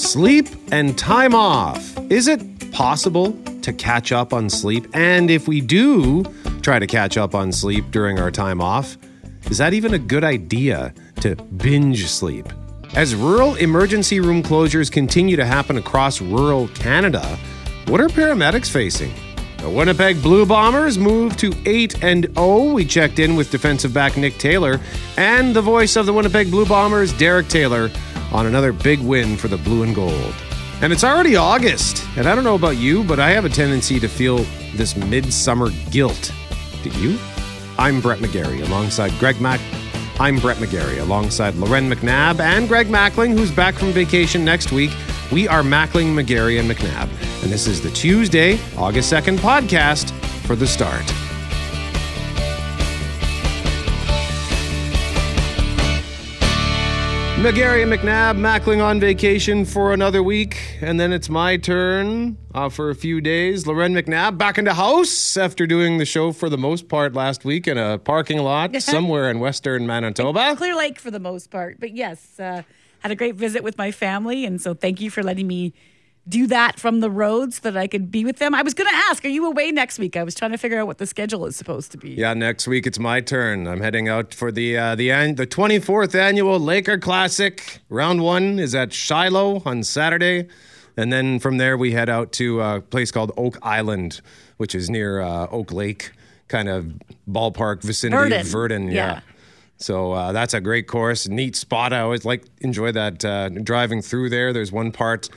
Sleep 0.00 0.48
and 0.72 0.96
time 0.96 1.34
off. 1.34 1.94
Is 2.10 2.26
it 2.26 2.72
possible 2.72 3.32
to 3.60 3.70
catch 3.70 4.12
up 4.12 4.32
on 4.32 4.48
sleep? 4.48 4.86
And 4.94 5.30
if 5.30 5.46
we 5.46 5.60
do 5.60 6.24
try 6.62 6.78
to 6.78 6.86
catch 6.86 7.18
up 7.18 7.34
on 7.34 7.52
sleep 7.52 7.90
during 7.90 8.18
our 8.18 8.30
time 8.30 8.62
off, 8.62 8.96
is 9.50 9.58
that 9.58 9.74
even 9.74 9.92
a 9.92 9.98
good 9.98 10.24
idea 10.24 10.94
to 11.20 11.36
binge 11.36 12.08
sleep? 12.08 12.48
As 12.94 13.14
rural 13.14 13.56
emergency 13.56 14.20
room 14.20 14.42
closures 14.42 14.90
continue 14.90 15.36
to 15.36 15.44
happen 15.44 15.76
across 15.76 16.22
rural 16.22 16.68
Canada, 16.68 17.38
what 17.86 18.00
are 18.00 18.08
paramedics 18.08 18.70
facing? 18.70 19.12
The 19.58 19.68
Winnipeg 19.68 20.22
Blue 20.22 20.46
Bombers 20.46 20.96
move 20.96 21.36
to 21.36 21.52
8 21.66 22.02
and 22.02 22.24
0. 22.34 22.72
We 22.72 22.86
checked 22.86 23.18
in 23.18 23.36
with 23.36 23.50
defensive 23.50 23.92
back 23.92 24.16
Nick 24.16 24.38
Taylor 24.38 24.80
and 25.18 25.54
the 25.54 25.60
voice 25.60 25.96
of 25.96 26.06
the 26.06 26.12
Winnipeg 26.14 26.50
Blue 26.50 26.64
Bombers, 26.64 27.12
Derek 27.12 27.48
Taylor, 27.48 27.90
on 28.32 28.46
another 28.46 28.72
big 28.72 29.00
win 29.00 29.36
for 29.36 29.48
the 29.48 29.56
blue 29.56 29.82
and 29.82 29.94
gold. 29.94 30.34
And 30.82 30.92
it's 30.92 31.04
already 31.04 31.36
August, 31.36 32.06
and 32.16 32.26
I 32.26 32.34
don't 32.34 32.44
know 32.44 32.54
about 32.54 32.76
you, 32.76 33.04
but 33.04 33.20
I 33.20 33.30
have 33.30 33.44
a 33.44 33.50
tendency 33.50 34.00
to 34.00 34.08
feel 34.08 34.38
this 34.74 34.96
midsummer 34.96 35.70
guilt. 35.90 36.32
Do 36.82 36.90
you? 36.90 37.18
I'm 37.78 38.00
Brett 38.00 38.20
McGarry 38.20 38.66
alongside 38.66 39.12
Greg 39.18 39.40
Mack. 39.40 39.60
I'm 40.18 40.38
Brett 40.38 40.58
McGarry 40.58 41.00
alongside 41.00 41.54
Loren 41.54 41.90
McNabb 41.90 42.40
and 42.40 42.68
Greg 42.68 42.88
Mackling, 42.88 43.36
who's 43.36 43.50
back 43.50 43.74
from 43.74 43.92
vacation 43.92 44.44
next 44.44 44.72
week. 44.72 44.90
We 45.32 45.48
are 45.48 45.62
Mackling, 45.62 46.14
McGarry, 46.14 46.58
and 46.58 46.70
McNabb, 46.70 47.08
and 47.42 47.52
this 47.52 47.66
is 47.66 47.80
the 47.80 47.90
Tuesday, 47.90 48.58
August 48.76 49.12
2nd 49.12 49.38
podcast 49.38 50.10
for 50.46 50.56
the 50.56 50.66
start. 50.66 51.04
McGarry 57.40 57.82
and 57.82 57.90
McNabb, 57.90 58.36
Mackling 58.36 58.84
on 58.84 59.00
vacation 59.00 59.64
for 59.64 59.94
another 59.94 60.22
week, 60.22 60.76
and 60.82 61.00
then 61.00 61.10
it's 61.10 61.30
my 61.30 61.56
turn 61.56 62.36
uh, 62.54 62.68
for 62.68 62.90
a 62.90 62.94
few 62.94 63.22
days. 63.22 63.66
Loren 63.66 63.94
McNabb 63.94 64.36
back 64.36 64.58
in 64.58 64.66
the 64.66 64.74
house 64.74 65.38
after 65.38 65.66
doing 65.66 65.96
the 65.96 66.04
show 66.04 66.32
for 66.32 66.50
the 66.50 66.58
most 66.58 66.86
part 66.90 67.14
last 67.14 67.46
week 67.46 67.66
in 67.66 67.78
a 67.78 67.96
parking 67.96 68.40
lot 68.40 68.76
somewhere 68.82 69.30
in 69.30 69.40
western 69.40 69.86
Manitoba. 69.86 70.54
Clear 70.54 70.76
Lake 70.76 70.98
for 70.98 71.10
the 71.10 71.18
most 71.18 71.50
part. 71.50 71.80
But 71.80 71.92
yes, 71.92 72.38
uh, 72.38 72.60
had 72.98 73.10
a 73.10 73.16
great 73.16 73.36
visit 73.36 73.64
with 73.64 73.78
my 73.78 73.90
family. 73.90 74.44
And 74.44 74.60
so 74.60 74.74
thank 74.74 75.00
you 75.00 75.10
for 75.10 75.22
letting 75.22 75.46
me 75.46 75.72
do 76.28 76.46
that 76.46 76.78
from 76.78 77.00
the 77.00 77.10
road 77.10 77.52
so 77.54 77.60
that 77.70 77.76
I 77.76 77.86
could 77.86 78.10
be 78.10 78.24
with 78.24 78.38
them. 78.38 78.54
I 78.54 78.62
was 78.62 78.74
going 78.74 78.88
to 78.88 78.96
ask, 78.96 79.24
are 79.24 79.28
you 79.28 79.46
away 79.46 79.72
next 79.72 79.98
week? 79.98 80.16
I 80.16 80.22
was 80.22 80.34
trying 80.34 80.52
to 80.52 80.58
figure 80.58 80.78
out 80.78 80.86
what 80.86 80.98
the 80.98 81.06
schedule 81.06 81.46
is 81.46 81.56
supposed 81.56 81.90
to 81.92 81.98
be. 81.98 82.10
Yeah, 82.10 82.34
next 82.34 82.68
week 82.68 82.86
it's 82.86 82.98
my 82.98 83.20
turn. 83.20 83.66
I'm 83.66 83.80
heading 83.80 84.08
out 84.08 84.34
for 84.34 84.52
the 84.52 84.76
uh, 84.76 84.94
the 84.94 85.10
an- 85.10 85.36
the 85.36 85.46
24th 85.46 86.14
annual 86.14 86.60
Laker 86.60 86.98
Classic. 86.98 87.80
Round 87.88 88.22
one 88.22 88.58
is 88.58 88.74
at 88.74 88.92
Shiloh 88.92 89.62
on 89.64 89.82
Saturday, 89.82 90.46
and 90.96 91.12
then 91.12 91.38
from 91.38 91.56
there 91.58 91.76
we 91.76 91.92
head 91.92 92.08
out 92.08 92.32
to 92.32 92.60
a 92.60 92.80
place 92.80 93.10
called 93.10 93.32
Oak 93.36 93.58
Island, 93.62 94.20
which 94.58 94.74
is 94.74 94.90
near 94.90 95.20
uh, 95.20 95.46
Oak 95.50 95.72
Lake, 95.72 96.12
kind 96.48 96.68
of 96.68 96.92
ballpark 97.28 97.82
vicinity 97.82 98.30
Virden. 98.30 98.40
of 98.40 98.46
Virden. 98.46 98.86
Yeah. 98.86 98.92
yeah. 98.92 99.20
So 99.78 100.12
uh, 100.12 100.32
that's 100.32 100.52
a 100.52 100.60
great 100.60 100.86
course, 100.86 101.26
neat 101.26 101.56
spot. 101.56 101.94
I 101.94 102.00
always 102.00 102.26
like 102.26 102.44
enjoy 102.60 102.92
that 102.92 103.24
uh, 103.24 103.48
driving 103.48 104.02
through 104.02 104.28
there. 104.28 104.52
There's 104.52 104.70
one 104.70 104.92
part 104.92 105.30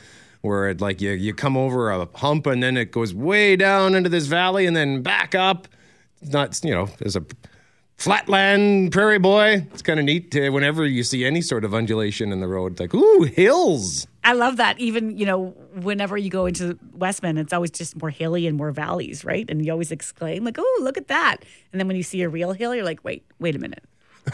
where 0.44 0.70
it 0.70 0.82
like 0.82 1.02
you 1.02 1.12
you 1.12 1.34
come 1.34 1.58
over 1.58 1.90
a 1.90 2.08
hump 2.16 2.46
and 2.46 2.62
then 2.62 2.78
it 2.78 2.92
goes 2.92 3.14
way 3.14 3.56
down 3.56 3.96
into 3.96 4.10
this 4.10 4.28
valley 4.28 4.66
and 4.66 4.76
then 4.76 5.02
back 5.02 5.34
up. 5.34 5.68
It's 6.22 6.32
not 6.32 6.64
you 6.64 6.72
know 6.72 6.88
there's 7.00 7.16
a 7.16 7.26
flatland 7.98 8.92
prairie 8.92 9.20
boy. 9.20 9.66
It's 9.72 9.82
kind 9.82 10.00
of 10.00 10.06
neat 10.06 10.32
to, 10.32 10.50
whenever 10.50 10.86
you 10.86 11.04
see 11.04 11.26
any 11.26 11.42
sort 11.42 11.64
of 11.64 11.74
undulation 11.74 12.32
in 12.32 12.42
the 12.42 12.48
road. 12.48 12.80
Like 12.80 12.94
ooh 12.94 13.24
hills. 13.24 14.06
I 14.26 14.34
love 14.34 14.58
that. 14.58 14.80
Even, 14.80 15.18
you 15.18 15.26
know, 15.26 15.50
whenever 15.82 16.18
you 16.18 16.30
go 16.30 16.46
into 16.46 16.78
Westman, 16.94 17.38
it's 17.38 17.52
always 17.52 17.72
just 17.72 18.00
more 18.00 18.10
hilly 18.10 18.48
and 18.48 18.56
more 18.56 18.72
valleys, 18.72 19.26
right? 19.26 19.46
And 19.50 19.66
you 19.66 19.72
always 19.72 19.92
exclaim, 19.92 20.46
like, 20.46 20.56
oh, 20.58 20.80
look 20.82 20.98
at 20.98 21.10
that. 21.10 21.38
And 21.72 21.80
then 21.80 21.88
when 21.88 21.98
you 21.98 22.04
see 22.04 22.22
a 22.22 22.30
real 22.30 22.54
hill, 22.54 22.74
you're 22.74 22.86
like, 22.86 23.04
wait, 23.04 23.26
wait 23.40 23.54
a 23.54 23.60
minute. 23.60 23.84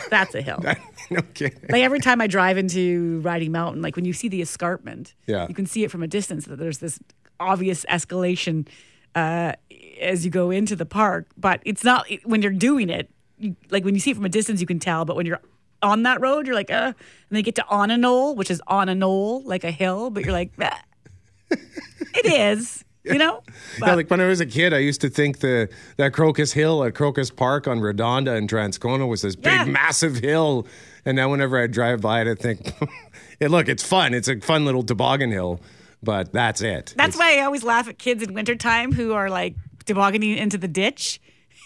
That's 0.10 0.36
a 0.36 0.42
hill. 0.42 0.64
no 1.10 1.22
kidding. 1.34 1.60
like 1.70 1.82
every 1.84 2.00
time 2.00 2.22
I 2.22 2.28
drive 2.28 2.58
into 2.58 3.20
Riding 3.22 3.52
Mountain, 3.52 3.82
like 3.82 3.96
when 3.96 4.06
you 4.06 4.14
see 4.14 4.28
the 4.28 4.42
escarpment, 4.42 5.14
Yeah. 5.28 5.48
you 5.48 5.56
can 5.56 5.66
see 5.66 5.84
it 5.84 5.92
from 5.92 6.04
a 6.04 6.08
distance 6.08 6.46
that 6.46 6.58
there's 6.58 6.78
this 6.80 7.00
obvious 7.40 7.86
escalation 7.90 8.68
uh, 9.16 9.54
as 10.00 10.24
you 10.26 10.32
go 10.32 10.52
into 10.52 10.76
the 10.76 10.86
park. 10.86 11.28
But 11.38 11.62
it's 11.66 11.84
not 11.84 12.08
when 12.24 12.42
you're 12.42 12.52
doing 12.52 12.90
it. 12.90 13.10
You, 13.38 13.56
like 13.72 13.84
when 13.86 13.96
you 13.96 14.00
see 14.02 14.12
it 14.12 14.16
from 14.16 14.26
a 14.26 14.30
distance, 14.30 14.62
you 14.62 14.68
can 14.68 14.80
tell. 14.80 15.06
But 15.06 15.16
when 15.16 15.26
you're 15.26 15.42
on 15.82 16.04
that 16.04 16.20
road, 16.22 16.46
you're 16.46 16.56
like, 16.56 16.70
uh, 16.70 16.94
and 17.30 17.38
they 17.38 17.42
get 17.42 17.56
to 17.56 17.66
on 17.68 17.90
a 17.90 17.98
knoll, 17.98 18.36
which 18.36 18.52
is 18.52 18.62
on 18.68 18.90
a 18.90 18.96
knoll, 18.96 19.42
like 19.44 19.64
a 19.64 19.72
hill. 19.72 20.10
But 20.10 20.24
you're 20.26 20.34
like, 20.34 20.52
ah. 20.62 20.82
it 21.52 22.26
is, 22.26 22.84
you 23.10 23.18
know. 23.18 23.44
Yeah, 23.82 23.96
like 23.96 24.10
when 24.10 24.20
I 24.22 24.26
was 24.28 24.40
a 24.42 24.46
kid, 24.46 24.74
I 24.74 24.80
used 24.80 25.02
to 25.02 25.10
think 25.10 25.40
the 25.40 25.70
that 25.98 26.14
Crocus 26.14 26.52
Hill 26.54 26.84
at 26.84 26.96
Crocus 26.96 27.30
Park 27.30 27.68
on 27.68 27.80
Redonda 27.80 28.38
in 28.38 28.48
Transcona 28.48 29.08
was 29.08 29.22
this 29.22 29.36
big, 29.36 29.54
Yeah. 29.54 29.66
massive 29.66 30.18
hill. 30.18 30.68
And 31.06 31.16
now 31.16 31.30
whenever 31.32 31.58
I 31.58 31.68
drive 31.68 32.02
by 32.02 32.22
it, 32.22 32.28
I 32.28 32.36
think, 32.36 32.74
hey, 33.40 33.48
look, 33.48 33.70
it's 33.70 33.84
fun. 33.84 34.14
It's 34.14 34.28
a 34.28 34.40
fun 34.42 34.66
little 34.66 34.84
toboggan 34.84 35.32
hill, 35.32 35.62
but 36.04 36.32
that's 36.34 36.62
it. 36.62 36.94
That's 36.98 37.16
It's- 37.16 37.18
why 37.18 37.40
I 37.40 37.46
always 37.46 37.64
laugh 37.64 37.88
at 37.88 37.98
kids 37.98 38.22
in 38.22 38.34
wintertime 38.34 38.92
who 38.92 39.14
are 39.14 39.30
like 39.30 39.56
tobogganing 39.86 40.38
into 40.38 40.58
the 40.58 40.68
ditch 40.68 41.22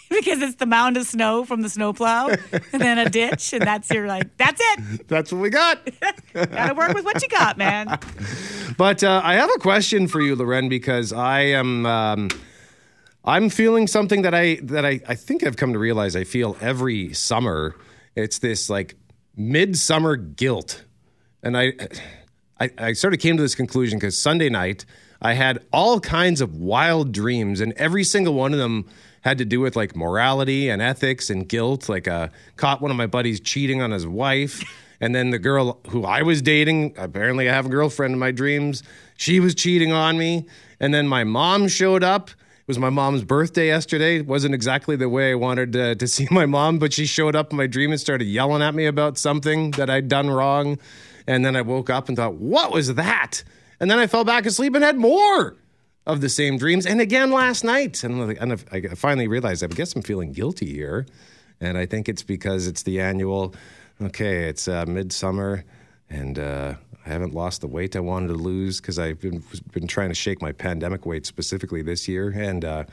because 0.10 0.42
it's 0.42 0.56
the 0.56 0.66
mound 0.66 0.96
of 0.96 1.06
snow 1.06 1.44
from 1.44 1.62
the 1.62 1.68
snowplow 1.68 2.28
and 2.72 2.82
then 2.82 2.98
a 2.98 3.08
ditch. 3.08 3.52
And 3.52 3.62
that's 3.62 3.90
your 3.90 4.06
like, 4.06 4.36
that's 4.36 4.60
it. 4.62 5.08
that's 5.08 5.32
what 5.32 5.40
we 5.40 5.50
got. 5.50 5.88
Gotta 6.32 6.74
work 6.74 6.94
with 6.94 7.04
what 7.04 7.22
you 7.22 7.28
got, 7.28 7.56
man. 7.58 7.98
But 8.76 9.04
uh, 9.04 9.20
I 9.24 9.34
have 9.34 9.50
a 9.54 9.58
question 9.58 10.08
for 10.08 10.20
you, 10.20 10.36
Loren, 10.36 10.68
because 10.68 11.12
I 11.12 11.40
am 11.40 11.86
um, 11.86 12.28
I'm 13.24 13.48
feeling 13.48 13.86
something 13.86 14.22
that 14.22 14.34
I 14.34 14.56
that 14.62 14.84
I, 14.84 15.00
I 15.08 15.14
think 15.14 15.46
I've 15.46 15.56
come 15.56 15.72
to 15.72 15.78
realize 15.78 16.16
I 16.16 16.24
feel 16.24 16.56
every 16.60 17.12
summer. 17.14 17.74
It's 18.14 18.38
this 18.38 18.68
like 18.68 18.96
midsummer 19.36 20.16
guilt, 20.16 20.84
and 21.42 21.56
I 21.56 21.72
I, 22.60 22.70
I 22.78 22.92
sort 22.92 23.14
of 23.14 23.20
came 23.20 23.36
to 23.36 23.42
this 23.42 23.54
conclusion 23.54 23.98
because 23.98 24.18
Sunday 24.18 24.50
night 24.50 24.84
I 25.22 25.32
had 25.32 25.64
all 25.72 26.00
kinds 26.00 26.40
of 26.40 26.54
wild 26.56 27.12
dreams, 27.12 27.60
and 27.60 27.72
every 27.74 28.04
single 28.04 28.34
one 28.34 28.52
of 28.52 28.58
them 28.58 28.86
had 29.24 29.38
to 29.38 29.44
do 29.44 29.58
with 29.58 29.74
like 29.74 29.96
morality 29.96 30.68
and 30.68 30.82
ethics 30.82 31.30
and 31.30 31.48
guilt. 31.48 31.88
Like, 31.88 32.06
uh, 32.06 32.28
caught 32.56 32.82
one 32.82 32.90
of 32.90 32.96
my 32.96 33.06
buddies 33.06 33.40
cheating 33.40 33.80
on 33.80 33.90
his 33.90 34.06
wife. 34.06 34.62
And 35.00 35.14
then 35.14 35.30
the 35.30 35.38
girl 35.38 35.80
who 35.88 36.04
I 36.04 36.22
was 36.22 36.40
dating, 36.40 36.94
apparently 36.96 37.48
I 37.48 37.52
have 37.52 37.66
a 37.66 37.70
girlfriend 37.70 38.12
in 38.12 38.18
my 38.18 38.30
dreams, 38.30 38.82
she 39.16 39.40
was 39.40 39.54
cheating 39.54 39.92
on 39.92 40.18
me. 40.18 40.46
And 40.78 40.92
then 40.92 41.08
my 41.08 41.24
mom 41.24 41.68
showed 41.68 42.04
up. 42.04 42.30
It 42.30 42.68
was 42.68 42.78
my 42.78 42.90
mom's 42.90 43.24
birthday 43.24 43.66
yesterday. 43.66 44.18
It 44.18 44.26
wasn't 44.26 44.54
exactly 44.54 44.96
the 44.96 45.08
way 45.08 45.32
I 45.32 45.34
wanted 45.34 45.76
uh, 45.76 45.94
to 45.96 46.06
see 46.06 46.28
my 46.30 46.46
mom, 46.46 46.78
but 46.78 46.92
she 46.92 47.06
showed 47.06 47.34
up 47.34 47.50
in 47.50 47.56
my 47.56 47.66
dream 47.66 47.90
and 47.90 48.00
started 48.00 48.26
yelling 48.26 48.62
at 48.62 48.74
me 48.74 48.86
about 48.86 49.18
something 49.18 49.72
that 49.72 49.90
I'd 49.90 50.08
done 50.08 50.30
wrong. 50.30 50.78
And 51.26 51.44
then 51.44 51.56
I 51.56 51.62
woke 51.62 51.88
up 51.88 52.08
and 52.08 52.16
thought, 52.16 52.34
what 52.34 52.72
was 52.72 52.94
that? 52.94 53.42
And 53.80 53.90
then 53.90 53.98
I 53.98 54.06
fell 54.06 54.24
back 54.24 54.44
asleep 54.46 54.74
and 54.74 54.84
had 54.84 54.96
more 54.96 55.56
of 56.06 56.20
the 56.20 56.28
same 56.28 56.58
dreams. 56.58 56.86
And 56.86 57.00
again 57.00 57.30
last 57.30 57.64
night. 57.64 58.04
And, 58.04 58.32
I 58.70 58.80
finally 58.94 59.28
realized, 59.28 59.64
I 59.64 59.68
guess 59.68 59.94
I'm 59.94 60.02
feeling 60.02 60.32
guilty 60.32 60.72
here. 60.72 61.06
And 61.60 61.78
I 61.78 61.86
think 61.86 62.08
it's 62.08 62.22
because 62.22 62.66
it's 62.66 62.82
the 62.82 63.00
annual, 63.00 63.54
okay, 64.02 64.48
it's 64.48 64.68
uh, 64.68 64.84
midsummer 64.86 65.64
and 66.10 66.38
uh, 66.38 66.74
I 67.06 67.08
haven't 67.08 67.34
lost 67.34 67.60
the 67.60 67.68
weight 67.68 67.96
I 67.96 68.00
wanted 68.00 68.28
to 68.28 68.34
lose 68.34 68.80
because 68.80 68.98
I've 68.98 69.20
been, 69.20 69.42
been 69.72 69.86
trying 69.86 70.10
to 70.10 70.14
shake 70.14 70.42
my 70.42 70.52
pandemic 70.52 71.06
weight 71.06 71.26
specifically 71.26 71.82
this 71.82 72.06
year. 72.08 72.30
And, 72.30 72.64
uh, 72.64 72.84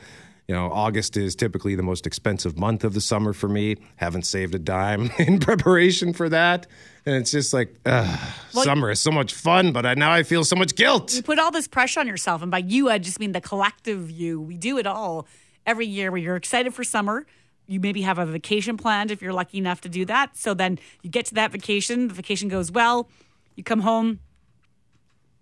you 0.52 0.58
know, 0.58 0.70
August 0.70 1.16
is 1.16 1.34
typically 1.34 1.76
the 1.76 1.82
most 1.82 2.06
expensive 2.06 2.58
month 2.58 2.84
of 2.84 2.92
the 2.92 3.00
summer 3.00 3.32
for 3.32 3.48
me. 3.48 3.78
Haven't 3.96 4.26
saved 4.26 4.54
a 4.54 4.58
dime 4.58 5.10
in 5.18 5.40
preparation 5.40 6.12
for 6.12 6.28
that. 6.28 6.66
And 7.06 7.16
it's 7.16 7.30
just 7.30 7.54
like, 7.54 7.74
ugh, 7.86 8.20
summer 8.50 8.90
is 8.90 9.00
so 9.00 9.10
much 9.10 9.32
fun, 9.32 9.72
but 9.72 9.86
I, 9.86 9.94
now 9.94 10.12
I 10.12 10.24
feel 10.24 10.44
so 10.44 10.54
much 10.54 10.74
guilt. 10.74 11.14
You 11.14 11.22
put 11.22 11.38
all 11.38 11.50
this 11.50 11.66
pressure 11.66 12.00
on 12.00 12.06
yourself. 12.06 12.42
And 12.42 12.50
by 12.50 12.58
you, 12.58 12.90
I 12.90 12.98
just 12.98 13.18
mean 13.18 13.32
the 13.32 13.40
collective 13.40 14.10
you. 14.10 14.42
We 14.42 14.58
do 14.58 14.76
it 14.76 14.86
all 14.86 15.26
every 15.64 15.86
year 15.86 16.10
where 16.10 16.20
you're 16.20 16.36
excited 16.36 16.74
for 16.74 16.84
summer. 16.84 17.24
You 17.66 17.80
maybe 17.80 18.02
have 18.02 18.18
a 18.18 18.26
vacation 18.26 18.76
planned 18.76 19.10
if 19.10 19.22
you're 19.22 19.32
lucky 19.32 19.56
enough 19.56 19.80
to 19.80 19.88
do 19.88 20.04
that. 20.04 20.36
So 20.36 20.52
then 20.52 20.78
you 21.00 21.08
get 21.08 21.24
to 21.26 21.34
that 21.36 21.50
vacation, 21.50 22.08
the 22.08 22.14
vacation 22.14 22.50
goes 22.50 22.70
well, 22.70 23.08
you 23.56 23.64
come 23.64 23.80
home, 23.80 24.20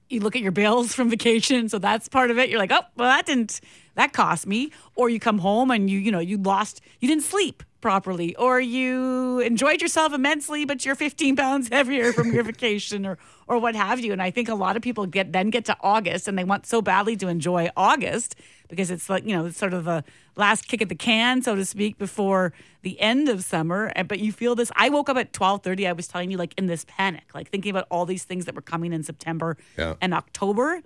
you 0.09 0.21
look 0.21 0.37
at 0.37 0.43
your 0.43 0.53
bills 0.53 0.95
from 0.95 1.11
vacation. 1.11 1.69
So 1.69 1.81
that's 1.81 2.09
part 2.09 2.31
of 2.31 2.39
it. 2.39 2.49
You're 2.49 2.61
like, 2.61 2.71
oh, 2.71 2.83
well, 2.97 3.09
that 3.09 3.27
didn't, 3.27 3.61
that 3.95 4.13
cost 4.13 4.47
me. 4.47 4.71
Or 4.95 5.09
you 5.09 5.21
come 5.21 5.39
home 5.39 5.71
and 5.71 5.89
you, 5.91 5.99
you 5.99 6.11
know, 6.13 6.19
you 6.21 6.37
lost, 6.39 6.81
you 7.01 7.09
didn't 7.09 7.25
sleep 7.25 7.63
properly, 7.81 8.37
or 8.37 8.61
you 8.61 9.41
enjoyed 9.41 9.81
yourself 9.81 10.13
immensely, 10.13 10.67
but 10.67 10.85
you're 10.85 10.95
15 10.95 11.35
pounds 11.37 11.69
heavier 11.73 12.13
from 12.13 12.33
your 12.33 12.43
vacation, 12.53 13.07
or 13.07 13.17
or 13.47 13.59
what 13.59 13.75
have 13.75 13.99
you. 14.01 14.13
And 14.13 14.23
I 14.23 14.31
think 14.31 14.49
a 14.49 14.55
lot 14.55 14.77
of 14.77 14.83
people 14.83 15.07
get 15.07 15.33
then 15.33 15.49
get 15.51 15.65
to 15.67 15.77
August 15.81 16.29
and 16.29 16.39
they 16.39 16.45
want 16.45 16.67
so 16.67 16.83
badly 16.83 17.17
to 17.17 17.29
enjoy 17.29 17.71
August 17.77 18.37
because 18.69 18.91
it's 18.91 19.09
like 19.09 19.25
you 19.25 19.35
know 19.35 19.47
it's 19.47 19.57
sort 19.59 19.73
of 19.75 19.87
a 19.87 20.05
last 20.37 20.69
kick 20.69 20.83
at 20.83 20.89
the 20.91 20.95
can, 20.95 21.41
so 21.43 21.55
to 21.55 21.65
speak, 21.65 21.97
before 21.99 22.53
the 22.83 23.01
end 23.01 23.29
of 23.31 23.43
summer. 23.43 23.91
But 24.07 24.19
you 24.21 24.31
feel 24.31 24.55
this. 24.55 24.71
I 24.77 24.91
woke 24.91 25.09
up 25.09 25.17
at 25.17 25.33
12:30. 25.33 25.89
I 25.89 25.93
was 25.93 26.07
telling 26.07 26.31
you, 26.31 26.37
like 26.37 26.53
in 26.59 26.67
this 26.67 26.85
panic, 26.87 27.35
like 27.35 27.49
thinking 27.49 27.71
about 27.71 27.87
all 27.91 28.05
these 28.05 28.25
things 28.25 28.45
that 28.45 28.55
were 28.55 28.61
coming 28.63 28.93
in 28.93 29.03
September 29.03 29.57
Yeah. 29.79 29.95
and 30.03 30.13
October, 30.13 30.83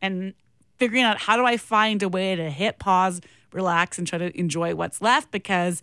and 0.00 0.32
figuring 0.76 1.04
out 1.04 1.18
how 1.18 1.36
do 1.36 1.44
I 1.44 1.56
find 1.56 2.02
a 2.02 2.08
way 2.08 2.36
to 2.36 2.50
hit 2.50 2.78
pause, 2.78 3.20
relax, 3.52 3.98
and 3.98 4.06
try 4.06 4.18
to 4.18 4.38
enjoy 4.38 4.74
what's 4.74 5.00
left 5.00 5.30
because 5.30 5.82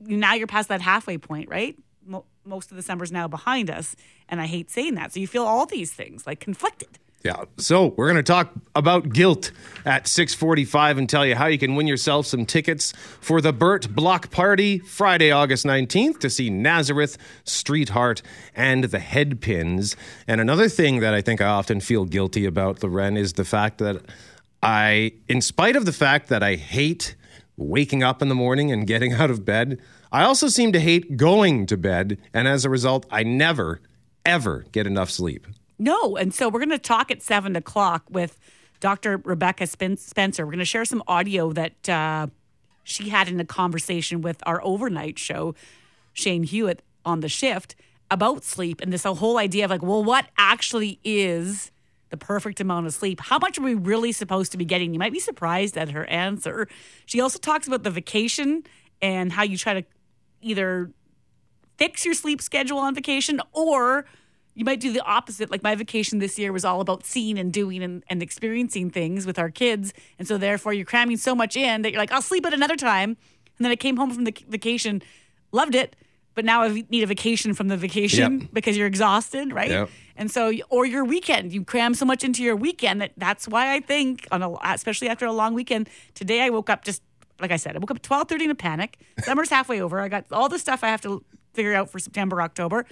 now 0.00 0.34
you're 0.34 0.46
past 0.46 0.68
that 0.68 0.80
halfway 0.80 1.18
point, 1.18 1.48
right? 1.48 1.76
Mo- 2.04 2.24
most 2.44 2.70
of 2.70 2.76
December's 2.76 3.12
now 3.12 3.28
behind 3.28 3.70
us, 3.70 3.96
and 4.28 4.40
I 4.40 4.46
hate 4.46 4.70
saying 4.70 4.94
that. 4.94 5.12
So 5.12 5.20
you 5.20 5.26
feel 5.26 5.44
all 5.44 5.66
these 5.66 5.92
things 5.92 6.26
like 6.26 6.40
conflicted. 6.40 6.98
Yeah. 7.24 7.44
So 7.56 7.94
we're 7.96 8.06
going 8.06 8.16
to 8.16 8.22
talk 8.22 8.52
about 8.76 9.12
guilt 9.12 9.50
at 9.84 10.06
645 10.06 10.98
and 10.98 11.08
tell 11.10 11.26
you 11.26 11.34
how 11.34 11.46
you 11.46 11.58
can 11.58 11.74
win 11.74 11.88
yourself 11.88 12.26
some 12.26 12.46
tickets 12.46 12.92
for 13.20 13.40
the 13.40 13.52
Burt 13.52 13.92
Block 13.92 14.30
Party 14.30 14.78
Friday, 14.78 15.32
August 15.32 15.66
19th 15.66 16.20
to 16.20 16.30
see 16.30 16.48
Nazareth, 16.48 17.18
Streetheart, 17.44 18.22
and 18.54 18.84
the 18.84 18.98
Headpins. 18.98 19.96
And 20.28 20.40
another 20.40 20.68
thing 20.68 21.00
that 21.00 21.12
I 21.12 21.20
think 21.20 21.40
I 21.40 21.48
often 21.48 21.80
feel 21.80 22.04
guilty 22.04 22.44
about, 22.44 22.84
Loren, 22.84 23.16
is 23.16 23.32
the 23.32 23.44
fact 23.44 23.78
that 23.78 24.00
I, 24.62 25.12
in 25.28 25.40
spite 25.40 25.76
of 25.76 25.86
the 25.86 25.92
fact 25.92 26.28
that 26.28 26.42
I 26.42 26.56
hate 26.56 27.14
waking 27.56 28.02
up 28.02 28.22
in 28.22 28.28
the 28.28 28.34
morning 28.34 28.72
and 28.72 28.86
getting 28.86 29.12
out 29.14 29.30
of 29.30 29.44
bed, 29.44 29.80
I 30.10 30.24
also 30.24 30.48
seem 30.48 30.72
to 30.72 30.80
hate 30.80 31.16
going 31.16 31.66
to 31.66 31.76
bed. 31.76 32.18
And 32.32 32.48
as 32.48 32.64
a 32.64 32.70
result, 32.70 33.06
I 33.10 33.22
never, 33.22 33.80
ever 34.24 34.64
get 34.72 34.86
enough 34.86 35.10
sleep. 35.10 35.46
No. 35.78 36.16
And 36.16 36.34
so 36.34 36.48
we're 36.48 36.60
going 36.60 36.70
to 36.70 36.78
talk 36.78 37.10
at 37.10 37.22
seven 37.22 37.54
o'clock 37.56 38.04
with 38.10 38.38
Dr. 38.80 39.18
Rebecca 39.18 39.66
Spen- 39.66 39.96
Spencer. 39.96 40.44
We're 40.44 40.52
going 40.52 40.58
to 40.60 40.64
share 40.64 40.84
some 40.84 41.02
audio 41.06 41.52
that 41.52 41.88
uh, 41.88 42.28
she 42.84 43.10
had 43.10 43.28
in 43.28 43.38
a 43.38 43.44
conversation 43.44 44.22
with 44.22 44.42
our 44.46 44.62
overnight 44.64 45.18
show, 45.18 45.54
Shane 46.12 46.44
Hewitt 46.44 46.82
on 47.04 47.20
the 47.20 47.28
shift, 47.28 47.76
about 48.10 48.42
sleep 48.44 48.80
and 48.80 48.92
this 48.92 49.04
whole 49.04 49.36
idea 49.36 49.66
of 49.66 49.70
like, 49.70 49.82
well, 49.82 50.02
what 50.02 50.26
actually 50.38 50.98
is 51.04 51.70
the 52.10 52.16
perfect 52.16 52.60
amount 52.60 52.86
of 52.86 52.94
sleep? 52.94 53.20
How 53.20 53.38
much 53.38 53.58
are 53.58 53.62
we 53.62 53.74
really 53.74 54.12
supposed 54.12 54.52
to 54.52 54.58
be 54.58 54.64
getting? 54.64 54.92
You 54.92 54.98
might 54.98 55.12
be 55.12 55.20
surprised 55.20 55.76
at 55.76 55.90
her 55.90 56.04
answer. 56.06 56.68
She 57.06 57.20
also 57.20 57.38
talks 57.38 57.66
about 57.66 57.82
the 57.82 57.90
vacation 57.90 58.64
and 59.00 59.32
how 59.32 59.42
you 59.42 59.56
try 59.56 59.74
to 59.74 59.84
either 60.40 60.90
fix 61.76 62.04
your 62.04 62.14
sleep 62.14 62.40
schedule 62.42 62.78
on 62.78 62.94
vacation 62.94 63.40
or 63.52 64.04
you 64.54 64.64
might 64.64 64.80
do 64.80 64.92
the 64.92 65.02
opposite. 65.02 65.50
Like 65.50 65.62
my 65.62 65.76
vacation 65.76 66.18
this 66.18 66.38
year 66.38 66.52
was 66.52 66.64
all 66.64 66.80
about 66.80 67.06
seeing 67.06 67.38
and 67.38 67.52
doing 67.52 67.82
and, 67.82 68.02
and 68.10 68.22
experiencing 68.22 68.90
things 68.90 69.24
with 69.24 69.38
our 69.38 69.50
kids. 69.50 69.92
And 70.18 70.26
so 70.26 70.36
therefore 70.36 70.72
you're 70.72 70.84
cramming 70.84 71.16
so 71.16 71.34
much 71.34 71.56
in 71.56 71.82
that 71.82 71.92
you're 71.92 72.00
like, 72.00 72.12
I'll 72.12 72.22
sleep 72.22 72.44
at 72.44 72.52
another 72.52 72.76
time. 72.76 73.10
And 73.10 73.64
then 73.64 73.70
I 73.70 73.76
came 73.76 73.96
home 73.96 74.10
from 74.10 74.24
the 74.24 74.34
vacation, 74.48 75.02
loved 75.52 75.74
it, 75.74 75.94
but 76.38 76.44
now 76.44 76.62
I 76.62 76.84
need 76.88 77.02
a 77.02 77.06
vacation 77.06 77.52
from 77.52 77.66
the 77.66 77.76
vacation 77.76 78.42
Yep. 78.42 78.50
because 78.52 78.76
you're 78.76 78.86
exhausted, 78.86 79.52
right? 79.52 79.70
Yep. 79.70 79.90
And 80.16 80.30
so, 80.30 80.52
or 80.68 80.86
your 80.86 81.04
weekend, 81.04 81.52
you 81.52 81.64
cram 81.64 81.94
so 81.94 82.04
much 82.04 82.22
into 82.22 82.44
your 82.44 82.54
weekend 82.54 83.00
that 83.00 83.10
that's 83.16 83.48
why 83.48 83.74
I 83.74 83.80
think 83.80 84.28
on 84.30 84.40
a, 84.44 84.52
especially 84.72 85.08
after 85.08 85.26
a 85.26 85.32
long 85.32 85.52
weekend. 85.54 85.88
Today 86.14 86.42
I 86.42 86.50
woke 86.50 86.70
up 86.70 86.84
just 86.84 87.02
like 87.40 87.50
I 87.50 87.56
said, 87.56 87.74
I 87.74 87.80
woke 87.80 87.90
up 87.90 88.02
twelve 88.02 88.28
thirty 88.28 88.44
in 88.44 88.52
a 88.52 88.54
panic. 88.54 88.98
Summer's 89.24 89.50
halfway 89.50 89.80
over. 89.80 89.98
I 89.98 90.06
got 90.08 90.26
all 90.30 90.48
the 90.48 90.60
stuff 90.60 90.84
I 90.84 90.88
have 90.90 91.00
to 91.00 91.24
figure 91.54 91.74
out 91.74 91.90
for 91.90 91.98
September, 91.98 92.40
October. 92.40 92.86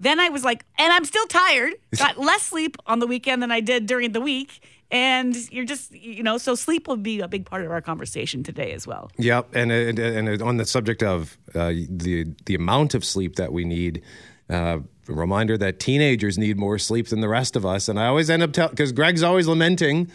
Then 0.00 0.18
I 0.18 0.28
was 0.30 0.42
like, 0.42 0.64
and 0.76 0.92
I'm 0.92 1.04
still 1.04 1.26
tired. 1.26 1.74
Got 1.96 2.18
less 2.18 2.42
sleep 2.42 2.76
on 2.86 2.98
the 2.98 3.06
weekend 3.06 3.44
than 3.44 3.52
I 3.52 3.60
did 3.60 3.86
during 3.86 4.10
the 4.10 4.20
week. 4.20 4.60
And 4.90 5.36
you're 5.52 5.66
just, 5.66 5.92
you 5.92 6.22
know, 6.22 6.38
so 6.38 6.54
sleep 6.54 6.88
will 6.88 6.96
be 6.96 7.20
a 7.20 7.28
big 7.28 7.44
part 7.44 7.64
of 7.64 7.70
our 7.70 7.82
conversation 7.82 8.42
today 8.42 8.72
as 8.72 8.86
well. 8.86 9.10
Yep, 9.18 9.54
and 9.54 9.70
and, 9.70 9.98
and 9.98 10.42
on 10.42 10.56
the 10.56 10.64
subject 10.64 11.02
of 11.02 11.36
uh, 11.54 11.72
the 11.88 12.26
the 12.46 12.54
amount 12.54 12.94
of 12.94 13.04
sleep 13.04 13.36
that 13.36 13.52
we 13.52 13.64
need, 13.64 14.02
uh, 14.48 14.78
reminder 15.06 15.58
that 15.58 15.78
teenagers 15.78 16.38
need 16.38 16.56
more 16.56 16.78
sleep 16.78 17.08
than 17.08 17.20
the 17.20 17.28
rest 17.28 17.54
of 17.54 17.66
us. 17.66 17.88
And 17.88 18.00
I 18.00 18.06
always 18.06 18.30
end 18.30 18.42
up 18.42 18.52
telling 18.52 18.70
because 18.70 18.92
Greg's 18.92 19.22
always 19.22 19.46
lamenting 19.46 20.10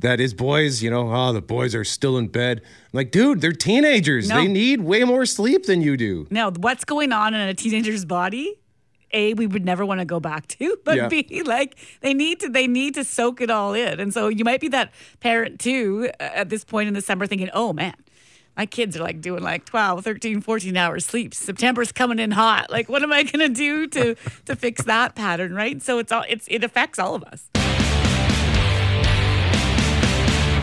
that 0.00 0.18
his 0.18 0.34
boys, 0.34 0.82
you 0.82 0.90
know, 0.90 1.12
oh 1.12 1.32
the 1.32 1.42
boys 1.42 1.74
are 1.74 1.84
still 1.84 2.18
in 2.18 2.28
bed. 2.28 2.60
I'm 2.62 2.90
like, 2.92 3.10
dude, 3.10 3.40
they're 3.40 3.52
teenagers. 3.52 4.28
No. 4.28 4.36
They 4.36 4.48
need 4.48 4.82
way 4.82 5.04
more 5.04 5.26
sleep 5.26 5.66
than 5.66 5.80
you 5.80 5.96
do. 5.96 6.26
Now, 6.30 6.50
what's 6.50 6.84
going 6.84 7.12
on 7.12 7.34
in 7.34 7.40
a 7.40 7.54
teenager's 7.54 8.04
body? 8.04 8.58
A, 9.12 9.34
we 9.34 9.46
would 9.46 9.64
never 9.64 9.84
want 9.86 10.00
to 10.00 10.04
go 10.04 10.20
back 10.20 10.46
to, 10.48 10.76
but 10.84 10.96
Yeah. 10.96 11.08
B, 11.08 11.42
like 11.44 11.76
they 12.00 12.14
need 12.14 12.40
to, 12.40 12.48
they 12.48 12.66
need 12.66 12.94
to 12.94 13.04
soak 13.04 13.40
it 13.40 13.50
all 13.50 13.74
in. 13.74 14.00
And 14.00 14.12
so 14.12 14.28
you 14.28 14.44
might 14.44 14.60
be 14.60 14.68
that 14.68 14.92
parent 15.20 15.60
too 15.60 16.10
uh, 16.20 16.22
at 16.22 16.48
this 16.48 16.64
point 16.64 16.88
in 16.88 16.94
the 16.94 17.02
summer 17.02 17.26
thinking, 17.26 17.50
oh 17.52 17.72
man, 17.72 17.94
my 18.56 18.66
kids 18.66 18.96
are 18.96 19.02
like 19.02 19.20
doing 19.20 19.42
like 19.42 19.64
12, 19.66 20.02
13, 20.04 20.40
14 20.40 20.76
hours 20.76 21.06
sleep. 21.06 21.32
September's 21.32 21.92
coming 21.92 22.18
in 22.18 22.32
hot. 22.32 22.70
Like, 22.70 22.88
what 22.88 23.04
am 23.04 23.12
I 23.12 23.22
going 23.22 23.38
to 23.38 23.54
do 23.54 23.86
to, 23.86 24.14
to 24.46 24.56
fix 24.56 24.82
that 24.84 25.14
pattern? 25.14 25.54
Right. 25.54 25.80
So 25.80 25.98
it's 25.98 26.10
all, 26.10 26.24
it's, 26.28 26.46
it 26.48 26.64
affects 26.64 26.98
all 26.98 27.14
of 27.14 27.22
us. 27.24 27.48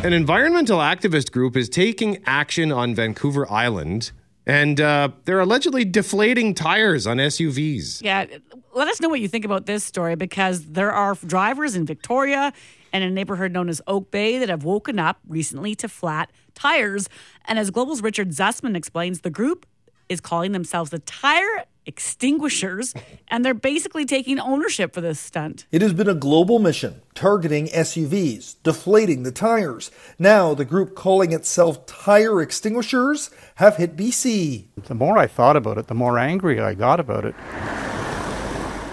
An 0.03 0.13
environmental 0.13 0.77
activist 0.79 1.31
group 1.31 1.55
is 1.57 1.67
taking 1.67 2.21
action 2.27 2.71
on 2.71 2.93
Vancouver 2.93 3.51
Island, 3.51 4.11
and 4.45 4.79
uh, 4.79 5.09
they're 5.25 5.39
allegedly 5.39 5.85
deflating 5.85 6.53
tires 6.53 7.07
on 7.07 7.17
SUVs. 7.17 8.01
Yeah, 8.03 8.25
let 8.73 8.87
us 8.87 9.01
know 9.01 9.09
what 9.09 9.19
you 9.19 9.27
think 9.27 9.45
about 9.45 9.65
this 9.65 9.83
story 9.83 10.15
because 10.15 10.65
there 10.65 10.91
are 10.91 11.15
drivers 11.15 11.75
in 11.75 11.85
Victoria 11.85 12.53
and 12.93 13.03
a 13.03 13.09
neighborhood 13.09 13.51
known 13.51 13.69
as 13.69 13.81
Oak 13.87 14.11
Bay 14.11 14.37
that 14.37 14.49
have 14.49 14.63
woken 14.63 14.99
up 14.99 15.19
recently 15.27 15.75
to 15.75 15.89
flat 15.89 16.31
tires. 16.53 17.09
And 17.45 17.59
as 17.59 17.71
Global's 17.71 18.01
Richard 18.01 18.29
Zussman 18.29 18.75
explains, 18.75 19.21
the 19.21 19.29
group 19.29 19.65
is 20.07 20.21
calling 20.21 20.51
themselves 20.51 20.91
the 20.91 20.99
Tire 20.99 21.65
Extinguishers, 21.85 22.93
and 23.27 23.43
they're 23.43 23.53
basically 23.53 24.05
taking 24.05 24.39
ownership 24.39 24.93
for 24.93 25.01
this 25.01 25.19
stunt. 25.19 25.65
It 25.71 25.81
has 25.81 25.93
been 25.93 26.09
a 26.09 26.15
global 26.15 26.59
mission 26.59 27.01
targeting 27.13 27.67
SUVs, 27.67 28.55
deflating 28.63 29.23
the 29.23 29.31
tires. 29.31 29.91
Now, 30.19 30.53
the 30.53 30.65
group 30.65 30.95
calling 30.95 31.31
itself 31.31 31.85
Tire 31.85 32.41
Extinguishers 32.41 33.29
have 33.55 33.77
hit 33.77 33.95
BC. 33.95 34.65
The 34.83 34.95
more 34.95 35.17
I 35.17 35.27
thought 35.27 35.55
about 35.55 35.77
it, 35.77 35.87
the 35.87 35.93
more 35.93 36.19
angry 36.19 36.59
I 36.59 36.73
got 36.73 36.99
about 36.99 37.25
it. 37.25 37.35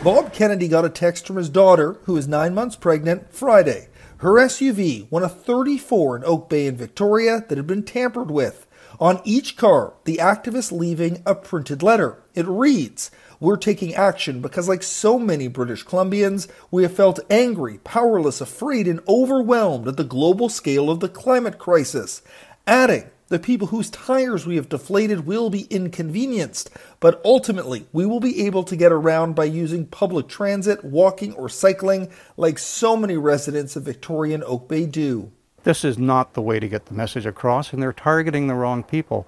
Bob 0.05 0.33
Kennedy 0.33 0.67
got 0.67 0.85
a 0.85 0.91
text 0.91 1.27
from 1.27 1.37
his 1.37 1.49
daughter, 1.49 1.97
who 2.05 2.17
is 2.17 2.27
nine 2.27 2.55
months 2.55 2.75
pregnant, 2.75 3.33
Friday. 3.33 3.89
Her 4.19 4.35
SUV 4.35 5.11
won 5.11 5.23
a 5.23 5.29
34 5.29 6.17
in 6.17 6.25
Oak 6.25 6.49
Bay 6.49 6.67
in 6.67 6.77
Victoria 6.77 7.45
that 7.49 7.59
had 7.59 7.67
been 7.67 7.83
tampered 7.83 8.31
with. 8.31 8.67
On 9.03 9.21
each 9.25 9.57
car, 9.57 9.95
the 10.05 10.19
activists 10.19 10.71
leaving 10.71 11.25
a 11.27 11.35
printed 11.35 11.83
letter. 11.83 12.23
It 12.37 12.47
reads, 12.47 13.11
We're 13.41 13.57
taking 13.57 13.97
action 13.97 14.41
because, 14.41 14.69
like 14.69 14.85
so 14.85 15.19
many 15.19 15.49
British 15.49 15.85
Columbians, 15.85 16.47
we 16.71 16.85
have 16.85 16.95
felt 16.95 17.19
angry, 17.29 17.79
powerless, 17.79 18.41
afraid, 18.41 18.87
and 18.87 19.01
overwhelmed 19.09 19.89
at 19.89 19.97
the 19.97 20.05
global 20.05 20.49
scale 20.49 20.89
of 20.89 21.01
the 21.01 21.09
climate 21.09 21.59
crisis. 21.59 22.23
Adding, 22.65 23.11
the 23.27 23.41
people 23.41 23.67
whose 23.67 23.91
tires 23.91 24.47
we 24.47 24.55
have 24.55 24.69
deflated 24.69 25.27
will 25.27 25.51
be 25.51 25.63
inconvenienced, 25.63 26.71
but 27.01 27.21
ultimately 27.25 27.87
we 27.93 28.07
will 28.07 28.21
be 28.21 28.47
able 28.47 28.63
to 28.63 28.77
get 28.77 28.93
around 28.93 29.35
by 29.35 29.47
using 29.47 29.85
public 29.85 30.29
transit, 30.29 30.85
walking, 30.85 31.33
or 31.33 31.49
cycling 31.49 32.09
like 32.37 32.57
so 32.57 32.97
many 32.97 33.17
residents 33.17 33.75
of 33.75 33.83
Victorian 33.83 34.45
Oak 34.47 34.69
Bay 34.69 34.87
do. 34.87 35.33
This 35.65 35.85
is 35.85 35.99
not 35.99 36.35
the 36.35 36.43
way 36.43 36.59
to 36.59 36.69
get 36.69 36.87
the 36.87 36.95
message 36.95 37.27
across, 37.27 37.73
and 37.73 37.83
they're 37.83 37.93
targeting 37.93 38.47
the 38.47 38.55
wrong 38.55 38.83
people. 38.83 39.27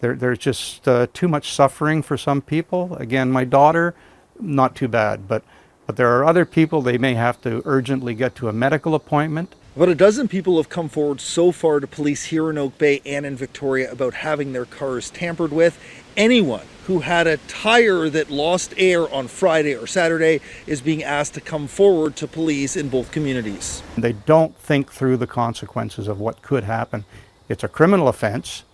There, 0.00 0.14
there's 0.14 0.38
just 0.38 0.86
uh, 0.86 1.06
too 1.12 1.28
much 1.28 1.52
suffering 1.52 2.02
for 2.02 2.16
some 2.16 2.42
people. 2.42 2.96
Again, 2.96 3.30
my 3.30 3.44
daughter, 3.44 3.94
not 4.40 4.74
too 4.74 4.88
bad, 4.88 5.28
but 5.28 5.42
but 5.86 5.96
there 5.96 6.16
are 6.16 6.24
other 6.24 6.44
people. 6.44 6.80
They 6.80 6.96
may 6.96 7.14
have 7.14 7.40
to 7.42 7.60
urgently 7.64 8.14
get 8.14 8.34
to 8.36 8.48
a 8.48 8.52
medical 8.52 8.94
appointment. 8.94 9.54
About 9.74 9.88
a 9.88 9.94
dozen 9.94 10.28
people 10.28 10.56
have 10.58 10.68
come 10.68 10.88
forward 10.88 11.20
so 11.20 11.50
far 11.50 11.80
to 11.80 11.86
police 11.86 12.24
here 12.24 12.50
in 12.50 12.58
Oak 12.58 12.78
Bay 12.78 13.02
and 13.04 13.26
in 13.26 13.36
Victoria 13.36 13.90
about 13.90 14.14
having 14.14 14.52
their 14.52 14.64
cars 14.64 15.10
tampered 15.10 15.52
with. 15.52 15.78
Anyone 16.16 16.66
who 16.86 17.00
had 17.00 17.26
a 17.26 17.36
tire 17.36 18.08
that 18.10 18.30
lost 18.30 18.74
air 18.76 19.12
on 19.12 19.28
Friday 19.28 19.74
or 19.74 19.86
Saturday 19.86 20.40
is 20.66 20.80
being 20.80 21.02
asked 21.02 21.34
to 21.34 21.40
come 21.40 21.66
forward 21.66 22.16
to 22.16 22.26
police 22.26 22.76
in 22.76 22.88
both 22.88 23.12
communities. 23.12 23.82
They 23.96 24.12
don't 24.12 24.56
think 24.56 24.92
through 24.92 25.18
the 25.18 25.26
consequences 25.26 26.08
of 26.08 26.18
what 26.18 26.42
could 26.42 26.64
happen. 26.64 27.04
It's 27.48 27.62
a 27.62 27.68
criminal 27.68 28.08
offense, 28.08 28.64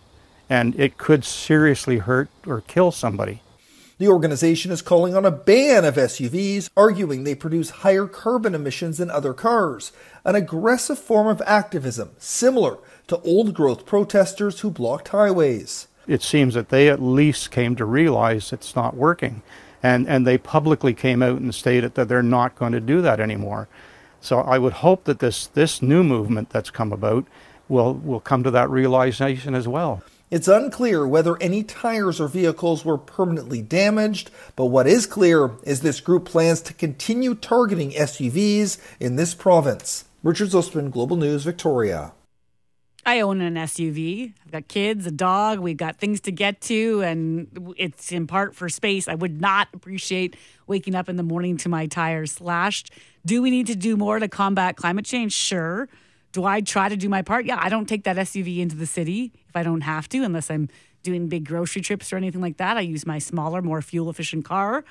and 0.48 0.78
it 0.78 0.96
could 0.98 1.24
seriously 1.24 1.98
hurt 1.98 2.28
or 2.46 2.62
kill 2.62 2.92
somebody. 2.92 3.42
The 3.98 4.08
organization 4.08 4.70
is 4.70 4.80
calling 4.80 5.16
on 5.16 5.24
a 5.24 5.32
ban 5.32 5.84
of 5.84 5.96
SUVs, 5.96 6.70
arguing 6.76 7.24
they 7.24 7.34
produce 7.34 7.70
higher 7.70 8.06
carbon 8.06 8.54
emissions 8.54 8.98
than 8.98 9.10
other 9.10 9.34
cars, 9.34 9.90
an 10.24 10.36
aggressive 10.36 11.00
form 11.00 11.26
of 11.26 11.42
activism 11.44 12.10
similar 12.18 12.78
to 13.08 13.20
old 13.22 13.54
growth 13.54 13.86
protesters 13.86 14.60
who 14.60 14.70
blocked 14.70 15.08
highways. 15.08 15.87
It 16.08 16.22
seems 16.22 16.54
that 16.54 16.70
they 16.70 16.88
at 16.88 17.00
least 17.00 17.50
came 17.50 17.76
to 17.76 17.84
realize 17.84 18.52
it's 18.52 18.74
not 18.74 18.96
working. 18.96 19.42
And, 19.82 20.08
and 20.08 20.26
they 20.26 20.38
publicly 20.38 20.94
came 20.94 21.22
out 21.22 21.40
and 21.40 21.54
stated 21.54 21.94
that 21.94 22.08
they're 22.08 22.22
not 22.22 22.56
going 22.56 22.72
to 22.72 22.80
do 22.80 23.00
that 23.02 23.20
anymore. 23.20 23.68
So 24.20 24.40
I 24.40 24.58
would 24.58 24.72
hope 24.72 25.04
that 25.04 25.20
this, 25.20 25.46
this 25.46 25.80
new 25.80 26.02
movement 26.02 26.50
that's 26.50 26.70
come 26.70 26.92
about 26.92 27.26
will, 27.68 27.94
will 27.94 28.20
come 28.20 28.42
to 28.42 28.50
that 28.50 28.70
realization 28.70 29.54
as 29.54 29.68
well. 29.68 30.02
It's 30.30 30.48
unclear 30.48 31.06
whether 31.06 31.40
any 31.40 31.62
tires 31.62 32.20
or 32.20 32.28
vehicles 32.28 32.84
were 32.84 32.98
permanently 32.98 33.62
damaged, 33.62 34.30
but 34.56 34.66
what 34.66 34.86
is 34.86 35.06
clear 35.06 35.52
is 35.62 35.80
this 35.80 36.00
group 36.00 36.26
plans 36.26 36.60
to 36.62 36.74
continue 36.74 37.34
targeting 37.34 37.92
SUVs 37.92 38.78
in 39.00 39.16
this 39.16 39.34
province. 39.34 40.04
Richard 40.22 40.48
Zussman, 40.48 40.90
Global 40.90 41.16
News, 41.16 41.44
Victoria. 41.44 42.12
I 43.08 43.20
own 43.20 43.40
an 43.40 43.54
SUV. 43.54 44.34
I've 44.44 44.52
got 44.52 44.68
kids, 44.68 45.06
a 45.06 45.10
dog. 45.10 45.60
We've 45.60 45.78
got 45.78 45.96
things 45.96 46.20
to 46.20 46.30
get 46.30 46.60
to, 46.62 47.00
and 47.00 47.74
it's 47.78 48.12
in 48.12 48.26
part 48.26 48.54
for 48.54 48.68
space. 48.68 49.08
I 49.08 49.14
would 49.14 49.40
not 49.40 49.68
appreciate 49.72 50.36
waking 50.66 50.94
up 50.94 51.08
in 51.08 51.16
the 51.16 51.22
morning 51.22 51.56
to 51.58 51.70
my 51.70 51.86
tires 51.86 52.32
slashed. 52.32 52.92
Do 53.24 53.40
we 53.40 53.50
need 53.50 53.66
to 53.68 53.74
do 53.74 53.96
more 53.96 54.18
to 54.18 54.28
combat 54.28 54.76
climate 54.76 55.06
change? 55.06 55.32
Sure. 55.32 55.88
Do 56.32 56.44
I 56.44 56.60
try 56.60 56.90
to 56.90 56.98
do 56.98 57.08
my 57.08 57.22
part? 57.22 57.46
Yeah, 57.46 57.58
I 57.58 57.70
don't 57.70 57.88
take 57.88 58.04
that 58.04 58.16
SUV 58.16 58.58
into 58.58 58.76
the 58.76 58.84
city 58.84 59.32
if 59.48 59.56
I 59.56 59.62
don't 59.62 59.80
have 59.80 60.06
to, 60.10 60.22
unless 60.22 60.50
I'm 60.50 60.68
doing 61.02 61.28
big 61.28 61.46
grocery 61.46 61.80
trips 61.80 62.12
or 62.12 62.18
anything 62.18 62.42
like 62.42 62.58
that. 62.58 62.76
I 62.76 62.82
use 62.82 63.06
my 63.06 63.18
smaller, 63.18 63.62
more 63.62 63.80
fuel 63.80 64.10
efficient 64.10 64.44
car. 64.44 64.84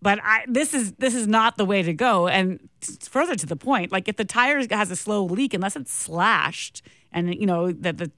But 0.00 0.20
I, 0.22 0.44
this 0.46 0.72
is 0.72 0.92
this 0.98 1.14
is 1.14 1.26
not 1.26 1.56
the 1.56 1.64
way 1.64 1.82
to 1.82 1.94
go. 1.94 2.28
And 2.28 2.68
further 3.00 3.34
to 3.34 3.46
the 3.46 3.56
point, 3.56 3.90
like 3.90 4.06
if 4.06 4.16
the 4.16 4.24
tire 4.24 4.64
has 4.70 4.92
a 4.92 4.96
slow 4.96 5.24
leak, 5.24 5.52
unless 5.54 5.74
it's 5.74 5.92
slashed, 5.92 6.82
and 7.14 7.34
you 7.34 7.46
know 7.46 7.72
that 7.72 7.96
the 7.96 8.12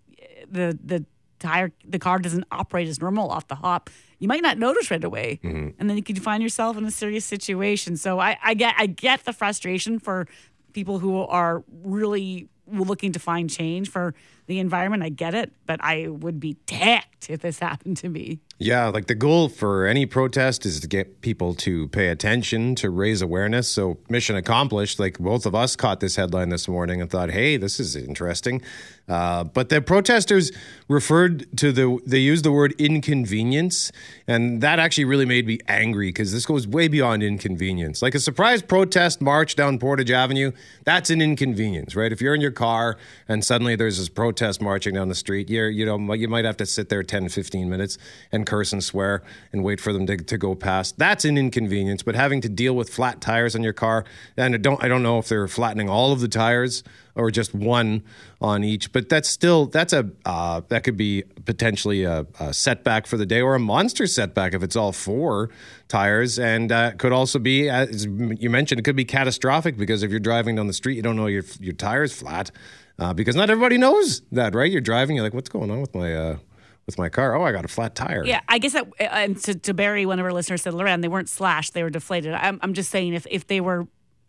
the 0.50 0.76
the 0.84 1.04
tire 1.38 1.70
the 1.84 1.98
car 1.98 2.18
doesn't 2.18 2.44
operate 2.50 2.88
as 2.88 3.00
normal 3.00 3.30
off 3.30 3.46
the 3.46 3.54
hop, 3.54 3.90
you 4.18 4.26
might 4.26 4.42
not 4.42 4.58
notice 4.58 4.90
right 4.90 5.04
away, 5.04 5.38
mm-hmm. 5.44 5.68
and 5.78 5.88
then 5.88 5.96
you 5.96 6.02
could 6.02 6.20
find 6.20 6.42
yourself 6.42 6.76
in 6.76 6.84
a 6.84 6.90
serious 6.90 7.24
situation. 7.24 7.96
So 7.96 8.18
I, 8.18 8.36
I 8.42 8.54
get 8.54 8.74
I 8.78 8.86
get 8.86 9.24
the 9.24 9.32
frustration 9.32 10.00
for 10.00 10.26
people 10.72 10.98
who 10.98 11.20
are 11.20 11.62
really 11.84 12.48
looking 12.66 13.12
to 13.12 13.18
find 13.20 13.48
change 13.48 13.88
for 13.88 14.14
the 14.46 14.58
environment. 14.58 15.02
I 15.02 15.08
get 15.08 15.34
it, 15.34 15.52
but 15.66 15.80
I 15.82 16.08
would 16.08 16.40
be 16.40 16.54
tacked 16.66 17.30
if 17.30 17.40
this 17.40 17.58
happened 17.58 17.96
to 17.98 18.08
me. 18.08 18.40
Yeah, 18.58 18.86
like 18.86 19.06
the 19.06 19.14
goal 19.14 19.50
for 19.50 19.86
any 19.86 20.06
protest 20.06 20.64
is 20.64 20.80
to 20.80 20.88
get 20.88 21.20
people 21.20 21.54
to 21.56 21.88
pay 21.88 22.08
attention, 22.08 22.74
to 22.76 22.88
raise 22.88 23.20
awareness. 23.20 23.68
So, 23.68 23.98
mission 24.08 24.34
accomplished. 24.34 24.98
Like 24.98 25.18
both 25.18 25.44
of 25.44 25.54
us 25.54 25.76
caught 25.76 26.00
this 26.00 26.16
headline 26.16 26.48
this 26.48 26.66
morning 26.66 27.02
and 27.02 27.10
thought, 27.10 27.30
hey, 27.30 27.58
this 27.58 27.78
is 27.78 27.96
interesting. 27.96 28.62
Uh, 29.08 29.44
but 29.44 29.68
the 29.68 29.80
protesters 29.82 30.52
referred 30.88 31.46
to 31.58 31.70
the, 31.70 31.98
they 32.06 32.18
used 32.18 32.44
the 32.44 32.50
word 32.52 32.74
inconvenience. 32.78 33.92
And 34.26 34.62
that 34.62 34.78
actually 34.78 35.04
really 35.04 35.26
made 35.26 35.46
me 35.46 35.58
angry 35.68 36.08
because 36.08 36.32
this 36.32 36.46
goes 36.46 36.66
way 36.66 36.88
beyond 36.88 37.22
inconvenience. 37.22 38.00
Like 38.02 38.14
a 38.14 38.20
surprise 38.20 38.62
protest 38.62 39.20
march 39.20 39.54
down 39.54 39.78
Portage 39.78 40.10
Avenue, 40.10 40.52
that's 40.84 41.10
an 41.10 41.20
inconvenience, 41.20 41.94
right? 41.94 42.10
If 42.10 42.20
you're 42.20 42.34
in 42.34 42.40
your 42.40 42.50
car 42.50 42.96
and 43.28 43.44
suddenly 43.44 43.76
there's 43.76 43.98
this 43.98 44.08
protest 44.08 44.35
marching 44.60 44.94
down 44.94 45.08
the 45.08 45.14
street, 45.14 45.48
you're, 45.50 45.68
you 45.68 45.84
know, 45.84 46.12
you 46.12 46.28
might 46.28 46.44
have 46.44 46.56
to 46.58 46.66
sit 46.66 46.88
there 46.88 47.02
10, 47.02 47.28
15 47.28 47.68
minutes 47.68 47.98
and 48.32 48.46
curse 48.46 48.72
and 48.72 48.82
swear 48.82 49.22
and 49.52 49.64
wait 49.64 49.80
for 49.80 49.92
them 49.92 50.06
to, 50.06 50.16
to 50.16 50.38
go 50.38 50.54
past. 50.54 50.98
That's 50.98 51.24
an 51.24 51.38
inconvenience. 51.38 52.02
But 52.02 52.14
having 52.14 52.40
to 52.42 52.48
deal 52.48 52.74
with 52.74 52.88
flat 52.88 53.20
tires 53.20 53.54
on 53.54 53.62
your 53.62 53.72
car, 53.72 54.04
and 54.36 54.54
I 54.54 54.58
don't, 54.58 54.82
I 54.82 54.88
don't 54.88 55.02
know 55.02 55.18
if 55.18 55.28
they're 55.28 55.48
flattening 55.48 55.88
all 55.88 56.12
of 56.12 56.20
the 56.20 56.28
tires 56.28 56.82
or 57.16 57.30
just 57.30 57.54
one 57.54 58.02
on 58.40 58.62
each. 58.62 58.92
But 58.92 59.08
that's 59.08 59.28
still 59.28 59.66
that's 59.66 59.92
a 59.92 60.08
uh, 60.24 60.60
that 60.68 60.84
could 60.84 60.96
be 60.96 61.24
potentially 61.44 62.04
a, 62.04 62.26
a, 62.38 62.54
setback 62.54 63.06
for 63.06 63.16
the 63.16 63.26
day 63.26 63.40
or 63.40 63.54
a 63.54 63.58
monster 63.58 64.06
setback 64.06 64.54
if 64.54 64.62
it's 64.62 64.76
all 64.76 64.92
four 64.92 65.50
tires, 65.88 66.38
and 66.38 66.70
uh, 66.70 66.92
could 66.92 67.12
also 67.12 67.38
be 67.38 67.68
as 67.68 68.04
you 68.04 68.50
mentioned, 68.50 68.78
it 68.78 68.82
could 68.82 68.96
be 68.96 69.04
catastrophic 69.04 69.76
because 69.76 70.02
if 70.02 70.10
you're 70.10 70.20
driving 70.20 70.56
down 70.56 70.66
the 70.66 70.72
street, 70.72 70.94
you 70.94 71.02
don't 71.02 71.16
know 71.16 71.26
your 71.26 71.44
your 71.58 71.74
tires 71.74 72.12
flat. 72.12 72.50
Uh, 72.98 73.12
because 73.12 73.36
not 73.36 73.50
everybody 73.50 73.76
knows 73.76 74.22
that, 74.32 74.54
right? 74.54 74.70
You're 74.70 74.80
driving, 74.80 75.16
you're 75.16 75.24
like, 75.24 75.34
what's 75.34 75.50
going 75.50 75.70
on 75.70 75.80
with 75.80 75.94
my 75.94 76.14
uh, 76.14 76.38
with 76.86 76.98
my 76.98 77.08
car. 77.08 77.36
Oh, 77.36 77.44
I 77.44 77.52
got 77.52 77.64
a 77.64 77.68
flat 77.68 77.94
tire. 77.94 78.24
Yeah, 78.24 78.40
I 78.48 78.58
guess 78.58 78.72
that, 78.72 78.86
uh, 79.00 79.02
and 79.02 79.42
to, 79.42 79.54
to 79.54 79.74
Barry, 79.74 80.06
one 80.06 80.18
of 80.18 80.24
our 80.24 80.32
listeners 80.32 80.62
said, 80.62 80.72
Loren, 80.72 81.00
they 81.00 81.08
weren't 81.08 81.28
slashed, 81.28 81.74
they 81.74 81.82
were 81.82 81.90
deflated. 81.90 82.32
I'm, 82.32 82.58
I'm 82.62 82.74
just 82.74 82.90
saying 82.90 83.12
if, 83.12 83.26
if 83.30 83.46
they 83.48 83.60
were 83.60 83.88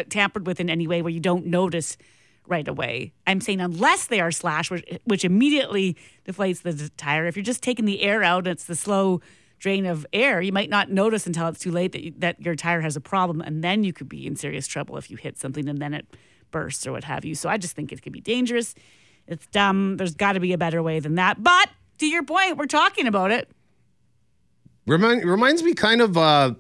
tampered 0.09 0.47
with 0.47 0.59
in 0.59 0.69
any 0.69 0.88
way 0.88 1.01
where 1.01 1.12
you 1.12 1.19
don't 1.19 1.45
notice 1.45 1.97
right 2.47 2.67
away, 2.67 3.13
I'm 3.27 3.41
saying 3.41 3.62
unless 3.62 4.07
they 4.07 4.19
are 4.19 4.31
slashed, 4.31 4.71
which, 4.71 4.83
which 5.05 5.24
immediately 5.24 5.95
deflates 6.27 6.62
the 6.62 6.89
tire. 6.97 7.27
If 7.27 7.38
you're 7.38 7.43
just 7.43 7.62
taking 7.62 7.86
the 7.86 8.01
air 8.01 8.24
out, 8.24 8.47
it's 8.47 8.65
the 8.65 8.75
slow 8.75 9.21
drain 9.59 9.86
of 9.86 10.05
air, 10.13 10.41
you 10.41 10.51
might 10.51 10.69
not 10.69 10.89
notice 10.89 11.25
until 11.25 11.47
it's 11.47 11.59
too 11.59 11.71
late 11.71 11.91
that, 11.91 12.03
you, 12.03 12.13
that 12.17 12.39
your 12.41 12.55
tire 12.55 12.81
has 12.81 12.95
a 12.95 13.01
problem, 13.01 13.41
and 13.41 13.63
then 13.63 13.83
you 13.83 13.91
could 13.91 14.07
be 14.07 14.25
in 14.27 14.36
serious 14.36 14.67
trouble 14.67 14.97
if 14.97 15.09
you 15.09 15.17
hit 15.17 15.38
something 15.38 15.67
and 15.67 15.79
then 15.79 15.93
it 15.93 16.07
bursts 16.51 16.85
or 16.87 16.91
what 16.91 17.03
have 17.03 17.25
you. 17.25 17.35
So 17.35 17.49
I 17.49 17.57
just 17.57 17.75
think 17.75 17.91
it 17.91 18.01
could 18.01 18.13
be 18.13 18.21
dangerous. 18.21 18.75
It's 19.27 19.45
dumb. 19.47 19.97
There's 19.97 20.15
got 20.15 20.33
to 20.33 20.39
be 20.39 20.53
a 20.53 20.57
better 20.57 20.81
way 20.81 20.99
than 20.99 21.15
that. 21.15 21.43
But 21.43 21.69
to 21.99 22.07
your 22.07 22.23
point, 22.23 22.57
we're 22.57 22.65
talking 22.65 23.07
about 23.07 23.31
it. 23.31 23.49
Remind, 24.85 25.25
reminds 25.25 25.63
me 25.63 25.73
kind 25.73 26.01
of. 26.01 26.17
Uh, 26.17 26.53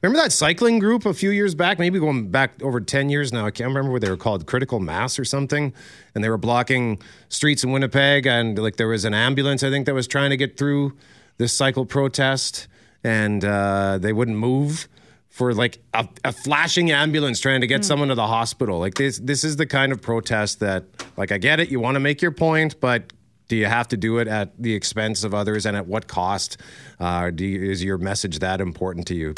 remember 0.00 0.22
that 0.22 0.32
cycling 0.32 0.78
group 0.78 1.04
a 1.04 1.12
few 1.12 1.30
years 1.30 1.54
back? 1.54 1.78
Maybe 1.78 1.98
going 1.98 2.30
back 2.30 2.62
over 2.62 2.80
ten 2.80 3.10
years 3.10 3.32
now. 3.32 3.44
I 3.44 3.50
can't 3.50 3.68
remember 3.68 3.92
what 3.92 4.00
they 4.00 4.08
were 4.08 4.16
called, 4.16 4.46
Critical 4.46 4.80
Mass 4.80 5.18
or 5.18 5.24
something. 5.24 5.74
And 6.14 6.24
they 6.24 6.30
were 6.30 6.38
blocking 6.38 7.02
streets 7.28 7.62
in 7.62 7.72
Winnipeg, 7.72 8.26
and 8.26 8.58
like 8.58 8.76
there 8.76 8.88
was 8.88 9.04
an 9.04 9.12
ambulance 9.12 9.62
I 9.62 9.70
think 9.70 9.84
that 9.84 9.94
was 9.94 10.06
trying 10.06 10.30
to 10.30 10.38
get 10.38 10.56
through 10.56 10.96
this 11.36 11.52
cycle 11.52 11.84
protest, 11.84 12.68
and 13.02 13.44
uh, 13.44 13.98
they 13.98 14.14
wouldn't 14.14 14.38
move 14.38 14.88
for 15.34 15.52
like 15.52 15.80
a, 15.94 16.08
a, 16.22 16.30
flashing 16.30 16.92
ambulance 16.92 17.40
trying 17.40 17.60
to 17.60 17.66
get 17.66 17.80
mm. 17.80 17.84
someone 17.84 18.06
to 18.06 18.14
the 18.14 18.24
hospital. 18.24 18.78
Like 18.78 18.94
this, 18.94 19.18
this 19.18 19.42
is 19.42 19.56
the 19.56 19.66
kind 19.66 19.90
of 19.90 20.00
protest 20.00 20.60
that, 20.60 20.84
like, 21.16 21.32
I 21.32 21.38
get 21.38 21.58
it. 21.58 21.70
You 21.70 21.80
want 21.80 21.96
to 21.96 22.00
make 22.00 22.22
your 22.22 22.30
point, 22.30 22.78
but 22.78 23.12
do 23.48 23.56
you 23.56 23.66
have 23.66 23.88
to 23.88 23.96
do 23.96 24.18
it 24.18 24.28
at 24.28 24.52
the 24.62 24.72
expense 24.72 25.24
of 25.24 25.34
others 25.34 25.66
and 25.66 25.76
at 25.76 25.88
what 25.88 26.06
cost? 26.06 26.58
Uh, 27.00 27.32
you, 27.36 27.68
is 27.68 27.82
your 27.82 27.98
message 27.98 28.38
that 28.38 28.60
important 28.60 29.08
to 29.08 29.16
you? 29.16 29.34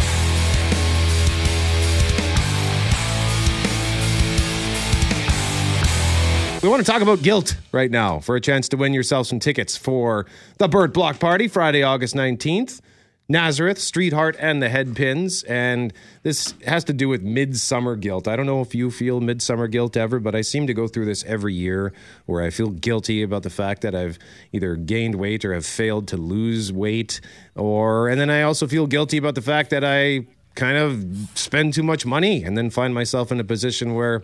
We 6.63 6.69
want 6.69 6.85
to 6.85 6.93
talk 6.93 7.01
about 7.01 7.23
guilt 7.23 7.57
right 7.73 7.91
now 7.91 8.19
for 8.19 8.37
a 8.37 8.41
chance 8.43 8.69
to 8.69 8.77
win 8.77 8.93
yourself 8.93 9.29
some 9.29 9.39
tickets 9.39 9.79
for 9.79 10.27
the 10.59 10.69
Burt 10.69 10.93
Block 10.93 11.19
Party 11.19 11.49
Friday, 11.49 11.83
August 11.83 12.15
19th. 12.15 12.83
Nazareth, 13.29 13.79
Streetheart, 13.79 14.37
and 14.39 14.63
the 14.63 14.69
Headpins. 14.69 15.45
And 15.49 15.93
this 16.23 16.55
has 16.65 16.85
to 16.85 16.93
do 16.93 17.09
with 17.09 17.23
midsummer 17.23 17.97
guilt. 17.97 18.29
I 18.29 18.37
don't 18.37 18.47
know 18.47 18.61
if 18.61 18.75
you 18.75 18.91
feel 18.91 19.21
midsummer 19.21 19.67
guilt 19.67 19.97
ever, 19.97 20.21
but 20.21 20.37
I 20.37 20.43
seem 20.43 20.67
to 20.69 20.75
go 20.75 20.87
through 20.87 21.07
this 21.07 21.25
every 21.25 21.55
year 21.55 21.93
where 22.27 22.43
I 22.43 22.51
feel 22.51 22.69
guilty 22.69 23.23
about 23.23 23.43
the 23.43 23.51
fact 23.51 23.83
that 23.83 23.95
I've 23.95 24.19
either 24.53 24.77
gained 24.77 25.17
weight 25.17 25.45
or 25.45 25.55
have 25.55 25.67
failed 25.67 26.07
to 26.09 26.17
lose 26.17 26.73
weight. 26.73 27.21
Or, 27.57 28.09
and 28.09 28.21
then 28.21 28.31
I 28.31 28.43
also 28.43 28.69
feel 28.69 28.87
guilty 28.87 29.17
about 29.17 29.35
the 29.35 29.43
fact 29.43 29.71
that 29.71 29.85
I 29.85 30.27
kind 30.55 30.79
of 30.79 31.05
spend 31.35 31.75
too 31.75 31.83
much 31.83 32.07
money 32.07 32.45
and 32.45 32.57
then 32.57 32.71
find 32.71 32.95
myself 32.95 33.33
in 33.33 33.41
a 33.41 33.45
position 33.45 33.95
where 33.95 34.23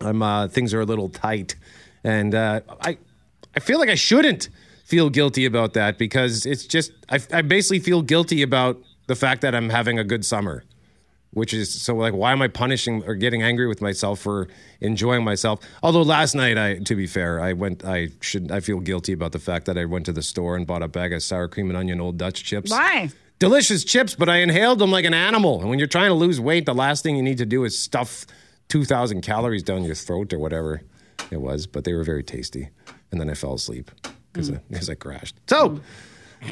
I'm, 0.00 0.22
uh, 0.22 0.48
things 0.48 0.72
are 0.72 0.80
a 0.80 0.86
little 0.86 1.10
tight. 1.10 1.54
And 2.02 2.34
uh, 2.34 2.60
I, 2.80 2.96
I 3.54 3.60
feel 3.60 3.78
like 3.78 3.90
I 3.90 3.94
shouldn't 3.94 4.48
feel 4.92 5.08
guilty 5.08 5.46
about 5.46 5.72
that 5.72 5.96
because 5.96 6.44
it's 6.44 6.66
just 6.66 6.92
I, 7.08 7.18
I 7.32 7.40
basically 7.40 7.78
feel 7.80 8.02
guilty 8.02 8.42
about 8.42 8.76
the 9.06 9.16
fact 9.16 9.40
that 9.40 9.54
I'm 9.54 9.70
having 9.70 9.98
a 9.98 10.04
good 10.04 10.22
summer 10.22 10.64
which 11.32 11.54
is 11.54 11.72
so 11.72 11.94
like 11.96 12.12
why 12.12 12.30
am 12.32 12.42
i 12.42 12.48
punishing 12.48 13.02
or 13.06 13.14
getting 13.14 13.42
angry 13.42 13.66
with 13.66 13.80
myself 13.80 14.20
for 14.20 14.48
enjoying 14.80 15.24
myself? 15.24 15.60
Although 15.82 16.02
last 16.02 16.34
night 16.34 16.58
i 16.58 16.74
to 16.90 16.94
be 16.94 17.06
fair 17.06 17.40
i 17.40 17.54
went 17.54 17.84
i 17.84 18.08
should 18.20 18.52
i 18.52 18.60
feel 18.60 18.80
guilty 18.80 19.12
about 19.12 19.32
the 19.32 19.38
fact 19.38 19.64
that 19.66 19.78
i 19.78 19.84
went 19.84 20.04
to 20.06 20.12
the 20.12 20.22
store 20.22 20.56
and 20.56 20.66
bought 20.66 20.82
a 20.82 20.88
bag 20.88 21.12
of 21.12 21.22
sour 21.22 21.48
cream 21.48 21.70
and 21.70 21.76
onion 21.76 22.00
old 22.00 22.18
dutch 22.18 22.44
chips. 22.44 22.70
Why? 22.70 23.10
Delicious 23.38 23.84
chips 23.84 24.14
but 24.14 24.28
i 24.28 24.36
inhaled 24.38 24.78
them 24.78 24.90
like 24.90 25.06
an 25.06 25.14
animal. 25.14 25.60
And 25.60 25.70
when 25.70 25.78
you're 25.78 25.88
trying 25.88 26.10
to 26.10 26.14
lose 26.14 26.38
weight 26.38 26.66
the 26.66 26.74
last 26.74 27.02
thing 27.02 27.16
you 27.16 27.22
need 27.22 27.38
to 27.38 27.46
do 27.46 27.64
is 27.64 27.78
stuff 27.78 28.26
2000 28.68 29.22
calories 29.22 29.62
down 29.62 29.84
your 29.84 29.94
throat 29.94 30.32
or 30.32 30.38
whatever 30.38 30.82
it 31.30 31.40
was 31.40 31.66
but 31.66 31.84
they 31.84 31.94
were 31.94 32.04
very 32.04 32.22
tasty. 32.22 32.68
And 33.10 33.18
then 33.20 33.30
i 33.30 33.34
fell 33.34 33.54
asleep 33.54 33.90
because 34.32 34.50
mm. 34.50 34.88
I, 34.88 34.92
I 34.92 34.94
crashed. 34.94 35.36
So, 35.46 35.80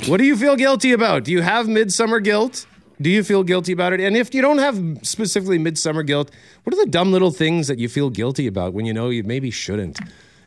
what 0.07 0.19
do 0.19 0.25
you 0.25 0.37
feel 0.37 0.57
guilty 0.57 0.93
about? 0.93 1.25
Do 1.25 1.33
you 1.33 1.43
have 1.43 1.69
midsummer 1.69 2.21
guilt? 2.21 2.67
Do 3.01 3.09
you 3.09 3.25
feel 3.25 3.43
guilty 3.43 3.73
about 3.73 3.93
it? 3.93 4.01
And 4.01 4.17
if 4.17 4.35
you 4.35 4.43
don't 4.43 4.59
have 4.59 4.77
specifically 5.03 5.59
midsummer 5.59 6.03
guilt, 6.03 6.31
what 6.65 6.75
are 6.75 6.85
the 6.85 6.91
dumb 6.91 7.13
little 7.13 7.31
things 7.31 7.67
that 7.69 7.79
you 7.79 7.89
feel 7.89 8.11
guilty 8.11 8.47
about 8.47 8.75
when 8.75 8.85
you 8.85 8.93
know 8.93 9.09
you 9.09 9.25
maybe 9.25 9.51
shouldn't 9.51 9.99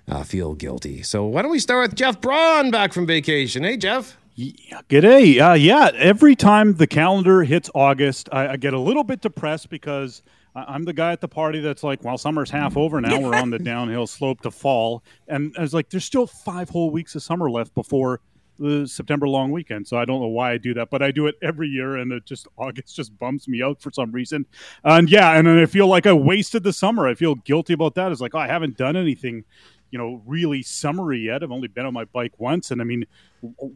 uh, 0.07 0.23
feel 0.23 0.53
guilty? 0.53 1.01
So 1.01 1.25
why 1.25 1.41
don't 1.41 1.51
we 1.51 1.59
start 1.59 1.89
with 1.89 1.97
Jeff 1.97 2.21
Braun 2.21 2.69
back 2.69 2.93
from 2.93 3.07
vacation? 3.07 3.63
Hey, 3.63 3.77
Jeff. 3.77 4.17
Yeah, 4.35 4.81
g'day. 4.89 5.51
Uh, 5.51 5.53
yeah, 5.53 5.91
every 5.95 6.35
time 6.35 6.75
the 6.75 6.87
calendar 6.87 7.43
hits 7.43 7.69
August, 7.73 8.29
I, 8.31 8.49
I 8.49 8.57
get 8.57 8.73
a 8.73 8.79
little 8.79 9.03
bit 9.03 9.21
depressed 9.21 9.69
because– 9.69 10.21
I'm 10.55 10.83
the 10.83 10.93
guy 10.93 11.11
at 11.11 11.21
the 11.21 11.27
party 11.27 11.59
that's 11.59 11.83
like, 11.83 12.03
well, 12.03 12.17
summer's 12.17 12.51
half 12.51 12.77
over 12.77 13.01
now. 13.01 13.19
We're 13.19 13.35
on 13.35 13.49
the 13.49 13.59
downhill 13.73 14.05
slope 14.05 14.41
to 14.41 14.51
fall. 14.51 15.03
And 15.27 15.55
I 15.57 15.61
was 15.61 15.73
like, 15.73 15.89
there's 15.89 16.05
still 16.05 16.27
five 16.27 16.69
whole 16.69 16.91
weeks 16.91 17.15
of 17.15 17.23
summer 17.23 17.49
left 17.49 17.73
before 17.73 18.21
the 18.59 18.87
September 18.87 19.27
long 19.27 19.51
weekend. 19.51 19.87
So 19.87 19.97
I 19.97 20.05
don't 20.05 20.21
know 20.21 20.27
why 20.27 20.51
I 20.51 20.57
do 20.57 20.73
that, 20.75 20.89
but 20.89 21.01
I 21.01 21.11
do 21.11 21.27
it 21.27 21.35
every 21.41 21.67
year, 21.67 21.97
and 21.97 22.11
it 22.11 22.25
just 22.25 22.47
August 22.57 22.95
just 22.95 23.17
bumps 23.17 23.47
me 23.47 23.61
out 23.63 23.81
for 23.81 23.91
some 23.91 24.11
reason. 24.11 24.45
And 24.83 25.09
yeah, 25.09 25.31
and 25.31 25.47
then 25.47 25.57
I 25.57 25.65
feel 25.65 25.87
like 25.87 26.05
I 26.05 26.13
wasted 26.13 26.63
the 26.63 26.73
summer. 26.73 27.07
I 27.07 27.15
feel 27.15 27.35
guilty 27.35 27.73
about 27.73 27.95
that. 27.95 28.11
It's 28.11 28.21
like 28.21 28.35
oh, 28.35 28.39
I 28.39 28.47
haven't 28.47 28.77
done 28.77 28.95
anything, 28.95 29.43
you 29.91 29.97
know, 29.97 30.21
really 30.25 30.61
summery 30.61 31.21
yet. 31.21 31.43
I've 31.43 31.51
only 31.51 31.67
been 31.67 31.85
on 31.85 31.93
my 31.93 32.05
bike 32.05 32.33
once, 32.37 32.71
and 32.71 32.79
I 32.81 32.83
mean, 32.83 33.05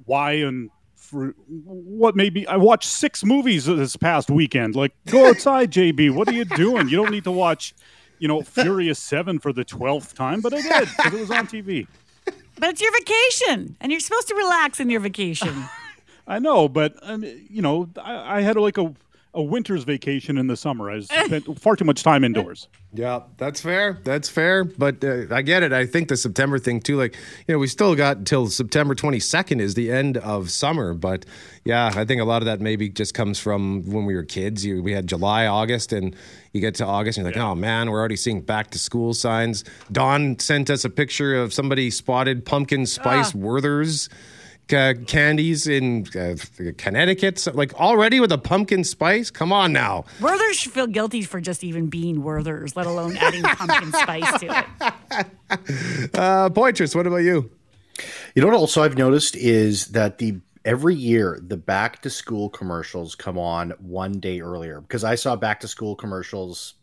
why 0.05 0.33
and 0.33 0.69
for 1.07 1.33
what 1.47 2.15
maybe 2.15 2.45
I 2.47 2.57
watched 2.57 2.89
six 2.89 3.23
movies 3.23 3.65
this 3.65 3.95
past 3.95 4.29
weekend. 4.29 4.75
Like, 4.75 4.93
go 5.07 5.29
outside, 5.29 5.71
JB. 5.71 6.13
What 6.13 6.27
are 6.27 6.33
you 6.33 6.45
doing? 6.45 6.89
You 6.89 6.97
don't 6.97 7.11
need 7.11 7.23
to 7.23 7.31
watch, 7.31 7.73
you 8.19 8.27
know, 8.27 8.41
Furious 8.41 8.99
Seven 8.99 9.39
for 9.39 9.53
the 9.53 9.63
twelfth 9.63 10.13
time, 10.15 10.41
but 10.41 10.53
I 10.53 10.61
did 10.61 10.89
because 10.97 11.13
it 11.13 11.19
was 11.19 11.31
on 11.31 11.47
TV. 11.47 11.87
But 12.59 12.69
it's 12.69 12.81
your 12.81 12.91
vacation, 12.91 13.77
and 13.79 13.91
you're 13.91 14.01
supposed 14.01 14.27
to 14.27 14.35
relax 14.35 14.79
in 14.79 14.89
your 14.89 14.99
vacation. 14.99 15.65
I 16.27 16.39
know, 16.39 16.67
but 16.67 16.95
um, 17.03 17.23
you 17.23 17.61
know, 17.61 17.89
I, 18.01 18.39
I 18.39 18.41
had 18.41 18.57
like 18.57 18.77
a 18.77 18.93
a 19.37 19.43
winter's 19.43 19.83
vacation 19.83 20.37
in 20.37 20.47
the 20.47 20.57
summer. 20.57 20.89
I 20.89 20.99
spent 21.01 21.61
far 21.61 21.75
too 21.75 21.85
much 21.85 22.03
time 22.03 22.23
indoors. 22.23 22.67
Yeah, 22.91 23.21
that's 23.37 23.61
fair. 23.61 23.99
That's 24.03 24.27
fair. 24.27 24.63
But 24.63 25.03
uh, 25.03 25.25
I 25.31 25.43
get 25.43 25.61
it. 25.61 25.71
I 25.71 25.85
think 25.85 26.09
the 26.09 26.17
September 26.17 26.57
thing 26.57 26.79
too. 26.81 26.97
Like, 26.97 27.15
you 27.47 27.53
know, 27.53 27.59
we 27.59 27.67
still 27.67 27.95
got 27.95 28.17
until 28.17 28.47
September 28.47 28.95
22nd 28.95 29.61
is 29.61 29.75
the 29.75 29.91
end 29.91 30.17
of 30.17 30.49
summer. 30.49 30.95
But 30.95 31.25
yeah, 31.63 31.91
I 31.95 32.03
think 32.03 32.19
a 32.19 32.25
lot 32.25 32.41
of 32.41 32.47
that 32.47 32.59
maybe 32.59 32.89
just 32.89 33.13
comes 33.13 33.39
from 33.39 33.83
when 33.85 34.05
we 34.05 34.15
were 34.15 34.23
kids. 34.23 34.65
You, 34.65 34.81
we 34.81 34.93
had 34.93 35.05
July, 35.05 35.45
August, 35.45 35.93
and 35.93 36.15
you 36.51 36.59
get 36.59 36.75
to 36.75 36.85
August 36.85 37.19
and 37.19 37.25
you're 37.25 37.33
like, 37.33 37.41
oh 37.41 37.53
man, 37.53 37.91
we're 37.91 37.99
already 37.99 38.15
seeing 38.15 38.41
back 38.41 38.71
to 38.71 38.79
school 38.79 39.13
signs. 39.13 39.63
Don 39.91 40.39
sent 40.39 40.71
us 40.71 40.83
a 40.83 40.89
picture 40.89 41.35
of 41.35 41.53
somebody 41.53 41.91
spotted 41.91 42.45
pumpkin 42.45 42.87
spice 42.87 43.35
Werther's 43.35 44.09
uh, 44.73 44.93
candies 45.05 45.67
in 45.67 46.07
uh, 46.15 46.35
Connecticut. 46.77 47.39
So, 47.39 47.51
like 47.51 47.73
already 47.75 48.19
with 48.19 48.31
a 48.31 48.37
pumpkin 48.37 48.83
spice? 48.83 49.29
Come 49.29 49.51
on 49.51 49.73
now. 49.73 50.05
Werther's 50.21 50.57
should 50.57 50.71
feel 50.71 50.87
guilty 50.87 51.21
for 51.23 51.41
just 51.41 51.63
even 51.63 51.87
being 51.87 52.23
Werther's, 52.23 52.75
let 52.75 52.85
alone 52.85 53.17
adding 53.17 53.43
pumpkin 53.43 53.91
spice 53.91 54.39
to 54.39 54.57
it. 54.59 54.65
Uh, 56.13 56.49
Poitras, 56.49 56.93
what 56.93 57.07
about 57.07 57.17
you? 57.17 57.49
You 58.35 58.41
know 58.41 58.49
what 58.49 58.57
also 58.57 58.83
I've 58.83 58.97
noticed 58.97 59.35
is 59.37 59.87
that 59.87 60.17
the 60.17 60.39
every 60.65 60.93
year 60.93 61.39
the 61.41 61.55
back 61.55 62.01
to 62.01 62.09
school 62.09 62.49
commercials 62.49 63.15
come 63.15 63.37
on 63.37 63.71
one 63.79 64.19
day 64.19 64.41
earlier 64.41 64.81
because 64.81 65.05
I 65.05 65.15
saw 65.15 65.37
back 65.37 65.61
to 65.61 65.67
school 65.67 65.95
commercials 65.95 66.75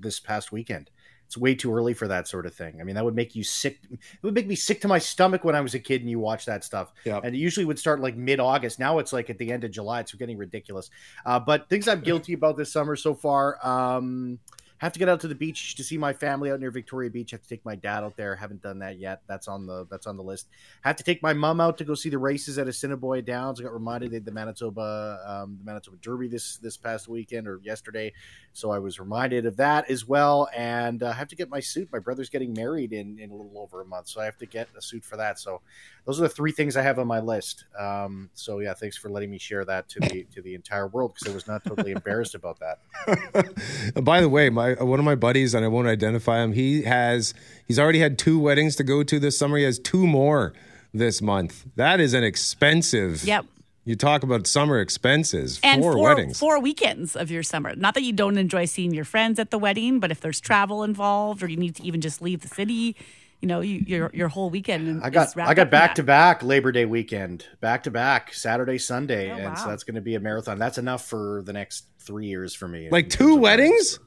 this 0.00 0.18
past 0.18 0.50
weekend. 0.50 0.90
It's 1.26 1.36
way 1.36 1.54
too 1.54 1.74
early 1.74 1.92
for 1.92 2.08
that 2.08 2.28
sort 2.28 2.46
of 2.46 2.54
thing. 2.54 2.80
I 2.80 2.84
mean, 2.84 2.94
that 2.94 3.04
would 3.04 3.16
make 3.16 3.34
you 3.34 3.42
sick. 3.42 3.78
It 3.90 3.98
would 4.22 4.34
make 4.34 4.46
me 4.46 4.54
sick 4.54 4.80
to 4.82 4.88
my 4.88 4.98
stomach 4.98 5.44
when 5.44 5.54
I 5.54 5.60
was 5.60 5.74
a 5.74 5.78
kid 5.78 6.00
and 6.00 6.10
you 6.10 6.18
watch 6.18 6.46
that 6.46 6.64
stuff. 6.64 6.92
Yep. 7.04 7.24
And 7.24 7.34
it 7.34 7.38
usually 7.38 7.66
would 7.66 7.78
start 7.78 8.00
like 8.00 8.16
mid 8.16 8.40
August. 8.40 8.78
Now 8.78 8.98
it's 8.98 9.12
like 9.12 9.28
at 9.28 9.38
the 9.38 9.50
end 9.52 9.64
of 9.64 9.70
July. 9.70 10.00
It's 10.00 10.14
getting 10.14 10.38
ridiculous. 10.38 10.90
Uh, 11.24 11.40
but 11.40 11.68
things 11.68 11.88
I'm 11.88 12.00
guilty 12.02 12.32
about 12.32 12.56
this 12.56 12.72
summer 12.72 12.96
so 12.96 13.14
far. 13.14 13.58
Um, 13.66 14.38
have 14.78 14.92
to 14.92 14.98
get 14.98 15.08
out 15.08 15.20
to 15.20 15.28
the 15.28 15.34
beach 15.34 15.74
to 15.76 15.84
see 15.84 15.96
my 15.96 16.12
family 16.12 16.50
out 16.50 16.60
near 16.60 16.70
Victoria 16.70 17.10
Beach. 17.10 17.30
Have 17.30 17.42
to 17.42 17.48
take 17.48 17.64
my 17.64 17.74
dad 17.74 18.04
out 18.04 18.16
there. 18.16 18.36
Haven't 18.36 18.62
done 18.62 18.78
that 18.80 18.98
yet. 18.98 19.22
That's 19.26 19.48
on 19.48 19.66
the 19.66 19.86
that's 19.90 20.06
on 20.06 20.16
the 20.16 20.22
list. 20.22 20.48
Have 20.82 20.96
to 20.96 21.02
take 21.02 21.22
my 21.22 21.32
mom 21.32 21.60
out 21.60 21.78
to 21.78 21.84
go 21.84 21.94
see 21.94 22.10
the 22.10 22.18
races 22.18 22.58
at 22.58 22.68
Assiniboia 22.68 23.22
Downs. 23.22 23.60
I 23.60 23.64
got 23.64 23.72
reminded 23.72 24.10
they 24.10 24.16
had 24.16 24.24
the 24.24 24.32
Manitoba 24.32 25.20
um, 25.26 25.56
the 25.58 25.64
Manitoba 25.64 25.96
Derby 25.98 26.28
this 26.28 26.58
this 26.58 26.76
past 26.76 27.08
weekend 27.08 27.48
or 27.48 27.60
yesterday, 27.62 28.12
so 28.52 28.70
I 28.70 28.78
was 28.78 29.00
reminded 29.00 29.46
of 29.46 29.56
that 29.56 29.90
as 29.90 30.06
well. 30.06 30.48
And 30.54 31.02
uh, 31.02 31.08
I 31.08 31.12
have 31.14 31.28
to 31.28 31.36
get 31.36 31.48
my 31.48 31.60
suit. 31.60 31.88
My 31.92 31.98
brother's 31.98 32.28
getting 32.28 32.52
married 32.52 32.92
in 32.92 33.18
in 33.18 33.30
a 33.30 33.34
little 33.34 33.58
over 33.58 33.80
a 33.80 33.86
month, 33.86 34.08
so 34.08 34.20
I 34.20 34.26
have 34.26 34.38
to 34.38 34.46
get 34.46 34.68
a 34.76 34.82
suit 34.82 35.04
for 35.04 35.16
that. 35.16 35.38
So 35.38 35.62
those 36.04 36.20
are 36.20 36.22
the 36.22 36.28
three 36.28 36.52
things 36.52 36.76
I 36.76 36.82
have 36.82 36.98
on 36.98 37.06
my 37.06 37.20
list. 37.20 37.64
Um, 37.78 38.30
so 38.34 38.58
yeah, 38.58 38.74
thanks 38.74 38.96
for 38.96 39.08
letting 39.08 39.30
me 39.30 39.38
share 39.38 39.64
that 39.64 39.88
to 39.90 40.00
the 40.00 40.26
to 40.34 40.42
the 40.42 40.54
entire 40.54 40.86
world 40.86 41.14
because 41.14 41.32
I 41.32 41.34
was 41.34 41.46
not 41.46 41.64
totally 41.64 41.92
embarrassed 41.92 42.34
about 42.34 42.58
that. 42.60 43.94
By 44.04 44.20
the 44.20 44.28
way, 44.28 44.50
my 44.50 44.65
one 44.74 44.98
of 44.98 45.04
my 45.04 45.14
buddies, 45.14 45.54
and 45.54 45.64
I 45.64 45.68
won't 45.68 45.88
identify 45.88 46.42
him. 46.42 46.52
He 46.52 46.82
has 46.82 47.34
he's 47.66 47.78
already 47.78 48.00
had 48.00 48.18
two 48.18 48.38
weddings 48.38 48.76
to 48.76 48.84
go 48.84 49.02
to 49.02 49.18
this 49.18 49.38
summer. 49.38 49.56
He 49.58 49.64
has 49.64 49.78
two 49.78 50.06
more 50.06 50.52
this 50.92 51.20
month. 51.22 51.64
That 51.76 52.00
is 52.00 52.14
an 52.14 52.24
expensive. 52.24 53.24
Yep. 53.24 53.46
You 53.84 53.94
talk 53.94 54.24
about 54.24 54.48
summer 54.48 54.80
expenses. 54.80 55.60
And 55.62 55.80
four, 55.80 55.92
four, 55.92 56.02
weddings. 56.08 56.38
four 56.40 56.58
weekends 56.58 57.14
of 57.14 57.30
your 57.30 57.44
summer. 57.44 57.74
Not 57.76 57.94
that 57.94 58.02
you 58.02 58.12
don't 58.12 58.36
enjoy 58.36 58.64
seeing 58.64 58.92
your 58.92 59.04
friends 59.04 59.38
at 59.38 59.52
the 59.52 59.58
wedding, 59.58 60.00
but 60.00 60.10
if 60.10 60.20
there's 60.20 60.40
travel 60.40 60.82
involved 60.82 61.40
or 61.42 61.48
you 61.48 61.56
need 61.56 61.76
to 61.76 61.84
even 61.84 62.00
just 62.00 62.20
leave 62.20 62.40
the 62.40 62.48
city, 62.48 62.96
you 63.40 63.46
know, 63.46 63.60
you, 63.60 63.84
your 63.86 64.10
your 64.12 64.26
whole 64.28 64.50
weekend. 64.50 65.04
I 65.04 65.10
got 65.10 65.28
wrapped 65.36 65.50
I 65.50 65.54
got 65.54 65.70
back 65.70 65.94
to 65.96 66.02
back 66.02 66.42
Labor 66.42 66.72
Day 66.72 66.84
weekend, 66.84 67.46
back 67.60 67.84
to 67.84 67.92
back 67.92 68.34
Saturday 68.34 68.78
Sunday, 68.78 69.30
Oh, 69.30 69.36
and 69.36 69.56
so 69.58 69.68
that's 69.68 69.84
going 69.84 69.94
to 69.94 70.00
be 70.00 70.16
a 70.16 70.20
marathon. 70.20 70.58
That's 70.58 70.78
enough 70.78 71.06
for 71.06 71.42
the 71.44 71.52
next 71.52 71.84
three 72.00 72.26
years 72.26 72.54
for 72.54 72.66
me. 72.66 72.88
like 72.90 73.08
two 73.08 73.18
terms 73.24 73.36
of 73.36 73.40
weddings. 73.40 73.98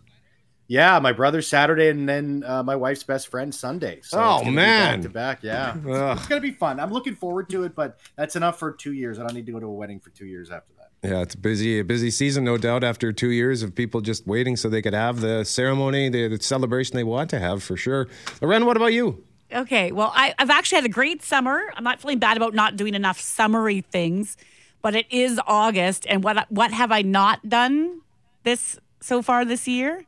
Yeah, 0.69 0.99
my 0.99 1.13
brother's 1.13 1.47
Saturday, 1.47 1.89
and 1.89 2.07
then 2.07 2.43
uh, 2.45 2.61
my 2.61 2.75
wife's 2.75 3.03
best 3.03 3.27
friend 3.29 3.53
Sunday. 3.53 4.01
So 4.03 4.19
Oh, 4.19 4.35
it's 4.35 4.39
gonna 4.43 4.51
be 4.51 4.55
man. 4.55 4.95
back 4.97 5.01
to 5.01 5.09
back. 5.09 5.39
Yeah, 5.41 5.75
Ugh. 6.11 6.17
it's 6.17 6.27
gonna 6.27 6.41
be 6.41 6.51
fun. 6.51 6.79
I'm 6.79 6.91
looking 6.93 7.15
forward 7.15 7.49
to 7.49 7.63
it, 7.63 7.73
but 7.75 7.99
that's 8.15 8.35
enough 8.35 8.59
for 8.59 8.71
two 8.71 8.93
years. 8.93 9.17
I 9.17 9.23
don't 9.23 9.33
need 9.33 9.47
to 9.47 9.51
go 9.51 9.59
to 9.59 9.65
a 9.65 9.73
wedding 9.73 9.99
for 9.99 10.11
two 10.11 10.27
years 10.27 10.51
after 10.51 10.71
that. 10.77 11.09
Yeah, 11.09 11.21
it's 11.21 11.33
busy, 11.33 11.79
a 11.79 11.83
busy 11.83 12.11
season, 12.11 12.43
no 12.43 12.57
doubt. 12.57 12.83
After 12.83 13.11
two 13.11 13.29
years 13.31 13.63
of 13.63 13.73
people 13.73 13.99
just 14.01 14.27
waiting 14.27 14.55
so 14.55 14.69
they 14.69 14.81
could 14.83 14.93
have 14.93 15.21
the 15.21 15.43
ceremony, 15.43 16.07
the, 16.09 16.27
the 16.27 16.39
celebration 16.41 16.95
they 16.97 17.03
want 17.03 17.29
to 17.31 17.39
have, 17.39 17.63
for 17.63 17.75
sure. 17.75 18.07
Loren, 18.41 18.65
what 18.67 18.77
about 18.77 18.93
you? 18.93 19.23
Okay, 19.51 19.91
well, 19.91 20.11
I, 20.13 20.35
I've 20.37 20.51
actually 20.51 20.75
had 20.75 20.85
a 20.85 20.89
great 20.89 21.23
summer. 21.23 21.63
I'm 21.75 21.83
not 21.83 21.99
feeling 21.99 22.19
bad 22.19 22.37
about 22.37 22.53
not 22.53 22.75
doing 22.75 22.93
enough 22.93 23.19
summery 23.19 23.81
things, 23.81 24.37
but 24.83 24.93
it 24.93 25.07
is 25.09 25.39
August, 25.47 26.05
and 26.07 26.23
what 26.23 26.45
what 26.51 26.71
have 26.71 26.91
I 26.91 27.01
not 27.01 27.49
done 27.49 28.01
this 28.43 28.77
so 29.01 29.23
far 29.23 29.45
this 29.45 29.67
year? 29.67 30.03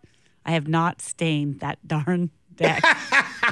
I 0.45 0.51
have 0.51 0.67
not 0.67 1.01
stained 1.01 1.60
that 1.60 1.80
darn 1.88 2.32
deck, 2.56 2.84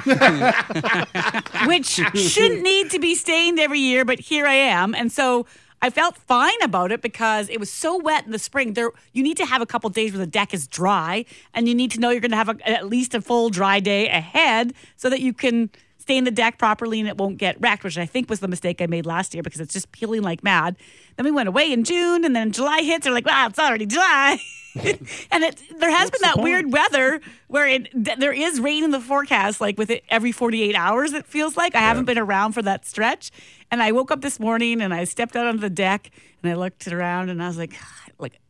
which 1.66 2.00
shouldn't 2.14 2.62
need 2.62 2.90
to 2.90 2.98
be 2.98 3.14
stained 3.14 3.58
every 3.58 3.80
year, 3.80 4.04
but 4.04 4.20
here 4.20 4.46
I 4.46 4.54
am, 4.54 4.94
and 4.94 5.10
so. 5.10 5.46
I 5.82 5.88
felt 5.88 6.18
fine 6.18 6.60
about 6.62 6.92
it 6.92 7.00
because 7.00 7.48
it 7.48 7.58
was 7.58 7.72
so 7.72 7.96
wet 7.96 8.26
in 8.26 8.32
the 8.32 8.38
spring. 8.38 8.74
There, 8.74 8.90
you 9.14 9.22
need 9.22 9.38
to 9.38 9.46
have 9.46 9.62
a 9.62 9.66
couple 9.66 9.88
days 9.88 10.12
where 10.12 10.18
the 10.18 10.26
deck 10.26 10.52
is 10.52 10.66
dry, 10.66 11.24
and 11.54 11.66
you 11.66 11.74
need 11.74 11.90
to 11.92 12.00
know 12.00 12.10
you're 12.10 12.20
going 12.20 12.32
to 12.32 12.36
have 12.36 12.50
a, 12.50 12.68
at 12.68 12.86
least 12.86 13.14
a 13.14 13.22
full 13.22 13.48
dry 13.48 13.80
day 13.80 14.06
ahead 14.06 14.74
so 14.96 15.08
that 15.08 15.20
you 15.20 15.32
can 15.32 15.70
stain 16.10 16.24
the 16.24 16.30
deck 16.32 16.58
properly 16.58 16.98
and 16.98 17.08
it 17.08 17.16
won't 17.16 17.38
get 17.38 17.56
wrecked, 17.60 17.84
which 17.84 17.96
I 17.96 18.04
think 18.04 18.28
was 18.28 18.40
the 18.40 18.48
mistake 18.48 18.82
I 18.82 18.86
made 18.88 19.06
last 19.06 19.32
year 19.32 19.44
because 19.44 19.60
it's 19.60 19.72
just 19.72 19.92
peeling 19.92 20.22
like 20.22 20.42
mad. 20.42 20.74
Then 21.14 21.24
we 21.24 21.30
went 21.30 21.48
away 21.48 21.72
in 21.72 21.84
June, 21.84 22.24
and 22.24 22.34
then 22.34 22.50
July 22.50 22.82
hits. 22.82 23.04
They're 23.04 23.12
like, 23.12 23.26
wow, 23.26 23.46
it's 23.46 23.60
already 23.60 23.86
July. 23.86 24.38
and 24.74 25.44
it, 25.44 25.62
there 25.78 25.90
has 25.90 26.10
been 26.10 26.20
that 26.22 26.40
weird 26.40 26.72
weather 26.72 27.20
where 27.46 27.68
it 27.68 27.92
th- 27.92 28.18
there 28.18 28.32
is 28.32 28.58
rain 28.58 28.82
in 28.82 28.90
the 28.90 29.00
forecast, 29.00 29.60
like 29.60 29.78
with 29.78 29.88
it 29.88 30.02
every 30.08 30.32
48 30.32 30.74
hours, 30.74 31.12
it 31.12 31.26
feels 31.26 31.56
like. 31.56 31.76
I 31.76 31.80
haven't 31.80 32.06
been 32.06 32.18
around 32.18 32.52
for 32.52 32.62
that 32.62 32.84
stretch. 32.84 33.30
And 33.70 33.80
I 33.80 33.92
woke 33.92 34.10
up 34.10 34.20
this 34.20 34.40
morning 34.40 34.80
and 34.80 34.92
I 34.92 35.04
stepped 35.04 35.36
out 35.36 35.46
onto 35.46 35.60
the 35.60 35.70
deck 35.70 36.10
and 36.42 36.50
I 36.50 36.56
looked 36.56 36.88
around 36.88 37.30
and 37.30 37.40
I 37.40 37.46
was 37.46 37.56
like, 37.56 37.74
like, 38.18 38.40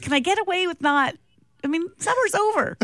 can 0.00 0.12
I 0.12 0.20
get 0.20 0.38
away 0.38 0.68
with 0.68 0.80
not? 0.80 1.16
I 1.64 1.68
mean, 1.68 1.86
summer's 1.98 2.34
over. 2.34 2.76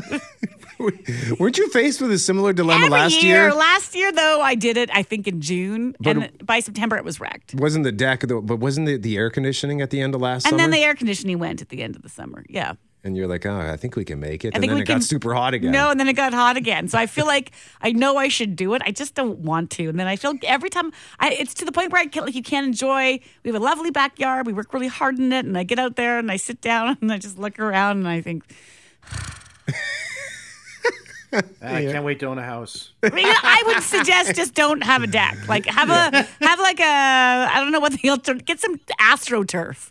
Weren't 1.41 1.59
you 1.59 1.69
faced 1.71 2.01
with 2.01 2.13
a 2.13 2.19
similar 2.19 2.53
dilemma 2.53 2.87
Every 2.87 2.91
last 2.99 3.23
year, 3.23 3.45
year? 3.47 3.55
Last 3.55 3.95
year, 3.97 4.13
though, 4.13 4.41
I 4.41 4.55
did 4.55 4.77
it. 4.77 4.89
I 4.93 5.03
think 5.03 5.27
in 5.27 5.41
June, 5.41 5.97
But- 6.01 6.17
and 6.17 6.47
by 6.47 6.61
September, 6.61 6.97
it 6.97 7.05
was 7.05 7.19
wrecked. 7.21 7.55
wasn't 7.55 7.85
the 7.85 7.93
deck, 7.93 8.21
the, 8.21 8.41
but 8.41 8.59
wasn't 8.59 8.87
the, 8.87 8.97
the 8.97 9.17
air 9.17 9.31
conditioning 9.31 9.81
at 9.81 9.91
the 9.91 10.01
end 10.01 10.15
of 10.15 10.21
last 10.21 10.45
And 10.47 10.51
summer? 10.51 10.59
then 10.63 10.71
the 10.71 10.79
air 10.85 10.95
conditioning 10.95 11.39
went 11.39 11.61
at 11.63 11.71
the 11.71 11.83
end 11.83 11.97
of 11.97 12.03
the 12.03 12.09
summer. 12.09 12.45
Yeah. 12.49 12.75
And 13.05 13.17
you're 13.17 13.27
like, 13.29 13.47
oh, 13.47 13.59
I 13.59 13.77
think 13.77 13.97
we 13.97 14.05
can 14.05 14.19
make 14.21 14.45
it. 14.45 14.49
I 14.49 14.57
and 14.57 14.61
think 14.61 14.71
then 14.71 14.77
we 14.77 14.83
it 14.83 14.87
can 14.87 14.99
got 14.99 15.05
super 15.05 15.33
hot 15.35 15.55
again. 15.55 15.71
No, 15.71 15.91
and 15.91 16.01
then 16.01 16.09
it 16.09 16.15
got 16.15 16.35
hot 16.35 16.57
again. 16.57 16.89
So 16.89 16.99
I 16.99 17.07
feel 17.07 17.27
like 17.27 17.53
I 17.81 17.93
know 17.93 18.17
I 18.17 18.29
should 18.29 18.57
do 18.57 18.75
it. 18.75 18.83
I 18.85 18.91
just 18.91 19.15
don't 19.15 19.39
want 19.39 19.71
to. 19.73 19.89
And 19.89 19.99
then 19.99 20.07
I 20.07 20.17
feel 20.17 20.35
every 20.43 20.71
time 20.71 20.93
I, 21.21 21.31
it's 21.31 21.55
to 21.55 21.65
the 21.65 21.73
point 21.73 21.93
where 21.93 22.03
I 22.03 22.07
can't, 22.07 22.27
like 22.27 22.35
you 22.35 22.43
can't 22.43 22.67
enjoy. 22.67 23.21
We 23.45 23.51
have 23.51 23.61
a 23.61 23.65
lovely 23.65 23.91
backyard. 23.91 24.47
We 24.47 24.53
work 24.53 24.75
really 24.75 24.89
hard 24.89 25.19
in 25.19 25.33
it, 25.33 25.45
and 25.45 25.57
I 25.57 25.63
get 25.63 25.79
out 25.79 25.97
there 25.97 26.19
and 26.19 26.31
I 26.31 26.37
sit 26.37 26.61
down 26.61 26.99
and 27.01 27.13
I 27.13 27.19
just 27.19 27.39
look 27.39 27.59
around 27.59 27.99
and 27.99 28.09
I 28.09 28.21
think, 28.21 28.45
I 31.63 31.85
can't 31.85 32.05
wait 32.05 32.21
to 32.21 32.27
own 32.27 32.39
a 32.39 32.43
house. 32.43 32.93
I, 33.03 33.11
mean, 33.11 33.27
I 33.27 33.63
would 33.67 33.83
suggest 33.83 34.35
just 34.35 34.55
don't 34.55 34.83
have 34.83 35.03
a 35.03 35.07
deck. 35.07 35.37
Like 35.47 35.67
have 35.67 35.91
a 35.91 36.27
have 36.45 36.59
like 36.59 36.81
a 36.81 36.85
I 36.85 37.61
don't 37.61 37.71
know 37.71 37.81
what 37.81 37.93
the 37.93 38.09
alter, 38.09 38.35
get 38.35 38.61
some 38.61 38.79
astroturf. 39.01 39.91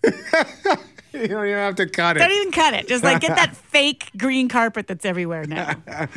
you 1.21 1.27
don't 1.27 1.45
even 1.45 1.57
have 1.57 1.75
to 1.75 1.87
cut 1.87 2.17
it. 2.17 2.19
Don't 2.19 2.31
even 2.31 2.51
cut 2.51 2.73
it. 2.73 2.87
Just 2.87 3.03
like 3.03 3.21
get 3.21 3.35
that 3.35 3.55
fake 3.71 4.09
green 4.17 4.47
carpet 4.47 4.87
that's 4.87 5.05
everywhere 5.05 5.45
now. 5.45 5.75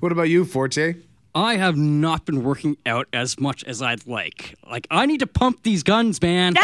What 0.00 0.12
about 0.12 0.28
you, 0.28 0.44
Forte? 0.44 0.96
I 1.34 1.56
have 1.56 1.76
not 1.76 2.24
been 2.26 2.42
working 2.42 2.76
out 2.86 3.06
as 3.12 3.38
much 3.38 3.62
as 3.64 3.80
I'd 3.82 4.06
like. 4.06 4.56
Like, 4.68 4.86
I 4.90 5.06
need 5.06 5.20
to 5.20 5.26
pump 5.26 5.62
these 5.62 5.82
guns, 5.82 6.20
man. 6.20 6.54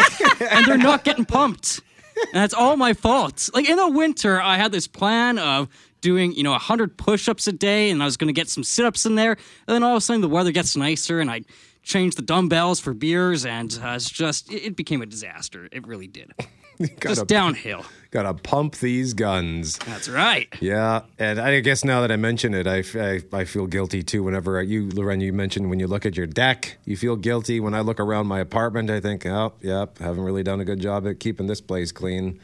and 0.51 0.65
they're 0.65 0.77
not 0.77 1.03
getting 1.03 1.25
pumped. 1.25 1.81
And 2.15 2.33
that's 2.33 2.53
all 2.53 2.75
my 2.75 2.93
fault. 2.93 3.49
Like, 3.53 3.69
in 3.69 3.77
the 3.77 3.89
winter, 3.89 4.41
I 4.41 4.57
had 4.57 4.71
this 4.71 4.87
plan 4.87 5.37
of 5.39 5.69
doing, 6.01 6.33
you 6.33 6.43
know, 6.43 6.51
100 6.51 6.97
push 6.97 7.29
ups 7.29 7.47
a 7.47 7.51
day, 7.53 7.89
and 7.89 8.01
I 8.01 8.05
was 8.05 8.17
going 8.17 8.27
to 8.27 8.33
get 8.33 8.49
some 8.49 8.63
sit 8.63 8.85
ups 8.85 9.05
in 9.05 9.15
there. 9.15 9.31
And 9.31 9.75
then 9.75 9.83
all 9.83 9.93
of 9.93 9.97
a 9.97 10.01
sudden, 10.01 10.21
the 10.21 10.29
weather 10.29 10.51
gets 10.51 10.75
nicer, 10.75 11.19
and 11.19 11.31
I 11.31 11.41
change 11.83 12.15
the 12.15 12.21
dumbbells 12.21 12.79
for 12.79 12.93
beers, 12.93 13.45
and 13.45 13.79
uh, 13.81 13.91
it's 13.91 14.09
just 14.09 14.51
it, 14.51 14.63
it 14.67 14.75
became 14.75 15.01
a 15.01 15.05
disaster. 15.05 15.69
It 15.71 15.87
really 15.87 16.07
did. 16.07 16.33
Gotta, 16.99 17.15
Just 17.15 17.27
downhill. 17.27 17.83
gotta 18.11 18.33
pump 18.35 18.75
these 18.77 19.13
guns. 19.13 19.77
That's 19.79 20.07
right. 20.07 20.47
Yeah, 20.61 21.01
and 21.17 21.39
I 21.39 21.59
guess 21.61 21.83
now 21.83 22.01
that 22.01 22.11
I 22.11 22.15
mention 22.17 22.53
it, 22.53 22.67
I, 22.67 22.83
I, 22.99 23.21
I 23.33 23.45
feel 23.45 23.65
guilty 23.67 24.03
too. 24.03 24.23
Whenever 24.23 24.61
you, 24.61 24.89
Loren, 24.89 25.19
you 25.19 25.33
mentioned 25.33 25.69
when 25.69 25.79
you 25.79 25.87
look 25.87 26.05
at 26.05 26.15
your 26.15 26.27
deck, 26.27 26.77
you 26.85 26.95
feel 26.95 27.15
guilty. 27.15 27.59
When 27.59 27.73
I 27.73 27.81
look 27.81 27.99
around 27.99 28.27
my 28.27 28.39
apartment, 28.39 28.89
I 28.91 28.99
think, 28.99 29.25
oh, 29.25 29.53
yep, 29.61 29.97
haven't 29.97 30.23
really 30.23 30.43
done 30.43 30.59
a 30.59 30.65
good 30.65 30.79
job 30.79 31.07
at 31.07 31.19
keeping 31.19 31.47
this 31.47 31.61
place 31.61 31.91
clean. 31.91 32.39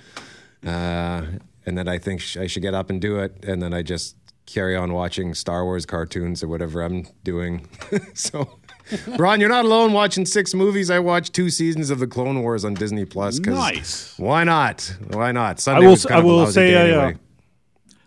Uh, 0.66 1.26
and 1.66 1.78
then 1.78 1.88
I 1.88 1.98
think 2.00 2.22
sh- 2.22 2.38
I 2.38 2.48
should 2.48 2.62
get 2.64 2.74
up 2.74 2.90
and 2.90 3.00
do 3.00 3.20
it, 3.20 3.44
and 3.46 3.62
then 3.62 3.74
I 3.74 3.84
just 3.84 4.16
carry 4.46 4.76
on 4.76 4.92
watching 4.94 5.34
Star 5.34 5.64
Wars 5.64 5.86
cartoons 5.86 6.42
or 6.44 6.48
whatever 6.48 6.82
I'm 6.82 7.06
doing. 7.24 7.68
so. 8.14 8.60
Ron, 9.18 9.40
you're 9.40 9.50
not 9.50 9.66
alone 9.66 9.94
watching 9.94 10.26
six 10.26 10.54
movies. 10.54 10.90
I 10.90 11.00
watched 11.00 11.34
two 11.34 11.50
seasons 11.50 11.90
of 11.90 12.00
the 12.00 12.08
Clone 12.08 12.42
Wars 12.42 12.66
on 12.66 12.74
Disney 12.74 13.06
Plus. 13.06 13.40
'cause 13.40 13.54
Nice. 13.54 14.14
Why 14.18 14.44
not? 14.44 14.96
Why 15.12 15.32
not? 15.32 15.58
I 15.58 15.60
Sunday 15.60 15.86
will. 15.86 15.92
was 15.92 16.06
kind 16.06 16.16
I 16.16 16.20
of 16.20 16.26
a 16.26 16.28
will 16.28 16.38
lousy 16.38 16.52
say. 16.54 16.72
day 16.72 16.78
I, 16.78 16.82
anyway. 16.88 17.14
uh, 17.16 17.18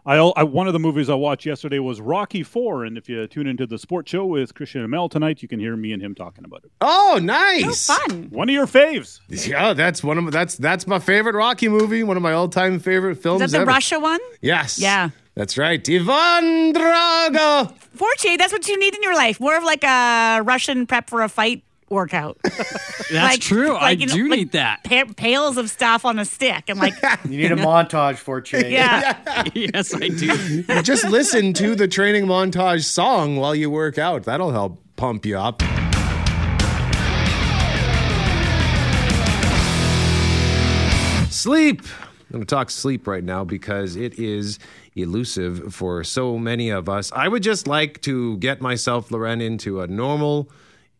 I, 0.08 0.16
I 0.40 0.42
one 0.44 0.68
of 0.68 0.72
the 0.72 0.78
movies 0.78 1.10
I 1.10 1.14
watched 1.14 1.46
yesterday 1.46 1.80
was 1.80 2.00
Rocky 2.00 2.44
Four, 2.44 2.84
and 2.84 2.96
if 2.96 3.08
you 3.08 3.26
tune 3.26 3.48
into 3.48 3.66
the 3.66 3.76
sports 3.76 4.10
show 4.12 4.24
with 4.24 4.54
Christian 4.54 4.82
and 4.82 4.90
Mel 4.90 5.08
tonight, 5.08 5.42
you 5.42 5.48
can 5.48 5.58
hear 5.58 5.76
me 5.76 5.92
and 5.92 6.00
him 6.00 6.14
talking 6.14 6.44
about 6.44 6.62
it. 6.64 6.70
Oh, 6.80 7.18
nice! 7.20 7.88
Fun. 7.88 8.28
One 8.30 8.48
of 8.48 8.52
your 8.54 8.66
faves. 8.66 9.18
Yeah, 9.28 9.72
that's 9.72 10.04
one 10.04 10.16
of 10.18 10.30
that's 10.30 10.54
that's 10.56 10.86
my 10.86 11.00
favorite 11.00 11.34
Rocky 11.34 11.68
movie. 11.68 12.04
One 12.04 12.16
of 12.16 12.22
my 12.22 12.32
all 12.34 12.48
time 12.48 12.78
favorite 12.78 13.16
films. 13.16 13.42
Is 13.42 13.50
that 13.50 13.58
the 13.58 13.62
ever. 13.62 13.70
Russia 13.72 13.98
one? 13.98 14.20
Yes. 14.40 14.78
Yeah. 14.78 15.10
That's 15.36 15.58
right. 15.58 15.86
Ivan 15.86 16.72
Drago. 16.72 17.70
Forte, 17.94 18.36
that's 18.38 18.52
what 18.52 18.66
you 18.68 18.78
need 18.78 18.94
in 18.94 19.02
your 19.02 19.14
life. 19.14 19.38
More 19.38 19.56
of 19.56 19.64
like 19.64 19.84
a 19.84 20.40
Russian 20.42 20.86
prep 20.86 21.10
for 21.10 21.22
a 21.22 21.28
fight 21.28 21.62
workout. 21.88 22.36
That's 22.42 23.12
Like- 23.12 23.40
true. 23.40 23.74
like, 23.74 23.82
I 23.82 23.90
you 23.92 24.06
know, 24.06 24.14
do 24.14 24.28
like 24.28 24.38
need 24.38 24.52
that. 24.52 24.82
pa- 24.82 25.04
pails 25.16 25.56
of 25.56 25.70
stuff 25.70 26.04
on 26.04 26.18
a 26.18 26.24
stick. 26.24 26.64
And 26.68 26.80
like, 26.80 26.94
You 27.28 27.36
need 27.38 27.52
a 27.52 27.56
montage 27.56 28.16
for 28.16 28.40
Che. 28.40 28.70
yeah. 28.72 29.44
yes, 29.54 29.94
I 29.94 30.08
do. 30.08 30.64
Just 30.82 31.04
listen 31.04 31.52
to 31.52 31.76
the 31.76 31.86
training 31.86 32.24
montage 32.26 32.82
song 32.84 33.36
while 33.36 33.54
you 33.54 33.70
work 33.70 33.98
out. 33.98 34.24
That'll 34.24 34.50
help 34.50 34.82
pump 34.96 35.24
you 35.24 35.38
up. 35.38 35.62
Sleep. 41.30 41.82
I'm 42.36 42.40
going 42.40 42.48
to 42.48 42.54
talk 42.54 42.68
sleep 42.68 43.06
right 43.06 43.24
now 43.24 43.44
because 43.44 43.96
it 43.96 44.18
is 44.18 44.58
elusive 44.94 45.74
for 45.74 46.04
so 46.04 46.36
many 46.36 46.68
of 46.68 46.86
us. 46.86 47.10
I 47.12 47.28
would 47.28 47.42
just 47.42 47.66
like 47.66 48.02
to 48.02 48.36
get 48.36 48.60
myself, 48.60 49.10
Loren, 49.10 49.40
into 49.40 49.80
a 49.80 49.86
normal 49.86 50.50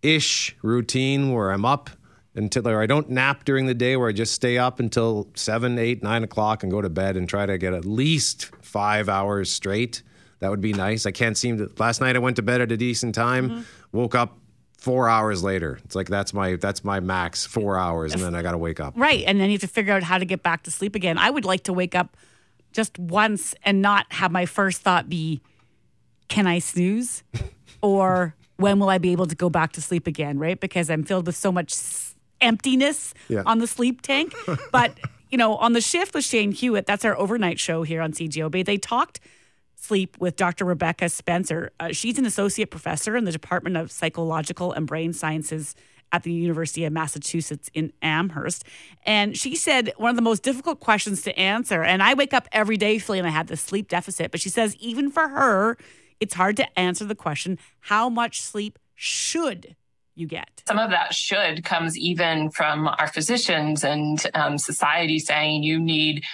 ish 0.01 0.57
routine 0.63 1.35
where 1.35 1.51
I'm 1.51 1.67
up 1.67 1.91
until 2.35 2.67
or 2.67 2.81
I 2.81 2.87
don't 2.87 3.11
nap 3.11 3.45
during 3.45 3.67
the 3.67 3.75
day, 3.75 3.99
where 3.99 4.09
I 4.09 4.13
just 4.13 4.33
stay 4.33 4.57
up 4.57 4.81
until 4.81 5.29
seven, 5.35 5.79
eight, 5.79 6.03
nine 6.03 6.25
o'clock 6.25 6.63
and 6.63 6.73
go 6.73 6.81
to 6.81 6.89
bed 6.89 7.19
and 7.19 7.29
try 7.29 7.45
to 7.45 7.59
get 7.59 7.75
at 7.75 7.85
least 7.85 8.47
five 8.63 9.11
hours 9.11 9.53
straight. 9.53 10.03
That 10.39 10.51
would 10.51 10.63
be 10.63 10.73
nice. 10.73 11.05
I 11.05 11.11
can't 11.11 11.37
seem 11.37 11.59
to. 11.59 11.71
Last 11.77 12.01
night 12.01 12.17
I 12.17 12.19
went 12.19 12.37
to 12.37 12.43
bed 12.43 12.63
at 12.63 12.73
a 12.73 12.79
decent 12.79 13.15
time, 13.15 13.51
mm-hmm. 13.51 13.63
woke 13.93 14.15
up 14.15 14.39
four 14.77 15.09
hours 15.09 15.43
later. 15.43 15.79
It's 15.85 15.95
like 15.95 16.09
that's 16.09 16.33
my 16.33 16.57
that's 16.57 16.85
my 16.85 17.01
max 17.01 17.45
four 17.47 17.79
hours, 17.79 18.13
and 18.15 18.23
then 18.23 18.35
I 18.35 18.43
got 18.43 18.53
to 18.53 18.59
wake 18.59 18.81
up. 18.81 18.95
Right. 18.97 19.25
And 19.27 19.41
then 19.41 19.49
you 19.51 19.55
have 19.55 19.63
to 19.63 19.69
figure 19.69 19.93
out 19.95 20.03
how 20.03 20.19
to 20.19 20.25
get 20.25 20.43
back 20.43 20.63
to 20.65 20.71
sleep 20.71 20.95
again. 20.95 21.19
I 21.19 21.31
would 21.31 21.45
like 21.45 21.65
to 21.65 21.73
wake 21.73 21.95
up 21.95 22.17
just 22.73 22.99
once 22.99 23.55
and 23.63 23.81
not 23.81 24.07
have 24.11 24.31
my 24.31 24.45
first 24.47 24.83
thought 24.83 25.09
be, 25.09 25.41
can 26.29 26.47
I 26.47 26.59
snooze? 26.59 27.23
or 27.83 28.35
when 28.57 28.79
will 28.79 28.89
I 28.91 28.99
be 28.99 29.13
able 29.13 29.27
to 29.27 29.35
go 29.35 29.49
back 29.51 29.73
to 29.73 29.83
sleep 29.83 30.07
again? 30.07 30.39
Right. 30.39 30.59
Because 30.61 30.91
I'm 30.91 31.03
filled 31.05 31.27
with 31.27 31.37
so 31.37 31.51
much 31.51 31.75
emptiness 32.41 33.15
Yeah. 33.29 33.43
on 33.47 33.59
the 33.59 33.67
sleep 33.67 34.03
tank. 34.03 34.35
but, 34.73 34.93
you 35.31 35.39
know, 35.39 35.57
on 35.57 35.73
the 35.73 35.81
shift 35.81 36.15
with 36.15 36.25
Shane 36.25 36.53
Hewitt, 36.53 36.87
that's 36.87 37.05
our 37.05 37.17
overnight 37.17 37.59
show 37.59 37.83
here 37.83 38.03
on 38.03 38.13
CJOB, 38.13 38.65
they 38.65 38.77
talked 38.77 39.21
sleep 39.87 40.17
with 40.19 40.37
Dr. 40.37 40.65
Rebecca 40.65 41.09
Spencer. 41.09 41.71
Uh, 41.79 41.93
she's 41.93 42.19
an 42.19 42.27
associate 42.27 42.71
professor 42.71 43.17
in 43.17 43.25
the 43.25 43.33
Department 43.33 43.77
of 43.77 43.93
Psychological 43.93 44.73
and 44.73 44.87
Brain 44.87 45.13
Sciences 45.13 45.75
at 46.13 46.23
the 46.23 46.33
University 46.33 46.85
of 46.85 46.93
Massachusetts 46.93 47.71
in 47.75 47.93
Amherst. 48.03 48.65
And 49.05 49.37
she 49.37 49.57
said 49.57 49.93
one 49.97 50.11
of 50.11 50.17
the 50.17 50.23
most 50.23 50.43
difficult 50.43 50.81
questions 50.81 51.23
to 51.23 51.39
answer, 51.39 51.83
and 51.83 52.03
I 52.03 52.15
wake 52.15 52.33
up 52.33 52.49
every 52.53 52.77
day 52.77 52.99
feeling 52.99 53.25
I 53.25 53.31
had 53.31 53.49
this 53.49 53.61
sleep 53.61 53.89
deficit, 53.89 54.31
but 54.31 54.41
she 54.41 54.49
says 54.49 54.77
even 54.77 55.11
for 55.11 55.29
her, 55.29 55.77
it's 56.21 56.35
hard 56.35 56.57
to 56.57 56.79
answer 56.79 57.05
the 57.05 57.15
question 57.15 57.59
how 57.81 58.09
much 58.09 58.41
sleep 58.41 58.79
should 58.95 59.77
you 60.15 60.27
get? 60.27 60.57
some 60.67 60.79
of 60.79 60.91
that 60.91 61.15
should 61.15 61.63
comes 61.65 61.97
even 61.97 62.51
from 62.51 62.89
our 62.89 63.07
physicians 63.07 63.85
and 63.85 64.27
um, 64.35 64.59
society 64.59 65.19
saying 65.19 65.63
you 65.63 65.79
need 65.79 66.25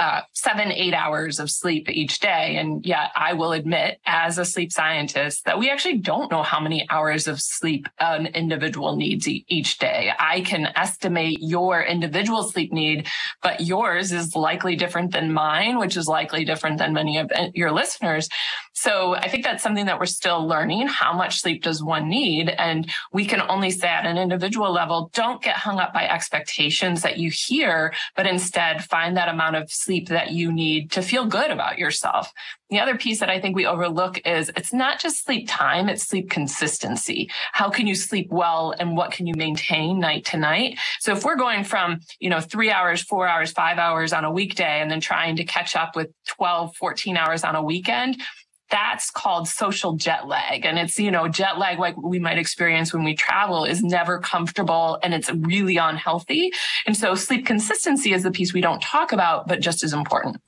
uh, 0.00 0.22
seven, 0.32 0.72
eight 0.72 0.94
hours 0.94 1.38
of 1.38 1.50
sleep 1.50 1.90
each 1.90 2.20
day. 2.20 2.56
And 2.56 2.84
yet, 2.86 3.10
I 3.14 3.34
will 3.34 3.52
admit, 3.52 4.00
as 4.06 4.38
a 4.38 4.46
sleep 4.46 4.72
scientist, 4.72 5.44
that 5.44 5.58
we 5.58 5.68
actually 5.68 5.98
don't 5.98 6.30
know 6.30 6.42
how 6.42 6.58
many 6.58 6.86
hours 6.88 7.28
of 7.28 7.38
sleep 7.38 7.86
an 7.98 8.24
individual 8.28 8.96
needs 8.96 9.28
e- 9.28 9.44
each 9.48 9.76
day. 9.76 10.10
I 10.18 10.40
can 10.40 10.68
estimate 10.74 11.40
your 11.42 11.82
individual 11.82 12.44
sleep 12.44 12.72
need, 12.72 13.08
but 13.42 13.60
yours 13.60 14.10
is 14.10 14.34
likely 14.34 14.74
different 14.74 15.12
than 15.12 15.34
mine, 15.34 15.78
which 15.78 15.98
is 15.98 16.08
likely 16.08 16.46
different 16.46 16.78
than 16.78 16.94
many 16.94 17.18
of 17.18 17.30
uh, 17.36 17.48
your 17.54 17.70
listeners. 17.70 18.30
So 18.72 19.14
I 19.14 19.28
think 19.28 19.44
that's 19.44 19.62
something 19.62 19.84
that 19.84 19.98
we're 20.00 20.06
still 20.06 20.46
learning. 20.46 20.86
How 20.88 21.12
much 21.12 21.42
sleep 21.42 21.62
does 21.62 21.84
one 21.84 22.08
need? 22.08 22.48
And 22.48 22.90
we 23.12 23.26
can 23.26 23.42
only 23.42 23.70
say 23.70 23.88
at 23.88 24.06
an 24.06 24.16
individual 24.16 24.72
level, 24.72 25.10
don't 25.12 25.42
get 25.42 25.56
hung 25.56 25.78
up 25.78 25.92
by 25.92 26.08
expectations 26.08 27.02
that 27.02 27.18
you 27.18 27.30
hear, 27.30 27.92
but 28.16 28.26
instead 28.26 28.82
find 28.82 29.18
that 29.18 29.28
amount 29.28 29.56
of 29.56 29.70
sleep 29.70 29.89
that 29.98 30.30
you 30.30 30.52
need 30.52 30.92
to 30.92 31.02
feel 31.02 31.26
good 31.26 31.50
about 31.50 31.78
yourself. 31.78 32.32
The 32.70 32.78
other 32.78 32.96
piece 32.96 33.18
that 33.18 33.28
I 33.28 33.40
think 33.40 33.56
we 33.56 33.66
overlook 33.66 34.24
is 34.24 34.50
it's 34.56 34.72
not 34.72 35.00
just 35.00 35.24
sleep 35.24 35.48
time, 35.48 35.88
it's 35.88 36.04
sleep 36.04 36.30
consistency. 36.30 37.28
How 37.52 37.68
can 37.68 37.86
you 37.88 37.96
sleep 37.96 38.28
well 38.30 38.72
and 38.78 38.96
what 38.96 39.10
can 39.10 39.26
you 39.26 39.34
maintain 39.36 39.98
night 39.98 40.24
to 40.26 40.36
night? 40.36 40.78
So 41.00 41.12
if 41.12 41.24
we're 41.24 41.36
going 41.36 41.64
from, 41.64 42.00
you 42.20 42.30
know, 42.30 42.40
three 42.40 42.70
hours, 42.70 43.02
four 43.02 43.26
hours, 43.26 43.50
five 43.50 43.78
hours 43.78 44.12
on 44.12 44.24
a 44.24 44.30
weekday 44.30 44.80
and 44.80 44.90
then 44.90 45.00
trying 45.00 45.36
to 45.36 45.44
catch 45.44 45.74
up 45.74 45.96
with 45.96 46.10
12, 46.28 46.76
14 46.76 47.16
hours 47.16 47.42
on 47.42 47.56
a 47.56 47.62
weekend, 47.62 48.22
that's 48.70 49.10
called 49.10 49.48
social 49.48 49.94
jet 49.94 50.26
lag. 50.26 50.64
And 50.64 50.78
it's, 50.78 50.98
you 50.98 51.10
know, 51.10 51.28
jet 51.28 51.58
lag 51.58 51.78
like 51.78 51.96
we 51.96 52.18
might 52.18 52.38
experience 52.38 52.92
when 52.92 53.04
we 53.04 53.14
travel 53.14 53.64
is 53.64 53.82
never 53.82 54.18
comfortable 54.18 54.98
and 55.02 55.12
it's 55.12 55.30
really 55.32 55.76
unhealthy. 55.76 56.52
And 56.86 56.96
so 56.96 57.14
sleep 57.14 57.46
consistency 57.46 58.12
is 58.12 58.22
the 58.22 58.30
piece 58.30 58.54
we 58.54 58.60
don't 58.60 58.80
talk 58.80 59.12
about, 59.12 59.48
but 59.48 59.60
just 59.60 59.82
as 59.82 59.92
important. 59.92 60.40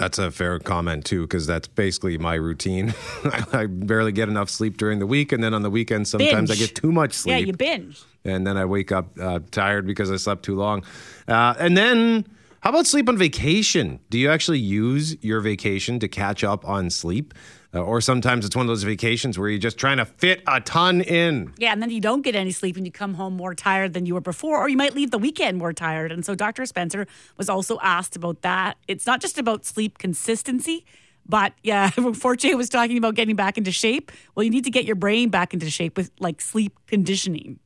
That's 0.00 0.18
a 0.18 0.30
fair 0.30 0.58
comment 0.58 1.04
too, 1.04 1.22
because 1.22 1.46
that's 1.46 1.68
basically 1.68 2.16
my 2.16 2.34
routine. 2.34 2.94
I, 3.24 3.44
I 3.52 3.66
barely 3.66 4.12
get 4.12 4.30
enough 4.30 4.48
sleep 4.48 4.78
during 4.78 4.98
the 4.98 5.06
week, 5.06 5.30
and 5.30 5.44
then 5.44 5.52
on 5.52 5.60
the 5.60 5.68
weekend 5.68 6.08
sometimes 6.08 6.50
I 6.50 6.54
get 6.54 6.74
too 6.74 6.90
much 6.90 7.12
sleep. 7.12 7.32
Yeah, 7.32 7.46
you 7.48 7.52
binge. 7.52 8.02
and 8.24 8.46
then 8.46 8.56
I 8.56 8.64
wake 8.64 8.92
up 8.92 9.10
uh, 9.20 9.40
tired 9.50 9.86
because 9.86 10.10
I 10.10 10.16
slept 10.16 10.42
too 10.42 10.56
long. 10.56 10.84
Uh, 11.28 11.52
and 11.58 11.76
then, 11.76 12.26
how 12.60 12.70
about 12.70 12.86
sleep 12.86 13.10
on 13.10 13.18
vacation? 13.18 14.00
Do 14.08 14.18
you 14.18 14.30
actually 14.30 14.58
use 14.58 15.22
your 15.22 15.40
vacation 15.40 16.00
to 16.00 16.08
catch 16.08 16.42
up 16.44 16.66
on 16.66 16.88
sleep? 16.88 17.34
Uh, 17.72 17.82
or 17.82 18.00
sometimes 18.00 18.44
it's 18.44 18.56
one 18.56 18.64
of 18.64 18.68
those 18.68 18.82
vacations 18.82 19.38
where 19.38 19.48
you're 19.48 19.58
just 19.58 19.78
trying 19.78 19.98
to 19.98 20.04
fit 20.04 20.42
a 20.48 20.60
ton 20.60 21.00
in. 21.00 21.52
Yeah, 21.56 21.72
and 21.72 21.80
then 21.80 21.90
you 21.90 22.00
don't 22.00 22.22
get 22.22 22.34
any 22.34 22.50
sleep 22.50 22.76
and 22.76 22.84
you 22.84 22.90
come 22.90 23.14
home 23.14 23.34
more 23.34 23.54
tired 23.54 23.92
than 23.92 24.06
you 24.06 24.14
were 24.14 24.20
before, 24.20 24.58
or 24.58 24.68
you 24.68 24.76
might 24.76 24.94
leave 24.94 25.12
the 25.12 25.18
weekend 25.18 25.58
more 25.58 25.72
tired. 25.72 26.10
And 26.10 26.24
so 26.24 26.34
Dr. 26.34 26.66
Spencer 26.66 27.06
was 27.36 27.48
also 27.48 27.78
asked 27.80 28.16
about 28.16 28.42
that. 28.42 28.76
It's 28.88 29.06
not 29.06 29.20
just 29.20 29.38
about 29.38 29.64
sleep 29.64 29.98
consistency, 29.98 30.84
but 31.28 31.52
yeah, 31.62 31.90
Forte 32.14 32.52
was 32.54 32.68
talking 32.68 32.98
about 32.98 33.14
getting 33.14 33.36
back 33.36 33.56
into 33.56 33.70
shape. 33.70 34.10
Well, 34.34 34.42
you 34.42 34.50
need 34.50 34.64
to 34.64 34.70
get 34.70 34.84
your 34.84 34.96
brain 34.96 35.28
back 35.28 35.54
into 35.54 35.70
shape 35.70 35.96
with 35.96 36.10
like 36.18 36.40
sleep 36.40 36.76
conditioning. 36.88 37.60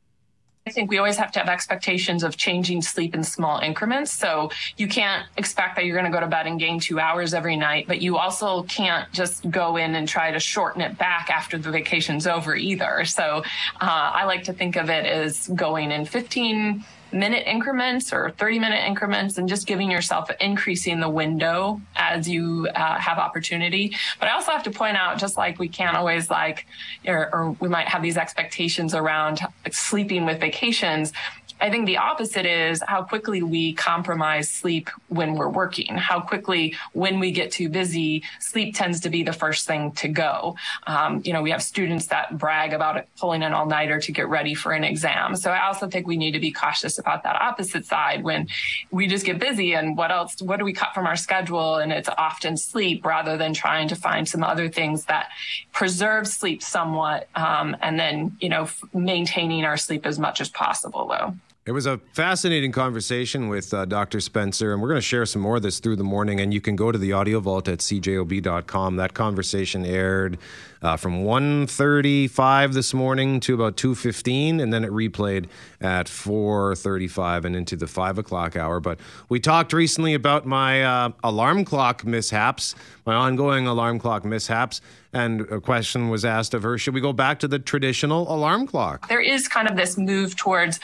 I 0.66 0.70
think 0.70 0.90
we 0.90 0.96
always 0.96 1.18
have 1.18 1.31
to 1.33 1.40
have 1.40 1.48
expectations 1.50 2.22
of 2.22 2.38
changing 2.38 2.81
sleep 2.81 3.14
in 3.14 3.22
small 3.22 3.59
increments. 3.59 4.11
So 4.11 4.50
you 4.79 4.88
can't 4.88 5.27
expect 5.37 5.77
that 5.77 5.85
you're 5.85 5.94
going 5.94 6.11
to 6.11 6.16
go 6.16 6.20
to 6.20 6.27
bed 6.27 6.46
and 6.46 6.59
gain 6.59 6.81
two 6.81 6.98
hours 6.98 7.35
every 7.35 7.55
night, 7.55 7.87
but 7.87 8.00
you 8.00 8.16
also 8.16 8.62
can't 8.62 9.12
just 9.12 9.50
go 9.50 9.77
in 9.77 9.94
and 9.94 10.09
try 10.09 10.31
to 10.31 10.40
shorten 10.40 10.81
it 10.81 10.96
back 10.96 11.29
after 11.29 11.59
the 11.59 11.70
vacation's 11.70 12.27
over 12.27 12.57
either. 12.57 13.05
So 13.05 13.42
uh, 13.79 14.12
I 14.14 14.24
like 14.24 14.44
to 14.44 14.55
think 14.55 14.77
of 14.77 14.88
it 14.88 15.05
as 15.05 15.48
going 15.48 15.90
in 15.90 16.07
15 16.07 16.83
minute 17.14 17.46
increments 17.46 18.12
or 18.12 18.31
30 18.31 18.59
minute 18.59 18.85
increments 18.85 19.38
and 19.38 19.48
just 19.48 19.66
giving 19.66 19.90
yourself 19.90 20.29
increasing 20.40 20.98
the 20.98 21.09
window 21.09 21.81
as 21.94 22.29
you 22.29 22.68
uh, 22.74 22.98
have 22.98 23.18
opportunity. 23.18 23.94
But 24.18 24.29
i 24.29 24.33
also 24.33 24.50
have 24.50 24.64
to 24.64 24.70
point 24.70 24.96
out 24.96 25.18
just 25.18 25.37
like 25.37 25.59
we 25.59 25.68
can't 25.68 25.96
always 25.96 26.29
like 26.29 26.66
or, 27.07 27.33
or 27.33 27.50
we 27.61 27.68
might 27.68 27.88
have 27.88 28.03
these 28.03 28.16
expectations 28.16 28.94
around 28.94 29.40
sleeping 29.70 30.27
with 30.27 30.40
vacations 30.40 31.12
I 31.61 31.71
think 31.71 31.87
the 31.87 31.99
opposite 31.99 32.47
is 32.47 32.83
how 32.87 33.05
quickly 33.05 33.43
we 33.43 33.73
compromise 33.75 34.51
sleep 34.51 34.90
when 35.09 35.35
we're 35.35 35.49
working. 35.49 35.97
How 35.97 36.21
quickly, 36.21 36.75
when 36.93 37.21
we 37.21 37.31
get 37.31 37.53
too 37.53 37.69
busy, 37.69 38.23
sleep 38.40 38.75
tends 38.75 39.01
to 39.01 39.11
be 39.11 39.23
the 39.23 39.33
first 39.33 39.67
thing 39.67 39.93
to 39.93 40.09
go. 40.09 40.57
Um, 40.87 41.23
you 41.25 41.33
know, 41.33 41.43
we 41.43 41.51
have 41.53 41.62
students 41.62 42.07
that 42.09 42.37
brag 42.37 42.73
about 42.73 43.07
pulling 43.19 43.43
an 43.43 43.55
all 43.55 43.67
nighter 43.67 44.01
to 44.01 44.12
get 44.12 44.29
ready 44.29 44.55
for 44.55 44.73
an 44.73 44.85
exam. 44.85 45.37
So 45.37 45.51
I 45.51 45.67
also 45.67 45.88
think 45.88 46.07
we 46.07 46.17
need 46.17 46.33
to 46.33 46.40
be 46.40 46.51
cautious 46.51 46.99
about 46.99 47.23
that 47.23 47.40
opposite 47.40 47.87
side 47.87 48.25
when 48.25 48.49
we 48.90 49.07
just 49.07 49.25
get 49.25 49.38
busy 49.38 49.75
and 49.75 49.97
what 49.97 50.11
else, 50.11 50.43
what 50.43 50.59
do 50.59 50.64
we 50.64 50.73
cut 50.73 50.93
from 50.93 51.07
our 51.07 51.17
schedule? 51.17 51.77
And 51.77 51.93
it's 51.93 52.09
often 52.19 52.57
sleep 52.57 53.05
rather 53.07 53.37
than 53.37 53.55
trying 53.55 53.88
to 53.88 53.97
find 53.97 54.29
some 54.29 54.43
other 54.43 54.69
things 54.69 55.07
that 55.07 55.29
preserve 55.73 56.27
sleep 56.27 56.62
somewhat. 56.62 57.29
Um, 57.35 57.77
and 57.81 57.99
then, 57.99 58.37
you 58.40 58.49
know, 58.49 58.69
maintaining 58.93 59.64
our 59.64 59.77
sleep 59.77 60.05
as 60.05 60.19
much 60.19 60.40
as 60.40 60.49
possible 60.49 61.09
though. 61.09 61.35
It 61.66 61.72
was 61.72 61.87
a 61.87 61.96
fascinating 62.12 62.72
conversation 62.72 63.48
with 63.48 63.72
uh, 63.72 63.87
Dr. 63.87 64.20
Spencer, 64.20 64.74
and 64.74 64.83
we're 64.83 64.88
going 64.88 64.98
to 64.98 65.07
share 65.07 65.24
some 65.24 65.40
more 65.40 65.57
of 65.57 65.62
this 65.62 65.79
through 65.79 65.96
the 65.96 66.05
morning. 66.05 66.38
And 66.38 66.53
you 66.53 66.61
can 66.61 66.77
go 66.77 66.92
to 66.92 66.98
the 66.98 67.14
audio 67.14 67.40
vault 67.40 67.68
at 67.68 67.79
cjob.com. 67.79 68.96
That 68.96 69.14
conversation 69.14 69.87
aired 69.87 70.37
uh, 70.83 70.98
from 70.98 71.24
1.35 71.24 72.74
this 72.74 72.92
morning 72.92 73.40
to 73.40 73.55
about 73.55 73.79
2.15, 73.79 74.61
and 74.61 74.74
then 74.74 74.85
it 74.85 74.90
replayed 74.90 75.46
at 75.81 76.07
4.35 76.07 77.46
and 77.46 77.57
into 77.57 77.77
the 77.77 77.87
5 77.87 78.18
o'clock 78.18 78.57
hour. 78.57 78.79
But 78.79 79.00
we 79.31 79.40
talked 79.40 79.72
recently 79.72 80.12
about 80.12 80.44
my 80.44 80.85
uh, 80.85 81.12
alarm 81.22 81.64
clock 81.64 82.05
mishaps, 82.05 82.74
my 83.07 83.14
ongoing 83.14 83.66
alarm 83.66 83.98
clock 83.98 84.27
mishaps, 84.27 84.83
and 85.14 85.40
a 85.42 85.62
question 85.62 86.11
was 86.11 86.27
asked 86.27 86.53
of 86.53 86.62
her, 86.62 86.77
should 86.77 86.92
we 86.92 87.00
go 87.00 87.14
back 87.14 87.38
to 87.38 87.48
the 87.48 87.59
traditional 87.59 88.31
alarm 88.31 88.66
clock? 88.66 89.09
there 89.09 89.20
is 89.20 89.48
kind 89.48 89.68
of 89.68 89.77
this 89.77 89.96
move 89.96 90.37
towards 90.37 90.81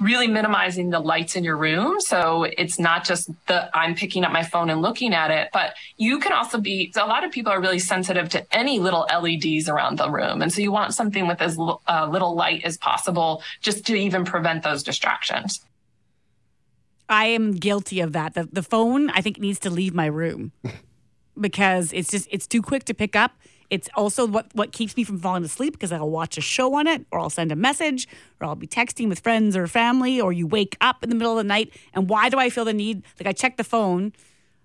really 0.00 0.28
minimizing 0.28 0.90
the 0.90 1.00
lights 1.00 1.36
in 1.36 1.44
your 1.44 1.56
room. 1.56 2.00
So 2.00 2.44
it's 2.44 2.78
not 2.78 3.04
just 3.04 3.30
the 3.46 3.76
I'm 3.76 3.94
picking 3.94 4.24
up 4.24 4.32
my 4.32 4.42
phone 4.42 4.70
and 4.70 4.82
looking 4.82 5.14
at 5.14 5.30
it, 5.30 5.48
but 5.52 5.74
you 5.96 6.18
can 6.18 6.32
also 6.32 6.58
be. 6.58 6.92
So 6.92 7.04
a 7.04 7.08
lot 7.08 7.24
of 7.24 7.30
people 7.30 7.52
are 7.52 7.60
really 7.60 7.78
sensitive 7.78 8.28
to 8.30 8.56
any 8.56 8.78
little 8.78 9.06
LEDs 9.10 9.68
around 9.68 9.98
the 9.98 10.10
room, 10.10 10.42
and 10.42 10.52
so 10.52 10.60
you 10.60 10.72
want 10.72 10.94
something 10.94 11.26
with 11.26 11.40
as 11.40 11.58
uh, 11.58 12.08
little 12.10 12.34
light 12.34 12.64
as 12.64 12.76
possible, 12.76 13.42
just 13.60 13.86
to 13.86 13.94
even 13.94 14.24
prevent 14.24 14.62
those 14.62 14.82
distractions. 14.82 15.60
I 17.08 17.26
am 17.26 17.52
guilty 17.52 18.00
of 18.00 18.12
that. 18.12 18.34
The, 18.34 18.48
the 18.52 18.62
phone, 18.62 19.10
I 19.10 19.22
think, 19.22 19.38
needs 19.38 19.58
to 19.60 19.70
leave 19.70 19.94
my 19.94 20.06
room 20.06 20.52
because 21.40 21.92
it's 21.92 22.10
just 22.10 22.28
it's 22.30 22.46
too 22.46 22.62
quick 22.62 22.84
to 22.84 22.94
pick 22.94 23.16
up. 23.16 23.32
It's 23.70 23.88
also 23.94 24.26
what 24.26 24.46
what 24.54 24.72
keeps 24.72 24.96
me 24.96 25.04
from 25.04 25.18
falling 25.18 25.44
asleep 25.44 25.74
because 25.74 25.92
I'll 25.92 26.08
watch 26.08 26.38
a 26.38 26.40
show 26.40 26.74
on 26.74 26.86
it, 26.86 27.04
or 27.10 27.18
I'll 27.18 27.30
send 27.30 27.52
a 27.52 27.56
message, 27.56 28.08
or 28.40 28.46
I'll 28.46 28.54
be 28.54 28.66
texting 28.66 29.08
with 29.08 29.20
friends 29.20 29.56
or 29.56 29.66
family, 29.66 30.20
or 30.20 30.32
you 30.32 30.46
wake 30.46 30.76
up 30.80 31.02
in 31.02 31.10
the 31.10 31.16
middle 31.16 31.32
of 31.32 31.38
the 31.38 31.48
night. 31.48 31.72
And 31.92 32.08
why 32.08 32.28
do 32.28 32.38
I 32.38 32.50
feel 32.50 32.64
the 32.64 32.72
need? 32.72 33.02
Like 33.20 33.26
I 33.26 33.32
check 33.32 33.56
the 33.56 33.64
phone 33.64 34.12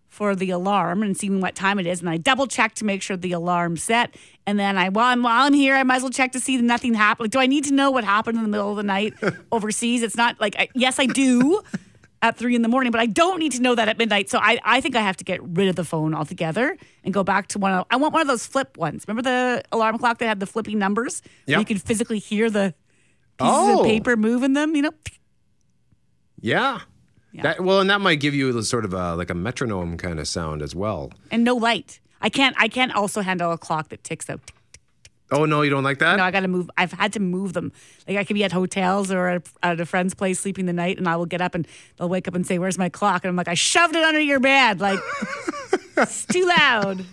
for 0.08 0.36
the 0.36 0.52
alarm 0.52 1.02
and 1.02 1.18
seeing 1.18 1.42
what 1.42 1.56
time 1.56 1.80
it 1.80 1.88
is, 1.88 2.00
and 2.00 2.10
I 2.10 2.18
double 2.18 2.48
check 2.48 2.76
to 2.76 2.86
make 2.86 3.02
sure 3.02 3.18
the 3.18 3.32
alarm's 3.32 3.82
set. 3.82 4.16
And 4.46 4.60
then 4.60 4.78
I, 4.78 4.90
while 4.90 5.08
I'm, 5.08 5.24
while 5.24 5.48
I'm 5.48 5.54
here, 5.54 5.76
I 5.76 5.84
might 5.84 5.98
as 5.98 6.02
well 6.04 6.12
check 6.12 6.34
to 6.34 6.40
see 6.40 6.56
that 6.58 6.64
nothing 6.64 6.94
happened. 6.94 7.26
Like, 7.26 7.32
do 7.32 7.40
I 7.40 7.48
need 7.48 7.64
to 7.66 7.74
know 7.74 7.90
what 7.90 8.04
happened 8.04 8.38
in 8.38 8.44
the 8.44 8.50
middle 8.50 8.70
of 8.70 8.78
the 8.78 8.84
night 8.84 9.16
overseas? 9.52 10.04
It's 10.04 10.16
not 10.16 10.40
like, 10.40 10.56
I, 10.60 10.70
yes, 10.76 11.00
I 11.00 11.08
do 11.08 11.62
at 12.24 12.38
three 12.38 12.56
in 12.56 12.62
the 12.64 12.68
morning, 12.70 12.90
but 12.92 13.02
I 13.02 13.06
don't 13.06 13.38
need 13.38 13.52
to 13.52 13.62
know 13.62 13.76
that 13.76 13.88
at 13.90 13.98
midnight. 13.98 14.30
So 14.30 14.40
I, 14.42 14.58
I 14.64 14.80
think 14.82 14.96
I 14.96 15.02
have 15.02 15.18
to 15.18 15.24
get 15.26 15.44
rid 15.44 15.68
of 15.68 15.76
the 15.76 15.84
phone 15.84 16.16
altogether 16.16 16.76
and 17.04 17.14
go 17.14 17.22
back 17.24 17.48
to 17.50 17.60
one 17.60 17.74
of, 17.74 17.86
I 17.92 17.98
want 17.98 18.14
one 18.14 18.22
of 18.22 18.28
those 18.28 18.46
flip 18.48 18.78
ones. 18.78 19.04
Remember 19.08 19.22
the 19.30 19.62
alarm 19.74 19.98
clock 20.00 20.20
that 20.20 20.26
had 20.28 20.40
the 20.40 20.46
flipping 20.48 20.80
numbers? 20.80 21.22
Yep. 21.48 21.60
You 21.60 21.66
could 21.66 21.82
physically 21.82 22.20
hear 22.20 22.50
the 22.50 22.74
pieces 23.38 23.54
Oh. 23.56 23.80
of 23.82 23.86
paper 23.86 24.16
moving 24.16 24.54
them, 24.54 24.74
you 24.76 24.84
know? 24.84 24.92
Yeah. 26.40 26.80
That, 27.42 27.62
well, 27.62 27.82
and 27.82 27.90
that 27.90 28.00
might 28.00 28.20
give 28.20 28.34
you 28.34 28.62
sort 28.62 28.86
of 28.86 28.94
a, 28.94 29.16
like 29.16 29.30
a 29.30 29.34
metronome 29.36 29.98
kind 29.98 30.20
of 30.20 30.28
sound 30.28 30.62
as 30.62 30.74
well. 30.76 31.12
And 31.32 31.44
no 31.44 31.56
light. 31.56 32.00
I 32.22 32.30
can't, 32.30 32.56
I 32.60 32.68
can't 32.70 32.94
also 32.96 33.22
handle 33.22 33.52
a 33.52 33.58
clock 33.58 33.90
that 33.90 34.04
ticks 34.04 34.30
out. 34.30 34.40
Oh 35.32 35.46
no, 35.46 35.62
you 35.62 35.70
don't 35.70 35.84
like 35.84 36.00
that? 36.00 36.18
No, 36.18 36.24
I 36.24 36.32
got 36.32 36.42
to 36.42 36.48
move. 36.48 36.70
I've 36.78 36.92
had 36.92 37.14
to 37.14 37.20
move 37.20 37.54
them. 37.54 37.72
Like 38.08 38.18
I 38.18 38.24
could 38.24 38.36
be 38.36 38.44
at 38.44 38.52
hotels 38.52 39.12
or 39.12 39.28
at, 39.28 39.50
at 39.64 39.80
a 39.80 39.86
friend's 39.86 40.14
place 40.14 40.40
sleeping 40.40 40.66
the 40.66 40.74
night, 40.74 40.98
and 40.98 41.08
I 41.08 41.16
will 41.16 41.26
get 41.26 41.42
up 41.42 41.56
and 41.56 41.68
they'll 41.98 42.10
wake 42.10 42.28
up 42.28 42.36
and 42.36 42.46
say, 42.46 42.60
"Where's 42.60 42.78
my 42.78 42.90
clock?" 42.90 43.24
And 43.24 43.30
I'm 43.30 43.36
like, 43.36 43.48
"I 43.48 43.56
shoved 43.56 43.96
it 43.96 44.04
under 44.04 44.20
your 44.20 44.40
bed. 44.40 44.80
Like 44.80 45.00
it's 45.98 46.26
too 46.26 46.46
loud." 46.46 47.06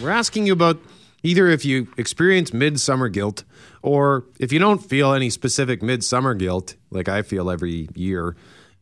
We're 0.00 0.10
asking 0.10 0.46
you 0.46 0.52
about 0.52 0.78
either 1.22 1.48
if 1.48 1.64
you 1.64 1.88
experience 1.98 2.52
midsummer 2.52 3.08
guilt 3.08 3.44
or 3.82 4.24
if 4.38 4.52
you 4.52 4.58
don't 4.58 4.78
feel 4.78 5.12
any 5.12 5.30
specific 5.30 5.82
midsummer 5.82 6.34
guilt, 6.34 6.76
like 6.90 7.08
I 7.08 7.22
feel 7.22 7.50
every 7.50 7.88
year. 7.94 8.36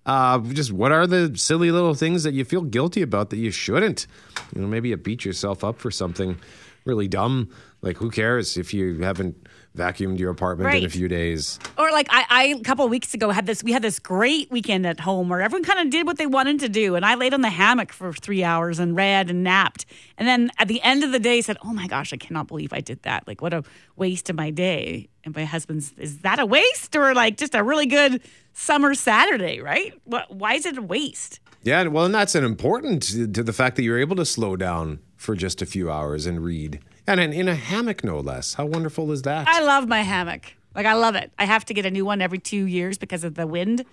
Uh, 0.09 0.39
just 0.39 0.73
what 0.73 0.91
are 0.91 1.07
the 1.07 1.37
silly 1.37 1.71
little 1.71 1.93
things 1.93 2.23
that 2.23 2.33
you 2.33 2.43
feel 2.43 2.63
guilty 2.63 3.03
about 3.03 3.29
that 3.29 3.37
you 3.37 3.51
shouldn't? 3.51 4.07
You 4.55 4.63
know, 4.63 4.67
maybe 4.67 4.89
you 4.89 4.97
beat 4.97 5.23
yourself 5.23 5.63
up 5.63 5.79
for 5.79 5.91
something 5.91 6.39
really 6.87 7.09
dumb. 7.09 7.51
Like, 7.83 7.99
who 7.99 8.11
cares 8.11 8.57
if 8.57 8.73
you 8.73 9.01
haven't 9.03 9.37
vacuumed 9.77 10.19
your 10.19 10.31
apartment 10.31 10.75
in 10.75 10.85
a 10.85 10.89
few 10.89 11.09
days? 11.09 11.59
Or 11.77 11.91
like 11.91 12.09
I, 12.11 12.25
I 12.29 12.45
a 12.47 12.61
couple 12.61 12.85
of 12.85 12.91
weeks 12.91 13.15
ago 13.15 13.31
had 13.31 13.47
this. 13.47 13.63
We 13.63 13.73
had 13.73 13.83
this 13.83 13.99
great 13.99 14.51
weekend 14.51 14.87
at 14.87 15.01
home 15.01 15.29
where 15.29 15.41
everyone 15.41 15.65
kind 15.65 15.81
of 15.81 15.91
did 15.91 16.07
what 16.07 16.19
they 16.19 16.27
wanted 16.27 16.61
to 16.61 16.69
do, 16.69 16.95
and 16.95 17.05
I 17.05 17.15
laid 17.15 17.35
on 17.35 17.41
the 17.41 17.51
hammock 17.51 17.93
for 17.93 18.13
three 18.13 18.45
hours 18.45 18.79
and 18.79 18.97
read 18.97 19.31
and 19.31 19.45
napped. 19.45 19.87
And 20.17 20.27
then 20.27 20.51
at 20.59 20.69
the 20.69 20.83
end 20.83 21.05
of 21.05 21.13
the 21.13 21.19
day, 21.19 21.41
said, 21.41 21.57
"Oh 21.65 21.73
my 21.73 21.87
gosh, 21.87 22.13
I 22.13 22.17
cannot 22.17 22.49
believe 22.49 22.73
I 22.73 22.81
did 22.81 23.03
that! 23.03 23.27
Like 23.27 23.41
what 23.43 23.53
a 23.53 23.63
waste 23.97 24.31
of 24.31 24.37
my 24.37 24.51
day." 24.51 25.09
And 25.25 25.35
my 25.35 25.45
husband's, 25.45 25.93
"Is 25.99 26.19
that 26.19 26.39
a 26.39 26.47
waste 26.47 26.97
or 26.97 27.15
like 27.15 27.37
just 27.37 27.55
a 27.55 27.63
really 27.63 27.87
good 27.87 28.23
summer 28.53 28.95
Saturday? 28.95 29.61
Right? 29.61 29.93
What? 30.05 30.35
Why 30.35 30.55
is 30.55 30.67
it 30.67 30.79
a 30.79 30.83
waste?" 30.83 31.41
Yeah, 31.63 31.83
well, 31.89 32.05
and 32.05 32.15
that's 32.15 32.35
an 32.35 32.45
important 32.45 33.11
uh, 33.11 33.27
to 33.33 33.43
the 33.43 33.53
fact 33.53 33.77
that 33.77 33.83
you're 33.83 33.99
able 33.99 34.17
to 34.17 34.25
slow 34.25 34.57
down 34.57 35.01
for 35.17 35.35
just 35.35 35.61
a 35.61 35.67
few 35.67 35.91
hours 35.91 36.25
and 36.25 36.43
read. 36.43 36.81
And 37.09 37.21
in, 37.21 37.33
in 37.33 37.49
a 37.49 37.55
hammock, 37.55 38.05
no 38.05 38.19
less. 38.19 38.55
How 38.55 38.67
wonderful 38.67 39.11
is 39.13 39.23
that? 39.23 39.49
I 39.49 39.63
love 39.63 39.89
my 39.89 40.03
hammock. 40.03 40.55
Like 40.75 40.85
I 40.85 40.93
love 40.93 41.15
it. 41.15 41.33
I 41.39 41.47
have 41.47 41.65
to 41.65 41.75
get 41.75 41.87
a 41.87 41.91
new 41.91 42.05
one 42.05 42.21
every 42.21 42.39
two 42.39 42.67
years 42.67 42.99
because 42.99 43.25
of 43.25 43.35
the 43.35 43.47
wind 43.47 43.87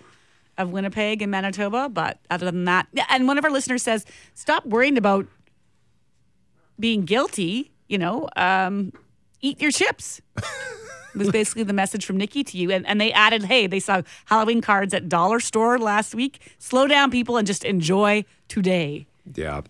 of 0.58 0.70
Winnipeg 0.70 1.22
and 1.22 1.32
Manitoba. 1.32 1.88
But 1.88 2.20
other 2.30 2.52
than 2.52 2.66
that, 2.66 2.88
and 3.10 3.26
one 3.26 3.38
of 3.38 3.46
our 3.46 3.52
listeners 3.52 3.84
says, 3.84 4.06
stop 4.34 4.66
worrying 4.66 4.98
about 4.98 5.28
being 6.78 7.06
guilty. 7.06 7.72
You 7.88 8.00
know, 8.00 8.28
um, 8.36 8.92
eat 9.40 9.62
your 9.62 9.72
chips. 9.72 10.22
was 11.16 11.32
basically 11.32 11.64
the 11.64 11.72
message 11.72 12.06
from 12.06 12.18
Nikki 12.18 12.44
to 12.44 12.58
you. 12.58 12.72
And, 12.72 12.86
and 12.86 13.00
they 13.00 13.14
added, 13.14 13.44
hey, 13.44 13.68
they 13.68 13.80
saw 13.80 14.02
Halloween 14.26 14.60
cards 14.60 14.94
at 14.94 15.08
Dollar 15.08 15.40
Store 15.40 15.80
last 15.80 16.14
week. 16.14 16.42
Slow 16.60 16.88
down, 16.88 17.12
people, 17.12 17.38
and 17.38 17.48
just 17.48 17.64
enjoy 17.64 18.26
today. 18.50 19.08
Yeah. 19.34 19.62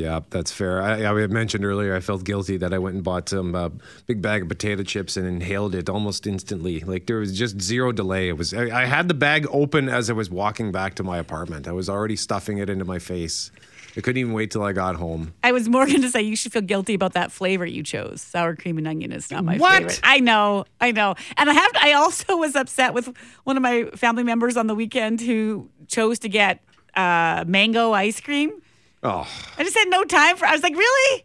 Yeah, 0.00 0.20
that's 0.30 0.50
fair. 0.50 0.80
I, 0.80 1.04
I 1.04 1.26
mentioned 1.26 1.62
earlier 1.62 1.94
I 1.94 2.00
felt 2.00 2.24
guilty 2.24 2.56
that 2.56 2.72
I 2.72 2.78
went 2.78 2.94
and 2.94 3.04
bought 3.04 3.28
some 3.28 3.54
uh, 3.54 3.68
big 4.06 4.22
bag 4.22 4.42
of 4.42 4.48
potato 4.48 4.82
chips 4.82 5.18
and 5.18 5.26
inhaled 5.26 5.74
it 5.74 5.90
almost 5.90 6.26
instantly. 6.26 6.80
Like 6.80 7.04
there 7.04 7.18
was 7.18 7.36
just 7.36 7.60
zero 7.60 7.92
delay. 7.92 8.28
It 8.28 8.38
was 8.38 8.54
I, 8.54 8.82
I 8.82 8.84
had 8.86 9.08
the 9.08 9.14
bag 9.14 9.46
open 9.50 9.90
as 9.90 10.08
I 10.08 10.14
was 10.14 10.30
walking 10.30 10.72
back 10.72 10.94
to 10.94 11.02
my 11.02 11.18
apartment. 11.18 11.68
I 11.68 11.72
was 11.72 11.90
already 11.90 12.16
stuffing 12.16 12.56
it 12.56 12.70
into 12.70 12.86
my 12.86 12.98
face. 12.98 13.50
I 13.94 14.00
couldn't 14.00 14.18
even 14.18 14.32
wait 14.32 14.50
till 14.50 14.62
I 14.62 14.72
got 14.72 14.96
home. 14.96 15.34
I 15.44 15.52
was 15.52 15.68
more 15.68 15.84
going 15.92 16.00
to 16.00 16.08
say 16.08 16.22
you 16.22 16.36
should 16.36 16.52
feel 16.52 16.62
guilty 16.62 16.94
about 16.94 17.12
that 17.12 17.30
flavor 17.30 17.66
you 17.66 17.82
chose. 17.82 18.22
Sour 18.22 18.56
cream 18.56 18.78
and 18.78 18.88
onion 18.88 19.12
is 19.12 19.30
not 19.30 19.44
my 19.44 19.54
favorite. 19.54 19.60
What? 19.60 19.78
favorite. 19.82 20.00
I 20.02 20.20
know, 20.20 20.64
I 20.80 20.92
know. 20.92 21.14
And 21.36 21.50
I 21.50 21.52
have. 21.52 21.70
I 21.78 21.92
also 21.92 22.38
was 22.38 22.56
upset 22.56 22.94
with 22.94 23.14
one 23.44 23.58
of 23.58 23.62
my 23.62 23.84
family 23.96 24.22
members 24.22 24.56
on 24.56 24.66
the 24.66 24.74
weekend 24.74 25.20
who 25.20 25.68
chose 25.88 26.18
to 26.20 26.30
get 26.30 26.64
uh, 26.96 27.44
mango 27.46 27.92
ice 27.92 28.20
cream. 28.20 28.62
Oh, 29.02 29.26
I 29.58 29.64
just 29.64 29.76
had 29.76 29.88
no 29.88 30.04
time 30.04 30.36
for. 30.36 30.46
I 30.46 30.52
was 30.52 30.62
like, 30.62 30.74
really? 30.74 31.24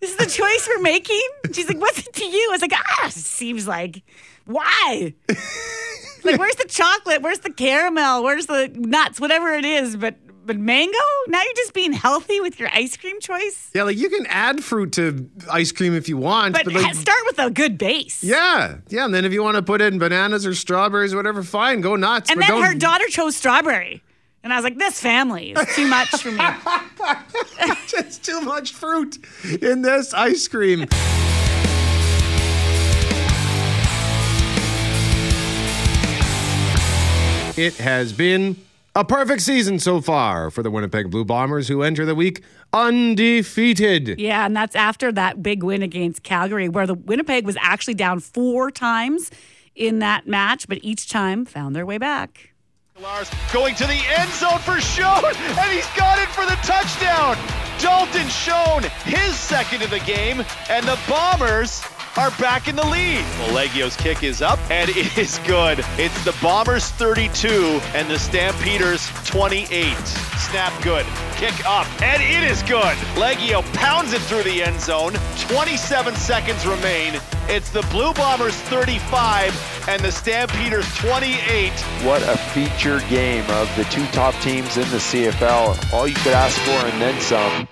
This 0.00 0.10
is 0.10 0.16
the 0.16 0.26
choice 0.26 0.68
we're 0.68 0.82
making? 0.82 1.22
She's 1.52 1.66
like, 1.68 1.80
what's 1.80 1.98
it 2.06 2.12
to 2.12 2.24
you? 2.24 2.48
I 2.50 2.52
was 2.52 2.60
like, 2.62 2.72
ah, 2.74 3.08
seems 3.08 3.66
like. 3.66 4.02
Why? 4.44 5.14
like, 6.24 6.38
where's 6.38 6.56
the 6.56 6.66
chocolate? 6.68 7.22
Where's 7.22 7.38
the 7.40 7.52
caramel? 7.52 8.22
Where's 8.22 8.46
the 8.46 8.70
nuts? 8.74 9.20
Whatever 9.20 9.52
it 9.54 9.64
is, 9.64 9.96
but 9.96 10.16
but 10.44 10.58
mango? 10.58 10.96
Now 11.26 11.42
you're 11.42 11.54
just 11.56 11.74
being 11.74 11.92
healthy 11.92 12.38
with 12.40 12.60
your 12.60 12.68
ice 12.72 12.96
cream 12.96 13.18
choice. 13.20 13.68
yeah, 13.74 13.82
like 13.82 13.96
you 13.96 14.08
can 14.08 14.26
add 14.26 14.62
fruit 14.62 14.92
to 14.92 15.28
ice 15.50 15.72
cream 15.72 15.92
if 15.94 16.08
you 16.08 16.16
want, 16.16 16.52
But, 16.54 16.66
but, 16.66 16.74
like, 16.74 16.94
start 16.94 17.18
with 17.26 17.38
a 17.40 17.50
good 17.50 17.76
base. 17.78 18.22
yeah, 18.22 18.76
yeah, 18.88 19.04
and 19.06 19.12
then 19.12 19.24
if 19.24 19.32
you 19.32 19.42
want 19.42 19.56
to 19.56 19.62
put 19.62 19.80
in 19.80 19.98
bananas 19.98 20.46
or 20.46 20.54
strawberries 20.54 21.12
or 21.12 21.16
whatever, 21.16 21.42
fine, 21.42 21.80
go 21.80 21.96
nuts. 21.96 22.30
And 22.30 22.40
then 22.40 22.62
her 22.62 22.74
daughter 22.74 23.06
chose 23.08 23.34
strawberry. 23.34 24.02
And 24.46 24.52
I 24.52 24.58
was 24.58 24.62
like, 24.62 24.78
this 24.78 25.00
family 25.00 25.50
is 25.50 25.74
too 25.74 25.88
much 25.88 26.22
for 26.22 26.30
me. 26.30 26.38
Just 27.88 28.24
too 28.24 28.40
much 28.42 28.70
fruit 28.70 29.18
in 29.60 29.82
this 29.82 30.14
ice 30.14 30.46
cream. 30.46 30.82
It 37.56 37.74
has 37.78 38.12
been 38.12 38.54
a 38.94 39.04
perfect 39.04 39.42
season 39.42 39.80
so 39.80 40.00
far 40.00 40.52
for 40.52 40.62
the 40.62 40.70
Winnipeg 40.70 41.10
Blue 41.10 41.24
Bombers, 41.24 41.66
who 41.66 41.82
enter 41.82 42.06
the 42.06 42.14
week 42.14 42.44
undefeated. 42.72 44.20
Yeah, 44.20 44.46
and 44.46 44.56
that's 44.56 44.76
after 44.76 45.10
that 45.10 45.42
big 45.42 45.64
win 45.64 45.82
against 45.82 46.22
Calgary, 46.22 46.68
where 46.68 46.86
the 46.86 46.94
Winnipeg 46.94 47.44
was 47.44 47.56
actually 47.60 47.94
down 47.94 48.20
four 48.20 48.70
times 48.70 49.32
in 49.74 49.98
that 49.98 50.28
match, 50.28 50.68
but 50.68 50.78
each 50.82 51.08
time 51.08 51.44
found 51.44 51.74
their 51.74 51.84
way 51.84 51.98
back. 51.98 52.52
Lars 53.02 53.30
going 53.52 53.74
to 53.74 53.86
the 53.86 54.00
end 54.16 54.30
zone 54.30 54.58
for 54.60 54.80
Schoen, 54.80 55.24
and 55.24 55.70
he's 55.70 55.86
got 55.88 56.18
it 56.18 56.28
for 56.28 56.46
the 56.46 56.56
touchdown. 56.62 57.36
Dalton 57.78 58.26
Schoen, 58.28 58.84
his 59.04 59.36
second 59.36 59.82
of 59.82 59.90
the 59.90 59.98
game, 60.00 60.42
and 60.70 60.86
the 60.86 60.98
Bombers 61.06 61.82
are 62.16 62.30
back 62.40 62.68
in 62.68 62.76
the 62.76 62.86
lead. 62.86 63.22
Liegghio's 63.52 63.96
kick 63.96 64.22
is 64.22 64.40
up, 64.40 64.58
and 64.70 64.88
it 64.88 65.18
is 65.18 65.38
good. 65.40 65.84
It's 65.98 66.24
the 66.24 66.34
Bombers 66.40 66.88
32 66.88 67.48
and 67.94 68.08
the 68.08 68.18
Stampeders 68.18 69.06
28. 69.26 69.94
Snap 70.38 70.72
good. 70.82 71.04
Kick 71.34 71.54
up, 71.66 71.86
and 72.00 72.22
it 72.22 72.50
is 72.50 72.62
good. 72.62 72.96
Liegghio 73.16 73.62
pounds 73.74 74.14
it 74.14 74.22
through 74.22 74.44
the 74.44 74.62
end 74.62 74.80
zone. 74.80 75.12
27 75.48 76.14
seconds 76.14 76.66
remain. 76.66 77.20
It's 77.48 77.68
the 77.68 77.82
Blue 77.90 78.14
Bombers 78.14 78.54
35 78.54 79.75
and 79.88 80.02
the 80.02 80.10
Stampeders 80.10 80.92
28. 80.96 81.70
What 82.04 82.22
a 82.22 82.36
feature 82.36 83.00
game 83.08 83.48
of 83.50 83.74
the 83.76 83.84
two 83.84 84.04
top 84.06 84.34
teams 84.42 84.76
in 84.76 84.88
the 84.90 84.96
CFL. 84.96 85.92
All 85.92 86.08
you 86.08 86.14
could 86.16 86.32
ask 86.32 86.58
for 86.60 86.70
and 86.70 87.00
then 87.00 87.20
some. 87.20 87.68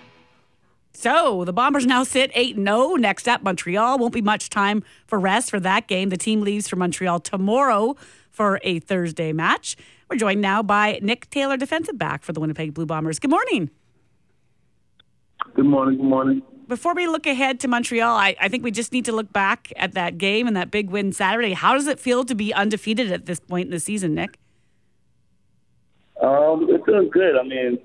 So 0.93 1.45
the 1.45 1.53
Bombers 1.53 1.87
now 1.87 2.05
sit 2.05 2.31
8 2.35 2.57
0. 2.57 2.95
Next 2.95 3.29
up, 3.29 3.43
Montreal. 3.43 3.99
Won't 3.99 4.15
be 4.15 4.23
much 4.23 4.49
time 4.49 4.83
for 5.07 5.19
rest 5.19 5.51
for 5.51 5.61
that 5.61 5.89
game. 5.89 6.09
The 6.09 6.17
team 6.17 6.41
leaves 6.41 6.69
for 6.69 6.77
Montreal 6.77 7.21
tomorrow 7.21 7.97
for 8.31 8.61
a 8.63 8.79
Thursday 8.79 9.33
match. 9.33 9.77
We're 10.09 10.17
joined 10.17 10.41
now 10.41 10.63
by 10.63 11.01
Nick 11.03 11.29
Taylor, 11.31 11.57
defensive 11.57 11.99
back 11.99 12.23
for 12.23 12.33
the 12.33 12.41
Winnipeg 12.41 12.75
Blue 12.75 12.87
Bombers. 12.87 13.19
Good 13.19 13.31
morning. 13.31 13.71
Good 15.55 15.67
morning. 15.67 15.97
Good 15.97 16.07
morning. 16.07 16.43
Before 16.67 16.95
we 16.95 17.07
look 17.07 17.27
ahead 17.27 17.61
to 17.61 17.69
Montreal, 17.69 18.17
I, 18.17 18.37
I 18.41 18.49
think 18.49 18.65
we 18.65 18.71
just 18.71 18.93
need 18.93 19.05
to 19.05 19.13
look 19.13 19.33
back 19.33 19.73
at 19.77 19.93
that 19.93 20.17
game 20.19 20.47
and 20.47 20.57
that 20.57 20.71
big 20.71 20.91
win 20.91 21.13
Saturday. 21.13 21.53
How 21.53 21.75
does 21.75 21.87
it 21.87 22.01
feel 22.01 22.25
to 22.25 22.35
be 22.35 22.55
undefeated 22.55 23.13
at 23.13 23.27
this 23.27 23.39
point 23.39 23.67
in 23.67 23.71
the 23.71 23.81
season, 23.81 24.15
Nick? 24.15 24.39
Um, 26.23 26.67
it 26.71 26.81
feels 26.87 27.11
good. 27.13 27.37
I 27.37 27.43
mean, 27.43 27.79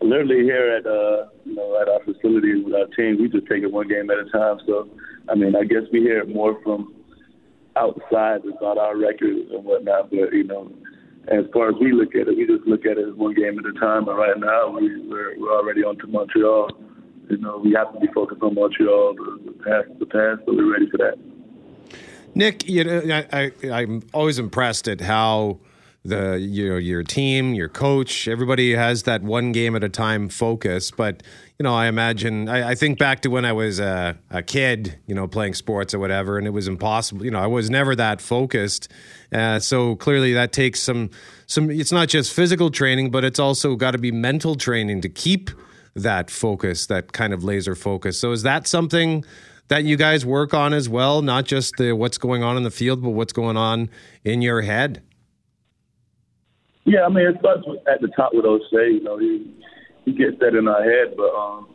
literally 0.00 0.42
here 0.42 0.76
at 0.76 0.86
uh, 0.86 1.28
you 1.44 1.54
know 1.54 1.80
at 1.80 1.88
our 1.88 2.00
facility 2.04 2.62
with 2.62 2.74
our 2.74 2.86
team, 2.96 3.18
we 3.20 3.28
just 3.28 3.46
take 3.46 3.62
it 3.62 3.70
one 3.70 3.88
game 3.88 4.10
at 4.10 4.18
a 4.18 4.28
time. 4.30 4.58
So, 4.66 4.88
I 5.28 5.34
mean, 5.34 5.54
I 5.54 5.64
guess 5.64 5.82
we 5.92 6.00
hear 6.00 6.20
it 6.20 6.28
more 6.28 6.60
from 6.62 6.94
outside 7.76 8.42
about 8.44 8.78
our 8.78 8.96
records 8.96 9.50
and 9.52 9.64
whatnot. 9.64 10.10
But 10.10 10.32
you 10.32 10.44
know, 10.44 10.72
as 11.28 11.44
far 11.52 11.68
as 11.68 11.76
we 11.80 11.92
look 11.92 12.14
at 12.14 12.28
it, 12.28 12.36
we 12.36 12.46
just 12.46 12.66
look 12.66 12.84
at 12.84 12.98
it 12.98 13.08
as 13.08 13.14
one 13.14 13.34
game 13.34 13.58
at 13.58 13.66
a 13.66 13.78
time. 13.78 14.08
And 14.08 14.18
right 14.18 14.38
now, 14.38 14.70
we, 14.70 15.06
we're 15.08 15.38
we're 15.38 15.56
already 15.56 15.84
on 15.84 15.98
to 15.98 16.06
Montreal. 16.06 16.68
You 17.32 17.38
know, 17.38 17.56
we 17.56 17.72
have 17.72 17.90
to 17.94 17.98
be 17.98 18.08
focused 18.08 18.42
on 18.42 18.54
Montreal, 18.54 19.14
the, 19.14 19.52
past, 19.64 19.98
the 19.98 20.04
past, 20.04 20.42
so 20.44 20.54
we're 20.54 20.70
ready 20.70 20.86
for 20.90 20.98
that. 20.98 21.14
Nick, 22.34 22.68
you 22.68 22.84
know, 22.84 23.00
I, 23.32 23.50
I, 23.64 23.70
I'm 23.70 24.02
always 24.12 24.38
impressed 24.38 24.86
at 24.86 25.00
how 25.00 25.58
the 26.04 26.38
you 26.38 26.68
know 26.68 26.76
your 26.76 27.02
team, 27.02 27.54
your 27.54 27.70
coach, 27.70 28.28
everybody 28.28 28.74
has 28.74 29.04
that 29.04 29.22
one 29.22 29.52
game 29.52 29.74
at 29.74 29.82
a 29.82 29.88
time 29.88 30.28
focus. 30.28 30.90
But 30.90 31.22
you 31.58 31.62
know, 31.62 31.74
I 31.74 31.86
imagine 31.86 32.50
I, 32.50 32.72
I 32.72 32.74
think 32.74 32.98
back 32.98 33.20
to 33.20 33.30
when 33.30 33.46
I 33.46 33.54
was 33.54 33.80
a, 33.80 34.18
a, 34.30 34.42
kid, 34.42 34.98
you 35.06 35.14
know, 35.14 35.26
playing 35.26 35.54
sports 35.54 35.94
or 35.94 36.00
whatever, 36.00 36.36
and 36.36 36.46
it 36.46 36.50
was 36.50 36.68
impossible. 36.68 37.24
You 37.24 37.30
know, 37.30 37.40
I 37.40 37.46
was 37.46 37.70
never 37.70 37.96
that 37.96 38.20
focused. 38.20 38.88
Uh, 39.32 39.58
so 39.58 39.96
clearly, 39.96 40.34
that 40.34 40.52
takes 40.52 40.80
some 40.80 41.08
some. 41.46 41.70
It's 41.70 41.92
not 41.92 42.08
just 42.08 42.30
physical 42.30 42.70
training, 42.70 43.10
but 43.10 43.24
it's 43.24 43.38
also 43.38 43.74
got 43.74 43.92
to 43.92 43.98
be 43.98 44.12
mental 44.12 44.54
training 44.54 45.00
to 45.00 45.08
keep 45.08 45.50
that 45.94 46.30
focus, 46.30 46.86
that 46.86 47.12
kind 47.12 47.32
of 47.32 47.44
laser 47.44 47.74
focus. 47.74 48.18
So 48.18 48.32
is 48.32 48.42
that 48.42 48.66
something? 48.66 49.24
that 49.68 49.84
you 49.84 49.96
guys 49.96 50.26
work 50.26 50.52
on 50.52 50.74
as 50.74 50.86
well, 50.86 51.22
not 51.22 51.46
just 51.46 51.72
the 51.78 51.92
what's 51.92 52.18
going 52.18 52.42
on 52.42 52.58
in 52.58 52.62
the 52.62 52.70
field, 52.70 53.00
but 53.00 53.10
what's 53.10 53.32
going 53.32 53.56
on 53.56 53.88
in 54.22 54.42
your 54.42 54.60
head? 54.60 55.02
Yeah, 56.84 57.06
I 57.06 57.08
mean, 57.08 57.26
it 57.26 57.36
at 57.88 58.02
the 58.02 58.08
top 58.08 58.34
with 58.34 58.44
O'Shea. 58.44 58.92
You 58.92 59.02
know, 59.02 59.16
he 59.16 59.54
he 60.04 60.12
gets 60.12 60.38
that 60.40 60.54
in 60.54 60.68
our 60.68 60.82
head, 60.82 61.14
but 61.16 61.32
um, 61.32 61.74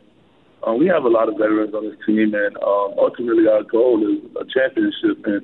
uh, 0.66 0.74
we 0.74 0.86
have 0.86 1.04
a 1.04 1.08
lot 1.08 1.28
of 1.28 1.34
veterans 1.38 1.74
on 1.74 1.88
this 1.88 1.98
team, 2.06 2.34
and 2.34 2.56
um, 2.58 2.94
ultimately 2.98 3.48
our 3.48 3.64
goal 3.64 3.98
is 4.04 4.22
a 4.36 4.44
championship. 4.44 5.24
And 5.24 5.42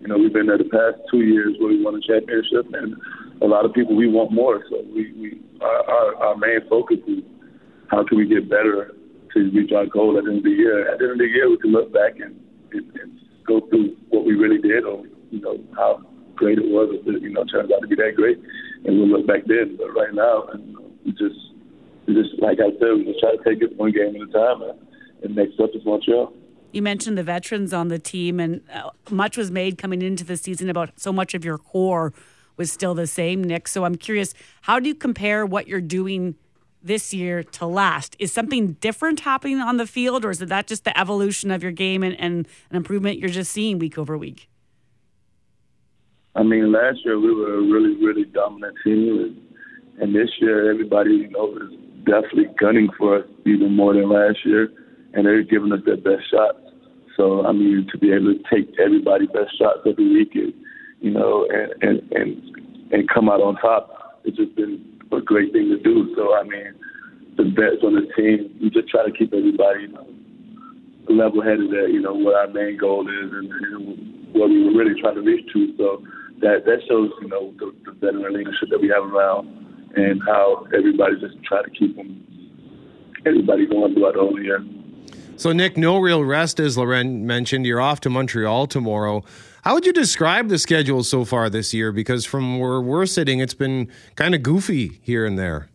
you 0.00 0.08
know, 0.08 0.18
we've 0.18 0.32
been 0.32 0.46
there 0.46 0.58
the 0.58 0.64
past 0.64 0.98
two 1.10 1.20
years 1.20 1.54
where 1.60 1.68
we 1.68 1.84
won 1.84 1.94
a 1.94 2.00
championship, 2.00 2.66
and 2.72 2.96
a 3.42 3.46
lot 3.46 3.64
of 3.64 3.72
people 3.72 3.94
we 3.94 4.08
want 4.08 4.32
more. 4.32 4.64
So 4.70 4.82
we, 4.92 5.12
we 5.12 5.40
our, 5.60 5.90
our, 5.90 6.16
our 6.16 6.36
main 6.36 6.66
focus 6.68 6.98
is 7.06 7.22
how 7.94 8.04
can 8.04 8.18
we 8.18 8.26
get 8.26 8.50
better 8.50 8.94
to 9.34 9.50
reach 9.50 9.72
our 9.72 9.86
goal 9.86 10.18
at 10.18 10.24
the 10.24 10.30
end 10.30 10.38
of 10.38 10.44
the 10.44 10.50
year. 10.50 10.90
At 10.90 10.98
the 10.98 11.04
end 11.04 11.12
of 11.12 11.18
the 11.18 11.26
year, 11.26 11.50
we 11.50 11.58
can 11.58 11.72
look 11.72 11.92
back 11.92 12.14
and, 12.18 12.40
and, 12.72 12.96
and 12.98 13.20
go 13.46 13.60
through 13.68 13.96
what 14.08 14.24
we 14.24 14.34
really 14.34 14.58
did, 14.58 14.84
or 14.84 15.04
you 15.30 15.40
know 15.40 15.58
how 15.76 16.02
great 16.34 16.58
it 16.58 16.66
was. 16.66 16.90
If 16.92 17.06
it, 17.06 17.22
you 17.22 17.30
know, 17.30 17.44
turns 17.44 17.70
out 17.72 17.80
to 17.82 17.86
be 17.86 17.96
that 17.96 18.14
great, 18.16 18.38
and 18.84 18.98
we'll 18.98 19.08
look 19.08 19.26
back 19.26 19.44
then. 19.46 19.76
But 19.76 19.94
right 19.94 20.14
now, 20.14 20.44
and 20.52 20.76
we 21.04 21.12
just, 21.12 21.38
we 22.06 22.14
just 22.14 22.40
like 22.40 22.58
I 22.58 22.70
said, 22.78 22.98
we 22.98 23.04
just 23.04 23.20
try 23.20 23.36
to 23.36 23.42
take 23.44 23.62
it 23.62 23.76
one 23.76 23.92
game 23.92 24.14
at 24.16 24.22
a 24.22 24.32
time, 24.32 24.62
and, 24.62 24.78
and 25.22 25.36
next 25.36 25.60
up 25.60 25.70
is 25.74 25.84
Montreal. 25.84 26.32
You 26.72 26.82
mentioned 26.82 27.16
the 27.16 27.22
veterans 27.22 27.72
on 27.72 27.88
the 27.88 28.00
team, 28.00 28.40
and 28.40 28.60
uh, 28.72 28.90
much 29.10 29.36
was 29.36 29.50
made 29.50 29.78
coming 29.78 30.02
into 30.02 30.24
the 30.24 30.36
season 30.36 30.68
about 30.68 30.98
so 30.98 31.12
much 31.12 31.34
of 31.34 31.44
your 31.44 31.58
core 31.58 32.12
was 32.56 32.70
still 32.70 32.94
the 32.94 33.06
same, 33.06 33.42
Nick. 33.42 33.66
So 33.68 33.84
I'm 33.84 33.96
curious, 33.96 34.34
how 34.62 34.78
do 34.78 34.88
you 34.88 34.94
compare 34.94 35.44
what 35.44 35.66
you're 35.66 35.80
doing 35.80 36.36
this 36.84 37.14
year 37.14 37.42
to 37.42 37.66
last? 37.66 38.14
Is 38.18 38.32
something 38.32 38.74
different 38.74 39.20
happening 39.20 39.58
on 39.58 39.78
the 39.78 39.86
field, 39.86 40.24
or 40.24 40.30
is 40.30 40.38
that 40.38 40.66
just 40.66 40.84
the 40.84 40.98
evolution 40.98 41.50
of 41.50 41.62
your 41.62 41.72
game 41.72 42.02
and, 42.02 42.18
and 42.20 42.46
an 42.70 42.76
improvement 42.76 43.18
you're 43.18 43.30
just 43.30 43.50
seeing 43.50 43.78
week 43.78 43.98
over 43.98 44.16
week? 44.16 44.48
I 46.36 46.42
mean, 46.42 46.72
last 46.72 46.98
year 47.04 47.18
we 47.18 47.34
were 47.34 47.54
a 47.54 47.62
really, 47.62 47.96
really 48.04 48.24
dominant 48.24 48.76
team, 48.84 49.18
and, 49.18 50.02
and 50.02 50.14
this 50.14 50.28
year 50.40 50.70
everybody, 50.70 51.12
you 51.12 51.30
know, 51.30 51.56
is 51.56 51.78
definitely 52.04 52.54
gunning 52.60 52.88
for 52.98 53.18
us 53.18 53.24
even 53.46 53.74
more 53.74 53.94
than 53.94 54.08
last 54.08 54.38
year, 54.44 54.68
and 55.14 55.26
they're 55.26 55.42
giving 55.42 55.72
us 55.72 55.80
their 55.86 55.96
best 55.96 56.30
shots. 56.30 56.58
So, 57.16 57.46
I 57.46 57.52
mean, 57.52 57.86
to 57.92 57.98
be 57.98 58.12
able 58.12 58.34
to 58.34 58.40
take 58.52 58.68
everybody's 58.84 59.28
best 59.28 59.56
shots 59.56 59.80
every 59.86 60.12
week, 60.12 60.34
and, 60.34 60.52
you 61.00 61.12
know, 61.12 61.46
and, 61.48 61.72
and 61.82 62.12
and 62.12 62.92
and 62.92 63.08
come 63.08 63.28
out 63.28 63.40
on 63.40 63.54
top, 63.56 64.20
it's 64.24 64.36
just 64.36 64.54
been 64.56 64.93
a 65.12 65.20
great 65.20 65.52
thing 65.52 65.68
to 65.70 65.78
do. 65.78 66.14
So, 66.16 66.34
I 66.34 66.42
mean, 66.42 66.74
the 67.36 67.44
best 67.44 67.82
on 67.82 67.94
the 67.94 68.06
team, 68.16 68.56
we 68.60 68.70
just 68.70 68.88
try 68.88 69.04
to 69.04 69.12
keep 69.12 69.32
everybody, 69.32 69.82
you 69.82 69.88
know, 69.88 70.06
level-headed 71.08 71.72
at, 71.74 71.92
you 71.92 72.00
know, 72.00 72.14
what 72.14 72.34
our 72.34 72.48
main 72.48 72.78
goal 72.78 73.06
is 73.06 73.32
and, 73.32 73.52
and 73.52 74.34
what 74.34 74.48
we 74.48 74.64
were 74.64 74.72
really 74.72 75.00
trying 75.00 75.16
to 75.16 75.20
reach 75.20 75.52
to. 75.52 75.76
So 75.76 76.02
that 76.40 76.64
that 76.64 76.80
shows, 76.88 77.10
you 77.20 77.28
know, 77.28 77.52
the, 77.58 77.74
the 77.84 77.92
veteran 77.92 78.32
leadership 78.34 78.68
that 78.70 78.80
we 78.80 78.88
have 78.88 79.04
around 79.04 79.92
and 79.96 80.20
how 80.26 80.66
everybody 80.76 81.14
just 81.20 81.42
try 81.44 81.62
to 81.62 81.70
keep 81.70 81.96
them, 81.96 82.24
everybody 83.26 83.66
going 83.66 83.94
throughout 83.94 84.14
the 84.14 84.20
whole 84.20 84.40
year. 84.40 84.64
So, 85.36 85.52
Nick, 85.52 85.76
no 85.76 85.98
real 85.98 86.24
rest, 86.24 86.60
as 86.60 86.78
Loren 86.78 87.26
mentioned. 87.26 87.66
You're 87.66 87.80
off 87.80 88.00
to 88.00 88.10
Montreal 88.10 88.68
tomorrow. 88.68 89.24
How 89.64 89.72
would 89.72 89.86
you 89.86 89.94
describe 89.94 90.50
the 90.50 90.58
schedule 90.58 91.02
so 91.02 91.24
far 91.24 91.48
this 91.48 91.72
year? 91.72 91.90
Because 91.90 92.26
from 92.26 92.58
where 92.58 92.82
we're 92.82 93.06
sitting, 93.06 93.38
it's 93.38 93.54
been 93.54 93.90
kind 94.14 94.34
of 94.34 94.42
goofy 94.42 95.00
here 95.02 95.24
and 95.24 95.38
there. 95.38 95.70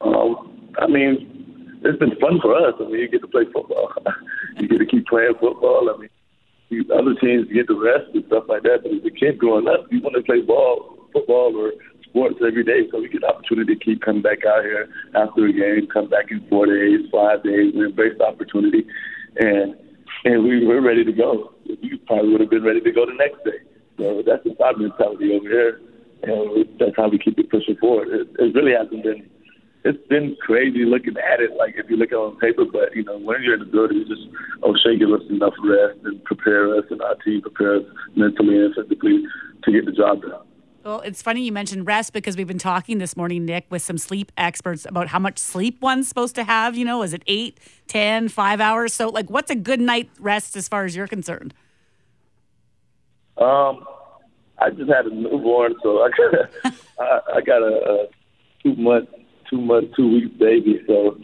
Um, 0.00 0.66
I 0.82 0.88
mean, 0.88 1.78
it's 1.84 1.96
been 2.00 2.18
fun 2.18 2.40
for 2.42 2.56
us. 2.56 2.74
I 2.80 2.90
mean, 2.90 2.98
you 2.98 3.08
get 3.08 3.20
to 3.20 3.28
play 3.28 3.44
football. 3.54 3.88
you 4.58 4.66
get 4.66 4.78
to 4.78 4.84
keep 4.86 5.06
playing 5.06 5.34
football. 5.38 5.94
I 5.94 5.96
mean, 5.96 6.90
other 6.90 7.14
teams 7.20 7.46
get 7.54 7.68
the 7.68 7.78
rest 7.78 8.10
and 8.12 8.24
stuff 8.26 8.46
like 8.48 8.64
that. 8.64 8.82
But 8.82 8.90
as 8.90 9.06
a 9.06 9.14
kid 9.14 9.38
growing 9.38 9.68
up, 9.68 9.86
you 9.92 10.02
want 10.02 10.16
to 10.16 10.22
play 10.22 10.40
ball, 10.40 11.06
football, 11.12 11.54
or 11.54 11.70
sports 12.02 12.42
every 12.44 12.64
day. 12.64 12.90
So 12.90 12.98
we 12.98 13.10
get 13.10 13.20
the 13.20 13.28
opportunity 13.28 13.76
to 13.76 13.84
keep 13.84 14.02
coming 14.02 14.22
back 14.22 14.44
out 14.44 14.64
here 14.64 14.88
after 15.14 15.46
a 15.46 15.52
game, 15.52 15.86
come 15.86 16.10
back 16.10 16.32
in 16.32 16.44
four 16.50 16.66
days, 16.66 17.06
five 17.12 17.44
days, 17.44 17.74
and 17.74 17.84
embrace 17.84 18.18
the 18.18 18.24
opportunity. 18.24 18.84
And 19.38 19.76
and 20.24 20.42
we, 20.42 20.66
we're 20.66 20.82
ready 20.82 21.04
to 21.04 21.12
go. 21.12 21.53
We 21.82 21.98
probably 22.06 22.32
would 22.32 22.40
have 22.40 22.50
been 22.50 22.64
ready 22.64 22.80
to 22.80 22.92
go 22.92 23.06
the 23.06 23.14
next 23.14 23.44
day. 23.44 23.58
So 23.98 24.22
that's 24.26 24.42
the 24.44 24.56
our 24.62 24.76
mentality 24.76 25.32
over 25.32 25.48
here, 25.48 25.80
and 26.22 26.66
that's 26.78 26.96
how 26.96 27.08
we 27.08 27.18
keep 27.18 27.38
it 27.38 27.50
pushing 27.50 27.76
forward. 27.76 28.08
It, 28.08 28.28
it 28.38 28.54
really 28.54 28.72
hasn't 28.72 29.02
been 29.02 29.30
it's 29.84 30.06
been 30.08 30.36
crazy 30.40 30.84
looking 30.86 31.14
at 31.18 31.40
it, 31.40 31.56
like 31.56 31.74
if 31.76 31.90
you 31.90 31.96
look 31.96 32.08
at 32.08 32.14
it 32.14 32.18
on 32.18 32.38
paper, 32.38 32.64
but 32.64 32.96
you 32.96 33.04
know, 33.04 33.18
when 33.18 33.42
you're 33.42 33.54
in 33.54 33.60
the 33.60 33.66
building, 33.66 33.98
you 33.98 34.04
just 34.06 34.26
oh, 34.62 34.70
O'Shea 34.70 34.98
give 34.98 35.10
us 35.12 35.20
enough 35.28 35.52
rest 35.62 35.98
and 36.04 36.24
prepare 36.24 36.74
us 36.74 36.84
and 36.90 37.02
our 37.02 37.14
team 37.16 37.42
prepare 37.42 37.76
us 37.76 37.82
mentally 38.16 38.64
and 38.64 38.74
physically 38.74 39.24
to 39.62 39.72
get 39.72 39.84
the 39.84 39.92
job 39.92 40.22
done. 40.22 40.40
Well, 40.84 41.00
it's 41.00 41.22
funny 41.22 41.42
you 41.42 41.52
mentioned 41.52 41.86
rest 41.86 42.12
because 42.12 42.36
we've 42.36 42.46
been 42.46 42.58
talking 42.58 42.98
this 42.98 43.16
morning, 43.16 43.46
Nick, 43.46 43.66
with 43.70 43.80
some 43.80 43.96
sleep 43.96 44.30
experts 44.36 44.84
about 44.84 45.08
how 45.08 45.18
much 45.18 45.38
sleep 45.38 45.80
one's 45.80 46.08
supposed 46.08 46.34
to 46.34 46.44
have. 46.44 46.76
You 46.76 46.84
know, 46.84 47.02
is 47.02 47.14
it 47.14 47.22
eight, 47.26 47.58
ten, 47.86 48.28
five 48.28 48.60
hours? 48.60 48.92
So, 48.92 49.08
like, 49.08 49.30
what's 49.30 49.50
a 49.50 49.54
good 49.54 49.80
night 49.80 50.10
rest 50.18 50.56
as 50.56 50.68
far 50.68 50.84
as 50.84 50.94
you're 50.94 51.06
concerned? 51.06 51.54
Um, 53.38 53.84
I 54.58 54.70
just 54.70 54.90
had 54.90 55.06
a 55.06 55.14
newborn, 55.14 55.74
so 55.82 56.02
I 56.02 56.10
got 56.10 56.74
I, 57.00 57.20
I 57.36 57.40
got 57.40 57.62
a, 57.62 57.74
a 57.74 58.06
two 58.62 58.76
month 58.76 59.08
two 59.50 59.60
months, 59.60 59.94
two 59.96 60.08
weeks 60.08 60.36
baby. 60.38 60.80
So 60.86 61.18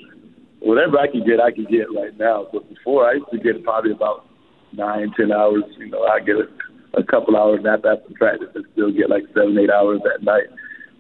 whatever 0.61 0.99
I 0.99 1.07
can 1.07 1.25
get, 1.25 1.41
I 1.41 1.53
can 1.53 1.65
get 1.65 1.87
right 1.95 2.17
now. 2.19 2.49
But 2.53 2.69
before, 2.69 3.09
I 3.09 3.15
used 3.15 3.31
to 3.33 3.39
get 3.39 3.63
probably 3.65 3.93
about 3.93 4.27
nine, 4.73 5.13
ten 5.17 5.33
hours. 5.33 5.65
You 5.79 5.91
know, 5.91 6.03
I 6.05 6.21
get 6.21 6.37
a 6.37 6.49
a 6.95 7.05
couple 7.05 7.37
hours 7.37 7.61
nap 7.63 7.85
after 7.85 8.13
practice 8.15 8.49
and 8.55 8.65
still 8.73 8.93
get 8.93 9.11
like 9.11 9.25
seven, 9.35 9.59
eight 9.59 9.71
hours 9.71 10.01
at 10.15 10.23
night. 10.23 10.51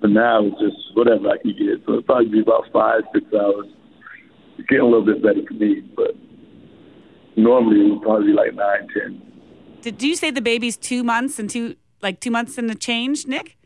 But 0.01 0.11
now 0.11 0.45
it's 0.45 0.59
just 0.61 0.97
whatever 0.97 1.29
I 1.29 1.39
can 1.39 1.53
get. 1.53 1.85
So 1.85 1.93
it'll 1.93 2.03
probably 2.03 2.29
be 2.29 2.41
about 2.41 2.71
five, 2.73 3.03
six 3.13 3.27
hours. 3.35 3.67
It's 4.59 4.69
getting 4.69 4.85
a 4.85 4.89
little 4.89 5.05
bit 5.05 5.23
better 5.23 5.43
for 5.47 5.55
me, 5.55 5.83
but 5.97 6.15
normally 7.37 7.81
it 7.81 7.91
would 7.91 8.03
probably 8.03 8.29
be 8.29 8.33
like 8.33 8.55
nine, 8.55 8.89
ten. 8.95 9.21
Did 9.83 10.03
you 10.03 10.15
say 10.15 10.31
the 10.31 10.41
baby's 10.41 10.77
two 10.77 11.03
months 11.03 11.39
and 11.39 11.49
two 11.49 11.77
like 12.03 12.21
two 12.21 12.31
months 12.31 12.59
and 12.59 12.71
a 12.71 12.75
change, 12.75 13.27
Nick? 13.27 13.57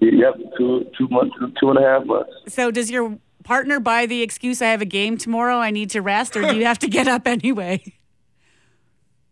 Yep, 0.00 0.34
two 0.56 0.86
two 0.96 1.08
months, 1.08 1.34
two 1.60 1.70
and 1.70 1.78
a 1.78 1.82
half 1.82 2.04
months. 2.04 2.32
So 2.48 2.70
does 2.70 2.90
your 2.90 3.18
partner 3.44 3.80
buy 3.80 4.06
the 4.06 4.22
excuse 4.22 4.62
I 4.62 4.66
have 4.66 4.82
a 4.82 4.86
game 4.86 5.18
tomorrow, 5.18 5.56
I 5.56 5.70
need 5.70 5.90
to 5.90 6.00
rest, 6.00 6.36
or 6.36 6.42
do 6.42 6.56
you 6.56 6.64
have 6.64 6.78
to 6.80 6.88
get 6.88 7.08
up 7.08 7.26
anyway? 7.26 7.82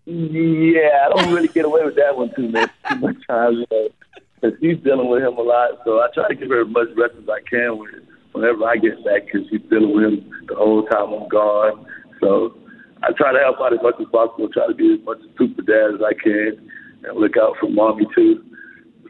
Yeah, 0.07 1.07
I 1.07 1.09
don't 1.15 1.33
really 1.33 1.49
get 1.49 1.65
away 1.65 1.85
with 1.85 1.97
that 1.97 2.17
one 2.17 2.35
too 2.35 2.49
much. 2.49 2.71
Too 2.89 2.97
much 2.97 3.17
times, 3.29 3.59
you 3.59 3.67
know, 3.71 3.89
because 4.41 4.59
she's 4.61 4.79
dealing 4.79 5.09
with 5.09 5.23
him 5.23 5.37
a 5.37 5.43
lot. 5.43 5.79
So 5.85 6.01
I 6.01 6.09
try 6.13 6.29
to 6.29 6.35
give 6.35 6.49
her 6.49 6.63
as 6.63 6.69
much 6.69 6.89
rest 6.97 7.15
as 7.23 7.29
I 7.29 7.41
can 7.49 7.79
whenever 8.33 8.65
I 8.65 8.77
get 8.77 9.05
back, 9.05 9.27
because 9.27 9.49
she's 9.51 9.61
dealing 9.71 9.95
with 9.95 10.05
him 10.05 10.31
the 10.49 10.57
whole 10.57 10.85
time 10.87 11.13
I'm 11.13 11.29
gone. 11.29 11.87
So 12.21 12.57
I 13.03 13.13
try 13.13 13.33
to 13.33 13.39
help 13.39 13.57
out 13.61 13.73
as 13.73 13.81
much 13.83 13.95
as 14.01 14.07
possible. 14.13 14.49
Try 14.49 14.67
to 14.67 14.75
be 14.75 14.95
as 14.95 15.05
much 15.05 15.19
a 15.19 15.39
super 15.39 15.63
dad 15.63 15.95
as 15.95 16.01
I 16.05 16.15
can, 16.15 16.71
and 17.05 17.19
look 17.19 17.37
out 17.37 17.57
for 17.61 17.69
mommy 17.69 18.07
too. 18.15 18.45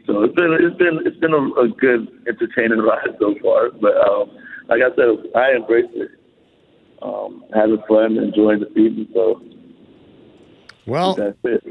So 0.07 0.23
it's 0.23 0.35
been 0.35 0.57
it's 0.59 0.77
been 0.77 0.99
it's 1.05 1.17
been 1.17 1.33
a, 1.33 1.43
a 1.59 1.67
good 1.67 2.07
entertaining 2.27 2.79
ride 2.79 3.15
so 3.19 3.35
far. 3.41 3.71
But 3.71 3.95
um, 4.07 4.31
like 4.69 4.81
I 4.81 4.95
said, 4.95 5.31
I 5.35 5.55
embrace 5.55 5.91
it, 5.93 6.11
um, 7.01 7.43
having 7.53 7.81
fun, 7.87 8.17
enjoying 8.17 8.61
the 8.61 8.69
season. 8.73 9.07
So 9.13 9.41
Well, 10.85 11.15
that's 11.15 11.37
it. 11.43 11.63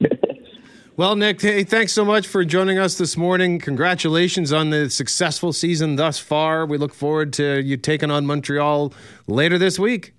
Well, 0.96 1.16
Nick, 1.16 1.40
hey, 1.40 1.64
thanks 1.64 1.94
so 1.94 2.04
much 2.04 2.26
for 2.26 2.44
joining 2.44 2.78
us 2.78 2.98
this 2.98 3.16
morning. 3.16 3.58
Congratulations 3.58 4.52
on 4.52 4.68
the 4.68 4.90
successful 4.90 5.50
season 5.54 5.96
thus 5.96 6.18
far. 6.18 6.66
We 6.66 6.76
look 6.76 6.92
forward 6.92 7.32
to 7.34 7.62
you 7.62 7.78
taking 7.78 8.10
on 8.10 8.26
Montreal 8.26 8.92
later 9.26 9.56
this 9.56 9.78
week. 9.78 10.12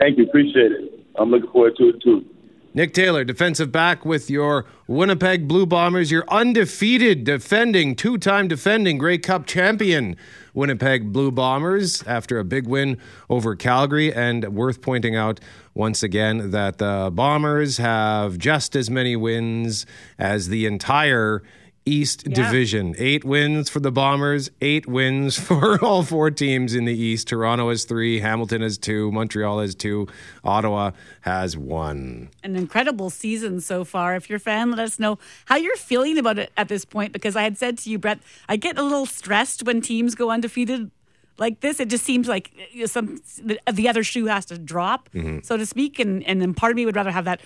Thank 0.00 0.16
you, 0.16 0.24
appreciate 0.24 0.72
it. 0.72 1.06
I'm 1.18 1.30
looking 1.30 1.50
forward 1.50 1.76
to 1.76 1.90
it 1.90 2.02
too. 2.02 2.24
Nick 2.72 2.94
Taylor, 2.94 3.24
defensive 3.24 3.70
back 3.72 4.04
with 4.04 4.30
your 4.30 4.64
Winnipeg 4.86 5.46
Blue 5.48 5.66
Bombers, 5.66 6.10
your 6.10 6.24
undefeated 6.28 7.24
defending, 7.24 7.96
two 7.96 8.16
time 8.16 8.46
defending 8.48 8.96
Grey 8.96 9.18
Cup 9.18 9.44
champion 9.44 10.16
Winnipeg 10.54 11.12
Blue 11.12 11.32
Bombers 11.32 12.02
after 12.04 12.38
a 12.38 12.44
big 12.44 12.68
win 12.68 12.96
over 13.28 13.56
Calgary. 13.56 14.14
And 14.14 14.54
worth 14.54 14.80
pointing 14.82 15.16
out 15.16 15.40
once 15.74 16.02
again 16.02 16.52
that 16.52 16.78
the 16.78 17.10
Bombers 17.12 17.78
have 17.78 18.38
just 18.38 18.76
as 18.76 18.88
many 18.88 19.16
wins 19.16 19.84
as 20.16 20.48
the 20.48 20.64
entire 20.64 21.42
East 21.86 22.24
Division. 22.24 22.94
Eight 22.98 23.24
wins 23.24 23.70
for 23.70 23.80
the 23.80 23.90
Bombers, 23.90 24.50
eight 24.60 24.86
wins 24.86 25.38
for 25.46 25.82
all 25.84 26.02
four 26.02 26.30
teams 26.30 26.74
in 26.74 26.84
the 26.84 26.94
East. 26.94 27.28
Toronto 27.28 27.70
has 27.70 27.84
three, 27.84 28.20
Hamilton 28.20 28.62
has 28.62 28.76
two, 28.76 29.10
Montreal 29.12 29.60
has 29.60 29.74
two, 29.74 30.06
Ottawa 30.44 30.90
has 31.22 31.56
one. 31.56 32.28
An 32.42 32.54
incredible 32.56 33.10
season 33.10 33.60
so 33.60 33.84
far. 33.84 34.14
If 34.14 34.28
you're 34.28 34.36
a 34.36 34.40
fan, 34.40 34.70
let 34.70 34.80
us 34.80 34.98
know 34.98 35.18
how 35.46 35.56
you're 35.56 35.76
feeling 35.76 36.18
about 36.18 36.38
it 36.38 36.52
at 36.56 36.68
this 36.68 36.84
point. 36.84 37.12
Because 37.12 37.34
I 37.34 37.42
had 37.42 37.56
said 37.56 37.78
to 37.78 37.90
you, 37.90 37.98
Brett, 37.98 38.20
I 38.48 38.56
get 38.56 38.78
a 38.78 38.82
little 38.82 39.06
stressed 39.06 39.62
when 39.64 39.80
teams 39.80 40.14
go 40.14 40.30
undefeated 40.30 40.90
like 41.38 41.60
this. 41.60 41.80
It 41.80 41.88
just 41.88 42.04
seems 42.04 42.28
like 42.28 42.52
some 42.86 43.20
the, 43.42 43.58
the 43.72 43.88
other 43.88 44.04
shoe 44.04 44.26
has 44.26 44.44
to 44.46 44.58
drop, 44.58 45.08
mm-hmm. 45.14 45.38
so 45.42 45.56
to 45.56 45.64
speak. 45.64 45.98
And 45.98 46.22
and 46.24 46.40
then 46.42 46.52
part 46.52 46.70
of 46.70 46.76
me 46.76 46.84
would 46.84 46.96
rather 46.96 47.10
have 47.10 47.24
that 47.24 47.40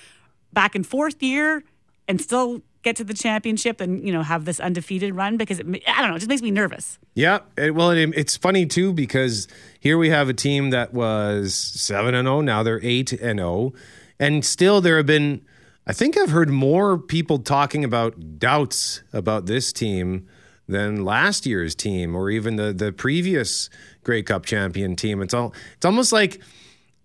back 0.53 0.75
and 0.75 0.87
forth 0.87 1.23
year 1.23 1.63
and 2.09 2.21
still 2.21 2.63
get 2.85 2.97
to 2.97 3.05
the 3.05 3.15
championship 3.15 3.81
and 3.81 4.07
you 4.07 4.13
know 4.13 4.23
have 4.23 4.45
this 4.45 4.61
undefeated 4.61 5.15
run 5.17 5.37
because 5.37 5.59
it, 5.59 5.67
I 5.89 6.01
don't 6.01 6.11
know, 6.11 6.17
it 6.17 6.21
just 6.21 6.29
makes 6.29 6.43
me 6.43 6.51
nervous. 6.51 6.99
Yeah, 7.15 7.41
it, 7.57 7.75
well, 7.75 7.91
it, 7.91 8.11
it's 8.15 8.37
funny 8.37 8.67
too 8.67 8.93
because 8.93 9.49
here 9.81 9.99
we 9.99 10.11
have 10.11 10.29
a 10.29 10.35
team 10.35 10.71
that 10.71 10.93
was 10.93 11.55
seven 11.55 12.15
and 12.15 12.27
zero. 12.27 12.41
Now 12.43 12.63
they're 12.63 12.81
eight 12.83 13.13
and 13.13 13.39
zero, 13.39 13.73
and 14.21 14.45
still 14.45 14.81
there 14.81 14.99
have 14.99 15.07
been. 15.07 15.45
I 15.87 15.93
think 15.93 16.17
I've 16.17 16.31
heard 16.31 16.49
more 16.49 16.97
people 16.97 17.39
talking 17.39 17.85
about 17.85 18.39
doubts 18.39 19.03
about 19.13 19.47
this 19.47 19.73
team 19.73 20.27
than 20.67 21.05
last 21.05 21.45
year's 21.45 21.75
team 21.75 22.15
or 22.15 22.31
even 22.31 22.57
the 22.57 22.73
the 22.73 22.93
previous 22.93 23.69
Grey 24.03 24.23
Cup 24.23 24.47
champion 24.47 24.95
team. 24.95 25.23
It's 25.23 25.35
all. 25.35 25.55
It's 25.77 25.85
almost 25.85 26.13
like. 26.13 26.41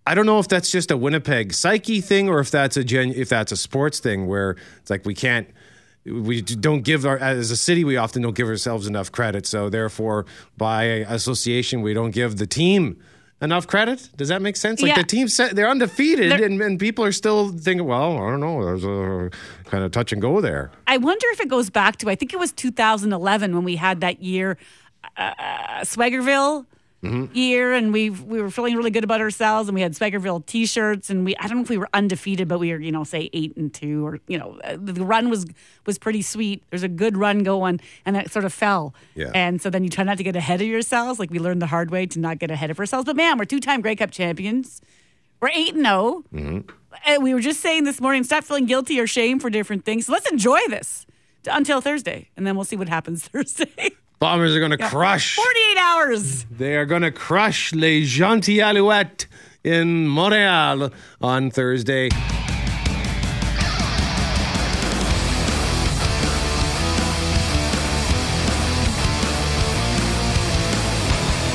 I 0.06 0.14
don't 0.14 0.24
know 0.24 0.38
if 0.38 0.48
that's 0.48 0.72
just 0.72 0.90
a 0.90 0.96
Winnipeg 0.96 1.52
psyche 1.52 2.00
thing 2.00 2.28
or 2.28 2.40
if 2.40 2.50
that's 2.50 2.76
a 2.78 2.80
if 2.80 3.28
that's 3.28 3.52
a 3.52 3.56
sports 3.56 4.00
thing 4.00 4.26
where 4.26 4.56
it's 4.80 4.88
like 4.90 5.04
we 5.04 5.14
can't 5.14 5.46
we 6.04 6.40
don't 6.42 6.82
give 6.82 7.04
our 7.04 7.18
as 7.18 7.50
a 7.50 7.56
city 7.56 7.84
we 7.84 7.96
often 7.96 8.22
don't 8.22 8.34
give 8.34 8.48
ourselves 8.48 8.86
enough 8.86 9.12
credit. 9.12 9.46
So 9.46 9.68
therefore 9.68 10.26
by 10.56 10.84
association 10.84 11.82
we 11.82 11.92
don't 11.94 12.10
give 12.12 12.36
the 12.38 12.46
team 12.46 12.98
enough 13.42 13.66
credit. 13.66 14.10
Does 14.16 14.28
that 14.28 14.42
make 14.42 14.56
sense? 14.56 14.82
Like 14.82 14.90
Yeah. 14.90 14.96
the 15.02 15.04
team 15.04 15.28
set 15.28 15.54
they're 15.56 15.68
undefeated 15.68 16.30
They're- 16.32 16.44
and, 16.44 16.60
and 16.60 16.78
people 16.78 17.04
are 17.04 17.12
still 17.12 17.48
thinking 17.50 17.86
well 17.86 18.12
i 18.18 18.30
don't 18.30 18.40
know 18.40 18.62
there's 18.64 18.84
a 18.84 19.30
kind 19.64 19.82
of 19.84 19.92
touch 19.92 20.12
and 20.12 20.20
go 20.20 20.40
there. 20.40 20.70
I 20.86 20.96
wonder 20.98 21.26
if 21.32 21.40
it 21.40 21.48
goes 21.48 21.70
back 21.70 21.96
to 21.98 22.10
I 22.10 22.14
think 22.16 22.32
it 22.32 22.38
was 22.38 22.52
2011 22.52 23.54
when 23.54 23.64
we 23.64 23.76
had 23.76 24.00
that 24.00 24.22
year, 24.22 24.56
uh, 25.16 25.80
Swaggerville 25.82 26.66
year, 27.02 27.72
and 27.72 27.92
we 27.92 28.10
we 28.10 28.42
were 28.42 28.50
feeling 28.50 28.76
really 28.76 28.90
good 28.90 29.04
about 29.04 29.20
ourselves, 29.20 29.68
and 29.68 29.74
we 29.74 29.80
had 29.80 29.92
Swaggerville 29.92 30.44
T-shirts, 30.44 31.08
and 31.08 31.24
we 31.24 31.36
I 31.36 31.46
don't 31.46 31.56
know 31.58 31.62
if 31.62 31.70
we 31.70 31.78
were 31.78 31.88
undefeated, 31.94 32.48
but 32.48 32.58
we 32.58 32.72
were 32.72 32.78
you 32.78 32.92
know 32.92 33.04
say 33.04 33.30
eight 33.32 33.56
and 33.56 33.72
two, 33.72 34.06
or 34.06 34.20
you 34.26 34.38
know 34.38 34.58
uh, 34.64 34.76
the 34.78 35.04
run 35.04 35.30
was 35.30 35.46
was 35.86 35.98
pretty 35.98 36.22
sweet. 36.22 36.62
There's 36.70 36.82
a 36.82 36.88
good 36.88 37.16
run 37.16 37.42
going, 37.42 37.80
and 38.04 38.16
it 38.16 38.30
sort 38.30 38.44
of 38.44 38.52
fell. 38.52 38.94
Yeah. 39.14 39.30
And 39.34 39.62
so 39.62 39.70
then 39.70 39.82
you 39.84 39.90
try 39.90 40.04
not 40.04 40.18
to 40.18 40.24
get 40.24 40.36
ahead 40.36 40.60
of 40.60 40.66
yourselves, 40.66 41.18
like 41.18 41.30
we 41.30 41.38
learned 41.38 41.62
the 41.62 41.66
hard 41.66 41.90
way 41.90 42.06
to 42.06 42.18
not 42.18 42.38
get 42.38 42.50
ahead 42.50 42.70
of 42.70 42.78
ourselves. 42.78 43.06
But 43.06 43.16
man, 43.16 43.38
we're 43.38 43.46
two-time 43.46 43.80
Grey 43.80 43.96
Cup 43.96 44.10
champions. 44.10 44.82
We're 45.40 45.50
eight 45.54 45.74
and 45.74 45.84
zero. 45.86 46.24
And 47.06 47.22
we 47.22 47.32
were 47.32 47.40
just 47.40 47.60
saying 47.60 47.84
this 47.84 48.00
morning, 48.00 48.24
stop 48.24 48.44
feeling 48.44 48.66
guilty 48.66 49.00
or 49.00 49.06
shame 49.06 49.38
for 49.38 49.48
different 49.48 49.84
things. 49.84 50.06
So 50.06 50.12
Let's 50.12 50.30
enjoy 50.30 50.60
this 50.68 51.06
until 51.46 51.80
Thursday, 51.80 52.28
and 52.36 52.46
then 52.46 52.56
we'll 52.56 52.64
see 52.64 52.76
what 52.76 52.88
happens 52.88 53.24
Thursday. 53.28 53.90
Bombers 54.20 54.54
are 54.54 54.58
going 54.58 54.70
to 54.72 54.76
crush 54.78 55.34
48 55.36 55.78
hours. 55.78 56.44
they 56.50 56.76
are 56.76 56.84
going 56.84 57.00
to 57.02 57.10
crush 57.10 57.72
les 57.72 58.02
gentils 58.02 58.60
alouettes 58.60 59.24
in 59.64 60.06
montreal 60.06 60.90
on 61.22 61.50
thursday 61.50 62.08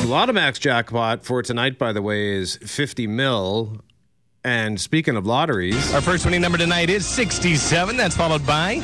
The 0.00 0.12
Lotto 0.12 0.32
Max 0.32 0.58
jackpot 0.60 1.24
for 1.24 1.42
tonight, 1.42 1.78
by 1.78 1.92
the 1.92 2.00
way, 2.02 2.34
is 2.34 2.56
50 2.56 3.06
mil. 3.08 3.80
And 4.44 4.80
speaking 4.80 5.16
of 5.16 5.26
lotteries, 5.26 5.92
Our 5.92 6.00
first 6.00 6.24
winning 6.24 6.40
number 6.42 6.58
tonight 6.58 6.90
is 6.90 7.04
67. 7.06 7.96
That's 7.96 8.16
followed 8.16 8.46
by 8.46 8.74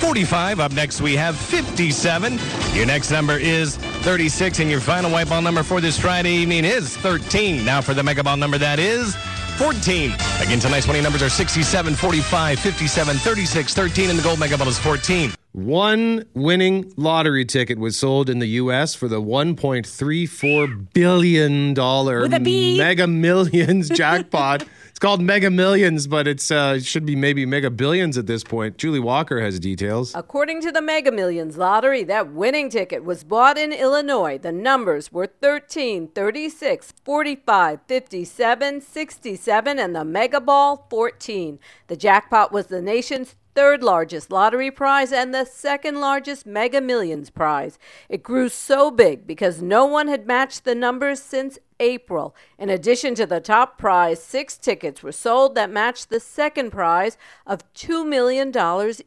45. 0.00 0.60
Up 0.60 0.72
next, 0.72 1.00
we 1.00 1.14
have 1.16 1.36
57. 1.36 2.38
Your 2.72 2.86
next 2.86 3.10
number 3.10 3.34
is 3.38 3.76
36. 3.76 4.58
And 4.60 4.70
your 4.70 4.80
final 4.80 5.10
white 5.10 5.28
ball 5.28 5.42
number 5.42 5.62
for 5.62 5.80
this 5.80 5.98
Friday 5.98 6.32
evening 6.32 6.64
is 6.64 6.96
13. 6.96 7.64
Now 7.64 7.80
for 7.80 7.94
the 7.94 8.02
mega 8.02 8.24
ball 8.24 8.36
number, 8.36 8.58
that 8.58 8.78
is 8.78 9.14
14. 9.58 10.12
Again, 10.40 10.58
tonight's 10.58 10.86
winning 10.86 11.02
numbers 11.02 11.22
are 11.22 11.28
67, 11.28 11.94
45, 11.94 12.58
57, 12.58 13.16
36, 13.16 13.74
13. 13.74 14.10
And 14.10 14.18
the 14.18 14.22
gold 14.22 14.38
mega 14.40 14.56
ball 14.56 14.68
is 14.68 14.78
14. 14.78 15.32
one 15.52 16.24
winning 16.34 16.90
lottery 16.96 17.44
ticket 17.44 17.78
was 17.78 17.96
sold 17.98 18.30
in 18.30 18.38
the 18.38 18.46
U.S. 18.46 18.94
for 18.94 19.06
the 19.06 19.20
1.34 19.20 20.92
billion 20.94 21.74
dollar 21.74 22.22
With 22.22 22.32
a 22.34 22.40
B. 22.40 22.78
Mega 22.78 23.06
Millions 23.06 23.88
jackpot. 23.94 24.64
Called 25.00 25.22
Mega 25.22 25.50
Millions, 25.50 26.06
but 26.06 26.28
it's 26.28 26.50
uh, 26.50 26.74
it 26.76 26.84
should 26.84 27.06
be 27.06 27.16
maybe 27.16 27.46
Mega 27.46 27.70
Billions 27.70 28.18
at 28.18 28.26
this 28.26 28.44
point. 28.44 28.76
Julie 28.76 29.00
Walker 29.00 29.40
has 29.40 29.58
details. 29.58 30.14
According 30.14 30.60
to 30.60 30.70
the 30.70 30.82
Mega 30.82 31.10
Millions 31.10 31.56
lottery, 31.56 32.04
that 32.04 32.32
winning 32.32 32.68
ticket 32.68 33.02
was 33.02 33.24
bought 33.24 33.56
in 33.56 33.72
Illinois. 33.72 34.38
The 34.38 34.52
numbers 34.52 35.10
were 35.10 35.26
13, 35.26 36.08
36, 36.08 36.92
45, 37.02 37.80
57, 37.88 38.80
67, 38.82 39.78
and 39.78 39.96
the 39.96 40.04
Mega 40.04 40.40
Ball 40.40 40.86
14. 40.90 41.58
The 41.86 41.96
jackpot 41.96 42.52
was 42.52 42.66
the 42.66 42.82
nation's 42.82 43.36
third 43.54 43.82
largest 43.82 44.30
lottery 44.30 44.70
prize 44.70 45.12
and 45.12 45.34
the 45.34 45.44
second 45.44 46.00
largest 46.00 46.46
Mega 46.46 46.80
Millions 46.80 47.30
prize. 47.30 47.78
It 48.08 48.22
grew 48.22 48.48
so 48.48 48.90
big 48.90 49.26
because 49.26 49.62
no 49.62 49.86
one 49.86 50.08
had 50.08 50.26
matched 50.26 50.64
the 50.64 50.74
numbers 50.74 51.22
since 51.22 51.58
April. 51.80 52.36
In 52.58 52.70
addition 52.70 53.16
to 53.16 53.26
the 53.26 53.40
top 53.40 53.78
prize, 53.78 54.22
six 54.22 54.56
tickets 54.56 55.02
were 55.02 55.10
sold 55.10 55.56
that 55.56 55.70
matched 55.70 56.10
the 56.10 56.20
second 56.20 56.70
prize 56.70 57.18
of 57.46 57.60
$2 57.74 58.06
million 58.06 58.52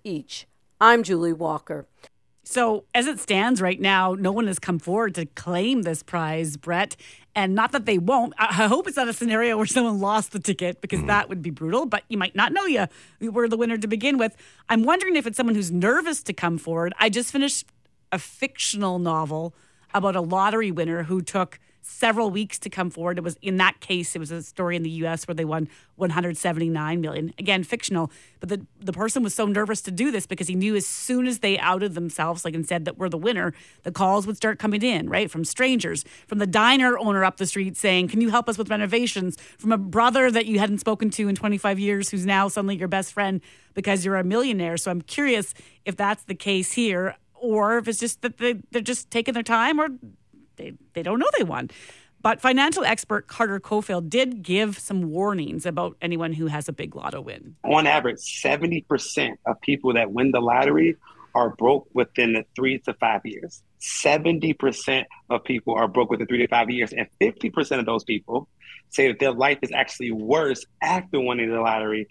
each. 0.04 0.48
I'm 0.82 1.04
Julie 1.04 1.32
Walker. 1.32 1.88
So, 2.46 2.84
as 2.94 3.08
it 3.08 3.20
stands 3.20 3.62
right 3.62 3.80
now, 3.80 4.16
no 4.16 4.34
one 4.34 4.48
has 4.48 4.60
come 4.60 4.78
forward 4.78 5.16
to 5.16 5.26
claim 5.28 5.84
this 5.84 6.04
prize, 6.04 6.58
Brett. 6.58 6.98
And 7.34 7.56
not 7.56 7.72
that 7.72 7.86
they 7.86 7.98
won't. 7.98 8.34
I 8.38 8.48
I 8.64 8.68
hope 8.68 8.86
it's 8.86 8.98
not 8.98 9.08
a 9.08 9.14
scenario 9.14 9.56
where 9.56 9.66
someone 9.66 10.02
lost 10.02 10.34
the 10.34 10.40
ticket 10.40 10.82
because 10.82 11.00
mm-hmm. 11.00 11.08
that 11.08 11.30
would 11.30 11.42
be 11.42 11.52
brutal, 11.52 11.86
but 11.86 12.04
you 12.10 12.18
might 12.18 12.36
not 12.36 12.52
know 12.52 12.66
you 12.66 12.88
were 13.32 13.48
the 13.48 13.56
winner 13.56 13.78
to 13.78 13.88
begin 13.88 14.18
with. 14.18 14.36
I'm 14.68 14.84
wondering 14.84 15.16
if 15.16 15.26
it's 15.26 15.38
someone 15.38 15.56
who's 15.56 15.72
nervous 15.72 16.22
to 16.24 16.34
come 16.34 16.58
forward. 16.58 16.94
I 17.00 17.10
just 17.10 17.32
finished 17.32 17.66
a 18.12 18.20
fictional 18.20 19.00
novel 19.00 19.56
about 19.94 20.16
a 20.16 20.22
lottery 20.22 20.70
winner 20.70 21.04
who 21.04 21.22
took 21.22 21.60
several 21.86 22.30
weeks 22.30 22.58
to 22.60 22.70
come 22.70 22.90
forward. 22.90 23.18
It 23.18 23.24
was 23.24 23.38
in 23.42 23.58
that 23.58 23.80
case, 23.80 24.16
it 24.16 24.20
was 24.20 24.32
a 24.32 24.42
story 24.42 24.76
in 24.76 24.84
the 24.84 24.90
US 24.90 25.28
where 25.28 25.36
they 25.36 25.46
won 25.46 25.68
179 25.96 27.02
million. 27.02 27.34
Again, 27.38 27.64
fictional. 27.64 28.12
But 28.40 28.50
the, 28.50 28.66
the 28.80 28.94
person 28.94 29.22
was 29.22 29.34
so 29.34 29.46
nervous 29.46 29.82
to 29.82 29.92
do 29.92 30.10
this 30.12 30.26
because 30.26 30.48
he 30.48 30.56
knew 30.56 30.76
as 30.76 30.88
soon 30.88 31.28
as 31.28 31.40
they 31.40 31.60
outed 31.60 31.94
themselves, 31.94 32.46
like 32.46 32.56
and 32.56 32.68
said 32.68 32.86
that 32.86 32.98
we're 32.98 33.10
the 33.10 33.18
winner, 33.18 33.54
the 33.84 33.92
calls 33.92 34.26
would 34.26 34.38
start 34.38 34.60
coming 34.60 34.82
in, 34.82 35.10
right? 35.10 35.30
From 35.30 35.46
strangers, 35.46 36.04
from 36.28 36.40
the 36.40 36.48
diner 36.48 36.98
owner 36.98 37.24
up 37.24 37.38
the 37.38 37.46
street 37.46 37.78
saying, 37.78 38.08
Can 38.08 38.22
you 38.22 38.30
help 38.30 38.50
us 38.50 38.58
with 38.58 38.70
renovations? 38.70 39.38
From 39.58 39.72
a 39.72 39.78
brother 39.78 40.32
that 40.32 40.46
you 40.46 40.60
hadn't 40.60 40.80
spoken 40.80 41.10
to 41.12 41.28
in 41.28 41.36
25 41.36 41.80
years 41.80 42.10
who's 42.10 42.26
now 42.26 42.48
suddenly 42.48 42.78
your 42.78 42.88
best 42.88 43.14
friend 43.14 43.42
because 43.74 44.06
you're 44.06 44.16
a 44.16 44.24
millionaire. 44.24 44.78
So 44.78 44.92
I'm 44.92 45.02
curious 45.02 45.54
if 45.86 45.96
that's 45.96 46.24
the 46.24 46.36
case 46.36 46.74
here 46.74 47.16
or 47.34 47.78
if 47.78 47.88
it's 47.90 48.00
just 48.00 48.22
that 48.22 48.38
they, 48.38 48.54
they're 48.72 48.82
just 48.82 49.12
taking 49.12 49.34
their 49.34 49.44
time 49.44 49.80
or 49.80 49.90
they, 50.56 50.74
they 50.94 51.04
don't 51.04 51.20
know 51.20 51.28
they 51.38 51.44
won. 51.44 51.70
But 52.22 52.40
financial 52.40 52.86
expert 52.86 53.28
Carter 53.28 53.60
Cofield 53.60 54.10
did 54.10 54.44
give 54.44 54.80
some 54.80 55.12
warnings 55.12 55.66
about 55.66 55.98
anyone 56.02 56.32
who 56.32 56.48
has 56.48 56.70
a 56.70 56.74
big 56.74 56.96
lotto 56.96 57.20
win. 57.20 57.58
on 57.66 57.86
average, 57.86 58.20
70% 58.20 59.36
of 59.46 59.60
people 59.60 59.94
that 59.94 60.12
win 60.12 60.32
the 60.32 60.40
lottery 60.40 60.96
are 61.36 61.50
broke 61.50 61.88
within 61.94 62.34
the 62.34 62.46
three 62.56 62.80
to 62.80 62.94
five 62.94 63.22
years. 63.26 63.62
70% 63.82 65.04
of 65.30 65.44
people 65.44 65.74
are 65.76 65.88
broke 65.88 66.12
within 66.12 66.28
three 66.28 66.38
to 66.38 66.48
five 66.48 66.70
years. 66.70 66.94
And 66.94 67.08
50% 67.22 67.80
of 67.80 67.86
those 67.86 68.06
people 68.06 68.48
say 68.90 69.10
that 69.10 69.20
their 69.20 69.34
life 69.34 69.58
is 69.62 69.72
actually 69.74 70.12
worse 70.12 70.66
after 70.82 71.20
winning 71.20 71.52
the 71.52 71.60
lottery. 71.60 72.08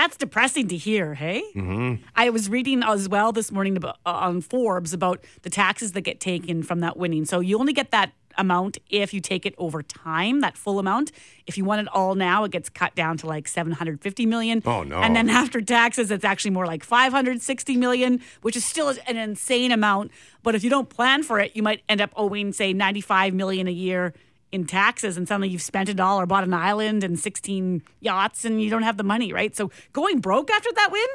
That's 0.00 0.16
depressing 0.16 0.68
to 0.68 0.78
hear, 0.78 1.12
hey? 1.12 1.42
Mm-hmm. 1.54 2.02
I 2.16 2.30
was 2.30 2.48
reading 2.48 2.82
as 2.82 3.06
well 3.06 3.32
this 3.32 3.52
morning 3.52 3.76
about, 3.76 3.98
uh, 4.06 4.12
on 4.12 4.40
Forbes 4.40 4.94
about 4.94 5.22
the 5.42 5.50
taxes 5.50 5.92
that 5.92 6.00
get 6.00 6.20
taken 6.20 6.62
from 6.62 6.80
that 6.80 6.96
winning. 6.96 7.26
So 7.26 7.40
you 7.40 7.58
only 7.60 7.74
get 7.74 7.90
that 7.90 8.14
amount 8.38 8.78
if 8.88 9.12
you 9.12 9.20
take 9.20 9.44
it 9.44 9.54
over 9.58 9.82
time, 9.82 10.40
that 10.40 10.56
full 10.56 10.78
amount. 10.78 11.12
If 11.46 11.58
you 11.58 11.66
want 11.66 11.82
it 11.82 11.88
all 11.92 12.14
now, 12.14 12.44
it 12.44 12.50
gets 12.50 12.70
cut 12.70 12.94
down 12.94 13.18
to 13.18 13.26
like 13.26 13.46
750 13.46 14.24
million. 14.24 14.62
Oh, 14.64 14.84
no. 14.84 15.02
And 15.02 15.14
then 15.14 15.28
after 15.28 15.60
taxes, 15.60 16.10
it's 16.10 16.24
actually 16.24 16.52
more 16.52 16.64
like 16.64 16.82
560 16.82 17.76
million, 17.76 18.22
which 18.40 18.56
is 18.56 18.64
still 18.64 18.88
an 19.06 19.18
insane 19.18 19.70
amount. 19.70 20.12
But 20.42 20.54
if 20.54 20.64
you 20.64 20.70
don't 20.70 20.88
plan 20.88 21.22
for 21.24 21.38
it, 21.40 21.54
you 21.54 21.62
might 21.62 21.82
end 21.90 22.00
up 22.00 22.10
owing, 22.16 22.54
say, 22.54 22.72
95 22.72 23.34
million 23.34 23.68
a 23.68 23.70
year 23.70 24.14
in 24.52 24.64
taxes 24.66 25.16
and 25.16 25.28
suddenly 25.28 25.48
you've 25.48 25.62
spent 25.62 25.88
it 25.88 26.00
all 26.00 26.20
or 26.20 26.26
bought 26.26 26.44
an 26.44 26.54
island 26.54 27.04
and 27.04 27.18
16 27.18 27.82
yachts 28.00 28.44
and 28.44 28.60
you 28.62 28.68
don't 28.70 28.82
have 28.82 28.96
the 28.96 29.04
money, 29.04 29.32
right? 29.32 29.54
So 29.54 29.70
going 29.92 30.20
broke 30.20 30.50
after 30.50 30.70
that 30.74 30.90
win, 30.90 31.06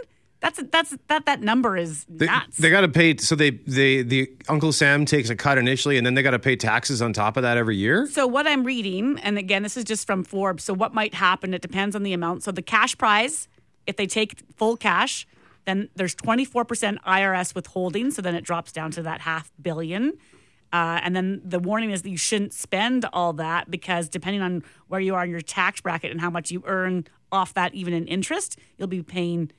that's 0.42 0.62
that's 0.72 0.96
that 1.08 1.26
that 1.26 1.42
number 1.42 1.76
is 1.76 2.06
They, 2.08 2.28
nuts. 2.28 2.58
they 2.58 2.70
got 2.70 2.82
to 2.82 2.88
pay. 2.88 3.18
So 3.18 3.36
they 3.36 3.50
they 3.52 4.04
the 4.04 4.32
Uncle 4.48 4.72
Sam 4.72 5.06
takes 5.06 5.30
a 5.30 5.36
cut 5.36 5.58
initially, 5.58 5.98
and 5.98 6.06
then 6.06 6.14
they 6.14 6.22
got 6.22 6.32
to 6.32 6.40
pay 6.40 6.56
taxes 6.56 7.02
on 7.02 7.14
top 7.14 7.36
of 7.38 7.44
that 7.44 7.58
every 7.58 7.78
year. 7.78 8.06
So 8.08 8.28
what 8.28 8.46
I'm 8.46 8.64
reading, 8.64 9.18
and 9.20 9.38
again, 9.38 9.64
this 9.64 9.76
is 9.76 9.84
just 9.86 10.06
from 10.06 10.24
Forbes. 10.24 10.64
So 10.64 10.74
what 10.74 10.94
might 10.94 11.14
happen? 11.16 11.54
It 11.54 11.62
depends 11.62 11.96
on 11.96 12.04
the 12.04 12.14
amount. 12.14 12.44
So 12.44 12.52
the 12.52 12.62
cash 12.62 12.98
prize, 12.98 13.48
if 13.88 13.96
they 13.96 14.06
take 14.06 14.44
full 14.56 14.78
cash, 14.78 15.26
then 15.66 15.90
there's 15.96 16.16
24% 16.16 17.00
IRS 17.02 17.56
withholding. 17.56 18.12
So 18.12 18.22
then 18.22 18.36
it 18.36 18.44
drops 18.44 18.72
down 18.72 18.92
to 18.92 19.02
that 19.04 19.22
half 19.22 19.52
billion. 19.60 20.14
Uh, 20.76 21.00
and 21.04 21.16
then 21.16 21.42
the 21.46 21.60
warning 21.60 21.92
is 21.92 22.02
that 22.02 22.10
you 22.10 22.18
shouldn't 22.18 22.54
spend 22.54 23.06
all 23.14 23.32
that 23.34 23.72
because 23.72 24.10
depending 24.10 24.42
on 24.42 24.62
where 24.90 25.00
you 25.00 25.16
are 25.16 25.24
in 25.24 25.30
your 25.30 25.40
tax 25.58 25.80
bracket 25.80 26.12
and 26.12 26.20
how 26.20 26.30
much 26.30 26.52
you 26.52 26.62
earn 26.66 27.06
off 27.32 27.54
that, 27.54 27.74
even 27.74 27.94
in 27.94 28.06
interest, 28.08 28.58
you'll 28.78 28.88
be 28.90 29.02
paying, 29.02 29.50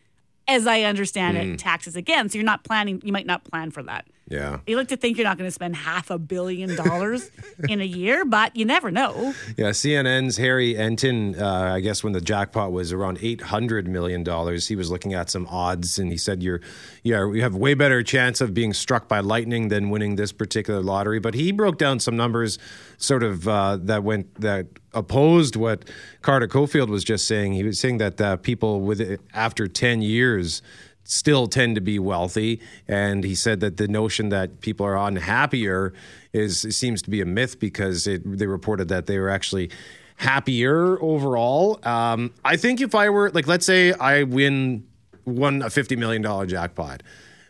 as 0.46 0.66
I 0.66 0.82
understand 0.82 1.36
Mm. 1.38 1.54
it, 1.54 1.58
taxes 1.58 1.96
again. 1.96 2.28
So 2.28 2.36
you're 2.36 2.44
not 2.44 2.64
planning. 2.64 3.00
You 3.02 3.12
might 3.12 3.24
not 3.26 3.44
plan 3.44 3.70
for 3.70 3.82
that. 3.84 4.06
Yeah. 4.28 4.58
You 4.66 4.76
like 4.76 4.88
to 4.88 4.96
think 4.96 5.18
you're 5.18 5.26
not 5.26 5.38
going 5.38 5.46
to 5.46 5.52
spend 5.54 5.76
half 5.76 6.10
a 6.10 6.18
billion 6.18 6.74
dollars 6.74 7.30
in 7.68 7.80
a 7.80 7.84
year, 7.84 8.24
but 8.24 8.56
you 8.56 8.64
never 8.64 8.90
know. 8.90 9.34
Yeah, 9.56 9.70
CNN's 9.70 10.36
Harry 10.36 10.74
Enten, 10.74 11.40
uh, 11.40 11.74
I 11.74 11.80
guess 11.80 12.02
when 12.02 12.12
the 12.12 12.20
jackpot 12.20 12.72
was 12.72 12.92
around 12.92 13.18
eight 13.22 13.40
hundred 13.40 13.86
million 13.86 14.24
dollars, 14.24 14.66
he 14.66 14.74
was 14.74 14.90
looking 14.90 15.14
at 15.14 15.30
some 15.30 15.46
odds, 15.46 15.98
and 16.00 16.10
he 16.10 16.16
said, 16.16 16.42
"You're, 16.42 16.60
yeah, 17.04 17.30
you 17.32 17.42
have 17.42 17.54
way 17.54 17.74
better 17.74 18.02
chance 18.02 18.40
of 18.40 18.52
being 18.52 18.72
struck 18.72 19.06
by 19.06 19.20
lightning 19.20 19.68
than 19.68 19.90
winning 19.90 20.16
this 20.16 20.32
particular 20.32 20.80
lottery." 20.80 21.20
But 21.20 21.34
he 21.34 21.52
broke 21.52 21.78
down 21.78 22.00
some 22.00 22.16
numbers, 22.16 22.58
sort 22.96 23.22
of 23.22 23.46
uh, 23.46 23.76
that 23.82 24.02
went 24.02 24.40
that 24.40 24.66
opposed 24.92 25.54
what 25.54 25.88
Carter 26.22 26.48
Cofield 26.48 26.88
was 26.88 27.04
just 27.04 27.28
saying. 27.28 27.52
He 27.52 27.62
was 27.62 27.78
saying 27.78 27.98
that 27.98 28.20
uh, 28.20 28.36
people 28.38 28.80
with 28.80 29.20
after 29.32 29.68
ten 29.68 30.02
years 30.02 30.62
still 31.07 31.46
tend 31.46 31.74
to 31.76 31.80
be 31.80 31.98
wealthy. 31.98 32.61
And 32.86 33.24
he 33.24 33.34
said 33.34 33.61
that 33.61 33.76
the 33.76 33.88
notion 33.88 34.28
that 34.30 34.61
people 34.61 34.84
are 34.84 34.96
unhappier 34.96 35.92
is 36.32 36.61
seems 36.76 37.02
to 37.02 37.11
be 37.11 37.20
a 37.20 37.26
myth 37.26 37.59
because 37.59 38.07
it, 38.07 38.22
they 38.24 38.46
reported 38.46 38.88
that 38.88 39.07
they 39.07 39.18
were 39.18 39.30
actually 39.30 39.70
happier 40.16 41.00
overall. 41.02 41.78
Um, 41.86 42.32
i 42.42 42.57
think 42.57 42.80
if 42.80 42.94
i 42.94 43.11
were 43.11 43.30
like 43.32 43.46
let's 43.46 43.66
say 43.66 43.92
i 43.92 44.22
win 44.22 44.86
won 45.26 45.61
a 45.61 45.68
50 45.68 45.96
million 45.96 46.22
dollar 46.22 46.46
jackpot. 46.46 47.02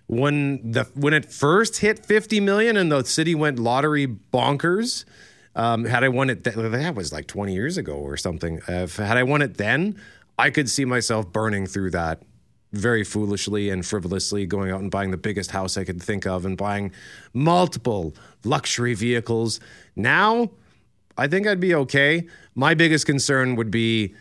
When 0.08 0.72
the 0.72 0.84
when 0.94 1.14
it 1.14 1.30
first 1.32 1.78
hit 1.78 2.04
50 2.04 2.40
million 2.40 2.76
and 2.76 2.90
the 2.90 3.04
city 3.04 3.34
went 3.34 3.58
lottery 3.58 4.06
bonkers 4.06 5.04
um, 5.54 5.84
had 5.84 6.04
I 6.04 6.10
won 6.10 6.28
it, 6.28 6.44
th- 6.44 6.54
that 6.54 6.94
was 6.94 7.14
like 7.14 7.26
20 7.26 7.54
years 7.54 7.78
ago 7.78 7.94
or 7.94 8.18
something. 8.18 8.60
Uh, 8.68 8.86
had 8.86 9.16
I 9.16 9.22
won 9.22 9.40
it 9.40 9.56
then, 9.56 9.98
I 10.38 10.50
could 10.50 10.68
see 10.68 10.84
myself 10.84 11.32
burning 11.32 11.66
through 11.66 11.92
that 11.92 12.22
very 12.72 13.04
foolishly 13.04 13.70
and 13.70 13.86
frivolously, 13.86 14.44
going 14.46 14.70
out 14.70 14.80
and 14.80 14.90
buying 14.90 15.10
the 15.10 15.16
biggest 15.16 15.50
house 15.50 15.76
I 15.76 15.84
could 15.84 16.02
think 16.02 16.26
of 16.26 16.44
and 16.44 16.56
buying 16.56 16.92
multiple 17.32 18.14
luxury 18.44 18.94
vehicles. 18.94 19.60
Now, 19.94 20.50
I 21.16 21.28
think 21.28 21.46
I'd 21.46 21.60
be 21.60 21.74
okay. 21.74 22.26
My 22.54 22.74
biggest 22.74 23.06
concern 23.06 23.56
would 23.56 23.70
be 23.70 24.14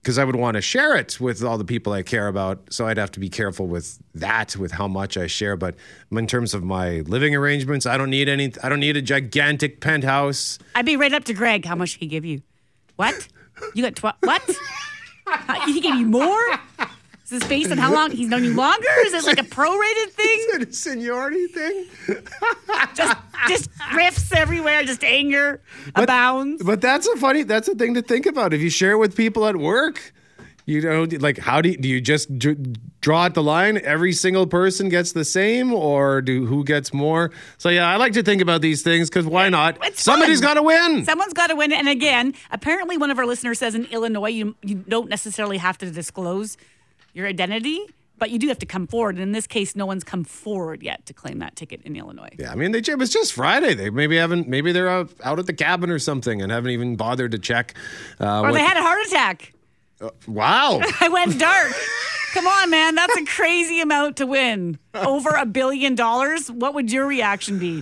because 0.00 0.16
I 0.16 0.24
would 0.24 0.36
want 0.36 0.54
to 0.54 0.62
share 0.62 0.96
it 0.96 1.20
with 1.20 1.42
all 1.42 1.58
the 1.58 1.64
people 1.64 1.92
I 1.92 2.02
care 2.02 2.28
about. 2.28 2.72
So 2.72 2.86
I'd 2.86 2.96
have 2.96 3.10
to 3.12 3.20
be 3.20 3.28
careful 3.28 3.66
with 3.66 3.98
that, 4.14 4.56
with 4.56 4.72
how 4.72 4.88
much 4.88 5.18
I 5.18 5.26
share. 5.26 5.56
But 5.56 5.74
in 6.10 6.26
terms 6.26 6.54
of 6.54 6.62
my 6.62 7.00
living 7.00 7.34
arrangements, 7.34 7.84
I 7.84 7.98
don't 7.98 8.08
need 8.08 8.28
any. 8.28 8.52
I 8.62 8.68
don't 8.68 8.80
need 8.80 8.96
a 8.96 9.02
gigantic 9.02 9.80
penthouse. 9.80 10.58
I'd 10.74 10.86
be 10.86 10.96
right 10.96 11.12
up 11.12 11.24
to 11.24 11.34
Greg. 11.34 11.66
How 11.66 11.74
much 11.74 11.94
he 11.94 12.06
give 12.06 12.24
you? 12.24 12.42
What? 12.96 13.28
You 13.74 13.82
got 13.82 13.96
twelve? 13.96 14.16
What? 14.20 14.48
Uh, 15.26 15.66
he 15.66 15.80
gave 15.80 15.96
you 15.96 16.06
more? 16.06 16.40
Is 17.30 17.40
this 17.40 17.46
based 17.46 17.70
on 17.70 17.76
how 17.76 17.92
long 17.92 18.10
he's 18.10 18.26
known 18.28 18.42
you 18.42 18.54
longer? 18.54 18.88
Is 19.00 19.12
it 19.12 19.24
like 19.26 19.38
a 19.38 19.42
prorated 19.56 20.12
thing? 20.12 20.38
Is 20.38 20.54
it 20.54 20.68
a 20.70 20.72
seniority 20.72 21.46
thing? 21.48 21.84
just, 22.94 23.18
just 23.48 23.70
riffs 23.92 24.34
everywhere, 24.34 24.82
just 24.82 25.04
anger 25.04 25.60
abounds. 25.94 26.62
But 26.64 26.80
that's 26.80 27.06
a 27.06 27.18
funny. 27.18 27.42
That's 27.42 27.68
a 27.68 27.74
thing 27.74 27.92
to 27.92 28.00
think 28.00 28.24
about. 28.24 28.54
If 28.54 28.62
you 28.62 28.70
share 28.70 28.96
with 28.96 29.14
people 29.14 29.46
at 29.46 29.58
work, 29.58 30.14
you 30.64 30.80
know, 30.80 31.06
like 31.20 31.36
how 31.36 31.60
do 31.60 31.68
you, 31.68 31.76
do 31.76 31.86
you 31.86 32.00
just 32.00 32.38
dr- 32.38 32.56
draw 33.02 33.26
at 33.26 33.34
the 33.34 33.42
line? 33.42 33.78
Every 33.84 34.14
single 34.14 34.46
person 34.46 34.88
gets 34.88 35.12
the 35.12 35.24
same, 35.26 35.74
or 35.74 36.22
do 36.22 36.46
who 36.46 36.64
gets 36.64 36.94
more? 36.94 37.30
So 37.58 37.68
yeah, 37.68 37.90
I 37.90 37.96
like 37.96 38.14
to 38.14 38.22
think 38.22 38.40
about 38.40 38.62
these 38.62 38.80
things 38.80 39.10
because 39.10 39.26
why 39.26 39.50
not? 39.50 39.76
It's 39.84 40.02
Somebody's 40.02 40.40
got 40.40 40.54
to 40.54 40.62
win. 40.62 41.04
Someone's 41.04 41.34
got 41.34 41.48
to 41.48 41.56
win. 41.56 41.74
And 41.74 41.90
again, 41.90 42.32
apparently, 42.50 42.96
one 42.96 43.10
of 43.10 43.18
our 43.18 43.26
listeners 43.26 43.58
says 43.58 43.74
in 43.74 43.84
Illinois, 43.86 44.30
you 44.30 44.56
you 44.62 44.76
don't 44.76 45.10
necessarily 45.10 45.58
have 45.58 45.76
to 45.76 45.90
disclose 45.90 46.56
your 47.14 47.26
identity, 47.26 47.80
but 48.18 48.30
you 48.30 48.38
do 48.38 48.48
have 48.48 48.58
to 48.58 48.66
come 48.66 48.86
forward. 48.86 49.14
And 49.16 49.22
in 49.22 49.32
this 49.32 49.46
case, 49.46 49.74
no 49.76 49.86
one's 49.86 50.04
come 50.04 50.24
forward 50.24 50.82
yet 50.82 51.06
to 51.06 51.12
claim 51.14 51.38
that 51.38 51.56
ticket 51.56 51.80
in 51.84 51.96
Illinois. 51.96 52.30
Yeah, 52.38 52.50
I 52.52 52.54
mean, 52.54 52.72
they, 52.72 52.78
it 52.78 52.98
was 52.98 53.10
just 53.10 53.32
Friday. 53.32 53.74
They 53.74 53.90
maybe 53.90 54.16
haven't. 54.16 54.48
Maybe 54.48 54.72
they're 54.72 54.88
out, 54.88 55.10
out 55.22 55.38
at 55.38 55.46
the 55.46 55.52
cabin 55.52 55.90
or 55.90 55.98
something 55.98 56.42
and 56.42 56.50
haven't 56.52 56.70
even 56.70 56.96
bothered 56.96 57.32
to 57.32 57.38
check. 57.38 57.74
Uh, 58.20 58.40
Or 58.40 58.42
what- 58.42 58.52
they 58.54 58.62
had 58.62 58.76
a 58.76 58.82
heart 58.82 59.06
attack. 59.06 59.52
wow. 60.26 60.80
I 61.00 61.08
went 61.08 61.38
dark. 61.38 61.72
Come 62.34 62.46
on, 62.46 62.70
man. 62.70 62.94
That's 62.94 63.16
a 63.16 63.24
crazy 63.24 63.80
amount 63.80 64.16
to 64.18 64.26
win. 64.26 64.78
Over 64.94 65.30
a 65.30 65.46
billion 65.46 65.94
dollars. 65.94 66.50
What 66.50 66.74
would 66.74 66.92
your 66.92 67.06
reaction 67.06 67.58
be? 67.58 67.80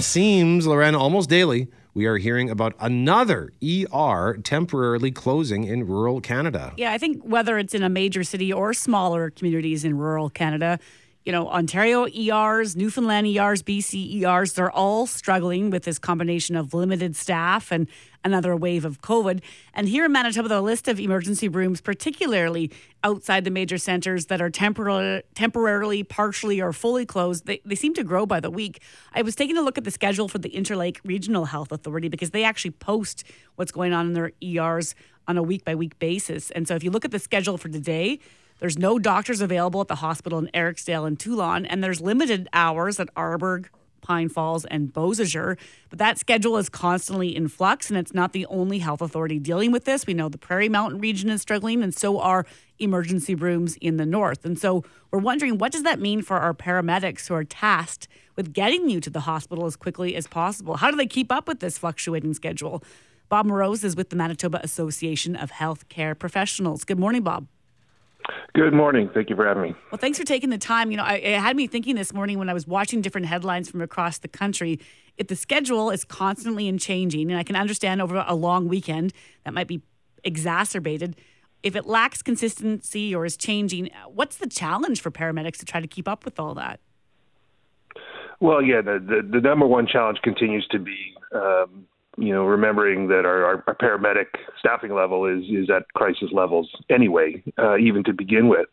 Seems, 0.00 0.66
Loren, 0.66 0.94
almost 0.94 1.28
daily, 1.28 1.68
we 1.96 2.04
are 2.04 2.18
hearing 2.18 2.50
about 2.50 2.74
another 2.78 3.54
ER 3.64 4.36
temporarily 4.44 5.10
closing 5.10 5.64
in 5.64 5.86
rural 5.86 6.20
Canada. 6.20 6.74
Yeah, 6.76 6.92
I 6.92 6.98
think 6.98 7.22
whether 7.22 7.56
it's 7.56 7.74
in 7.74 7.82
a 7.82 7.88
major 7.88 8.22
city 8.22 8.52
or 8.52 8.74
smaller 8.74 9.30
communities 9.30 9.82
in 9.82 9.96
rural 9.96 10.28
Canada, 10.28 10.78
you 11.26 11.32
know, 11.32 11.48
Ontario 11.48 12.06
ERs, 12.06 12.76
Newfoundland 12.76 13.26
ERs, 13.26 13.60
BC 13.60 14.22
ERs, 14.22 14.52
they're 14.52 14.70
all 14.70 15.08
struggling 15.08 15.70
with 15.70 15.82
this 15.82 15.98
combination 15.98 16.54
of 16.54 16.72
limited 16.72 17.16
staff 17.16 17.72
and 17.72 17.88
another 18.22 18.54
wave 18.56 18.84
of 18.84 19.02
COVID. 19.02 19.40
And 19.74 19.88
here 19.88 20.04
in 20.04 20.12
Manitoba, 20.12 20.48
the 20.48 20.62
list 20.62 20.86
of 20.86 21.00
emergency 21.00 21.48
rooms, 21.48 21.80
particularly 21.80 22.70
outside 23.02 23.42
the 23.42 23.50
major 23.50 23.76
centers 23.76 24.26
that 24.26 24.40
are 24.40 24.50
temporarily, 24.50 25.24
temporarily 25.34 26.04
partially, 26.04 26.60
or 26.60 26.72
fully 26.72 27.04
closed, 27.04 27.46
they, 27.46 27.60
they 27.64 27.74
seem 27.74 27.92
to 27.94 28.04
grow 28.04 28.24
by 28.24 28.38
the 28.38 28.50
week. 28.50 28.80
I 29.12 29.22
was 29.22 29.34
taking 29.34 29.56
a 29.56 29.62
look 29.62 29.76
at 29.76 29.82
the 29.82 29.90
schedule 29.90 30.28
for 30.28 30.38
the 30.38 30.50
Interlake 30.50 31.00
Regional 31.04 31.46
Health 31.46 31.72
Authority 31.72 32.08
because 32.08 32.30
they 32.30 32.44
actually 32.44 32.70
post 32.70 33.24
what's 33.56 33.72
going 33.72 33.92
on 33.92 34.06
in 34.06 34.12
their 34.12 34.30
ERs 34.40 34.94
on 35.26 35.36
a 35.36 35.42
week 35.42 35.64
by 35.64 35.74
week 35.74 35.98
basis. 35.98 36.52
And 36.52 36.68
so 36.68 36.76
if 36.76 36.84
you 36.84 36.92
look 36.92 37.04
at 37.04 37.10
the 37.10 37.18
schedule 37.18 37.58
for 37.58 37.68
today, 37.68 38.20
there's 38.58 38.78
no 38.78 38.98
doctors 38.98 39.40
available 39.40 39.80
at 39.80 39.88
the 39.88 39.96
hospital 39.96 40.38
in 40.38 40.48
Eriksdale 40.54 41.06
and 41.06 41.18
Teulon, 41.18 41.66
and 41.68 41.82
there's 41.82 42.00
limited 42.00 42.48
hours 42.52 42.98
at 42.98 43.12
Arborg, 43.14 43.66
Pine 44.00 44.28
Falls, 44.28 44.64
and 44.66 44.92
Beausejour. 44.92 45.58
But 45.90 45.98
that 45.98 46.18
schedule 46.18 46.56
is 46.56 46.68
constantly 46.68 47.34
in 47.34 47.48
flux, 47.48 47.90
and 47.90 47.98
it's 47.98 48.14
not 48.14 48.32
the 48.32 48.46
only 48.46 48.78
health 48.78 49.02
authority 49.02 49.38
dealing 49.38 49.72
with 49.72 49.84
this. 49.84 50.06
We 50.06 50.14
know 50.14 50.28
the 50.28 50.38
Prairie 50.38 50.68
Mountain 50.68 51.00
region 51.00 51.28
is 51.28 51.42
struggling, 51.42 51.82
and 51.82 51.94
so 51.94 52.20
are 52.20 52.46
emergency 52.78 53.34
rooms 53.34 53.76
in 53.76 53.96
the 53.96 54.06
north. 54.06 54.44
And 54.44 54.58
so 54.58 54.84
we're 55.10 55.18
wondering 55.18 55.58
what 55.58 55.72
does 55.72 55.82
that 55.82 56.00
mean 56.00 56.22
for 56.22 56.38
our 56.38 56.54
paramedics 56.54 57.26
who 57.26 57.34
are 57.34 57.44
tasked 57.44 58.06
with 58.36 58.52
getting 58.52 58.88
you 58.88 59.00
to 59.00 59.10
the 59.10 59.20
hospital 59.20 59.66
as 59.66 59.76
quickly 59.76 60.14
as 60.14 60.26
possible? 60.26 60.76
How 60.76 60.90
do 60.90 60.96
they 60.96 61.06
keep 61.06 61.32
up 61.32 61.48
with 61.48 61.60
this 61.60 61.78
fluctuating 61.78 62.34
schedule? 62.34 62.82
Bob 63.28 63.46
Moroz 63.46 63.82
is 63.82 63.96
with 63.96 64.10
the 64.10 64.16
Manitoba 64.16 64.60
Association 64.62 65.34
of 65.34 65.50
Healthcare 65.50 66.16
Professionals. 66.16 66.84
Good 66.84 66.98
morning, 66.98 67.22
Bob. 67.22 67.48
Good 68.54 68.72
morning. 68.72 69.10
Thank 69.12 69.30
you 69.30 69.36
for 69.36 69.46
having 69.46 69.62
me. 69.62 69.74
Well, 69.90 69.98
thanks 69.98 70.18
for 70.18 70.24
taking 70.24 70.50
the 70.50 70.58
time. 70.58 70.90
You 70.90 70.96
know, 70.96 71.04
I, 71.04 71.14
it 71.14 71.38
had 71.38 71.56
me 71.56 71.66
thinking 71.66 71.94
this 71.94 72.12
morning 72.12 72.38
when 72.38 72.48
I 72.48 72.54
was 72.54 72.66
watching 72.66 73.00
different 73.00 73.26
headlines 73.26 73.70
from 73.70 73.82
across 73.82 74.18
the 74.18 74.28
country. 74.28 74.80
If 75.16 75.28
the 75.28 75.36
schedule 75.36 75.90
is 75.90 76.04
constantly 76.04 76.66
in 76.66 76.78
changing, 76.78 77.30
and 77.30 77.38
I 77.38 77.42
can 77.42 77.56
understand 77.56 78.02
over 78.02 78.24
a 78.26 78.34
long 78.34 78.68
weekend 78.68 79.12
that 79.44 79.54
might 79.54 79.68
be 79.68 79.82
exacerbated. 80.24 81.16
If 81.62 81.76
it 81.76 81.86
lacks 81.86 82.22
consistency 82.22 83.14
or 83.14 83.24
is 83.24 83.36
changing, 83.36 83.90
what's 84.06 84.36
the 84.36 84.46
challenge 84.48 85.00
for 85.00 85.10
paramedics 85.10 85.58
to 85.58 85.64
try 85.64 85.80
to 85.80 85.86
keep 85.86 86.08
up 86.08 86.24
with 86.24 86.38
all 86.38 86.54
that? 86.54 86.80
Well, 88.40 88.62
yeah, 88.62 88.82
the 88.82 88.98
the, 88.98 89.28
the 89.28 89.40
number 89.40 89.66
one 89.66 89.86
challenge 89.86 90.18
continues 90.22 90.66
to 90.70 90.78
be 90.78 91.14
um, 91.34 91.86
you 92.16 92.32
know, 92.32 92.44
remembering 92.44 93.08
that 93.08 93.24
our, 93.24 93.62
our, 93.66 93.74
paramedic 93.74 94.26
staffing 94.58 94.94
level 94.94 95.26
is 95.26 95.44
is 95.44 95.68
at 95.70 95.82
crisis 95.94 96.30
levels 96.32 96.70
anyway, 96.90 97.42
uh, 97.58 97.76
even 97.76 98.02
to 98.04 98.12
begin 98.12 98.48
with. 98.48 98.66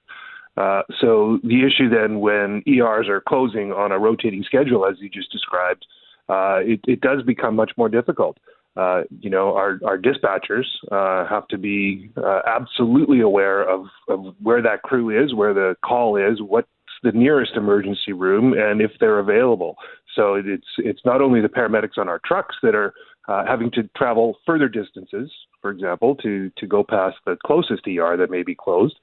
Uh, 0.55 0.83
so 1.01 1.39
the 1.43 1.65
issue 1.65 1.89
then, 1.89 2.19
when 2.19 2.61
ERs 2.67 3.07
are 3.09 3.21
closing 3.27 3.71
on 3.71 3.91
a 3.91 3.99
rotating 3.99 4.43
schedule, 4.43 4.85
as 4.85 4.95
you 4.99 5.09
just 5.09 5.31
described, 5.31 5.85
uh, 6.29 6.59
it, 6.61 6.79
it 6.87 7.01
does 7.01 7.23
become 7.23 7.55
much 7.55 7.71
more 7.75 7.89
difficult. 7.89 8.37
Uh, 8.75 9.01
you 9.19 9.29
know, 9.29 9.55
our, 9.55 9.79
our 9.85 9.97
dispatchers 9.97 10.65
uh, 10.91 11.27
have 11.27 11.47
to 11.47 11.57
be 11.57 12.09
uh, 12.17 12.41
absolutely 12.47 13.21
aware 13.21 13.67
of, 13.67 13.85
of 14.07 14.33
where 14.41 14.61
that 14.61 14.81
crew 14.83 15.09
is, 15.09 15.33
where 15.33 15.53
the 15.53 15.75
call 15.85 16.15
is, 16.17 16.41
what's 16.41 16.67
the 17.03 17.11
nearest 17.11 17.53
emergency 17.55 18.13
room, 18.13 18.53
and 18.53 18.81
if 18.81 18.91
they're 18.99 19.19
available. 19.19 19.75
So 20.15 20.35
it's 20.35 20.65
it's 20.77 21.01
not 21.05 21.21
only 21.21 21.41
the 21.41 21.49
paramedics 21.49 21.97
on 21.97 22.07
our 22.07 22.19
trucks 22.25 22.55
that 22.63 22.75
are 22.75 22.93
uh, 23.27 23.45
having 23.45 23.71
to 23.71 23.83
travel 23.95 24.37
further 24.45 24.67
distances, 24.67 25.31
for 25.61 25.71
example, 25.71 26.15
to, 26.15 26.51
to 26.57 26.67
go 26.67 26.83
past 26.83 27.17
the 27.25 27.37
closest 27.45 27.87
ER 27.87 28.17
that 28.17 28.29
may 28.29 28.43
be 28.43 28.55
closed. 28.55 28.95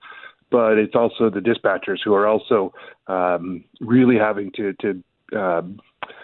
But 0.50 0.78
it's 0.78 0.94
also 0.94 1.30
the 1.30 1.40
dispatchers 1.40 1.98
who 2.04 2.12
are 2.14 2.26
also 2.26 2.72
um, 3.06 3.64
really 3.80 4.16
having 4.16 4.50
to, 4.56 4.74
to 4.80 5.38
um, 5.38 5.80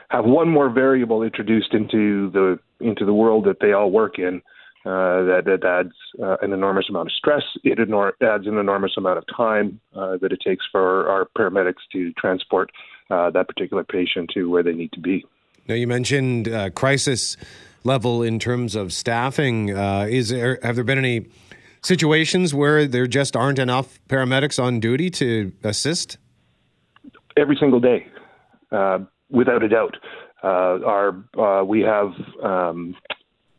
have 0.09 0.25
one 0.25 0.49
more 0.49 0.69
variable 0.69 1.23
introduced 1.23 1.73
into 1.75 2.31
the 2.31 2.59
into 2.81 3.07
the 3.07 3.15
world 3.15 3.45
that 3.47 3.61
they 3.61 3.73
all 3.73 3.91
work 3.91 4.19
in. 4.19 4.43
Uh, 4.85 5.25
that, 5.25 5.43
that 5.47 5.65
adds 5.65 5.95
uh, 6.23 6.37
an 6.43 6.53
enormous 6.53 6.89
amount 6.89 7.09
of 7.09 7.13
stress. 7.13 7.43
It 7.65 7.81
adds 7.81 8.47
an 8.47 8.57
enormous 8.57 8.93
amount 8.97 9.19
of 9.19 9.25
time 9.37 9.81
uh, 9.97 10.17
that 10.19 10.31
it 10.31 10.41
takes 10.47 10.65
for 10.71 11.09
our 11.09 11.27
paramedics 11.37 11.83
to 11.91 12.13
transport 12.13 12.71
uh, 13.11 13.31
that 13.31 13.49
particular 13.49 13.83
patient 13.83 14.31
to 14.35 14.49
where 14.49 14.63
they 14.63 14.75
need 14.75 14.93
to 14.93 15.01
be. 15.01 15.25
Now, 15.67 15.75
you 15.75 15.89
mentioned 15.89 16.49
uh, 16.49 16.71
crisis 16.71 17.37
level 17.87 18.23
in 18.23 18.39
terms 18.39 18.75
of 18.75 18.93
staffing. 18.93 19.75
Uh, 19.75 20.07
is 20.09 20.29
there 20.29 20.59
have 20.63 20.75
there 20.75 20.85
been 20.85 20.99
any 20.99 21.27
situations 21.83 22.53
where 22.53 22.87
there 22.87 23.07
just 23.07 23.37
aren't 23.37 23.59
enough 23.59 23.99
paramedics 24.09 24.63
on 24.63 24.81
duty 24.81 25.09
to 25.09 25.53
assist? 25.63 26.19
Every 27.37 27.57
single 27.59 27.81
day, 27.81 28.07
uh, 28.73 28.99
without 29.31 29.63
a 29.63 29.69
doubt. 29.69 29.97
Uh, 30.43 30.79
our 30.85 31.25
uh, 31.39 31.65
we 31.65 31.81
have 31.81 32.13
um, 32.43 32.95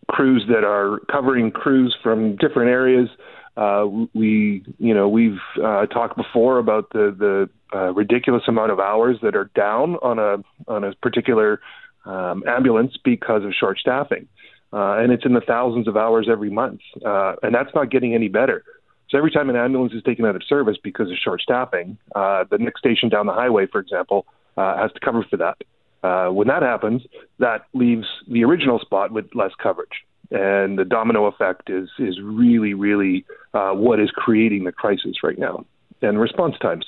crews 0.09 0.45
that 0.49 0.63
are 0.63 0.99
covering 1.11 1.51
crews 1.51 1.95
from 2.03 2.35
different 2.35 2.69
areas. 2.69 3.09
Uh, 3.55 3.87
we, 4.13 4.63
you 4.77 4.93
know, 4.93 5.09
we've 5.09 5.39
uh, 5.63 5.87
talked 5.87 6.15
before 6.15 6.59
about 6.59 6.91
the 6.91 7.49
the 7.73 7.91
ridiculous 7.93 8.43
amount 8.47 8.71
of 8.71 8.79
hours 8.79 9.17
that 9.21 9.35
are 9.35 9.49
down 9.55 9.95
on 9.95 10.19
a 10.19 10.71
on 10.71 10.83
a 10.83 10.93
particular 10.95 11.59
um, 12.07 12.43
ambulance 12.47 12.95
because 13.03 13.43
of 13.43 13.53
short 13.53 13.77
staffing. 13.79 14.27
Uh, 14.73 14.97
and 14.97 15.11
it's 15.11 15.25
in 15.25 15.33
the 15.33 15.41
thousands 15.41 15.87
of 15.87 15.95
hours 15.95 16.27
every 16.29 16.49
month. 16.49 16.81
Uh, 17.05 17.35
and 17.43 17.53
that's 17.53 17.73
not 17.73 17.89
getting 17.89 18.13
any 18.13 18.27
better. 18.27 18.63
So 19.09 19.17
every 19.17 19.31
time 19.31 19.49
an 19.49 19.55
ambulance 19.55 19.93
is 19.93 20.03
taken 20.03 20.25
out 20.25 20.35
of 20.35 20.43
service 20.43 20.77
because 20.83 21.09
of 21.09 21.17
short 21.17 21.41
staffing, 21.41 21.97
uh, 22.15 22.43
the 22.49 22.57
next 22.57 22.79
station 22.79 23.07
down 23.07 23.25
the 23.25 23.33
highway, 23.33 23.65
for 23.67 23.79
example, 23.79 24.25
uh, 24.57 24.77
has 24.77 24.91
to 24.93 24.99
cover 24.99 25.25
for 25.29 25.37
that. 25.37 25.57
Uh, 26.03 26.29
when 26.31 26.47
that 26.47 26.61
happens, 26.61 27.03
that 27.39 27.65
leaves 27.73 28.05
the 28.27 28.43
original 28.43 28.79
spot 28.79 29.11
with 29.11 29.25
less 29.33 29.51
coverage. 29.61 30.03
And 30.29 30.77
the 30.77 30.83
domino 30.83 31.25
effect 31.25 31.69
is 31.69 31.89
is 31.97 32.19
really, 32.21 32.73
really 32.73 33.25
uh, 33.53 33.71
what 33.71 33.99
is 34.01 34.11
creating 34.11 34.65
the 34.65 34.73
crisis 34.73 35.23
right 35.23 35.39
now. 35.39 35.65
And 36.01 36.19
response 36.19 36.55
times. 36.59 36.85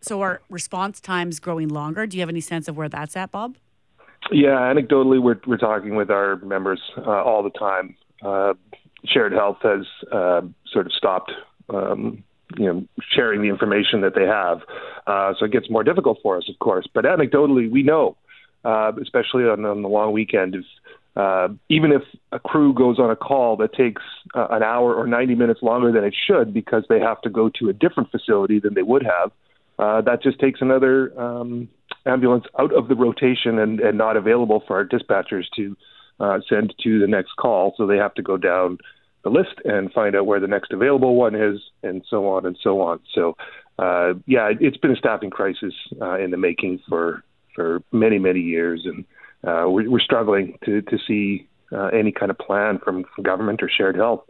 So 0.00 0.20
are 0.20 0.40
response 0.50 1.00
times 1.00 1.38
growing 1.38 1.68
longer? 1.68 2.06
Do 2.06 2.16
you 2.16 2.22
have 2.22 2.28
any 2.28 2.40
sense 2.40 2.66
of 2.66 2.76
where 2.76 2.88
that's 2.88 3.16
at, 3.16 3.30
Bob? 3.30 3.56
Yeah, 4.30 4.72
anecdotally, 4.72 5.22
we're 5.22 5.40
we're 5.46 5.56
talking 5.56 5.96
with 5.96 6.10
our 6.10 6.36
members 6.36 6.80
uh, 6.98 7.22
all 7.22 7.42
the 7.42 7.50
time. 7.50 7.96
Uh, 8.22 8.54
Shared 9.04 9.32
Health 9.32 9.58
has 9.62 9.86
uh, 10.12 10.42
sort 10.70 10.86
of 10.86 10.92
stopped, 10.92 11.32
um, 11.70 12.24
you 12.56 12.66
know, 12.66 12.84
sharing 13.12 13.42
the 13.42 13.48
information 13.48 14.00
that 14.02 14.14
they 14.14 14.26
have, 14.26 14.60
uh, 15.06 15.34
so 15.38 15.46
it 15.46 15.52
gets 15.52 15.70
more 15.70 15.84
difficult 15.84 16.18
for 16.22 16.36
us, 16.36 16.48
of 16.48 16.58
course. 16.58 16.86
But 16.92 17.04
anecdotally, 17.04 17.70
we 17.70 17.82
know, 17.82 18.16
uh, 18.64 18.92
especially 19.00 19.44
on, 19.44 19.64
on 19.64 19.82
the 19.82 19.88
long 19.88 20.12
weekend, 20.12 20.56
if 20.56 20.64
uh, 21.16 21.48
even 21.68 21.90
if 21.92 22.02
a 22.32 22.38
crew 22.38 22.74
goes 22.74 22.98
on 22.98 23.10
a 23.10 23.16
call 23.16 23.56
that 23.56 23.72
takes 23.72 24.02
an 24.34 24.62
hour 24.62 24.94
or 24.94 25.06
90 25.06 25.34
minutes 25.34 25.62
longer 25.62 25.90
than 25.90 26.04
it 26.04 26.14
should 26.26 26.52
because 26.52 26.84
they 26.88 27.00
have 27.00 27.20
to 27.22 27.30
go 27.30 27.48
to 27.48 27.68
a 27.68 27.72
different 27.72 28.10
facility 28.10 28.60
than 28.60 28.74
they 28.74 28.82
would 28.82 29.02
have, 29.02 29.32
that 30.04 30.22
just 30.22 30.38
takes 30.38 30.60
another 30.60 31.18
um, 31.20 31.68
ambulance 32.06 32.44
out 32.58 32.72
of 32.72 32.88
the 32.88 32.94
rotation 32.94 33.58
and, 33.58 33.80
and 33.80 33.98
not 33.98 34.16
available 34.16 34.62
for 34.66 34.76
our 34.76 34.84
dispatchers 34.84 35.44
to 35.56 35.76
uh, 36.20 36.38
send 36.48 36.74
to 36.82 36.98
the 36.98 37.06
next 37.06 37.32
call. 37.36 37.74
So 37.76 37.86
they 37.86 37.96
have 37.96 38.14
to 38.14 38.22
go 38.22 38.36
down 38.36 38.78
the 39.24 39.30
list 39.30 39.60
and 39.64 39.92
find 39.92 40.14
out 40.16 40.26
where 40.26 40.40
the 40.40 40.46
next 40.46 40.72
available 40.72 41.14
one 41.14 41.34
is, 41.34 41.60
and 41.82 42.02
so 42.08 42.28
on 42.28 42.46
and 42.46 42.56
so 42.62 42.80
on. 42.80 43.00
So, 43.14 43.36
uh, 43.78 44.14
yeah, 44.26 44.50
it's 44.60 44.76
been 44.76 44.92
a 44.92 44.96
staffing 44.96 45.30
crisis 45.30 45.74
uh, 46.00 46.18
in 46.18 46.30
the 46.30 46.36
making 46.36 46.80
for 46.88 47.22
for 47.54 47.82
many 47.92 48.18
many 48.18 48.40
years, 48.40 48.84
and 48.84 49.04
uh, 49.44 49.68
we're, 49.68 49.90
we're 49.90 50.00
struggling 50.00 50.58
to 50.64 50.82
to 50.82 50.98
see 51.06 51.48
uh, 51.72 51.86
any 51.86 52.12
kind 52.12 52.30
of 52.30 52.38
plan 52.38 52.78
from, 52.78 53.04
from 53.14 53.24
government 53.24 53.62
or 53.62 53.68
shared 53.68 53.96
health 53.96 54.24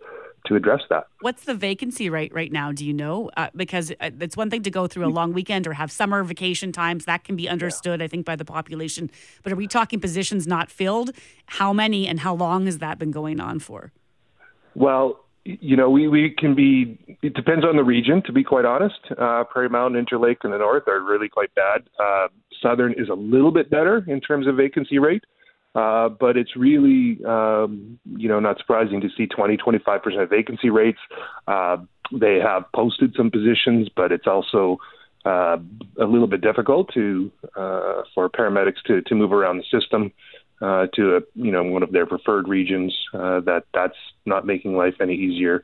to 0.48 0.56
address 0.56 0.80
that. 0.90 1.06
What's 1.20 1.44
the 1.44 1.54
vacancy 1.54 2.10
rate 2.10 2.32
right 2.34 2.50
now? 2.50 2.72
Do 2.72 2.84
you 2.84 2.92
know? 2.92 3.30
Uh, 3.36 3.48
because 3.54 3.92
uh, 4.00 4.10
it's 4.20 4.36
one 4.36 4.50
thing 4.50 4.62
to 4.62 4.70
go 4.70 4.86
through 4.86 5.06
a 5.06 5.08
long 5.08 5.32
weekend 5.32 5.66
or 5.66 5.74
have 5.74 5.92
summer 5.92 6.24
vacation 6.24 6.72
times. 6.72 7.04
That 7.04 7.24
can 7.24 7.36
be 7.36 7.48
understood, 7.48 8.00
yeah. 8.00 8.04
I 8.04 8.08
think, 8.08 8.26
by 8.26 8.36
the 8.36 8.44
population. 8.44 9.10
But 9.42 9.52
are 9.52 9.56
we 9.56 9.66
talking 9.66 10.00
positions 10.00 10.46
not 10.46 10.70
filled? 10.70 11.12
How 11.46 11.72
many 11.72 12.06
and 12.06 12.20
how 12.20 12.34
long 12.34 12.66
has 12.66 12.78
that 12.78 12.98
been 12.98 13.10
going 13.10 13.40
on 13.40 13.58
for? 13.58 13.92
Well, 14.74 15.24
you 15.44 15.76
know, 15.76 15.88
we, 15.88 16.08
we 16.08 16.34
can 16.36 16.54
be, 16.54 16.98
it 17.22 17.34
depends 17.34 17.64
on 17.64 17.76
the 17.76 17.84
region, 17.84 18.22
to 18.26 18.32
be 18.32 18.44
quite 18.44 18.64
honest. 18.64 19.00
Uh, 19.16 19.44
Prairie 19.44 19.70
Mountain, 19.70 20.04
Interlake, 20.04 20.38
and 20.42 20.52
the 20.52 20.58
north 20.58 20.86
are 20.88 21.00
really 21.00 21.28
quite 21.28 21.54
bad. 21.54 21.88
Uh, 21.98 22.28
Southern 22.62 22.92
is 22.92 23.08
a 23.08 23.14
little 23.14 23.50
bit 23.50 23.70
better 23.70 24.04
in 24.06 24.20
terms 24.20 24.46
of 24.46 24.56
vacancy 24.56 24.98
rate. 24.98 25.24
Uh, 25.74 26.08
but 26.08 26.36
it's 26.36 26.56
really, 26.56 27.18
um, 27.24 27.98
you 28.16 28.28
know, 28.28 28.40
not 28.40 28.58
surprising 28.58 29.00
to 29.00 29.08
see 29.16 29.26
20, 29.26 29.56
25% 29.56 30.30
vacancy 30.30 30.70
rates. 30.70 30.98
Uh, 31.46 31.76
they 32.12 32.38
have 32.40 32.64
posted 32.74 33.14
some 33.16 33.30
positions, 33.30 33.88
but 33.94 34.10
it's 34.10 34.26
also 34.26 34.78
uh, 35.24 35.58
a 36.00 36.04
little 36.04 36.26
bit 36.26 36.40
difficult 36.40 36.92
to 36.94 37.30
uh, 37.56 38.02
for 38.14 38.28
paramedics 38.30 38.82
to, 38.86 39.02
to 39.02 39.14
move 39.14 39.32
around 39.32 39.58
the 39.58 39.80
system 39.80 40.12
uh, 40.62 40.86
to 40.94 41.16
a, 41.16 41.20
you 41.34 41.52
know 41.52 41.62
one 41.62 41.82
of 41.82 41.92
their 41.92 42.06
preferred 42.06 42.48
regions. 42.48 42.96
Uh, 43.12 43.40
that 43.40 43.64
that's 43.74 43.96
not 44.26 44.46
making 44.46 44.76
life 44.76 44.94
any 45.00 45.14
easier. 45.14 45.62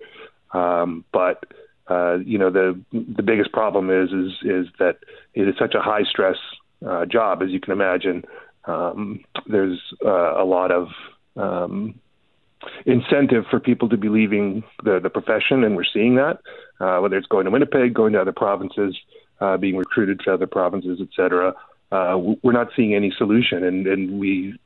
Um, 0.53 1.05
but 1.13 1.45
uh, 1.89 2.19
you 2.25 2.39
know, 2.39 2.51
the 2.51 2.81
the 2.93 3.23
biggest 3.23 3.53
problem 3.53 3.91
is 3.91 4.11
is 4.11 4.33
is 4.43 4.67
that 4.79 4.99
it 5.35 5.49
is 5.49 5.55
such 5.59 5.75
a 5.75 5.81
high 5.81 6.05
stress 6.05 6.37
uh, 6.87 7.05
job, 7.07 7.43
as 7.43 7.51
you 7.51 7.61
can 7.61 7.73
imagine. 7.73 8.25
Um, 8.67 9.25
there's 9.47 9.81
uh, 10.05 10.41
a 10.41 10.45
lot 10.45 10.71
of 10.71 10.89
um, 11.37 12.01
incentive 12.87 13.45
for 13.51 13.61
people 13.61 13.89
to 13.91 13.97
be 13.97 14.09
leaving 14.09 14.65
the, 14.83 15.01
the 15.01 15.11
profession, 15.11 15.65
and 15.65 15.77
we're 15.77 15.85
seeing 15.85 16.17
that, 16.17 16.39
uh, 16.81 16.99
whether 17.01 17.17
it's 17.17 17.27
going 17.27 17.45
to 17.45 17.51
Winnipeg, 17.51 17.95
going 17.95 18.13
to 18.15 18.21
other 18.21 18.33
provinces, 18.33 18.97
uh, 19.41 19.57
being 19.57 19.77
recruited 19.77 20.21
to 20.21 20.33
other 20.33 20.47
provinces, 20.47 20.99
et 21.01 21.09
cetera. 21.15 21.55
Uh, 21.93 22.19
we're 22.43 22.53
not 22.53 22.69
seeing 22.75 22.95
any 22.95 23.13
solution, 23.17 23.65
and, 23.65 23.87
and 23.87 24.19
we 24.19 24.59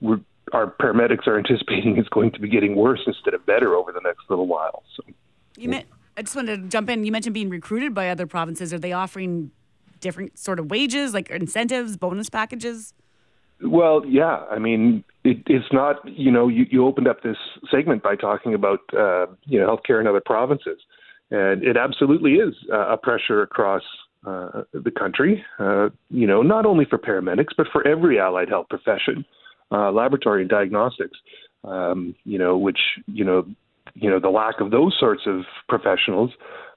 our 0.52 0.70
paramedics 0.80 1.26
are 1.26 1.36
anticipating 1.42 1.96
it's 1.98 2.08
going 2.08 2.30
to 2.32 2.40
be 2.40 2.48
getting 2.48 2.74
worse 2.76 3.00
instead 3.06 3.34
of 3.34 3.44
better 3.44 3.74
over 3.74 3.92
the 3.92 4.00
next 4.02 4.22
little 4.30 4.46
while. 4.46 4.82
So, 4.96 5.02
You 5.56 5.68
meant, 5.68 5.86
I 6.16 6.22
just 6.22 6.36
wanted 6.36 6.62
to 6.62 6.68
jump 6.68 6.88
in. 6.88 7.04
You 7.04 7.12
mentioned 7.12 7.34
being 7.34 7.50
recruited 7.50 7.94
by 7.94 8.08
other 8.08 8.26
provinces. 8.26 8.72
Are 8.72 8.78
they 8.78 8.92
offering 8.92 9.50
different 10.00 10.38
sort 10.38 10.58
of 10.58 10.70
wages, 10.70 11.12
like 11.12 11.30
incentives, 11.30 11.96
bonus 11.96 12.30
packages? 12.30 12.94
Well, 13.62 14.02
yeah. 14.06 14.44
I 14.50 14.58
mean, 14.58 15.04
it, 15.24 15.38
it's 15.46 15.72
not. 15.72 15.96
You 16.08 16.30
know, 16.30 16.48
you, 16.48 16.66
you 16.70 16.86
opened 16.86 17.08
up 17.08 17.22
this 17.22 17.36
segment 17.70 18.02
by 18.02 18.16
talking 18.16 18.54
about 18.54 18.80
uh, 18.92 19.26
you 19.44 19.58
know 19.58 19.76
healthcare 19.76 20.00
in 20.00 20.06
other 20.06 20.22
provinces, 20.24 20.78
and 21.30 21.62
it 21.62 21.76
absolutely 21.76 22.34
is 22.34 22.54
uh, 22.72 22.92
a 22.92 22.96
pressure 22.96 23.42
across 23.42 23.82
uh, 24.26 24.62
the 24.72 24.90
country. 24.90 25.44
Uh, 25.58 25.88
you 26.10 26.26
know, 26.26 26.42
not 26.42 26.66
only 26.66 26.84
for 26.84 26.98
paramedics 26.98 27.54
but 27.56 27.66
for 27.72 27.86
every 27.86 28.18
allied 28.18 28.48
health 28.48 28.66
profession, 28.70 29.24
uh, 29.72 29.90
laboratory 29.90 30.42
and 30.42 30.50
diagnostics. 30.50 31.18
Um, 31.64 32.14
you 32.24 32.38
know, 32.38 32.56
which 32.56 32.78
you 33.06 33.24
know, 33.24 33.44
you 33.94 34.08
know, 34.08 34.20
the 34.20 34.28
lack 34.28 34.60
of 34.60 34.70
those 34.70 34.96
sorts 34.98 35.22
of 35.26 35.42
professionals 35.68 36.30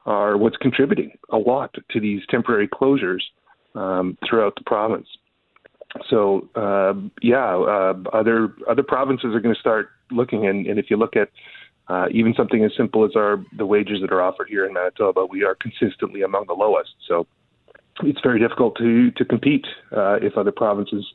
are 0.07 0.37
what's 0.37 0.57
contributing 0.57 1.11
a 1.29 1.37
lot 1.37 1.75
to 1.91 1.99
these 1.99 2.21
temporary 2.29 2.67
closures 2.67 3.21
um, 3.75 4.17
throughout 4.27 4.55
the 4.55 4.63
province. 4.65 5.07
So 6.09 6.47
uh, 6.55 6.93
yeah, 7.21 7.55
uh, 7.55 7.93
other 8.13 8.53
other 8.69 8.83
provinces 8.83 9.35
are 9.35 9.39
going 9.39 9.53
to 9.53 9.59
start 9.59 9.89
looking, 10.09 10.47
and, 10.47 10.65
and 10.65 10.79
if 10.79 10.89
you 10.89 10.97
look 10.97 11.15
at 11.15 11.29
uh, 11.87 12.07
even 12.11 12.33
something 12.35 12.63
as 12.63 12.71
simple 12.77 13.03
as 13.03 13.11
our 13.15 13.43
the 13.57 13.65
wages 13.65 13.99
that 14.01 14.11
are 14.11 14.21
offered 14.21 14.47
here 14.49 14.65
in 14.65 14.73
Manitoba, 14.73 15.25
we 15.25 15.43
are 15.43 15.55
consistently 15.55 16.21
among 16.21 16.45
the 16.47 16.53
lowest. 16.53 16.91
So 17.07 17.27
it's 18.03 18.21
very 18.21 18.39
difficult 18.39 18.77
to 18.77 19.11
to 19.11 19.25
compete 19.25 19.65
uh, 19.91 20.15
if 20.21 20.37
other 20.37 20.51
provinces 20.51 21.05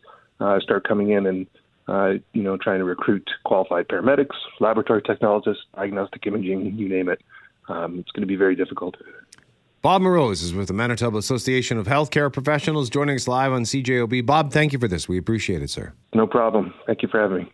uh, 0.40 0.60
start 0.60 0.86
coming 0.86 1.10
in 1.10 1.26
and 1.26 1.46
uh, 1.88 2.12
you 2.32 2.42
know 2.42 2.56
trying 2.56 2.78
to 2.78 2.84
recruit 2.84 3.28
qualified 3.44 3.88
paramedics, 3.88 4.36
laboratory 4.60 5.02
technologists, 5.02 5.64
diagnostic 5.74 6.26
imaging, 6.26 6.76
you 6.76 6.88
name 6.88 7.08
it. 7.08 7.20
Um, 7.68 7.98
it's 7.98 8.10
going 8.10 8.20
to 8.20 8.26
be 8.26 8.36
very 8.36 8.54
difficult. 8.54 8.96
Bob 9.86 10.02
Moroz 10.02 10.42
is 10.42 10.52
with 10.52 10.66
the 10.66 10.74
Manitoba 10.74 11.16
Association 11.16 11.78
of 11.78 11.86
Healthcare 11.86 12.32
Professionals 12.32 12.90
joining 12.90 13.14
us 13.14 13.28
live 13.28 13.52
on 13.52 13.62
CJOB. 13.62 14.26
Bob, 14.26 14.50
thank 14.50 14.72
you 14.72 14.80
for 14.80 14.88
this. 14.88 15.08
We 15.08 15.16
appreciate 15.16 15.62
it, 15.62 15.70
sir. 15.70 15.92
No 16.12 16.26
problem. 16.26 16.74
Thank 16.88 17.02
you 17.02 17.08
for 17.08 17.20
having 17.20 17.44
me. 17.44 17.50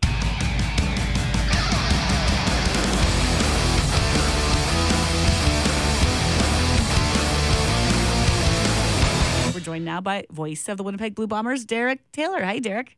We're 9.53 9.59
joined 9.59 9.85
now 9.85 10.01
by 10.01 10.25
voice 10.31 10.67
of 10.67 10.77
the 10.77 10.83
Winnipeg 10.83 11.13
Blue 11.13 11.27
Bombers, 11.27 11.65
Derek 11.65 12.11
Taylor. 12.13 12.43
Hi, 12.43 12.57
Derek. 12.57 12.97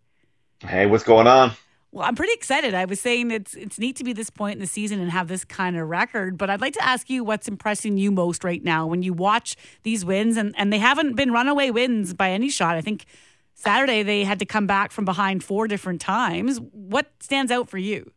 Hey, 0.61 0.85
what's 0.85 1.03
going 1.03 1.27
on? 1.27 1.51
Well, 1.95 2.05
I'm 2.05 2.15
pretty 2.15 2.33
excited. 2.33 2.73
I 2.73 2.83
was 2.83 2.99
saying 2.99 3.31
it's 3.31 3.53
it's 3.53 3.79
neat 3.79 3.95
to 3.95 4.03
be 4.03 4.11
this 4.11 4.29
point 4.29 4.55
in 4.55 4.59
the 4.59 4.67
season 4.67 4.99
and 4.99 5.09
have 5.11 5.29
this 5.29 5.45
kind 5.45 5.77
of 5.77 5.87
record, 5.87 6.37
but 6.37 6.49
I'd 6.49 6.59
like 6.59 6.73
to 6.73 6.83
ask 6.83 7.09
you 7.09 7.23
what's 7.23 7.47
impressing 7.47 7.97
you 7.97 8.11
most 8.11 8.43
right 8.43 8.61
now 8.61 8.85
when 8.85 9.01
you 9.01 9.13
watch 9.13 9.55
these 9.83 10.03
wins 10.03 10.35
and, 10.35 10.53
and 10.57 10.73
they 10.73 10.77
haven't 10.77 11.15
been 11.15 11.31
runaway 11.31 11.69
wins 11.69 12.13
by 12.13 12.31
any 12.31 12.49
shot. 12.49 12.75
I 12.75 12.81
think 12.81 13.05
Saturday 13.53 14.03
they 14.03 14.25
had 14.25 14.39
to 14.39 14.45
come 14.45 14.67
back 14.67 14.91
from 14.91 15.05
behind 15.05 15.41
four 15.41 15.69
different 15.69 16.01
times. 16.01 16.59
What 16.73 17.13
stands 17.21 17.49
out 17.49 17.69
for 17.69 17.77
you? 17.77 18.11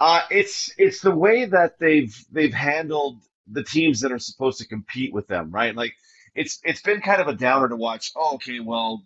Uh, 0.00 0.22
it's 0.28 0.74
it's 0.76 1.02
the 1.02 1.14
way 1.14 1.44
that 1.44 1.78
they've 1.78 2.26
they've 2.32 2.52
handled 2.52 3.20
the 3.46 3.62
teams 3.62 4.00
that 4.00 4.10
are 4.10 4.18
supposed 4.18 4.58
to 4.58 4.66
compete 4.66 5.14
with 5.14 5.28
them, 5.28 5.52
right? 5.52 5.76
Like 5.76 5.94
it's 6.34 6.58
it's 6.64 6.82
been 6.82 7.00
kind 7.00 7.20
of 7.20 7.28
a 7.28 7.34
downer 7.34 7.68
to 7.68 7.76
watch. 7.76 8.10
Oh, 8.16 8.34
okay, 8.34 8.58
well, 8.58 9.04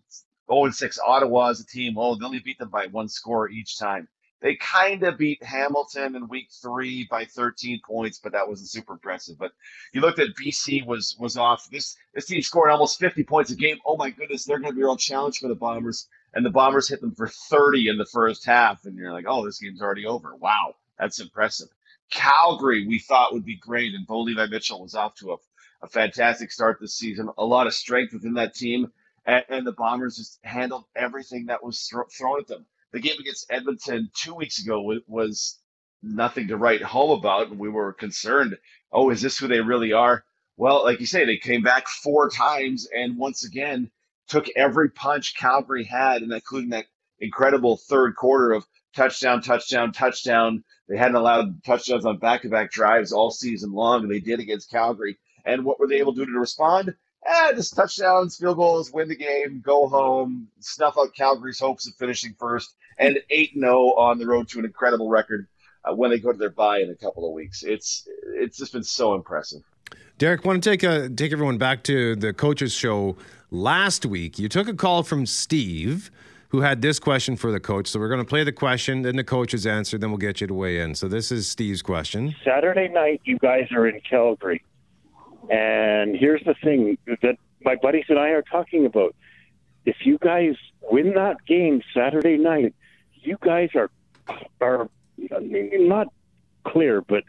0 0.51 0.64
and 0.64 0.74
6 0.74 0.98
Ottawa 1.07 1.48
as 1.51 1.61
a 1.61 1.66
team. 1.66 1.96
Oh, 1.96 2.14
they 2.16 2.24
only 2.24 2.40
beat 2.40 2.59
them 2.59 2.70
by 2.70 2.86
one 2.86 3.09
score 3.09 3.48
each 3.48 3.78
time. 3.78 4.09
They 4.40 4.57
kind 4.57 5.03
of 5.03 5.18
beat 5.18 5.42
Hamilton 5.42 6.16
in 6.16 6.26
week 6.28 6.48
three 6.62 7.07
by 7.11 7.26
13 7.26 7.82
points, 7.86 8.18
but 8.18 8.32
that 8.32 8.48
wasn't 8.48 8.70
super 8.70 8.94
impressive. 8.94 9.36
But 9.38 9.53
you 9.92 10.01
looked 10.01 10.18
at 10.18 10.34
BC 10.34 10.86
was 10.86 11.14
was 11.18 11.36
off. 11.36 11.68
This 11.70 11.96
this 12.14 12.24
team 12.24 12.40
scored 12.40 12.70
almost 12.70 12.98
50 12.98 13.22
points 13.24 13.51
a 13.51 13.57
game. 13.57 13.76
Oh 13.84 13.96
my 13.96 14.09
goodness, 14.11 14.44
they're 14.44 14.59
going 14.59 14.72
to 14.72 14.76
be 14.76 14.82
a 14.82 14.86
real 14.86 14.96
challenge 14.96 15.38
for 15.38 15.48
the 15.48 15.55
Bombers. 15.55 16.09
And 16.32 16.46
the 16.46 16.51
Bombers 16.51 16.88
hit 16.88 17.01
them 17.01 17.14
for 17.14 17.28
30 17.28 17.88
in 17.88 17.98
the 17.98 18.07
first 18.07 18.46
half, 18.46 18.84
and 18.84 18.96
you're 18.96 19.12
like, 19.12 19.24
oh, 19.28 19.44
this 19.44 19.59
game's 19.59 19.82
already 19.82 20.07
over. 20.07 20.34
Wow, 20.36 20.76
that's 20.98 21.20
impressive. 21.20 21.68
Calgary, 22.11 22.86
we 22.86 22.98
thought 22.98 23.32
would 23.32 23.44
be 23.44 23.57
great, 23.57 23.94
and 23.94 24.07
Bo 24.07 24.20
Levi 24.20 24.46
Mitchell 24.46 24.80
was 24.80 24.94
off 24.94 25.16
to 25.16 25.32
a, 25.32 25.36
a 25.82 25.88
fantastic 25.88 26.51
start 26.51 26.78
this 26.80 26.94
season. 26.94 27.28
A 27.36 27.44
lot 27.44 27.66
of 27.66 27.74
strength 27.74 28.12
within 28.12 28.34
that 28.34 28.55
team, 28.55 28.92
and, 29.26 29.44
and 29.48 29.66
the 29.66 29.72
Bombers 29.72 30.16
just 30.16 30.38
handled 30.42 30.84
everything 30.96 31.46
that 31.46 31.64
was 31.64 31.82
thro- 31.82 32.06
thrown 32.16 32.40
at 32.40 32.48
them. 32.48 32.66
The 32.92 33.00
game 33.00 33.16
against 33.20 33.50
Edmonton 33.50 34.10
two 34.14 34.34
weeks 34.34 34.62
ago 34.62 34.82
was, 34.82 35.00
was 35.06 35.58
nothing 36.02 36.48
to 36.48 36.56
write 36.56 36.82
home 36.82 37.18
about, 37.18 37.48
and 37.48 37.58
we 37.58 37.68
were 37.68 37.92
concerned. 37.92 38.56
Oh, 38.92 39.10
is 39.10 39.22
this 39.22 39.38
who 39.38 39.48
they 39.48 39.60
really 39.60 39.92
are? 39.92 40.24
Well, 40.56 40.84
like 40.84 41.00
you 41.00 41.06
say, 41.06 41.24
they 41.24 41.36
came 41.38 41.62
back 41.62 41.88
four 41.88 42.28
times, 42.28 42.88
and 42.94 43.16
once 43.16 43.44
again 43.44 43.90
took 44.28 44.46
every 44.56 44.90
punch 44.90 45.36
Calgary 45.36 45.84
had, 45.84 46.22
and 46.22 46.32
including 46.32 46.70
that 46.70 46.86
incredible 47.18 47.76
third 47.76 48.16
quarter 48.16 48.52
of 48.52 48.66
touchdown, 48.94 49.42
touchdown, 49.42 49.92
touchdown. 49.92 50.64
They 50.88 50.96
hadn't 50.96 51.16
allowed 51.16 51.62
touchdowns 51.64 52.04
on 52.04 52.18
back-to-back 52.18 52.72
drives 52.72 53.12
all 53.12 53.30
season 53.30 53.72
long, 53.72 54.02
and 54.02 54.10
they 54.10 54.20
did 54.20 54.40
against 54.40 54.70
Calgary. 54.70 55.18
And 55.44 55.64
what 55.64 55.78
were 55.78 55.86
they 55.86 55.96
able 55.98 56.14
to 56.14 56.24
do 56.24 56.32
to 56.32 56.38
respond? 56.38 56.94
Eh, 57.26 57.52
just 57.52 57.76
touchdowns, 57.76 58.38
field 58.38 58.56
goals, 58.56 58.92
win 58.92 59.08
the 59.08 59.16
game, 59.16 59.62
go 59.64 59.88
home, 59.88 60.48
snuff 60.60 60.96
out 60.98 61.14
Calgary's 61.14 61.60
hopes 61.60 61.86
of 61.86 61.94
finishing 61.94 62.34
first, 62.38 62.74
and 62.98 63.18
8 63.30 63.52
0 63.58 63.74
on 63.96 64.18
the 64.18 64.26
road 64.26 64.48
to 64.48 64.58
an 64.58 64.64
incredible 64.64 65.08
record 65.08 65.46
uh, 65.84 65.94
when 65.94 66.10
they 66.10 66.18
go 66.18 66.32
to 66.32 66.38
their 66.38 66.50
bye 66.50 66.80
in 66.80 66.90
a 66.90 66.94
couple 66.94 67.26
of 67.26 67.32
weeks. 67.32 67.62
It's 67.62 68.08
it's 68.36 68.56
just 68.56 68.72
been 68.72 68.84
so 68.84 69.14
impressive. 69.14 69.62
Derek, 70.18 70.44
want 70.44 70.62
to 70.62 70.70
take 70.70 70.82
a, 70.82 71.08
take 71.08 71.32
everyone 71.32 71.58
back 71.58 71.82
to 71.84 72.14
the 72.16 72.32
coaches 72.32 72.72
show 72.72 73.16
last 73.50 74.04
week. 74.04 74.38
You 74.38 74.48
took 74.48 74.68
a 74.68 74.74
call 74.74 75.02
from 75.02 75.24
Steve, 75.24 76.10
who 76.48 76.60
had 76.60 76.82
this 76.82 76.98
question 76.98 77.36
for 77.36 77.50
the 77.50 77.60
coach. 77.60 77.88
So 77.88 77.98
we're 77.98 78.08
going 78.08 78.20
to 78.20 78.28
play 78.28 78.44
the 78.44 78.52
question, 78.52 79.02
then 79.02 79.16
the 79.16 79.24
coach's 79.24 79.66
answer, 79.66 79.96
then 79.96 80.10
we'll 80.10 80.18
get 80.18 80.40
you 80.40 80.46
to 80.46 80.54
weigh 80.54 80.80
in. 80.80 80.94
So 80.94 81.08
this 81.08 81.32
is 81.32 81.48
Steve's 81.48 81.80
question. 81.80 82.34
Saturday 82.44 82.88
night, 82.88 83.22
you 83.24 83.38
guys 83.38 83.68
are 83.72 83.88
in 83.88 84.00
Calgary. 84.08 84.62
And 85.51 86.16
here's 86.16 86.42
the 86.44 86.55
thing 86.62 86.96
that 87.22 87.36
my 87.64 87.74
buddies 87.74 88.05
and 88.09 88.18
I 88.18 88.28
are 88.30 88.42
talking 88.42 88.86
about. 88.86 89.14
If 89.84 89.96
you 90.05 90.16
guys 90.18 90.55
win 90.80 91.14
that 91.14 91.44
game 91.46 91.82
Saturday 91.92 92.36
night, 92.38 92.74
you 93.14 93.36
guys 93.42 93.70
are 93.74 93.90
are 94.61 94.88
not 95.38 96.07
clear, 96.64 97.01
but 97.01 97.24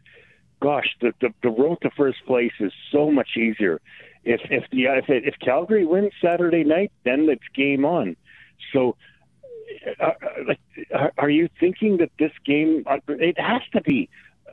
gosh, 0.61 0.95
the 1.01 1.13
the, 1.19 1.33
the 1.41 1.49
road 1.49 1.79
to 1.81 1.89
first 1.97 2.23
place 2.27 2.51
is 2.59 2.71
so 2.91 3.09
much 3.09 3.29
easier. 3.37 3.81
If 4.23 4.41
if 4.51 4.69
the 4.69 4.83
if, 4.85 5.09
it, 5.09 5.25
if 5.25 5.35
Calgary 5.39 5.85
wins 5.85 6.13
Saturday 6.21 6.63
night, 6.63 6.91
then 7.03 7.27
it's 7.27 7.41
game 7.55 7.85
on. 7.85 8.15
So, 8.71 8.95
uh, 9.99 10.11
like, 10.47 10.59
are, 10.93 11.11
are 11.17 11.29
you 11.29 11.49
thinking 11.59 11.97
that 11.97 12.11
this 12.19 12.33
game? 12.45 12.83
uh, 12.85 12.99
It 13.07 13.39
has 13.39 13.61
to 13.73 13.81
be 13.81 14.09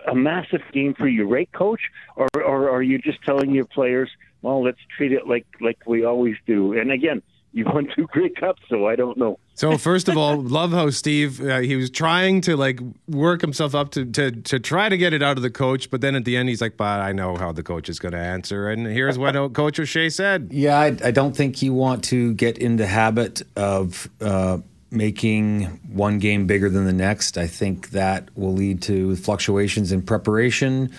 a 0.07 0.15
massive 0.15 0.63
game 0.73 0.95
for 0.95 1.09
you, 1.09 1.27
right, 1.27 1.51
Coach? 1.53 1.81
Or, 2.17 2.29
or 2.37 2.71
are 2.71 2.83
you 2.83 2.99
just 2.99 3.23
telling 3.25 3.51
your 3.51 3.65
players, 3.65 4.11
well, 4.43 4.63
let's 4.63 4.79
treat 4.97 5.13
it 5.13 5.27
like 5.27 5.47
like 5.61 5.79
we 5.87 6.05
always 6.05 6.37
do? 6.47 6.79
And 6.79 6.93
again, 6.93 7.23
you 7.53 7.65
won 7.65 7.89
two 7.95 8.07
Grey 8.09 8.29
Cups, 8.29 8.63
so 8.69 8.87
I 8.87 8.95
don't 8.95 9.17
know. 9.17 9.39
So 9.55 9.77
first 9.77 10.09
of 10.09 10.17
all, 10.17 10.41
love 10.41 10.71
how 10.71 10.91
Steve 10.91 11.41
uh, 11.41 11.59
he 11.59 11.77
was 11.77 11.91
trying 11.91 12.41
to 12.43 12.57
like 12.57 12.79
work 13.09 13.41
himself 13.41 13.75
up 13.75 13.91
to, 13.93 14.05
to 14.05 14.31
to 14.31 14.61
try 14.61 14.89
to 14.89 14.97
get 14.97 15.13
it 15.13 15.23
out 15.23 15.37
of 15.37 15.43
the 15.43 15.51
coach, 15.51 15.91
but 15.91 16.01
then 16.01 16.15
at 16.15 16.25
the 16.25 16.37
end 16.37 16.49
he's 16.49 16.61
like, 16.61 16.77
"But 16.77 17.01
I 17.01 17.13
know 17.13 17.37
how 17.37 17.53
the 17.53 17.63
coach 17.63 17.89
is 17.89 17.99
going 17.99 18.13
to 18.13 18.19
answer." 18.19 18.69
And 18.69 18.87
here's 18.87 19.19
what 19.19 19.35
Coach 19.55 19.81
O'Shea 19.81 20.11
said. 20.11 20.51
Yeah, 20.53 20.79
I, 20.79 20.97
I 21.03 21.11
don't 21.11 21.37
think 21.37 21.61
you 21.63 21.73
want 21.75 22.05
to 22.05 22.35
get 22.35 22.59
in 22.59 22.77
the 22.77 22.87
habit 22.87 23.43
of 23.57 24.09
uh, 24.21 24.59
making 24.91 25.64
one 25.93 26.18
game 26.18 26.47
bigger 26.47 26.70
than 26.70 26.84
the 26.84 26.93
next. 26.93 27.36
I 27.39 27.47
think 27.47 27.91
that 27.91 28.28
will 28.36 28.53
lead 28.53 28.82
to 28.82 29.16
fluctuations 29.16 29.93
in 29.93 30.03
preparation, 30.03 30.91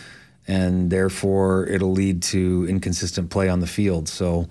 and 0.47 0.89
therefore 0.89 1.67
it'll 1.67 1.91
lead 1.91 2.21
to 2.23 2.65
inconsistent 2.69 3.29
play 3.29 3.49
on 3.49 3.59
the 3.59 3.67
field. 3.67 4.07
So 4.07 4.47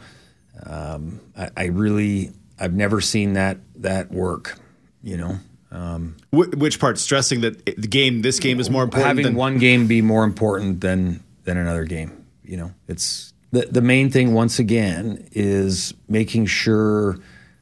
um, 0.65 1.21
I, 1.37 1.51
I 1.57 1.65
really, 1.67 2.33
I've 2.59 2.75
never 2.75 3.01
seen 3.01 3.35
that 3.35 3.59
that 3.77 4.11
work. 4.11 4.59
You 5.03 5.17
know. 5.17 5.39
Um, 5.71 6.17
which 6.33 6.81
part? 6.81 6.99
Stressing 6.99 7.43
that 7.43 7.65
the 7.67 7.87
game, 7.89 8.23
this 8.23 8.41
game 8.41 8.59
is 8.59 8.71
more 8.71 8.85
important 8.85 9.07
having 9.07 9.25
than 9.25 9.35
one 9.35 9.59
game 9.59 9.87
be 9.87 10.01
more 10.01 10.25
important 10.25 10.81
than 10.81 11.23
than 11.45 11.59
another 11.59 11.85
game. 11.85 12.27
you 12.49 12.57
know, 12.57 12.73
it's 12.89 13.35
the 13.53 13.67
the 13.71 13.83
main 13.83 14.11
thing 14.11 14.33
once 14.33 14.59
again 14.59 15.29
is 15.33 15.95
making 16.09 16.47
sure 16.47 17.19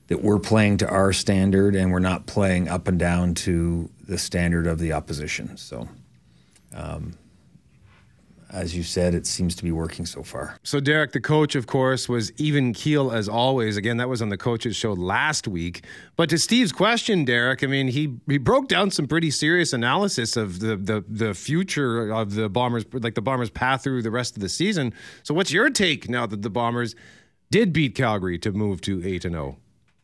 that 0.09 0.23
we're 0.23 0.39
playing 0.39 0.79
to 0.79 0.89
our 0.89 1.13
standard 1.13 1.75
and 1.75 1.93
we're 1.93 1.99
not 1.99 2.27
playing 2.27 2.69
up 2.69 2.89
and 2.89 2.99
down 2.99 3.35
to 3.35 3.91
the 4.07 4.19
standard 4.19 4.67
of 4.67 4.79
the 4.79 4.93
opposition. 4.93 5.57
So, 5.57 5.89
um, 6.75 7.17
as 8.51 8.77
you 8.77 8.85
said, 8.85 9.13
it 9.13 9.27
seems 9.27 9.57
to 9.57 9.65
be 9.65 9.73
working 9.73 10.07
so 10.07 10.23
far. 10.23 10.57
So, 10.63 10.79
Derek, 10.79 11.13
the 11.13 11.21
coach, 11.21 11.57
of 11.57 11.67
course, 11.67 12.09
was 12.09 12.33
even 12.37 12.73
keel 12.73 13.11
as 13.11 13.29
always. 13.29 13.77
Again, 13.77 13.97
that 13.97 14.09
was 14.09 14.23
on 14.23 14.29
the 14.29 14.37
coaches 14.37 14.77
show 14.77 14.93
last 14.93 15.49
week. 15.49 15.85
But 16.15 16.31
to 16.31 16.39
Steve's 16.39 16.73
question, 16.73 17.25
Derek, 17.25 17.65
I 17.65 17.67
mean, 17.67 17.89
he 17.89 18.15
he 18.29 18.39
broke 18.39 18.69
down 18.69 18.93
some 18.93 19.09
pretty 19.09 19.33
serious 19.33 19.73
analysis 19.73 20.37
of 20.37 20.61
the 20.61 20.77
the 20.77 21.05
the 21.09 21.35
future 21.35 22.11
of 22.13 22.35
the 22.35 22.49
Bombers, 22.49 22.85
like 22.93 23.15
the 23.15 23.23
Bombers' 23.23 23.51
path 23.51 23.83
through 23.83 24.03
the 24.03 24.13
rest 24.13 24.37
of 24.37 24.43
the 24.43 24.49
season. 24.49 24.95
So, 25.25 25.35
what's 25.35 25.51
your 25.51 25.69
take 25.69 26.09
now 26.09 26.27
that 26.27 26.43
the 26.43 26.51
Bombers 26.51 26.95
did 27.51 27.73
beat 27.73 27.97
Calgary 27.97 28.39
to 28.39 28.53
move 28.53 28.81
to 28.83 29.05
eight 29.05 29.25
and 29.25 29.35
zero? 29.35 29.59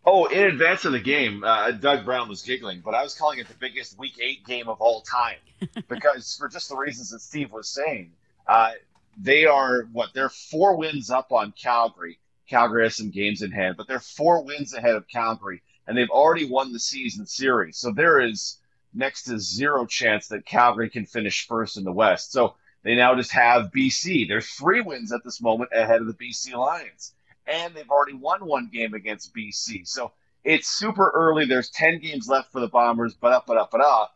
Oh, 0.04 0.24
in 0.26 0.44
advance 0.44 0.84
of 0.84 0.92
the 0.92 1.00
game, 1.00 1.44
uh, 1.44 1.70
Doug 1.70 2.04
Brown 2.04 2.28
was 2.28 2.42
giggling, 2.42 2.80
but 2.80 2.94
I 2.94 3.04
was 3.04 3.14
calling 3.14 3.38
it 3.38 3.46
the 3.46 3.54
biggest 3.54 3.96
Week 3.98 4.18
Eight 4.20 4.44
game 4.44 4.68
of 4.68 4.80
all 4.80 5.02
time 5.02 5.36
because 5.88 6.36
for 6.36 6.48
just 6.48 6.68
the 6.68 6.76
reasons 6.76 7.10
that 7.10 7.20
Steve 7.20 7.52
was 7.52 7.68
saying. 7.68 8.12
Uh, 8.46 8.72
they 9.16 9.44
are 9.44 9.82
what 9.92 10.12
they're 10.14 10.28
four 10.28 10.76
wins 10.76 11.10
up 11.10 11.30
on 11.32 11.52
Calgary. 11.52 12.18
Calgary 12.48 12.84
has 12.84 12.96
some 12.96 13.10
games 13.10 13.42
in 13.42 13.52
hand, 13.52 13.76
but 13.76 13.86
they're 13.86 14.00
four 14.00 14.42
wins 14.44 14.74
ahead 14.74 14.96
of 14.96 15.06
Calgary, 15.06 15.62
and 15.86 15.96
they've 15.96 16.10
already 16.10 16.46
won 16.46 16.72
the 16.72 16.80
season 16.80 17.26
series. 17.26 17.76
So 17.76 17.92
there 17.92 18.20
is 18.20 18.58
next 18.94 19.24
to 19.24 19.38
zero 19.38 19.86
chance 19.86 20.28
that 20.28 20.44
Calgary 20.44 20.90
can 20.90 21.06
finish 21.06 21.46
first 21.46 21.76
in 21.76 21.84
the 21.84 21.92
West. 21.92 22.32
So 22.32 22.54
they 22.82 22.94
now 22.94 23.14
just 23.14 23.32
have 23.32 23.70
BC. 23.70 24.28
There's 24.28 24.50
three 24.50 24.80
wins 24.80 25.12
at 25.12 25.22
this 25.24 25.40
moment 25.40 25.70
ahead 25.72 26.00
of 26.00 26.06
the 26.06 26.14
BC 26.14 26.54
Lions, 26.54 27.14
and 27.46 27.74
they've 27.74 27.90
already 27.90 28.14
won 28.14 28.46
one 28.46 28.70
game 28.72 28.94
against 28.94 29.34
BC. 29.34 29.86
So 29.86 30.12
it's 30.44 30.68
super 30.68 31.10
early. 31.14 31.44
There's 31.44 31.70
10 31.70 32.00
games 32.00 32.28
left 32.28 32.52
for 32.52 32.60
the 32.60 32.68
Bombers, 32.68 33.14
but 33.14 33.32
up, 33.32 33.46
but 33.46 33.56
up, 33.56 33.70
but 33.70 33.80
up 33.80 34.14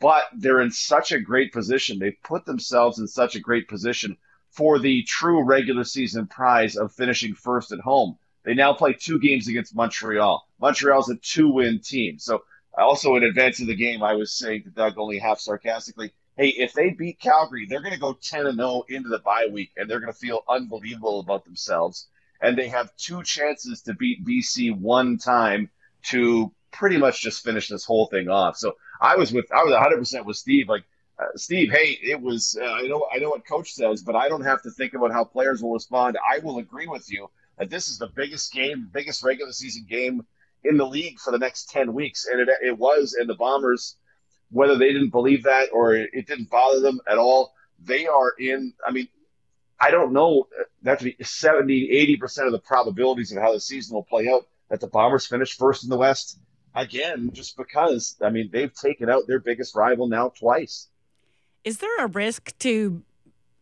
but 0.00 0.24
they're 0.34 0.60
in 0.60 0.70
such 0.70 1.12
a 1.12 1.20
great 1.20 1.52
position. 1.52 1.98
They've 1.98 2.22
put 2.22 2.44
themselves 2.46 2.98
in 2.98 3.06
such 3.06 3.34
a 3.34 3.40
great 3.40 3.68
position 3.68 4.16
for 4.50 4.78
the 4.78 5.02
true 5.02 5.42
regular 5.42 5.84
season 5.84 6.26
prize 6.26 6.76
of 6.76 6.92
finishing 6.92 7.34
first 7.34 7.72
at 7.72 7.80
home. 7.80 8.18
They 8.44 8.54
now 8.54 8.72
play 8.72 8.92
two 8.92 9.18
games 9.18 9.48
against 9.48 9.74
Montreal. 9.74 10.46
Montreal's 10.60 11.10
a 11.10 11.16
two 11.16 11.48
win 11.48 11.80
team. 11.80 12.18
So, 12.18 12.44
also 12.76 13.16
in 13.16 13.24
advance 13.24 13.60
of 13.60 13.66
the 13.66 13.76
game, 13.76 14.02
I 14.02 14.14
was 14.14 14.32
saying 14.32 14.64
to 14.64 14.70
Doug 14.70 14.98
only 14.98 15.18
half 15.18 15.38
sarcastically, 15.38 16.12
hey, 16.36 16.48
if 16.48 16.72
they 16.72 16.90
beat 16.90 17.20
Calgary, 17.20 17.66
they're 17.66 17.80
going 17.80 17.94
to 17.94 18.00
go 18.00 18.14
10 18.14 18.46
and 18.46 18.56
0 18.56 18.84
into 18.88 19.08
the 19.08 19.20
bye 19.20 19.46
week 19.50 19.70
and 19.76 19.88
they're 19.88 20.00
going 20.00 20.12
to 20.12 20.18
feel 20.18 20.40
unbelievable 20.48 21.20
about 21.20 21.44
themselves. 21.44 22.08
And 22.44 22.58
they 22.58 22.68
have 22.68 22.94
two 22.96 23.22
chances 23.22 23.80
to 23.82 23.94
beat 23.94 24.24
BC 24.24 24.78
one 24.78 25.16
time 25.16 25.70
to 26.10 26.52
pretty 26.72 26.98
much 26.98 27.22
just 27.22 27.42
finish 27.42 27.68
this 27.68 27.84
whole 27.84 28.06
thing 28.06 28.28
off. 28.28 28.56
So 28.58 28.74
I 29.00 29.16
was 29.16 29.32
with 29.32 29.46
I 29.50 29.62
was 29.64 29.72
100 29.72 29.96
percent 29.96 30.26
with 30.26 30.36
Steve. 30.36 30.68
Like 30.68 30.84
uh, 31.18 31.36
Steve, 31.36 31.70
hey, 31.72 31.98
it 32.02 32.20
was 32.20 32.58
uh, 32.60 32.66
I 32.66 32.82
know 32.82 33.06
I 33.14 33.18
know 33.18 33.30
what 33.30 33.46
coach 33.46 33.72
says, 33.72 34.02
but 34.02 34.14
I 34.14 34.28
don't 34.28 34.44
have 34.44 34.60
to 34.62 34.70
think 34.70 34.92
about 34.92 35.12
how 35.12 35.24
players 35.24 35.62
will 35.62 35.72
respond. 35.72 36.18
I 36.30 36.40
will 36.40 36.58
agree 36.58 36.86
with 36.86 37.10
you 37.10 37.30
that 37.58 37.70
this 37.70 37.88
is 37.88 37.98
the 37.98 38.08
biggest 38.08 38.52
game, 38.52 38.90
biggest 38.92 39.24
regular 39.24 39.52
season 39.52 39.86
game 39.88 40.26
in 40.64 40.76
the 40.76 40.86
league 40.86 41.18
for 41.20 41.30
the 41.30 41.38
next 41.38 41.70
10 41.70 41.94
weeks, 41.94 42.26
and 42.30 42.40
it 42.40 42.48
it 42.62 42.78
was. 42.78 43.16
And 43.18 43.28
the 43.28 43.34
Bombers, 43.34 43.96
whether 44.50 44.76
they 44.76 44.92
didn't 44.92 45.10
believe 45.10 45.44
that 45.44 45.68
or 45.72 45.94
it, 45.94 46.10
it 46.12 46.26
didn't 46.26 46.50
bother 46.50 46.80
them 46.80 47.00
at 47.08 47.16
all, 47.18 47.54
they 47.78 48.06
are 48.06 48.32
in. 48.38 48.74
I 48.86 48.90
mean. 48.90 49.08
I 49.80 49.90
don't 49.90 50.12
know. 50.12 50.48
That 50.82 50.98
to 50.98 51.04
be 51.04 51.16
70, 51.22 52.18
80% 52.20 52.46
of 52.46 52.52
the 52.52 52.58
probabilities 52.58 53.32
of 53.32 53.42
how 53.42 53.52
the 53.52 53.60
season 53.60 53.94
will 53.94 54.04
play 54.04 54.28
out 54.28 54.46
that 54.70 54.80
the 54.80 54.86
Bombers 54.86 55.26
finish 55.26 55.56
first 55.56 55.84
in 55.84 55.90
the 55.90 55.96
West 55.96 56.38
again, 56.74 57.30
just 57.32 57.56
because 57.56 58.16
I 58.22 58.30
mean 58.30 58.50
they've 58.52 58.72
taken 58.72 59.08
out 59.10 59.22
their 59.26 59.38
biggest 59.38 59.74
rival 59.74 60.08
now 60.08 60.30
twice. 60.30 60.88
Is 61.64 61.78
there 61.78 62.04
a 62.04 62.06
risk 62.08 62.56
to 62.58 63.02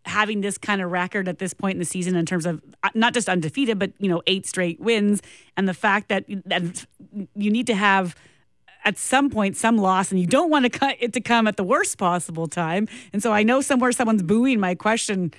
having 0.04 0.40
this 0.40 0.58
kind 0.58 0.82
of 0.82 0.90
record 0.90 1.28
at 1.28 1.38
this 1.38 1.54
point 1.54 1.74
in 1.74 1.78
the 1.78 1.84
season 1.84 2.16
in 2.16 2.26
terms 2.26 2.44
of 2.44 2.60
uh, 2.82 2.88
not 2.94 3.14
just 3.14 3.28
undefeated, 3.28 3.78
but 3.78 3.92
you 3.98 4.08
know 4.08 4.22
eight 4.26 4.46
straight 4.46 4.80
wins, 4.80 5.22
and 5.56 5.68
the 5.68 5.74
fact 5.74 6.08
that 6.08 6.24
that 6.46 6.86
you 7.36 7.50
need 7.50 7.66
to 7.66 7.74
have 7.74 8.16
at 8.84 8.98
some 8.98 9.30
point 9.30 9.56
some 9.56 9.78
loss 9.78 10.10
and 10.10 10.20
you 10.20 10.26
don't 10.26 10.50
want 10.50 10.64
to 10.64 10.70
cut 10.70 10.96
it 10.98 11.12
to 11.12 11.20
come 11.20 11.46
at 11.46 11.56
the 11.56 11.62
worst 11.62 11.98
possible 11.98 12.48
time 12.48 12.88
and 13.12 13.22
so 13.22 13.32
i 13.32 13.40
know 13.40 13.60
somewhere 13.60 13.92
someone's 13.92 14.24
booing 14.24 14.58
my 14.58 14.74
question 14.74 15.32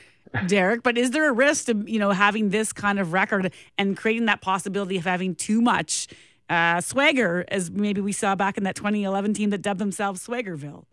derek 0.47 0.83
but 0.83 0.97
is 0.97 1.11
there 1.11 1.29
a 1.29 1.33
risk 1.33 1.65
to 1.65 1.83
you 1.85 1.99
know 1.99 2.11
having 2.11 2.49
this 2.49 2.73
kind 2.73 2.99
of 2.99 3.13
record 3.13 3.51
and 3.77 3.97
creating 3.97 4.25
that 4.25 4.41
possibility 4.41 4.97
of 4.97 5.03
having 5.03 5.35
too 5.35 5.61
much 5.61 6.07
uh, 6.49 6.81
swagger, 6.81 7.45
as 7.47 7.71
maybe 7.71 8.01
we 8.01 8.11
saw 8.11 8.35
back 8.35 8.57
in 8.57 8.63
that 8.63 8.75
2011 8.75 9.33
team 9.33 9.49
that 9.51 9.61
dubbed 9.61 9.79
themselves 9.79 10.25
Swaggerville. 10.25 10.85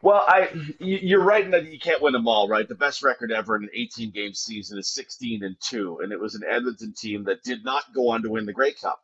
Well, 0.00 0.22
I 0.26 0.50
you're 0.78 1.22
right 1.22 1.44
in 1.44 1.50
that 1.50 1.66
you 1.66 1.78
can't 1.78 2.00
win 2.00 2.12
them 2.12 2.28
all, 2.28 2.48
right? 2.48 2.68
The 2.68 2.76
best 2.76 3.02
record 3.02 3.32
ever 3.32 3.56
in 3.56 3.64
an 3.64 3.70
18 3.74 4.12
game 4.12 4.32
season 4.32 4.78
is 4.78 4.88
16 4.88 5.42
and 5.42 5.56
two, 5.60 5.98
and 6.02 6.12
it 6.12 6.20
was 6.20 6.36
an 6.36 6.42
Edmonton 6.48 6.94
team 6.96 7.24
that 7.24 7.42
did 7.42 7.64
not 7.64 7.92
go 7.94 8.10
on 8.10 8.22
to 8.22 8.30
win 8.30 8.46
the 8.46 8.52
Grey 8.52 8.72
Cup. 8.72 9.02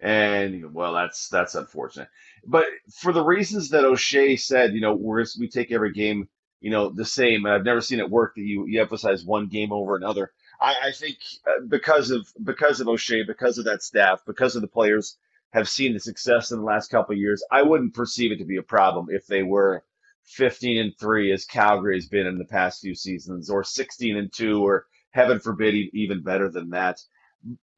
And 0.00 0.74
well, 0.74 0.92
that's 0.92 1.28
that's 1.28 1.54
unfortunate. 1.54 2.08
But 2.46 2.66
for 2.92 3.12
the 3.12 3.24
reasons 3.24 3.70
that 3.70 3.86
O'Shea 3.86 4.36
said, 4.36 4.74
you 4.74 4.82
know, 4.82 4.94
we're, 4.94 5.24
we 5.38 5.48
take 5.48 5.72
every 5.72 5.92
game, 5.92 6.28
you 6.64 6.70
know, 6.70 6.88
the 6.88 7.04
same. 7.04 7.44
And 7.44 7.52
I've 7.52 7.64
never 7.66 7.82
seen 7.82 8.00
it 8.00 8.08
work 8.08 8.36
that 8.36 8.40
you 8.40 8.64
you 8.66 8.80
emphasize 8.80 9.22
one 9.22 9.48
game 9.48 9.70
over 9.70 9.96
another. 9.96 10.32
I, 10.58 10.74
I 10.84 10.92
think 10.92 11.18
uh, 11.46 11.66
because 11.68 12.10
of 12.10 12.26
because 12.42 12.80
of 12.80 12.88
O'Shea, 12.88 13.22
because 13.22 13.58
of 13.58 13.66
that 13.66 13.82
staff, 13.82 14.22
because 14.26 14.56
of 14.56 14.62
the 14.62 14.68
players 14.68 15.18
have 15.52 15.68
seen 15.68 15.92
the 15.92 16.00
success 16.00 16.52
in 16.52 16.58
the 16.58 16.64
last 16.64 16.90
couple 16.90 17.14
years, 17.14 17.44
I 17.52 17.62
wouldn't 17.64 17.92
perceive 17.92 18.32
it 18.32 18.38
to 18.38 18.46
be 18.46 18.56
a 18.56 18.62
problem 18.62 19.08
if 19.10 19.26
they 19.26 19.42
were 19.42 19.84
15 20.24 20.78
and 20.80 20.92
3 20.98 21.32
as 21.32 21.44
Calgary 21.44 21.96
has 21.96 22.08
been 22.08 22.26
in 22.26 22.38
the 22.38 22.46
past 22.46 22.80
few 22.80 22.94
seasons 22.94 23.50
or 23.50 23.62
16 23.62 24.16
and 24.16 24.32
2 24.32 24.66
or 24.66 24.86
heaven 25.10 25.40
forbid 25.40 25.74
even 25.92 26.22
better 26.22 26.50
than 26.50 26.70
that. 26.70 26.98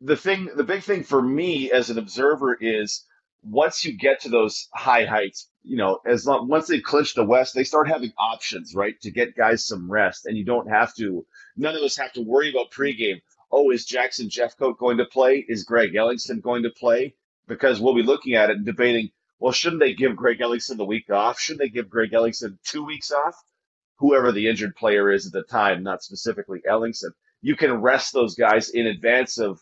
The 0.01 0.17
thing 0.17 0.49
the 0.55 0.63
big 0.63 0.85
thing 0.85 1.03
for 1.03 1.21
me 1.21 1.73
as 1.73 1.91
an 1.91 1.99
observer 1.99 2.57
is 2.61 3.05
once 3.43 3.85
you 3.85 3.97
get 3.97 4.21
to 4.21 4.29
those 4.29 4.69
high 4.75 5.05
heights, 5.05 5.51
you 5.63 5.77
know, 5.77 6.01
as 6.07 6.27
long 6.27 6.49
once 6.49 6.69
they 6.69 6.81
clinch 6.81 7.15
the 7.15 7.25
West, 7.25 7.55
they 7.55 7.65
start 7.65 7.89
having 7.89 8.13
options, 8.19 8.75
right, 8.75 9.01
to 9.03 9.11
get 9.11 9.37
guys 9.37 9.67
some 9.67 9.91
rest, 9.91 10.27
and 10.27 10.37
you 10.37 10.45
don't 10.45 10.69
have 10.69 10.95
to. 10.97 11.27
None 11.57 11.77
of 11.77 11.83
us 11.83 11.97
have 11.97 12.13
to 12.15 12.23
worry 12.23 12.51
about 12.51 12.71
pregame. 12.71 13.21
Oh, 13.53 13.71
is 13.71 13.85
Jackson 13.85 14.29
Jeffcoat 14.29 14.79
going 14.79 14.99
to 14.99 15.05
play? 15.05 15.45
Is 15.49 15.65
Greg 15.65 15.93
Ellingson 15.95 16.43
going 16.43 16.65
to 16.65 16.71
play? 16.71 17.15
because 17.47 17.81
we'll 17.81 17.95
be 17.95 18.03
looking 18.03 18.35
at 18.35 18.51
it 18.51 18.57
and 18.57 18.67
debating, 18.67 19.11
well, 19.39 19.53
shouldn't 19.53 19.81
they 19.81 19.95
give 19.95 20.17
Greg 20.17 20.39
Ellingson 20.39 20.77
the 20.77 20.85
week 20.85 21.11
off? 21.11 21.39
Shouldn't 21.39 21.61
they 21.61 21.69
give 21.69 21.89
Greg 21.91 22.11
Ellingson 22.13 22.59
two 22.65 22.85
weeks 22.85 23.13
off? 23.13 23.37
Whoever 23.99 24.33
the 24.33 24.49
injured 24.49 24.77
player 24.77 25.11
is 25.11 25.27
at 25.27 25.33
the 25.33 25.43
time, 25.43 25.83
not 25.83 26.03
specifically 26.03 26.61
Ellingson. 26.69 27.11
You 27.41 27.57
can 27.57 27.81
rest 27.81 28.13
those 28.13 28.35
guys 28.35 28.71
in 28.71 28.87
advance 28.87 29.39
of 29.39 29.61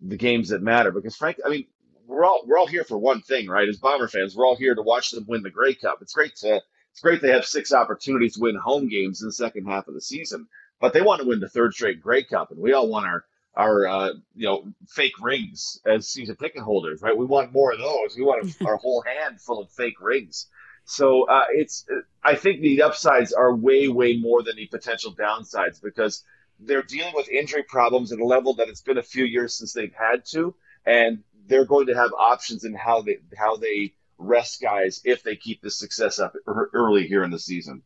the 0.00 0.16
games 0.16 0.50
that 0.50 0.62
matter 0.62 0.90
because 0.90 1.16
Frank, 1.16 1.38
I 1.44 1.48
mean, 1.48 1.66
we're 2.06 2.24
all 2.24 2.42
we're 2.46 2.58
all 2.58 2.66
here 2.66 2.84
for 2.84 2.98
one 2.98 3.20
thing, 3.22 3.48
right? 3.48 3.68
As 3.68 3.78
Bomber 3.78 4.08
fans, 4.08 4.36
we're 4.36 4.46
all 4.46 4.56
here 4.56 4.74
to 4.74 4.82
watch 4.82 5.10
them 5.10 5.24
win 5.26 5.42
the 5.42 5.50
Grey 5.50 5.74
Cup. 5.74 5.98
It's 6.00 6.12
great 6.12 6.36
to 6.36 6.62
it's 6.92 7.00
great 7.00 7.22
they 7.22 7.32
have 7.32 7.44
six 7.44 7.72
opportunities 7.72 8.34
to 8.34 8.40
win 8.40 8.56
home 8.56 8.88
games 8.88 9.20
in 9.20 9.28
the 9.28 9.32
second 9.32 9.66
half 9.66 9.88
of 9.88 9.94
the 9.94 10.00
season, 10.00 10.46
but 10.80 10.92
they 10.92 11.02
want 11.02 11.20
to 11.22 11.26
win 11.26 11.40
the 11.40 11.48
third 11.48 11.74
straight 11.74 12.00
Grey 12.00 12.24
Cup, 12.24 12.50
and 12.50 12.60
we 12.60 12.72
all 12.72 12.88
want 12.88 13.06
our 13.06 13.24
our 13.56 13.86
uh, 13.86 14.10
you 14.34 14.46
know 14.46 14.64
fake 14.88 15.20
rings 15.20 15.80
as 15.86 16.08
season 16.08 16.36
ticket 16.36 16.62
holders, 16.62 17.02
right? 17.02 17.16
We 17.16 17.26
want 17.26 17.52
more 17.52 17.72
of 17.72 17.78
those. 17.78 18.16
We 18.16 18.24
want 18.24 18.44
a, 18.60 18.64
our 18.66 18.76
whole 18.76 19.02
hand 19.02 19.40
full 19.40 19.60
of 19.60 19.70
fake 19.70 20.00
rings. 20.00 20.46
So 20.84 21.26
uh, 21.28 21.46
it's 21.50 21.86
I 22.22 22.34
think 22.34 22.60
the 22.60 22.82
upsides 22.82 23.32
are 23.32 23.54
way 23.54 23.88
way 23.88 24.16
more 24.16 24.42
than 24.42 24.56
the 24.56 24.66
potential 24.66 25.14
downsides 25.14 25.80
because 25.82 26.22
they're 26.60 26.82
dealing 26.82 27.14
with 27.16 27.28
injury 27.28 27.64
problems 27.64 28.12
at 28.12 28.18
a 28.18 28.24
level 28.24 28.54
that 28.54 28.68
it's 28.68 28.82
been 28.82 28.98
a 28.98 29.02
few 29.02 29.24
years 29.24 29.54
since 29.54 29.72
they've 29.72 29.94
had 29.94 30.24
to, 30.26 30.54
and 30.86 31.22
they're 31.46 31.64
going 31.64 31.86
to 31.86 31.94
have 31.94 32.10
options 32.12 32.64
in 32.64 32.74
how 32.74 33.02
they 33.02 33.18
how 33.36 33.56
they 33.56 33.94
rest 34.18 34.60
guys 34.62 35.00
if 35.04 35.22
they 35.22 35.36
keep 35.36 35.60
the 35.60 35.70
success 35.70 36.18
up 36.18 36.34
early 36.46 37.06
here 37.06 37.24
in 37.24 37.30
the 37.30 37.38
season. 37.38 37.82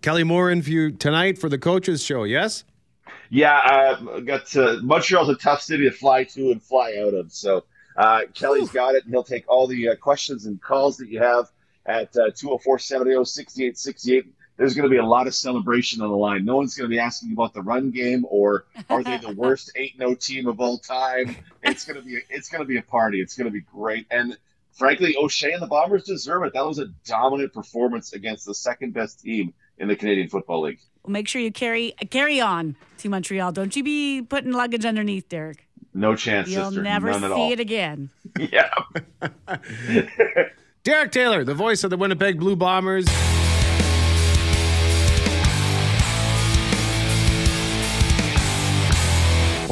Kelly 0.00 0.24
Moore 0.24 0.50
in 0.50 0.62
for 0.62 0.70
you 0.70 0.90
tonight 0.90 1.38
for 1.38 1.48
the 1.48 1.58
coaches 1.58 2.02
show. 2.02 2.24
Yes. 2.24 2.64
Yeah, 3.30 3.54
I 3.54 4.20
got 4.20 4.46
to, 4.48 4.80
Montreal's 4.82 5.28
a 5.28 5.34
tough 5.36 5.62
city 5.62 5.88
to 5.88 5.94
fly 5.94 6.24
to 6.24 6.50
and 6.50 6.62
fly 6.62 6.96
out 7.00 7.14
of. 7.14 7.32
So 7.32 7.64
uh, 7.96 8.22
Kelly's 8.34 8.70
got 8.70 8.94
it, 8.94 9.04
and 9.04 9.12
he'll 9.12 9.24
take 9.24 9.44
all 9.48 9.66
the 9.66 9.90
uh, 9.90 9.96
questions 9.96 10.46
and 10.46 10.60
calls 10.60 10.96
that 10.98 11.08
you 11.08 11.20
have 11.20 11.50
at 11.86 12.16
uh, 12.16 12.30
204 12.34 12.78
780 12.78 13.24
6868. 13.24 14.34
There's 14.62 14.74
going 14.74 14.88
to 14.88 14.94
be 14.94 14.98
a 14.98 15.04
lot 15.04 15.26
of 15.26 15.34
celebration 15.34 16.02
on 16.02 16.08
the 16.08 16.16
line. 16.16 16.44
No 16.44 16.54
one's 16.54 16.76
going 16.76 16.88
to 16.88 16.94
be 16.94 17.00
asking 17.00 17.32
about 17.32 17.52
the 17.52 17.62
run 17.62 17.90
game 17.90 18.24
or 18.30 18.66
are 18.88 19.02
they 19.02 19.16
the 19.16 19.32
worst 19.36 19.72
8 19.74 19.96
0 19.96 20.14
team 20.14 20.46
of 20.46 20.60
all 20.60 20.78
time. 20.78 21.34
It's 21.64 21.84
going 21.84 21.98
to 21.98 22.06
be 22.06 22.20
it's 22.30 22.48
going 22.48 22.60
to 22.60 22.64
be 22.64 22.76
a 22.76 22.82
party. 22.82 23.20
It's 23.20 23.36
going 23.36 23.46
to 23.46 23.50
be 23.50 23.62
great. 23.62 24.06
And 24.12 24.38
frankly, 24.70 25.16
O'Shea 25.20 25.50
and 25.52 25.60
the 25.60 25.66
Bombers 25.66 26.04
deserve 26.04 26.44
it. 26.44 26.52
That 26.54 26.64
was 26.64 26.78
a 26.78 26.86
dominant 27.04 27.52
performance 27.52 28.12
against 28.12 28.46
the 28.46 28.54
second 28.54 28.94
best 28.94 29.18
team 29.18 29.52
in 29.78 29.88
the 29.88 29.96
Canadian 29.96 30.28
Football 30.28 30.62
League. 30.62 30.78
Well, 31.02 31.10
make 31.10 31.26
sure 31.26 31.42
you 31.42 31.50
carry 31.50 31.90
carry 32.10 32.40
on 32.40 32.76
to 32.98 33.08
Montreal. 33.08 33.50
Don't 33.50 33.74
you 33.74 33.82
be 33.82 34.22
putting 34.22 34.52
luggage 34.52 34.84
underneath, 34.84 35.28
Derek. 35.28 35.66
No 35.92 36.14
chance, 36.14 36.48
You'll 36.48 36.66
sister. 36.66 36.82
never 36.84 37.10
None 37.10 37.34
see 37.34 37.50
it 37.50 37.58
again. 37.58 38.10
Yeah. 38.38 38.70
Derek 40.84 41.10
Taylor, 41.10 41.42
the 41.42 41.52
voice 41.52 41.82
of 41.82 41.90
the 41.90 41.96
Winnipeg 41.96 42.38
Blue 42.38 42.54
Bombers. 42.54 43.06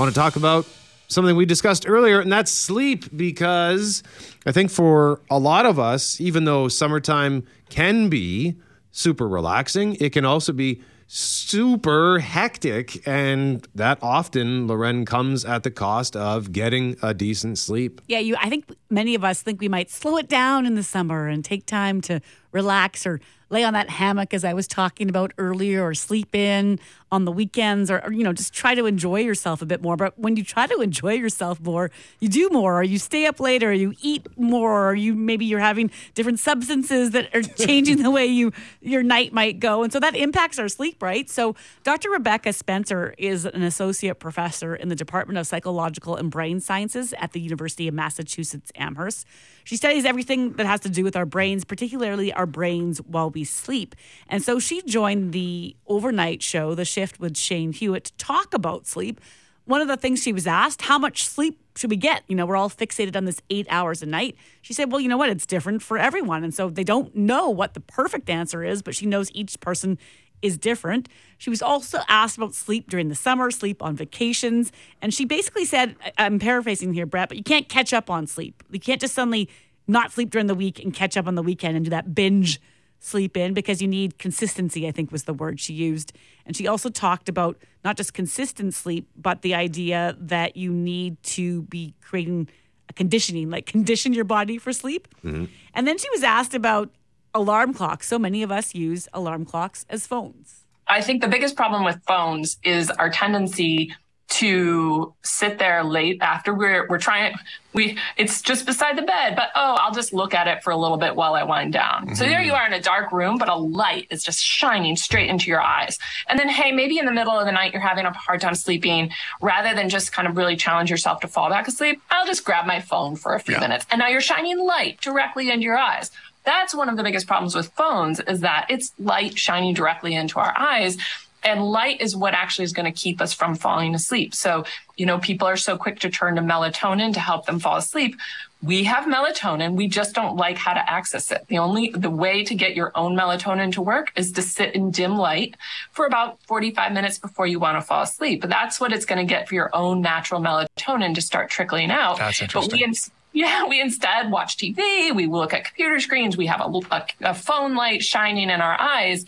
Want 0.01 0.15
to 0.15 0.19
talk 0.19 0.37
about 0.37 0.67
something 1.09 1.37
we 1.37 1.45
discussed 1.45 1.87
earlier, 1.87 2.21
and 2.21 2.33
that's 2.33 2.51
sleep, 2.51 3.15
because 3.15 4.03
I 4.47 4.53
think 4.53 4.71
for 4.71 5.21
a 5.29 5.39
lot 5.39 5.67
of 5.67 5.79
us, 5.79 6.23
even 6.23 6.45
though 6.45 6.69
summertime 6.69 7.45
can 7.69 8.09
be 8.09 8.57
super 8.93 9.29
relaxing, 9.29 9.99
it 10.01 10.15
can 10.15 10.25
also 10.25 10.55
be 10.55 10.81
super 11.07 12.19
hectic. 12.19 13.07
And 13.07 13.69
that 13.75 13.99
often, 14.01 14.67
Loren, 14.67 15.05
comes 15.05 15.45
at 15.45 15.65
the 15.65 15.71
cost 15.71 16.17
of 16.17 16.51
getting 16.51 16.97
a 17.03 17.13
decent 17.13 17.59
sleep. 17.59 18.01
Yeah, 18.09 18.21
you. 18.21 18.37
I 18.41 18.49
think 18.49 18.75
many 18.89 19.15
of 19.15 19.23
us 19.23 19.43
think 19.43 19.61
we 19.61 19.69
might 19.69 19.91
slow 19.91 20.17
it 20.17 20.31
down 20.31 20.65
in 20.65 20.77
the 20.77 20.83
summer 20.83 21.29
and 21.29 21.45
take 21.45 21.67
time 21.67 22.01
to 22.03 22.23
relax 22.53 23.07
or 23.07 23.21
lay 23.51 23.65
on 23.65 23.73
that 23.75 23.91
hammock, 23.91 24.33
as 24.33 24.45
I 24.45 24.55
was 24.55 24.67
talking 24.67 25.09
about 25.09 25.33
earlier, 25.37 25.85
or 25.85 25.95
sleep 25.95 26.35
in 26.35 26.79
on 27.13 27.25
the 27.25 27.33
weekends, 27.33 27.91
or, 27.91 28.05
or, 28.05 28.13
you 28.13 28.23
know, 28.23 28.33
just 28.33 28.55
try 28.55 28.75
to 28.75 28.87
enjoy 28.87 29.21
yourself 29.21 29.61
a 29.61 29.67
bit 29.67 29.83
more. 29.83 29.97
But 29.97 30.17
when 30.19 30.37
you 30.37 30.45
try 30.45 30.69
to 30.69 30.81
enjoy 30.81 31.15
yourself 31.15 31.61
more, 31.61 31.91
you 32.21 32.29
do 32.29 32.49
more, 32.51 32.79
or 32.79 32.83
you 32.85 32.99
stay 32.99 33.27
up 33.27 33.41
later, 33.41 33.71
or 33.71 33.73
you 33.73 33.95
eat 34.01 34.27
more, 34.39 34.91
or 34.91 34.95
you 34.95 35.15
maybe 35.15 35.45
you're 35.45 35.59
having 35.59 35.91
different 36.15 36.39
substances 36.39 37.11
that 37.11 37.35
are 37.35 37.43
changing 37.67 38.03
the 38.03 38.11
way 38.11 38.27
you 38.27 38.53
your 38.81 39.03
night 39.03 39.33
might 39.33 39.59
go, 39.59 39.83
and 39.83 39.93
so 39.93 39.99
that 39.99 40.15
impacts 40.15 40.59
our 40.59 40.69
sleep, 40.69 41.03
right? 41.03 41.29
So, 41.29 41.57
Dr. 41.83 42.11
Rebecca 42.11 42.53
Spencer 42.53 43.15
is 43.19 43.45
an 43.45 43.63
associate 43.63 44.21
professor 44.21 44.77
in 44.77 44.89
the 44.89 44.97
Department 44.97 45.39
of 45.39 45.47
Psychological 45.47 46.15
and 46.17 46.31
Brain 46.31 46.61
Sciences 46.61 47.13
at 47.19 47.33
the 47.33 47.41
University 47.41 47.89
of 47.89 47.95
Massachusetts 47.95 48.71
Amherst. 48.77 49.27
She 49.65 49.77
studies 49.77 50.05
everything 50.05 50.53
that 50.55 50.67
has 50.67 50.81
to 50.81 50.89
do 50.89 51.05
with 51.05 51.17
our 51.17 51.27
brains, 51.27 51.65
particularly 51.65 52.33
our 52.33 52.47
brains 52.47 52.99
while 53.03 53.31
we 53.31 53.40
sleep. 53.45 53.95
And 54.29 54.43
so 54.43 54.59
she 54.59 54.83
joined 54.83 55.33
the 55.33 55.77
overnight 55.87 56.43
show, 56.43 56.75
The 56.75 56.85
Shift 56.85 57.21
with 57.21 57.37
Shane 57.37 57.73
Hewitt, 57.73 58.05
to 58.05 58.13
talk 58.15 58.55
about 58.55 58.87
sleep. 58.87 59.21
One 59.65 59.81
of 59.81 59.89
the 59.89 59.97
things 59.97 60.23
she 60.23 60.33
was 60.33 60.47
asked, 60.47 60.83
how 60.83 60.99
much 60.99 61.27
sleep 61.29 61.61
should 61.77 61.91
we 61.91 61.97
get? 61.97 62.25
You 62.27 62.35
know, 62.35 62.47
we're 62.47 62.57
all 62.57 62.71
fixated 62.71 63.15
on 63.15 63.25
this 63.25 63.41
eight 63.51 63.67
hours 63.71 64.03
a 64.03 64.07
night. 64.07 64.37
She 64.63 64.73
said, 64.73 64.91
well, 64.91 65.01
you 65.01 65.09
know 65.09 65.17
what? 65.17 65.31
It's 65.31 65.47
different 65.47 65.83
for 65.83 65.97
everyone. 65.97 66.43
And 66.43 66.53
so 66.53 66.71
they 66.71 66.85
don't 66.85 67.15
know 67.15 67.49
what 67.51 67.75
the 67.75 67.81
perfect 67.81 68.29
answer 68.29 68.65
is, 68.65 68.83
but 68.83 68.95
she 68.95 69.07
knows 69.07 69.31
each 69.33 69.61
person 69.61 69.99
is 70.43 70.57
different. 70.59 71.09
She 71.39 71.51
was 71.51 71.63
also 71.63 72.01
asked 72.09 72.37
about 72.37 72.55
sleep 72.55 72.89
during 72.89 73.09
the 73.09 73.15
summer, 73.15 73.51
sleep 73.51 73.83
on 73.83 73.95
vacations. 73.95 74.73
And 75.01 75.13
she 75.13 75.25
basically 75.25 75.65
said, 75.65 75.95
I'm 76.19 76.39
paraphrasing 76.39 76.95
here, 76.95 77.07
Brett, 77.07 77.29
but 77.29 77.37
you 77.37 77.45
can't 77.45 77.69
catch 77.69 77.93
up 77.93 78.11
on 78.11 78.27
sleep. 78.27 78.63
You 78.71 78.81
can't 78.81 79.01
just 79.01 79.15
suddenly 79.15 79.49
not 79.87 80.13
sleep 80.13 80.31
during 80.31 80.47
the 80.47 80.55
week 80.55 80.83
and 80.83 80.95
catch 80.95 81.17
up 81.17 81.27
on 81.27 81.35
the 81.35 81.43
weekend 81.43 81.77
and 81.77 81.85
do 81.85 81.91
that 81.91 82.15
binge 82.15 82.61
sleep 83.01 83.37
in 83.37 83.55
because 83.55 83.83
you 83.83 83.89
need 83.89 84.19
consistency, 84.19 84.87
I 84.87 84.93
think 84.93 85.11
was 85.11 85.25
the 85.25 85.35
word 85.35 85.59
she 85.59 85.73
used. 85.73 86.13
And 86.47 86.57
she 86.57 86.69
also 86.69 86.91
talked 86.91 87.29
about 87.29 87.57
not 87.83 87.97
just 87.97 88.15
consistent 88.15 88.75
sleep, 88.75 89.09
but 89.17 89.43
the 89.43 89.55
idea 89.55 90.15
that 90.19 90.57
you 90.57 90.73
need 90.73 91.21
to 91.23 91.63
be 91.63 91.95
creating 92.03 92.49
a 92.89 92.93
conditioning, 92.93 93.51
like 93.51 93.67
condition 93.75 94.13
your 94.13 94.25
body 94.25 94.59
for 94.59 94.73
sleep. 94.73 95.09
Mm-hmm. 95.25 95.47
And 95.75 95.89
then 95.89 95.99
she 95.99 96.09
was 96.11 96.23
asked 96.23 96.55
about 96.55 96.91
alarm 97.35 97.73
clocks. 97.73 98.07
So 98.07 98.19
many 98.19 98.43
of 98.43 98.53
us 98.53 98.75
use 98.75 99.09
alarm 99.13 99.45
clocks 99.45 99.87
as 99.89 100.07
phones. 100.07 100.67
I 100.87 101.01
think 101.01 101.23
the 101.23 101.29
biggest 101.29 101.57
problem 101.57 101.85
with 101.85 102.01
phones 102.07 102.59
is 102.63 102.91
our 102.91 103.11
tendency 103.11 103.95
to 104.31 105.13
sit 105.23 105.59
there 105.59 105.83
late 105.83 106.19
after 106.23 106.55
we're 106.55 106.87
we're 106.89 106.99
trying 106.99 107.35
we 107.73 107.99
it's 108.17 108.41
just 108.41 108.65
beside 108.65 108.97
the 108.97 109.03
bed 109.03 109.35
but 109.35 109.51
oh 109.57 109.77
I'll 109.81 109.93
just 109.93 110.13
look 110.13 110.35
at 110.35 110.47
it 110.47 110.63
for 110.63 110.71
a 110.71 110.77
little 110.77 110.97
bit 110.97 111.17
while 111.17 111.35
I 111.35 111.43
wind 111.43 111.73
down. 111.73 112.15
So 112.15 112.25
there 112.25 112.41
you 112.41 112.53
mm-hmm. 112.53 112.63
are 112.63 112.67
in 112.67 112.73
a 112.73 112.81
dark 112.81 113.11
room 113.11 113.39
but 113.39 113.49
a 113.49 113.57
light 113.57 114.07
is 114.11 114.23
just 114.23 114.41
shining 114.41 114.95
straight 114.97 115.29
into 115.29 115.51
your 115.51 115.61
eyes. 115.61 115.99
And 116.29 116.39
then 116.39 116.49
hey 116.49 116.71
maybe 116.71 116.99
in 116.99 117.07
the 117.07 117.13
middle 117.13 117.33
of 117.33 117.45
the 117.45 117.53
night 117.53 117.73
you're 117.73 117.83
having 117.83 118.07
a 118.07 118.13
hard 118.13 118.41
time 118.41 118.55
sleeping 118.55 119.11
rather 119.41 119.75
than 119.75 119.89
just 119.89 120.13
kind 120.13 120.29
of 120.29 120.37
really 120.37 120.57
challenge 120.57 120.91
yourself 120.91 121.21
to 121.21 121.29
fall 121.29 121.51
back 121.51 121.67
asleep, 121.67 122.01
I'll 122.11 122.27
just 122.27 122.45
grab 122.45 122.67
my 122.67 122.81
phone 122.81 123.17
for 123.17 123.35
a 123.35 123.41
few 123.41 123.59
minutes. 123.59 123.85
And 123.91 123.99
now 123.99 124.07
you're 124.07 124.21
shining 124.21 124.59
light 124.59 125.01
directly 125.01 125.51
into 125.51 125.65
your 125.65 125.77
eyes. 125.77 126.13
That's 126.45 126.75
one 126.75 126.89
of 126.89 126.97
the 126.97 127.03
biggest 127.03 127.27
problems 127.27 127.55
with 127.55 127.69
phones 127.73 128.21
is 128.21 128.41
that 128.41 128.67
it's 128.71 128.93
light 128.99 129.39
shining 129.39 129.75
directly 129.75 130.15
into 130.15 130.39
our 130.39 130.57
eyes. 130.57 130.97
And 131.43 131.65
light 131.65 132.01
is 132.01 132.15
what 132.15 132.35
actually 132.35 132.65
is 132.65 132.73
going 132.73 132.93
to 132.93 132.99
keep 132.99 133.21
us 133.21 133.33
from 133.33 133.55
falling 133.55 133.95
asleep. 133.95 134.35
So, 134.35 134.65
you 134.97 135.07
know, 135.07 135.19
people 135.19 135.49
are 135.49 135.57
so 135.57 135.77
quick 135.77 136.01
to 136.01 136.11
turn 136.11 136.37
to 136.37 136.43
melatonin 136.43 137.15
to 137.15 137.21
help 137.21 137.47
them 137.47 137.59
fall 137.59 137.77
asleep. 137.77 138.17
We 138.63 138.85
have 138.85 139.07
melatonin. 139.07 139.75
We 139.75 139.89
just 139.89 140.15
don't 140.15 140.37
like 140.37 140.59
how 140.59 140.75
to 140.75 140.91
access 140.91 141.31
it. 141.31 141.47
The 141.49 141.57
only, 141.59 141.91
the 141.91 142.11
way 142.11 142.45
to 142.45 142.55
get 142.55 142.77
your 142.77 142.93
own 142.95 143.17
melatonin 143.17 143.73
to 143.73 143.83
work 143.83 144.13
is 144.17 144.33
to 144.33 144.43
sit 144.43 144.75
in 144.75 144.91
dim 144.91 145.17
light 145.17 145.57
for 145.93 146.05
about 146.05 146.43
45 146.43 146.93
minutes 146.93 147.19
before 147.19 147.47
you 147.47 147.59
want 147.59 147.79
to 147.79 147.83
fall 147.83 148.03
asleep. 148.03 148.43
But 148.43 148.51
that's 148.51 148.79
what 148.79 148.93
it's 148.93 149.07
going 149.07 149.19
to 149.19 149.25
get 149.25 149.49
for 149.49 149.55
your 149.55 149.75
own 149.75 150.03
natural 150.03 150.43
melatonin 150.43 151.15
to 151.15 151.23
start 151.23 151.49
trickling 151.49 151.91
out. 151.91 152.19
That's 152.19 152.43
interesting. 152.43 152.71
But 152.71 152.77
we, 152.77 152.85
ins- 152.85 153.11
yeah, 153.33 153.67
we 153.67 153.81
instead 153.81 154.31
watch 154.31 154.57
TV. 154.59 155.15
We 155.15 155.27
look 155.27 155.55
at 155.55 155.65
computer 155.65 156.01
screens. 156.01 156.37
We 156.37 156.47
have 156.47 156.61
a, 156.61 156.81
a, 156.91 157.07
a 157.31 157.35
phone 157.35 157.75
light 157.75 158.03
shining 158.03 158.51
in 158.51 158.61
our 158.61 158.79
eyes. 158.79 159.25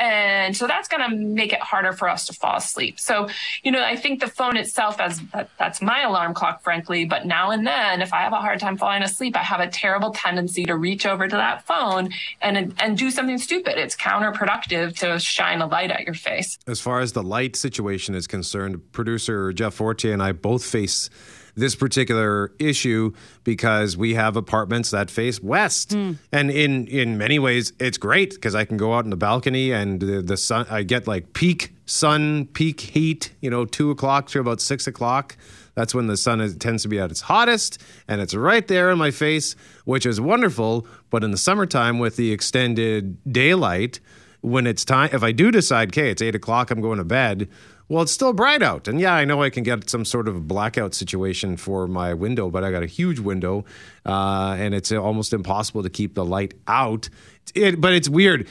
And 0.00 0.56
so 0.56 0.66
that's 0.66 0.88
going 0.88 1.08
to 1.08 1.14
make 1.14 1.52
it 1.52 1.60
harder 1.60 1.92
for 1.92 2.08
us 2.08 2.26
to 2.28 2.32
fall 2.32 2.56
asleep. 2.56 2.98
So, 2.98 3.28
you 3.62 3.70
know, 3.70 3.84
I 3.84 3.96
think 3.96 4.20
the 4.20 4.28
phone 4.28 4.56
itself, 4.56 4.98
as 4.98 5.20
that, 5.34 5.50
that's 5.58 5.82
my 5.82 6.02
alarm 6.02 6.32
clock, 6.32 6.62
frankly. 6.62 7.04
But 7.04 7.26
now 7.26 7.50
and 7.50 7.66
then, 7.66 8.00
if 8.00 8.14
I 8.14 8.22
have 8.22 8.32
a 8.32 8.40
hard 8.40 8.60
time 8.60 8.78
falling 8.78 9.02
asleep, 9.02 9.36
I 9.36 9.42
have 9.42 9.60
a 9.60 9.68
terrible 9.68 10.10
tendency 10.10 10.64
to 10.64 10.74
reach 10.74 11.04
over 11.04 11.28
to 11.28 11.36
that 11.36 11.66
phone 11.66 12.10
and 12.40 12.74
and 12.78 12.96
do 12.96 13.10
something 13.10 13.36
stupid. 13.36 13.76
It's 13.76 13.94
counterproductive 13.94 14.96
to 15.00 15.18
shine 15.18 15.60
a 15.60 15.66
light 15.66 15.90
at 15.90 16.04
your 16.04 16.14
face. 16.14 16.58
As 16.66 16.80
far 16.80 17.00
as 17.00 17.12
the 17.12 17.22
light 17.22 17.54
situation 17.54 18.14
is 18.14 18.26
concerned, 18.26 18.92
producer 18.92 19.52
Jeff 19.52 19.74
Fortier 19.74 20.14
and 20.14 20.22
I 20.22 20.32
both 20.32 20.64
face 20.64 21.10
this 21.54 21.74
particular 21.74 22.52
issue 22.58 23.12
because 23.44 23.96
we 23.96 24.14
have 24.14 24.36
apartments 24.36 24.90
that 24.90 25.10
face 25.10 25.42
west. 25.42 25.92
Hmm. 25.92 26.12
And 26.32 26.50
in 26.50 26.86
in 26.86 27.18
many 27.18 27.38
ways 27.38 27.72
it's 27.78 27.98
great 27.98 28.34
because 28.34 28.54
I 28.54 28.64
can 28.64 28.76
go 28.76 28.94
out 28.94 29.04
in 29.04 29.10
the 29.10 29.16
balcony 29.16 29.72
and 29.72 30.00
the, 30.00 30.22
the 30.22 30.36
sun 30.36 30.66
I 30.70 30.82
get 30.82 31.06
like 31.06 31.32
peak 31.32 31.72
sun, 31.86 32.46
peak 32.46 32.80
heat, 32.80 33.32
you 33.40 33.50
know, 33.50 33.64
two 33.64 33.90
o'clock 33.90 34.28
to 34.28 34.40
about 34.40 34.60
six 34.60 34.86
o'clock. 34.86 35.36
That's 35.74 35.94
when 35.94 36.06
the 36.06 36.16
sun 36.16 36.40
is, 36.40 36.56
tends 36.56 36.82
to 36.82 36.88
be 36.88 36.98
at 36.98 37.10
its 37.10 37.22
hottest, 37.22 37.80
and 38.08 38.20
it's 38.20 38.34
right 38.34 38.66
there 38.66 38.90
in 38.90 38.98
my 38.98 39.10
face, 39.10 39.54
which 39.84 40.04
is 40.04 40.20
wonderful. 40.20 40.86
But 41.10 41.24
in 41.24 41.30
the 41.30 41.36
summertime, 41.36 41.98
with 41.98 42.16
the 42.16 42.32
extended 42.32 43.16
daylight, 43.32 44.00
when 44.40 44.66
it's 44.66 44.84
time, 44.84 45.10
if 45.12 45.22
I 45.22 45.32
do 45.32 45.50
decide, 45.50 45.88
okay, 45.88 46.10
it's 46.10 46.22
eight 46.22 46.34
o'clock, 46.34 46.70
I'm 46.70 46.80
going 46.80 46.98
to 46.98 47.04
bed. 47.04 47.48
Well, 47.90 48.04
it's 48.04 48.12
still 48.12 48.32
bright 48.32 48.62
out, 48.62 48.86
and 48.86 49.00
yeah, 49.00 49.14
I 49.14 49.24
know 49.24 49.42
I 49.42 49.50
can 49.50 49.64
get 49.64 49.90
some 49.90 50.04
sort 50.04 50.28
of 50.28 50.46
blackout 50.46 50.94
situation 50.94 51.56
for 51.56 51.88
my 51.88 52.14
window, 52.14 52.48
but 52.48 52.62
I 52.62 52.70
got 52.70 52.84
a 52.84 52.86
huge 52.86 53.18
window, 53.18 53.64
uh, 54.06 54.54
and 54.56 54.74
it's 54.74 54.92
almost 54.92 55.32
impossible 55.32 55.82
to 55.82 55.90
keep 55.90 56.14
the 56.14 56.24
light 56.24 56.54
out. 56.68 57.08
It, 57.52 57.80
but 57.80 57.92
it's 57.92 58.08
weird. 58.08 58.46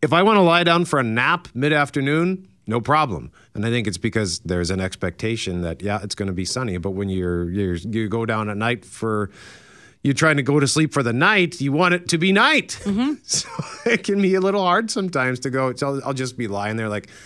If 0.00 0.12
I 0.12 0.22
want 0.22 0.36
to 0.36 0.42
lie 0.42 0.62
down 0.62 0.84
for 0.84 1.00
a 1.00 1.02
nap 1.02 1.48
mid 1.54 1.72
afternoon, 1.72 2.46
no 2.68 2.80
problem. 2.80 3.32
And 3.54 3.66
I 3.66 3.70
think 3.70 3.88
it's 3.88 3.98
because 3.98 4.38
there's 4.40 4.70
an 4.70 4.80
expectation 4.80 5.62
that 5.62 5.82
yeah, 5.82 5.98
it's 6.00 6.14
going 6.14 6.28
to 6.28 6.32
be 6.32 6.44
sunny. 6.44 6.78
But 6.78 6.92
when 6.92 7.08
you're, 7.08 7.50
you're 7.50 7.74
you 7.74 8.08
go 8.08 8.24
down 8.24 8.48
at 8.48 8.56
night 8.56 8.84
for 8.84 9.32
you're 10.04 10.14
trying 10.14 10.36
to 10.36 10.44
go 10.44 10.60
to 10.60 10.68
sleep 10.68 10.92
for 10.92 11.02
the 11.02 11.12
night, 11.12 11.60
you 11.60 11.72
want 11.72 11.94
it 11.94 12.06
to 12.10 12.18
be 12.18 12.30
night. 12.30 12.78
So 13.24 13.48
it 13.86 14.04
can 14.04 14.22
be 14.22 14.36
a 14.36 14.40
little 14.40 14.62
hard 14.62 14.88
sometimes 14.88 15.40
to 15.40 15.50
go. 15.50 15.74
So 15.74 15.88
I'll, 15.88 16.04
I'll 16.06 16.14
just 16.14 16.38
be 16.38 16.46
lying 16.46 16.76
there 16.76 16.88
like. 16.88 17.08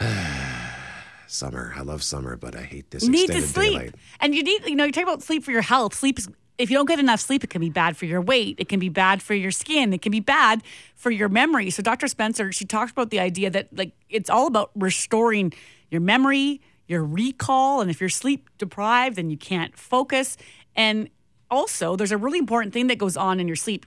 Summer, 1.30 1.74
I 1.76 1.82
love 1.82 2.02
summer, 2.02 2.36
but 2.36 2.56
I 2.56 2.62
hate 2.62 2.90
this 2.90 3.04
You 3.04 3.10
need 3.10 3.28
to 3.28 3.42
sleep. 3.42 3.72
daylight. 3.72 3.94
And 4.20 4.34
you 4.34 4.42
need, 4.42 4.64
you 4.64 4.74
know, 4.74 4.84
you 4.84 4.92
talk 4.92 5.02
about 5.04 5.22
sleep 5.22 5.44
for 5.44 5.50
your 5.50 5.62
health. 5.62 5.94
Sleep 5.94 6.18
is, 6.18 6.28
if 6.56 6.70
you 6.70 6.76
don't 6.76 6.88
get 6.88 6.98
enough 6.98 7.20
sleep, 7.20 7.44
it 7.44 7.50
can 7.50 7.60
be 7.60 7.68
bad 7.70 7.96
for 7.96 8.06
your 8.06 8.20
weight. 8.20 8.56
It 8.58 8.68
can 8.68 8.80
be 8.80 8.88
bad 8.88 9.22
for 9.22 9.34
your 9.34 9.50
skin. 9.50 9.92
It 9.92 10.00
can 10.02 10.10
be 10.10 10.20
bad 10.20 10.62
for 10.96 11.10
your 11.10 11.28
memory. 11.28 11.70
So 11.70 11.82
Dr. 11.82 12.08
Spencer, 12.08 12.50
she 12.50 12.64
talked 12.64 12.92
about 12.92 13.10
the 13.10 13.20
idea 13.20 13.50
that 13.50 13.68
like 13.76 13.92
it's 14.08 14.30
all 14.30 14.46
about 14.46 14.70
restoring 14.74 15.52
your 15.90 16.00
memory, 16.00 16.60
your 16.86 17.04
recall. 17.04 17.80
And 17.82 17.90
if 17.90 18.00
you're 18.00 18.08
sleep 18.08 18.48
deprived, 18.58 19.16
then 19.16 19.28
you 19.30 19.36
can't 19.36 19.76
focus. 19.76 20.36
And 20.74 21.10
also, 21.50 21.94
there's 21.94 22.12
a 22.12 22.16
really 22.16 22.38
important 22.38 22.72
thing 22.72 22.88
that 22.88 22.98
goes 22.98 23.16
on 23.16 23.38
in 23.38 23.46
your 23.46 23.56
sleep, 23.56 23.86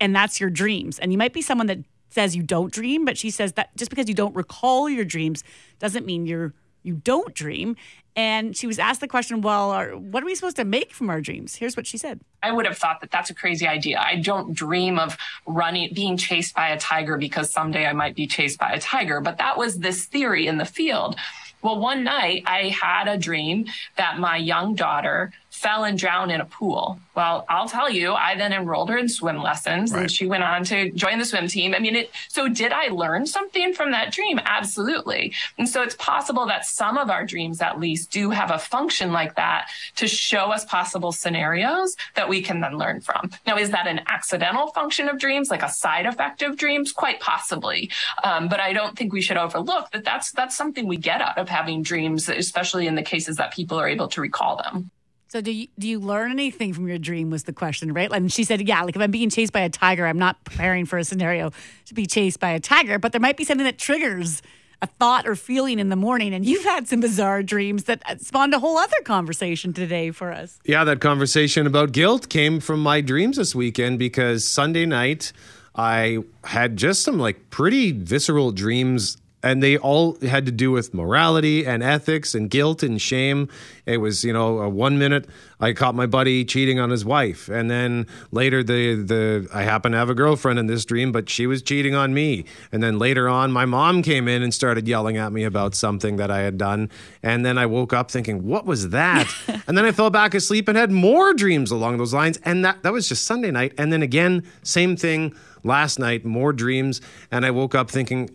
and 0.00 0.14
that's 0.14 0.40
your 0.40 0.50
dreams. 0.50 0.98
And 0.98 1.12
you 1.12 1.18
might 1.18 1.32
be 1.32 1.42
someone 1.42 1.66
that 1.68 1.78
says 2.10 2.34
you 2.34 2.42
don't 2.42 2.72
dream, 2.72 3.04
but 3.04 3.16
she 3.16 3.30
says 3.30 3.52
that 3.52 3.74
just 3.76 3.90
because 3.90 4.08
you 4.08 4.14
don't 4.14 4.34
recall 4.34 4.88
your 4.88 5.04
dreams 5.04 5.44
doesn't 5.78 6.04
mean 6.04 6.26
you're 6.26 6.52
you 6.82 6.94
don't 6.94 7.34
dream. 7.34 7.76
And 8.16 8.56
she 8.56 8.66
was 8.66 8.78
asked 8.78 9.00
the 9.00 9.08
question, 9.08 9.40
well, 9.40 9.70
are, 9.70 9.90
what 9.90 10.22
are 10.22 10.26
we 10.26 10.34
supposed 10.34 10.56
to 10.56 10.64
make 10.64 10.92
from 10.92 11.10
our 11.10 11.20
dreams? 11.20 11.54
Here's 11.54 11.76
what 11.76 11.86
she 11.86 11.96
said. 11.96 12.20
I 12.42 12.50
would 12.52 12.66
have 12.66 12.76
thought 12.76 13.00
that 13.00 13.10
that's 13.10 13.30
a 13.30 13.34
crazy 13.34 13.66
idea. 13.66 14.00
I 14.00 14.16
don't 14.16 14.52
dream 14.52 14.98
of 14.98 15.16
running, 15.46 15.94
being 15.94 16.16
chased 16.16 16.54
by 16.54 16.70
a 16.70 16.78
tiger 16.78 17.16
because 17.16 17.52
someday 17.52 17.86
I 17.86 17.92
might 17.92 18.16
be 18.16 18.26
chased 18.26 18.58
by 18.58 18.72
a 18.72 18.80
tiger. 18.80 19.20
But 19.20 19.38
that 19.38 19.56
was 19.56 19.78
this 19.78 20.06
theory 20.06 20.46
in 20.46 20.58
the 20.58 20.64
field. 20.64 21.16
Well, 21.62 21.78
one 21.78 22.04
night 22.04 22.42
I 22.46 22.68
had 22.68 23.06
a 23.06 23.18
dream 23.18 23.66
that 23.96 24.18
my 24.18 24.36
young 24.36 24.74
daughter 24.74 25.32
fell 25.60 25.84
and 25.84 25.98
drowned 25.98 26.32
in 26.32 26.40
a 26.40 26.44
pool. 26.46 26.98
Well, 27.14 27.44
I'll 27.50 27.68
tell 27.68 27.90
you, 27.90 28.14
I 28.14 28.34
then 28.34 28.54
enrolled 28.54 28.88
her 28.88 28.96
in 28.96 29.10
swim 29.10 29.42
lessons 29.42 29.92
and 29.92 30.10
she 30.10 30.26
went 30.26 30.42
on 30.42 30.64
to 30.64 30.90
join 30.92 31.18
the 31.18 31.26
swim 31.26 31.48
team. 31.48 31.74
I 31.74 31.80
mean, 31.80 31.96
it, 31.96 32.10
so 32.28 32.48
did 32.48 32.72
I 32.72 32.88
learn 32.88 33.26
something 33.26 33.74
from 33.74 33.90
that 33.90 34.10
dream? 34.10 34.40
Absolutely. 34.42 35.34
And 35.58 35.68
so 35.68 35.82
it's 35.82 35.96
possible 35.96 36.46
that 36.46 36.64
some 36.64 36.96
of 36.96 37.10
our 37.10 37.26
dreams, 37.26 37.60
at 37.60 37.78
least, 37.78 38.10
do 38.10 38.30
have 38.30 38.50
a 38.50 38.58
function 38.58 39.12
like 39.12 39.36
that 39.36 39.68
to 39.96 40.08
show 40.08 40.50
us 40.50 40.64
possible 40.64 41.12
scenarios 41.12 41.94
that 42.14 42.26
we 42.26 42.40
can 42.40 42.60
then 42.62 42.78
learn 42.78 43.02
from. 43.02 43.30
Now, 43.46 43.58
is 43.58 43.68
that 43.70 43.86
an 43.86 44.00
accidental 44.06 44.68
function 44.68 45.10
of 45.10 45.18
dreams, 45.18 45.50
like 45.50 45.62
a 45.62 45.68
side 45.68 46.06
effect 46.06 46.40
of 46.40 46.56
dreams? 46.56 46.90
Quite 46.90 47.20
possibly. 47.20 47.90
Um, 48.24 48.48
but 48.48 48.60
I 48.60 48.72
don't 48.72 48.96
think 48.96 49.12
we 49.12 49.20
should 49.20 49.36
overlook 49.36 49.90
that 49.90 50.04
that's, 50.04 50.32
that's 50.32 50.56
something 50.56 50.88
we 50.88 50.96
get 50.96 51.20
out 51.20 51.36
of 51.36 51.50
having 51.50 51.82
dreams, 51.82 52.30
especially 52.30 52.86
in 52.86 52.94
the 52.94 53.02
cases 53.02 53.36
that 53.36 53.52
people 53.52 53.78
are 53.78 53.88
able 53.88 54.08
to 54.08 54.22
recall 54.22 54.56
them. 54.56 54.90
So 55.30 55.40
do 55.40 55.52
you, 55.52 55.68
do 55.78 55.86
you 55.86 56.00
learn 56.00 56.32
anything 56.32 56.72
from 56.72 56.88
your 56.88 56.98
dream 56.98 57.30
was 57.30 57.44
the 57.44 57.52
question, 57.52 57.92
right? 57.92 58.10
And 58.10 58.32
she 58.32 58.42
said, 58.42 58.66
yeah, 58.66 58.82
like 58.82 58.96
if 58.96 59.00
I'm 59.00 59.12
being 59.12 59.30
chased 59.30 59.52
by 59.52 59.60
a 59.60 59.68
tiger, 59.68 60.04
I'm 60.04 60.18
not 60.18 60.42
preparing 60.42 60.86
for 60.86 60.98
a 60.98 61.04
scenario 61.04 61.52
to 61.84 61.94
be 61.94 62.04
chased 62.04 62.40
by 62.40 62.50
a 62.50 62.58
tiger, 62.58 62.98
but 62.98 63.12
there 63.12 63.20
might 63.20 63.36
be 63.36 63.44
something 63.44 63.64
that 63.64 63.78
triggers 63.78 64.42
a 64.82 64.88
thought 64.88 65.28
or 65.28 65.36
feeling 65.36 65.78
in 65.78 65.88
the 65.88 65.94
morning. 65.94 66.34
And 66.34 66.44
you've 66.44 66.64
had 66.64 66.88
some 66.88 66.98
bizarre 66.98 67.44
dreams 67.44 67.84
that 67.84 68.02
uh, 68.06 68.16
spawned 68.16 68.54
a 68.54 68.58
whole 68.58 68.76
other 68.76 69.00
conversation 69.04 69.72
today 69.72 70.10
for 70.10 70.32
us. 70.32 70.58
Yeah, 70.64 70.82
that 70.82 71.00
conversation 71.00 71.64
about 71.64 71.92
guilt 71.92 72.28
came 72.28 72.58
from 72.58 72.82
my 72.82 73.00
dreams 73.00 73.36
this 73.36 73.54
weekend 73.54 74.00
because 74.00 74.44
Sunday 74.44 74.84
night 74.84 75.32
I 75.76 76.24
had 76.42 76.76
just 76.76 77.04
some 77.04 77.20
like 77.20 77.50
pretty 77.50 77.92
visceral 77.92 78.50
dreams 78.50 79.16
and 79.42 79.62
they 79.62 79.76
all 79.78 80.18
had 80.20 80.46
to 80.46 80.52
do 80.52 80.70
with 80.70 80.92
morality 80.92 81.66
and 81.66 81.82
ethics 81.82 82.34
and 82.34 82.50
guilt 82.50 82.82
and 82.82 83.00
shame. 83.00 83.48
It 83.86 83.98
was, 83.98 84.24
you 84.24 84.32
know, 84.32 84.68
one 84.68 84.98
minute 84.98 85.26
I 85.58 85.72
caught 85.72 85.94
my 85.94 86.06
buddy 86.06 86.44
cheating 86.44 86.78
on 86.78 86.90
his 86.90 87.04
wife, 87.04 87.48
and 87.48 87.70
then 87.70 88.06
later 88.30 88.62
the 88.62 88.94
the 88.94 89.48
I 89.52 89.62
happened 89.62 89.92
to 89.92 89.98
have 89.98 90.10
a 90.10 90.14
girlfriend 90.14 90.58
in 90.58 90.66
this 90.66 90.84
dream, 90.84 91.12
but 91.12 91.28
she 91.28 91.46
was 91.46 91.62
cheating 91.62 91.94
on 91.94 92.14
me. 92.14 92.44
And 92.72 92.82
then 92.82 92.98
later 92.98 93.28
on, 93.28 93.52
my 93.52 93.66
mom 93.66 94.02
came 94.02 94.28
in 94.28 94.42
and 94.42 94.54
started 94.54 94.88
yelling 94.88 95.16
at 95.16 95.32
me 95.32 95.44
about 95.44 95.74
something 95.74 96.16
that 96.16 96.30
I 96.30 96.40
had 96.40 96.56
done, 96.56 96.90
and 97.22 97.44
then 97.44 97.58
I 97.58 97.66
woke 97.66 97.92
up 97.92 98.10
thinking, 98.10 98.46
"What 98.46 98.64
was 98.64 98.90
that?" 98.90 99.32
and 99.66 99.76
then 99.76 99.84
I 99.84 99.92
fell 99.92 100.10
back 100.10 100.34
asleep 100.34 100.68
and 100.68 100.76
had 100.76 100.90
more 100.90 101.34
dreams 101.34 101.70
along 101.70 101.98
those 101.98 102.14
lines, 102.14 102.38
and 102.44 102.64
that 102.64 102.82
that 102.82 102.92
was 102.92 103.08
just 103.08 103.24
Sunday 103.24 103.50
night. 103.50 103.72
And 103.76 103.92
then 103.92 104.02
again, 104.02 104.44
same 104.62 104.96
thing 104.96 105.34
last 105.62 105.98
night, 105.98 106.24
more 106.24 106.52
dreams, 106.52 107.00
and 107.30 107.44
I 107.44 107.50
woke 107.50 107.74
up 107.74 107.90
thinking 107.90 108.30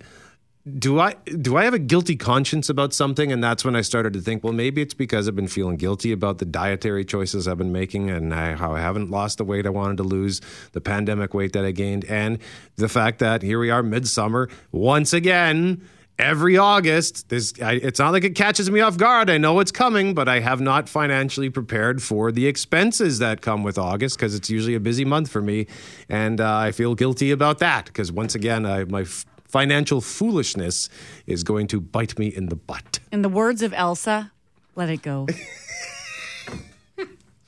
do 0.65 0.99
I 0.99 1.13
do 1.13 1.57
I 1.57 1.63
have 1.63 1.75
a 1.75 1.79
guilty 1.79 2.15
conscience 2.15 2.69
about 2.69 2.91
something? 2.91 3.31
And 3.31 3.43
that's 3.43 3.63
when 3.63 3.75
I 3.75 3.81
started 3.81 4.13
to 4.13 4.21
think, 4.21 4.43
well, 4.43 4.53
maybe 4.53 4.81
it's 4.81 4.95
because 4.95 5.27
I've 5.27 5.35
been 5.35 5.47
feeling 5.47 5.75
guilty 5.75 6.11
about 6.11 6.39
the 6.39 6.45
dietary 6.45 7.05
choices 7.05 7.47
I've 7.47 7.59
been 7.59 7.71
making 7.71 8.09
and 8.09 8.33
I, 8.33 8.53
how 8.53 8.73
I 8.73 8.81
haven't 8.81 9.11
lost 9.11 9.37
the 9.37 9.43
weight 9.43 9.67
I 9.67 9.69
wanted 9.69 9.97
to 9.97 10.03
lose, 10.03 10.41
the 10.71 10.81
pandemic 10.81 11.35
weight 11.35 11.53
that 11.53 11.65
I 11.65 11.71
gained, 11.71 12.05
and 12.05 12.39
the 12.77 12.89
fact 12.89 13.19
that 13.19 13.43
here 13.43 13.59
we 13.59 13.69
are 13.69 13.83
midsummer 13.83 14.49
once 14.71 15.13
again. 15.13 15.87
Every 16.17 16.57
August, 16.57 17.27
this 17.27 17.53
I, 17.61 17.73
it's 17.73 17.99
not 17.99 18.13
like 18.13 18.23
it 18.23 18.35
catches 18.35 18.71
me 18.71 18.79
off 18.79 18.95
guard. 18.95 19.29
I 19.29 19.37
know 19.37 19.59
it's 19.59 19.71
coming, 19.71 20.13
but 20.13 20.29
I 20.29 20.39
have 20.39 20.61
not 20.61 20.87
financially 20.87 21.49
prepared 21.49 22.01
for 22.01 22.31
the 22.31 22.47
expenses 22.47 23.19
that 23.19 23.41
come 23.41 23.63
with 23.63 23.77
August 23.77 24.17
because 24.17 24.33
it's 24.33 24.49
usually 24.49 24.75
a 24.75 24.79
busy 24.79 25.03
month 25.03 25.29
for 25.29 25.41
me, 25.41 25.67
and 26.07 26.39
uh, 26.39 26.55
I 26.55 26.71
feel 26.71 26.95
guilty 26.95 27.31
about 27.31 27.59
that 27.59 27.87
because 27.87 28.13
once 28.13 28.33
again, 28.33 28.65
I, 28.65 28.85
my 28.85 29.03
financial 29.47 30.01
foolishness 30.01 30.89
is 31.25 31.43
going 31.43 31.67
to 31.67 31.81
bite 31.81 32.17
me 32.19 32.27
in 32.27 32.47
the 32.47 32.55
butt. 32.55 32.99
In 33.11 33.21
the 33.21 33.29
words 33.29 33.61
of 33.61 33.73
Elsa, 33.73 34.31
let 34.75 34.89
it 34.89 35.01
go. 35.01 35.27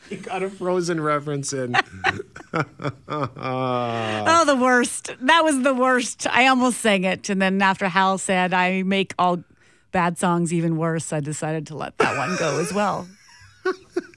You 0.09 0.17
got 0.17 0.41
a 0.41 0.49
frozen 0.49 1.01
reference 1.01 1.51
in. 1.51 1.75
oh, 2.53 4.43
the 4.45 4.55
worst. 4.55 5.11
That 5.19 5.43
was 5.43 5.63
the 5.63 5.73
worst. 5.73 6.25
I 6.27 6.47
almost 6.47 6.79
sang 6.79 7.03
it. 7.03 7.29
And 7.29 7.41
then 7.41 7.61
after 7.61 7.89
Hal 7.89 8.17
said, 8.17 8.53
I 8.53 8.83
make 8.83 9.13
all 9.19 9.43
bad 9.91 10.17
songs 10.17 10.53
even 10.53 10.77
worse, 10.77 11.11
I 11.11 11.19
decided 11.19 11.67
to 11.67 11.75
let 11.75 11.97
that 11.97 12.17
one 12.17 12.37
go 12.37 12.57
as 12.59 12.73
well. 12.73 13.05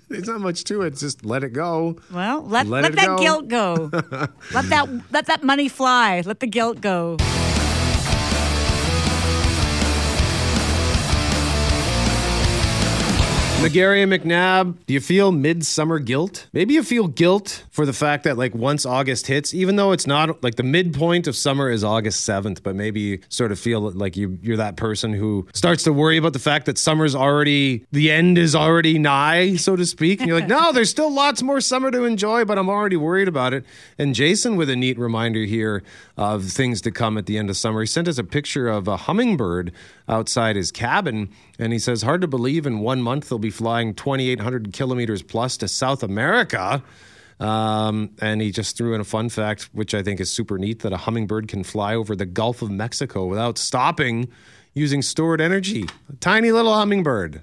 There's 0.09 0.29
not 0.29 0.41
much 0.41 0.63
to 0.65 0.83
it. 0.83 0.97
Just 0.97 1.25
let 1.25 1.43
it 1.43 1.53
go. 1.53 1.97
Well, 2.13 2.43
let, 2.43 2.69
Let 2.69 2.83
let, 2.83 2.93
that 2.95 3.07
go. 3.07 3.19
guilt 3.19 3.49
go. 3.49 3.91
let 4.55 4.69
that 4.71 4.89
let 5.11 5.27
that 5.27 5.43
money 5.43 5.69
fly. 5.69 6.23
Let 6.25 6.39
the 6.39 6.47
guilt 6.47 6.81
go. 6.81 7.17
Magaria 13.61 14.09
McNabb, 14.09 14.79
do 14.87 14.95
you 14.95 15.01
feel 15.01 15.33
midsummer 15.33 15.99
guilt? 15.99 16.47
Maybe 16.55 16.73
you 16.73 16.83
feel 16.83 17.09
guilt 17.09 17.65
for 17.71 17.85
the 17.85 17.93
fact 17.93 18.25
that 18.25 18.39
like 18.39 18.55
once 18.55 18.87
August 18.87 19.27
hits, 19.27 19.53
even 19.53 19.77
though 19.77 19.93
it's 19.93 20.07
not 20.07 20.43
like 20.43 20.55
the 20.55 20.63
midpoint 20.63 21.27
of 21.27 21.37
summer 21.37 21.69
is 21.69 21.85
August 21.85 22.27
7th, 22.27 22.63
but 22.63 22.75
maybe 22.75 23.01
you 23.01 23.19
sort 23.29 23.53
of 23.53 23.59
feel 23.61 23.91
like 23.91 24.17
you 24.17 24.39
you're 24.41 24.57
that 24.57 24.77
person 24.77 25.13
who 25.13 25.47
starts 25.53 25.83
to 25.83 25.93
worry 25.93 26.17
about 26.17 26.33
the 26.33 26.39
fact 26.39 26.65
that 26.67 26.79
summer's 26.79 27.15
already 27.15 27.85
the 27.93 28.11
end 28.11 28.39
is 28.39 28.55
already 28.57 28.99
nigh, 28.99 29.57
so 29.57 29.77
to 29.77 29.85
speak. 29.85 30.21
And 30.21 30.29
you're 30.29 30.41
like, 30.41 30.49
"No, 30.49 30.73
there's 30.73 30.89
still 30.89 31.13
lots 31.13 31.43
more 31.43 31.61
summer 31.61 31.91
to 31.91 32.05
enjoy, 32.05 32.47
but 32.47 32.57
I'm 32.57 32.71
already 32.71 32.97
worried 32.97 33.29
about 33.29 33.53
it." 33.53 33.67
And 33.99 34.15
Jason 34.15 34.57
with 34.57 34.71
a 34.71 34.77
neat 34.77 34.99
reminder 34.99 35.45
here 35.45 35.83
of 36.17 36.45
things 36.45 36.81
to 36.81 36.91
come 36.91 37.19
at 37.19 37.27
the 37.27 37.37
end 37.37 37.51
of 37.51 37.59
summer. 37.59 37.83
He 37.83 37.87
sent 37.87 38.09
us 38.09 38.17
a 38.17 38.25
picture 38.25 38.69
of 38.69 38.89
a 38.89 38.97
hummingbird 38.97 39.71
outside 40.09 40.57
his 40.57 40.73
cabin 40.73 41.29
and 41.61 41.73
he 41.73 41.79
says 41.79 42.03
hard 42.03 42.21
to 42.23 42.27
believe 42.27 42.67
in 42.67 42.81
one 42.81 43.03
month 43.03 43.29
they'll 43.29 43.39
be 43.39 43.51
flying 43.51 43.95
2800 43.95 44.73
kilometers 44.73 45.23
plus 45.23 45.57
to 45.59 45.69
south 45.69 46.03
america. 46.03 46.83
Um, 47.39 48.11
and 48.21 48.43
he 48.43 48.51
just 48.51 48.77
threw 48.77 48.95
in 48.95 49.01
a 49.01 49.05
fun 49.05 49.31
fact 49.31 49.71
which 49.73 49.95
i 49.95 50.03
think 50.03 50.21
is 50.21 50.31
super 50.31 50.59
neat 50.59 50.81
that 50.81 50.93
a 50.93 50.99
hummingbird 50.99 51.49
can 51.49 51.65
fly 51.65 51.95
over 51.95 52.15
the 52.15 52.27
gulf 52.27 52.61
of 52.61 52.71
mexico 52.71 53.25
without 53.25 53.57
stopping 53.57 54.29
using 54.75 55.03
stored 55.03 55.41
energy. 55.41 55.85
A 56.09 56.17
tiny 56.17 56.53
little 56.53 56.75
hummingbird. 56.75 57.43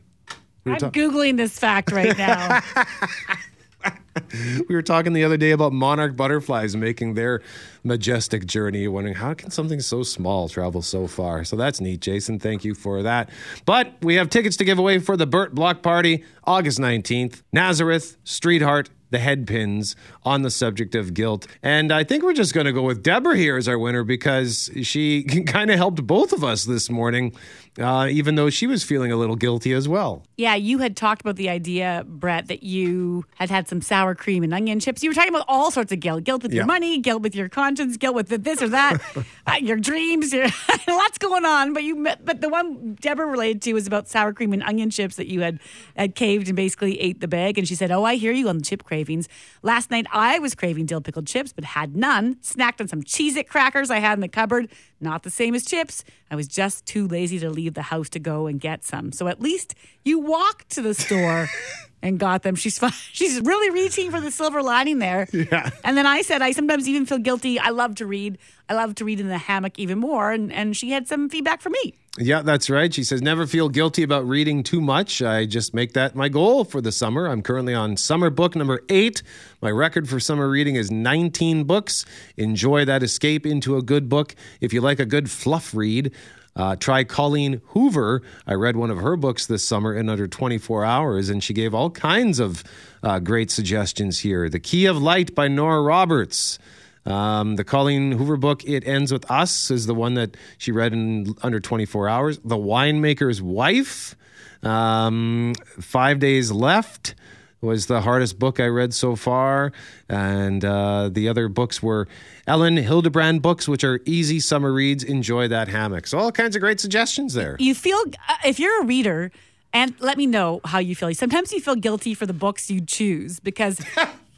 We 0.63 0.73
I'm 0.73 0.77
ta- 0.79 0.89
Googling 0.91 1.37
this 1.37 1.57
fact 1.57 1.91
right 1.91 2.17
now. 2.17 2.61
we 4.67 4.75
were 4.75 4.81
talking 4.81 5.13
the 5.13 5.23
other 5.23 5.37
day 5.37 5.51
about 5.51 5.73
monarch 5.73 6.15
butterflies 6.15 6.75
making 6.75 7.13
their 7.13 7.41
majestic 7.83 8.45
journey 8.45 8.87
wondering 8.87 9.15
how 9.15 9.33
can 9.33 9.51
something 9.51 9.79
so 9.79 10.03
small 10.03 10.49
travel 10.49 10.81
so 10.81 11.07
far? 11.07 11.43
So 11.43 11.55
that's 11.55 11.79
neat 11.79 12.01
jason. 12.01 12.39
Thank 12.39 12.63
you 12.63 12.73
for 12.73 13.03
that. 13.03 13.29
But 13.65 13.93
we 14.01 14.15
have 14.15 14.29
tickets 14.29 14.57
to 14.57 14.65
give 14.65 14.79
away 14.79 14.99
for 14.99 15.17
the 15.17 15.27
burt 15.27 15.53
block 15.55 15.81
party 15.81 16.23
august 16.43 16.79
19th 16.79 17.41
nazareth 17.51 18.17
Streetheart 18.23 18.89
the 19.09 19.17
headpins 19.17 19.95
on 20.23 20.41
the 20.41 20.51
subject 20.51 20.95
of 20.95 21.13
guilt. 21.13 21.47
And 21.63 21.91
I 21.91 22.03
think 22.03 22.23
we're 22.23 22.33
just 22.33 22.53
going 22.53 22.65
to 22.65 22.73
go 22.73 22.83
with 22.83 23.03
Deborah 23.03 23.37
here 23.37 23.57
as 23.57 23.67
our 23.67 23.79
winner 23.79 24.03
because 24.03 24.69
she 24.83 25.23
kind 25.47 25.71
of 25.71 25.77
helped 25.77 26.05
both 26.05 26.33
of 26.33 26.43
us 26.43 26.65
this 26.65 26.89
morning, 26.89 27.33
uh, 27.79 28.07
even 28.09 28.35
though 28.35 28.49
she 28.49 28.67
was 28.67 28.83
feeling 28.83 29.11
a 29.11 29.15
little 29.17 29.35
guilty 29.35 29.73
as 29.73 29.87
well. 29.87 30.23
Yeah, 30.37 30.55
you 30.55 30.79
had 30.79 30.95
talked 30.95 31.21
about 31.21 31.35
the 31.35 31.49
idea, 31.49 32.03
Brett, 32.07 32.47
that 32.47 32.63
you 32.63 33.25
had 33.35 33.49
had 33.49 33.67
some 33.67 33.81
sour 33.81 34.15
cream 34.15 34.43
and 34.43 34.53
onion 34.53 34.79
chips. 34.79 35.03
You 35.03 35.09
were 35.09 35.13
talking 35.15 35.33
about 35.33 35.45
all 35.47 35.71
sorts 35.71 35.91
of 35.91 35.99
guilt 35.99 36.23
guilt 36.23 36.43
with 36.43 36.51
Yeah. 36.53 36.57
your 36.57 36.65
money, 36.65 36.99
guilt 36.99 37.21
with 37.21 37.35
your 37.35 37.49
conscience, 37.49 37.97
guilt 37.97 38.15
with 38.15 38.29
the 38.29 38.37
this 38.37 38.61
or 38.61 38.67
that, 38.69 38.99
uh, 39.47 39.55
your 39.61 39.77
dreams, 39.77 40.31
your, 40.33 40.47
lots 40.87 41.17
going 41.17 41.45
on. 41.45 41.73
But 41.73 41.83
you, 41.83 42.03
but 42.23 42.41
the 42.41 42.49
one 42.49 42.95
Deborah 42.99 43.25
related 43.27 43.61
to 43.63 43.73
was 43.73 43.87
about 43.87 44.07
sour 44.07 44.33
cream 44.33 44.53
and 44.53 44.63
onion 44.63 44.89
chips 44.89 45.15
that 45.15 45.27
you 45.27 45.41
had, 45.41 45.59
had 45.95 46.15
caved 46.15 46.47
and 46.47 46.55
basically 46.55 46.99
ate 46.99 47.19
the 47.21 47.27
bag. 47.27 47.57
And 47.57 47.67
she 47.67 47.75
said, 47.75 47.91
Oh, 47.91 48.03
I 48.03 48.15
hear 48.15 48.31
you 48.31 48.47
on 48.49 48.57
the 48.59 48.63
chip 48.63 48.83
cravings. 48.83 49.27
Last 49.63 49.89
night 49.91 50.05
I 50.11 50.39
was 50.39 50.55
craving 50.55 50.85
dill 50.85 51.01
pickled 51.01 51.27
chips, 51.27 51.53
but 51.53 51.63
had 51.63 51.95
none. 51.95 52.35
Snacked 52.35 52.81
on 52.81 52.87
some 52.87 53.03
Cheez 53.03 53.35
It 53.35 53.47
crackers 53.49 53.89
I 53.89 53.99
had 53.99 54.13
in 54.13 54.21
the 54.21 54.27
cupboard. 54.27 54.69
Not 54.99 55.23
the 55.23 55.29
same 55.29 55.53
as 55.53 55.63
chips. 55.63 56.03
I 56.31 56.35
was 56.35 56.47
just 56.47 56.85
too 56.85 57.07
lazy 57.07 57.39
to 57.39 57.49
leave 57.49 57.75
the 57.75 57.83
house 57.83 58.09
to 58.09 58.19
go 58.19 58.47
and 58.47 58.59
get 58.59 58.83
some. 58.83 59.11
So 59.11 59.27
at 59.27 59.39
least 59.39 59.75
you 60.03 60.19
walked 60.19 60.69
to 60.71 60.81
the 60.81 60.93
store 60.93 61.47
and 62.01 62.19
got 62.19 62.43
them. 62.43 62.55
She's 62.55 62.79
she's 63.11 63.41
really 63.41 63.69
reaching 63.71 64.11
for 64.11 64.21
the 64.21 64.31
silver 64.31 64.61
lining 64.61 64.99
there. 64.99 65.27
Yeah. 65.37 65.69
And 65.83 65.95
then 65.95 66.05
I 66.05 66.23
said 66.23 66.41
I 66.41 66.51
sometimes 66.51 66.89
even 66.89 67.05
feel 67.05 67.19
guilty. 67.19 67.59
I 67.59 67.69
love 67.69 67.95
to 67.95 68.05
read. 68.05 68.37
I 68.67 68.73
love 68.73 68.95
to 68.95 69.05
read 69.05 69.19
in 69.19 69.27
the 69.27 69.37
hammock 69.37 69.77
even 69.79 69.99
more. 69.99 70.31
And 70.31 70.51
and 70.51 70.75
she 70.75 70.91
had 70.91 71.07
some 71.07 71.29
feedback 71.29 71.61
for 71.61 71.69
me. 71.69 71.93
Yeah, 72.19 72.41
that's 72.41 72.67
right. 72.67 72.91
She 72.91 73.03
says, 73.03 73.21
never 73.21 73.45
feel 73.45 73.69
guilty 73.69 74.01
about 74.01 74.27
reading 74.27 74.63
too 74.63 74.81
much. 74.81 75.21
I 75.21 75.45
just 75.45 75.75
make 75.75 75.93
that 75.93 76.15
my 76.15 76.29
goal 76.29 76.63
for 76.65 76.81
the 76.81 76.91
summer. 76.91 77.27
I'm 77.27 77.43
currently 77.43 77.75
on 77.75 77.95
summer 77.95 78.31
book 78.31 78.55
number 78.55 78.81
eight. 78.89 79.21
My 79.61 79.69
record 79.69 80.09
for 80.09 80.19
summer 80.19 80.49
reading 80.49 80.75
is 80.75 80.89
19 80.89 81.65
books. 81.65 82.05
Enjoy 82.35 82.85
that 82.85 83.03
escape 83.03 83.45
into 83.45 83.77
a 83.77 83.83
good 83.83 84.09
book. 84.09 84.33
If 84.61 84.73
you 84.73 84.81
like 84.81 84.99
a 84.99 85.05
good 85.05 85.29
fluff 85.29 85.75
read, 85.75 86.11
Uh, 86.57 86.75
try 86.75 87.03
Colleen 87.03 87.61
Hoover. 87.67 88.23
I 88.47 88.55
read 88.55 88.75
one 88.75 88.89
of 88.89 88.97
her 88.97 89.15
books 89.15 89.45
this 89.45 89.63
summer 89.63 89.93
in 89.93 90.09
under 90.09 90.27
24 90.27 90.83
hours, 90.83 91.29
and 91.29 91.43
she 91.43 91.53
gave 91.53 91.75
all 91.75 91.91
kinds 91.91 92.39
of 92.39 92.63
uh, 93.03 93.19
great 93.19 93.51
suggestions 93.51 94.19
here. 94.19 94.49
The 94.49 94.59
Key 94.59 94.87
of 94.87 94.99
Light 94.99 95.35
by 95.35 95.47
Nora 95.47 95.81
Roberts. 95.81 96.57
Um, 97.05 97.55
the 97.55 97.63
Colleen 97.63 98.11
Hoover 98.11 98.35
book, 98.35 98.65
It 98.65 98.85
Ends 98.85 99.13
With 99.13 99.29
Us, 99.31 99.71
is 99.71 99.85
the 99.85 99.93
one 99.93 100.15
that 100.15 100.35
she 100.57 100.73
read 100.73 100.91
in 100.91 101.35
under 101.41 101.59
24 101.59 102.09
hours. 102.09 102.39
The 102.39 102.57
Winemaker's 102.57 103.41
Wife, 103.41 104.15
um, 104.61 105.53
Five 105.79 106.19
Days 106.19 106.51
Left 106.51 107.15
was 107.61 107.87
the 107.87 108.01
hardest 108.01 108.39
book 108.39 108.59
I 108.59 108.67
read 108.67 108.93
so 108.93 109.15
far. 109.15 109.71
And 110.09 110.63
uh, 110.63 111.09
the 111.11 111.27
other 111.27 111.47
books 111.47 111.81
were 111.81 112.07
Elin 112.45 112.75
Hilderbrand 112.75 113.41
books, 113.41 113.67
which 113.67 113.83
are 113.83 113.99
easy 114.05 114.39
summer 114.39 114.71
reads. 114.71 115.03
Enjoy 115.03 115.47
that 115.47 115.67
hammock. 115.67 116.07
So, 116.07 116.17
all 116.17 116.31
kinds 116.31 116.55
of 116.55 116.61
great 116.61 116.79
suggestions 116.79 117.33
there. 117.33 117.55
You 117.59 117.75
feel, 117.75 117.99
uh, 118.29 118.35
if 118.45 118.59
you're 118.59 118.81
a 118.81 118.85
reader, 118.85 119.31
and 119.73 119.93
let 119.99 120.17
me 120.17 120.25
know 120.25 120.61
how 120.65 120.79
you 120.79 120.95
feel. 120.95 121.13
Sometimes 121.13 121.51
you 121.51 121.59
feel 121.59 121.75
guilty 121.75 122.13
for 122.13 122.25
the 122.25 122.33
books 122.33 122.69
you 122.69 122.81
choose 122.81 123.39
because. 123.39 123.79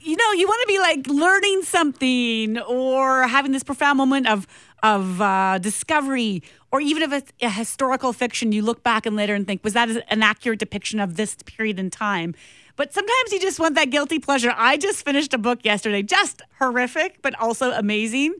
you 0.01 0.15
know, 0.15 0.31
you 0.31 0.47
want 0.47 0.61
to 0.61 0.67
be 0.67 0.79
like 0.79 1.07
learning 1.07 1.61
something 1.63 2.57
or 2.59 3.27
having 3.27 3.51
this 3.51 3.63
profound 3.63 3.97
moment 3.97 4.27
of 4.27 4.47
of 4.81 5.21
uh, 5.21 5.57
discovery, 5.57 6.41
or 6.71 6.79
even 6.79 7.03
if 7.03 7.11
it's 7.11 7.31
a 7.41 7.49
historical 7.49 8.13
fiction, 8.13 8.51
you 8.53 8.61
look 8.61 8.81
back 8.81 9.05
and 9.05 9.15
later 9.15 9.35
and 9.35 9.45
think, 9.45 9.63
was 9.63 9.73
that 9.73 9.89
an 10.09 10.23
accurate 10.23 10.59
depiction 10.59 10.99
of 10.99 11.17
this 11.17 11.35
period 11.45 11.79
in 11.79 11.89
time? 11.89 12.33
But 12.79 12.93
sometimes 12.93 13.33
you 13.33 13.41
just 13.41 13.59
want 13.59 13.75
that 13.75 13.89
guilty 13.89 14.19
pleasure. 14.19 14.53
I 14.55 14.77
just 14.77 15.03
finished 15.03 15.33
a 15.33 15.37
book 15.37 15.65
yesterday, 15.65 16.01
just 16.01 16.41
horrific, 16.59 17.21
but 17.21 17.37
also 17.37 17.71
amazing. 17.71 18.35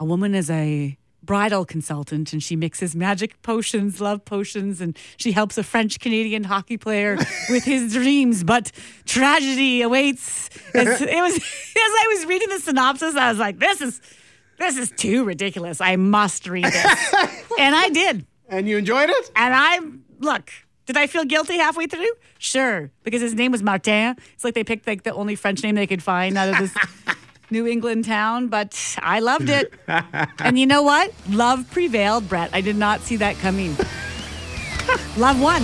A 0.00 0.04
woman 0.06 0.34
is 0.34 0.48
a 0.48 0.96
bridal 1.22 1.66
consultant 1.66 2.32
and 2.32 2.42
she 2.42 2.56
mixes 2.56 2.96
magic 2.96 3.42
potions, 3.42 4.00
love 4.00 4.24
potions, 4.24 4.80
and 4.80 4.96
she 5.18 5.32
helps 5.32 5.58
a 5.58 5.62
French 5.62 6.00
Canadian 6.00 6.44
hockey 6.44 6.78
player 6.78 7.16
with 7.50 7.64
his 7.64 7.92
dreams. 7.92 8.44
But 8.44 8.72
tragedy 9.04 9.82
awaits. 9.82 10.48
As, 10.74 11.02
it 11.02 11.20
was 11.20 11.36
as 11.36 11.42
I 11.76 12.14
was 12.16 12.24
reading 12.24 12.48
the 12.48 12.60
synopsis, 12.60 13.14
I 13.14 13.28
was 13.28 13.38
like, 13.38 13.58
this 13.58 13.82
is 13.82 14.00
this 14.56 14.78
is 14.78 14.90
too 14.92 15.22
ridiculous. 15.24 15.82
I 15.82 15.96
must 15.96 16.48
read 16.48 16.64
this. 16.64 17.14
and 17.58 17.76
I 17.76 17.90
did. 17.90 18.24
And 18.48 18.66
you 18.66 18.78
enjoyed 18.78 19.10
it? 19.10 19.30
And 19.36 19.52
I 19.54 19.80
look, 20.18 20.50
did 20.92 21.00
I 21.00 21.06
feel 21.06 21.24
guilty 21.24 21.56
halfway 21.56 21.86
through? 21.86 22.12
Sure, 22.38 22.90
because 23.02 23.22
his 23.22 23.34
name 23.34 23.52
was 23.52 23.62
Martin. 23.62 24.16
It's 24.34 24.44
like 24.44 24.54
they 24.54 24.64
picked 24.64 24.86
like 24.86 25.04
the 25.04 25.14
only 25.14 25.34
French 25.34 25.62
name 25.62 25.74
they 25.74 25.86
could 25.86 26.02
find 26.02 26.36
out 26.36 26.50
of 26.50 26.58
this 26.58 26.74
New 27.50 27.66
England 27.66 28.04
town, 28.04 28.48
but 28.48 28.96
I 29.02 29.20
loved 29.20 29.48
it. 29.48 29.72
and 30.38 30.58
you 30.58 30.66
know 30.66 30.82
what? 30.82 31.12
Love 31.30 31.70
prevailed, 31.70 32.28
Brett. 32.28 32.50
I 32.52 32.60
did 32.60 32.76
not 32.76 33.00
see 33.00 33.16
that 33.16 33.36
coming. 33.36 33.76
Love 35.16 35.40
won. 35.40 35.62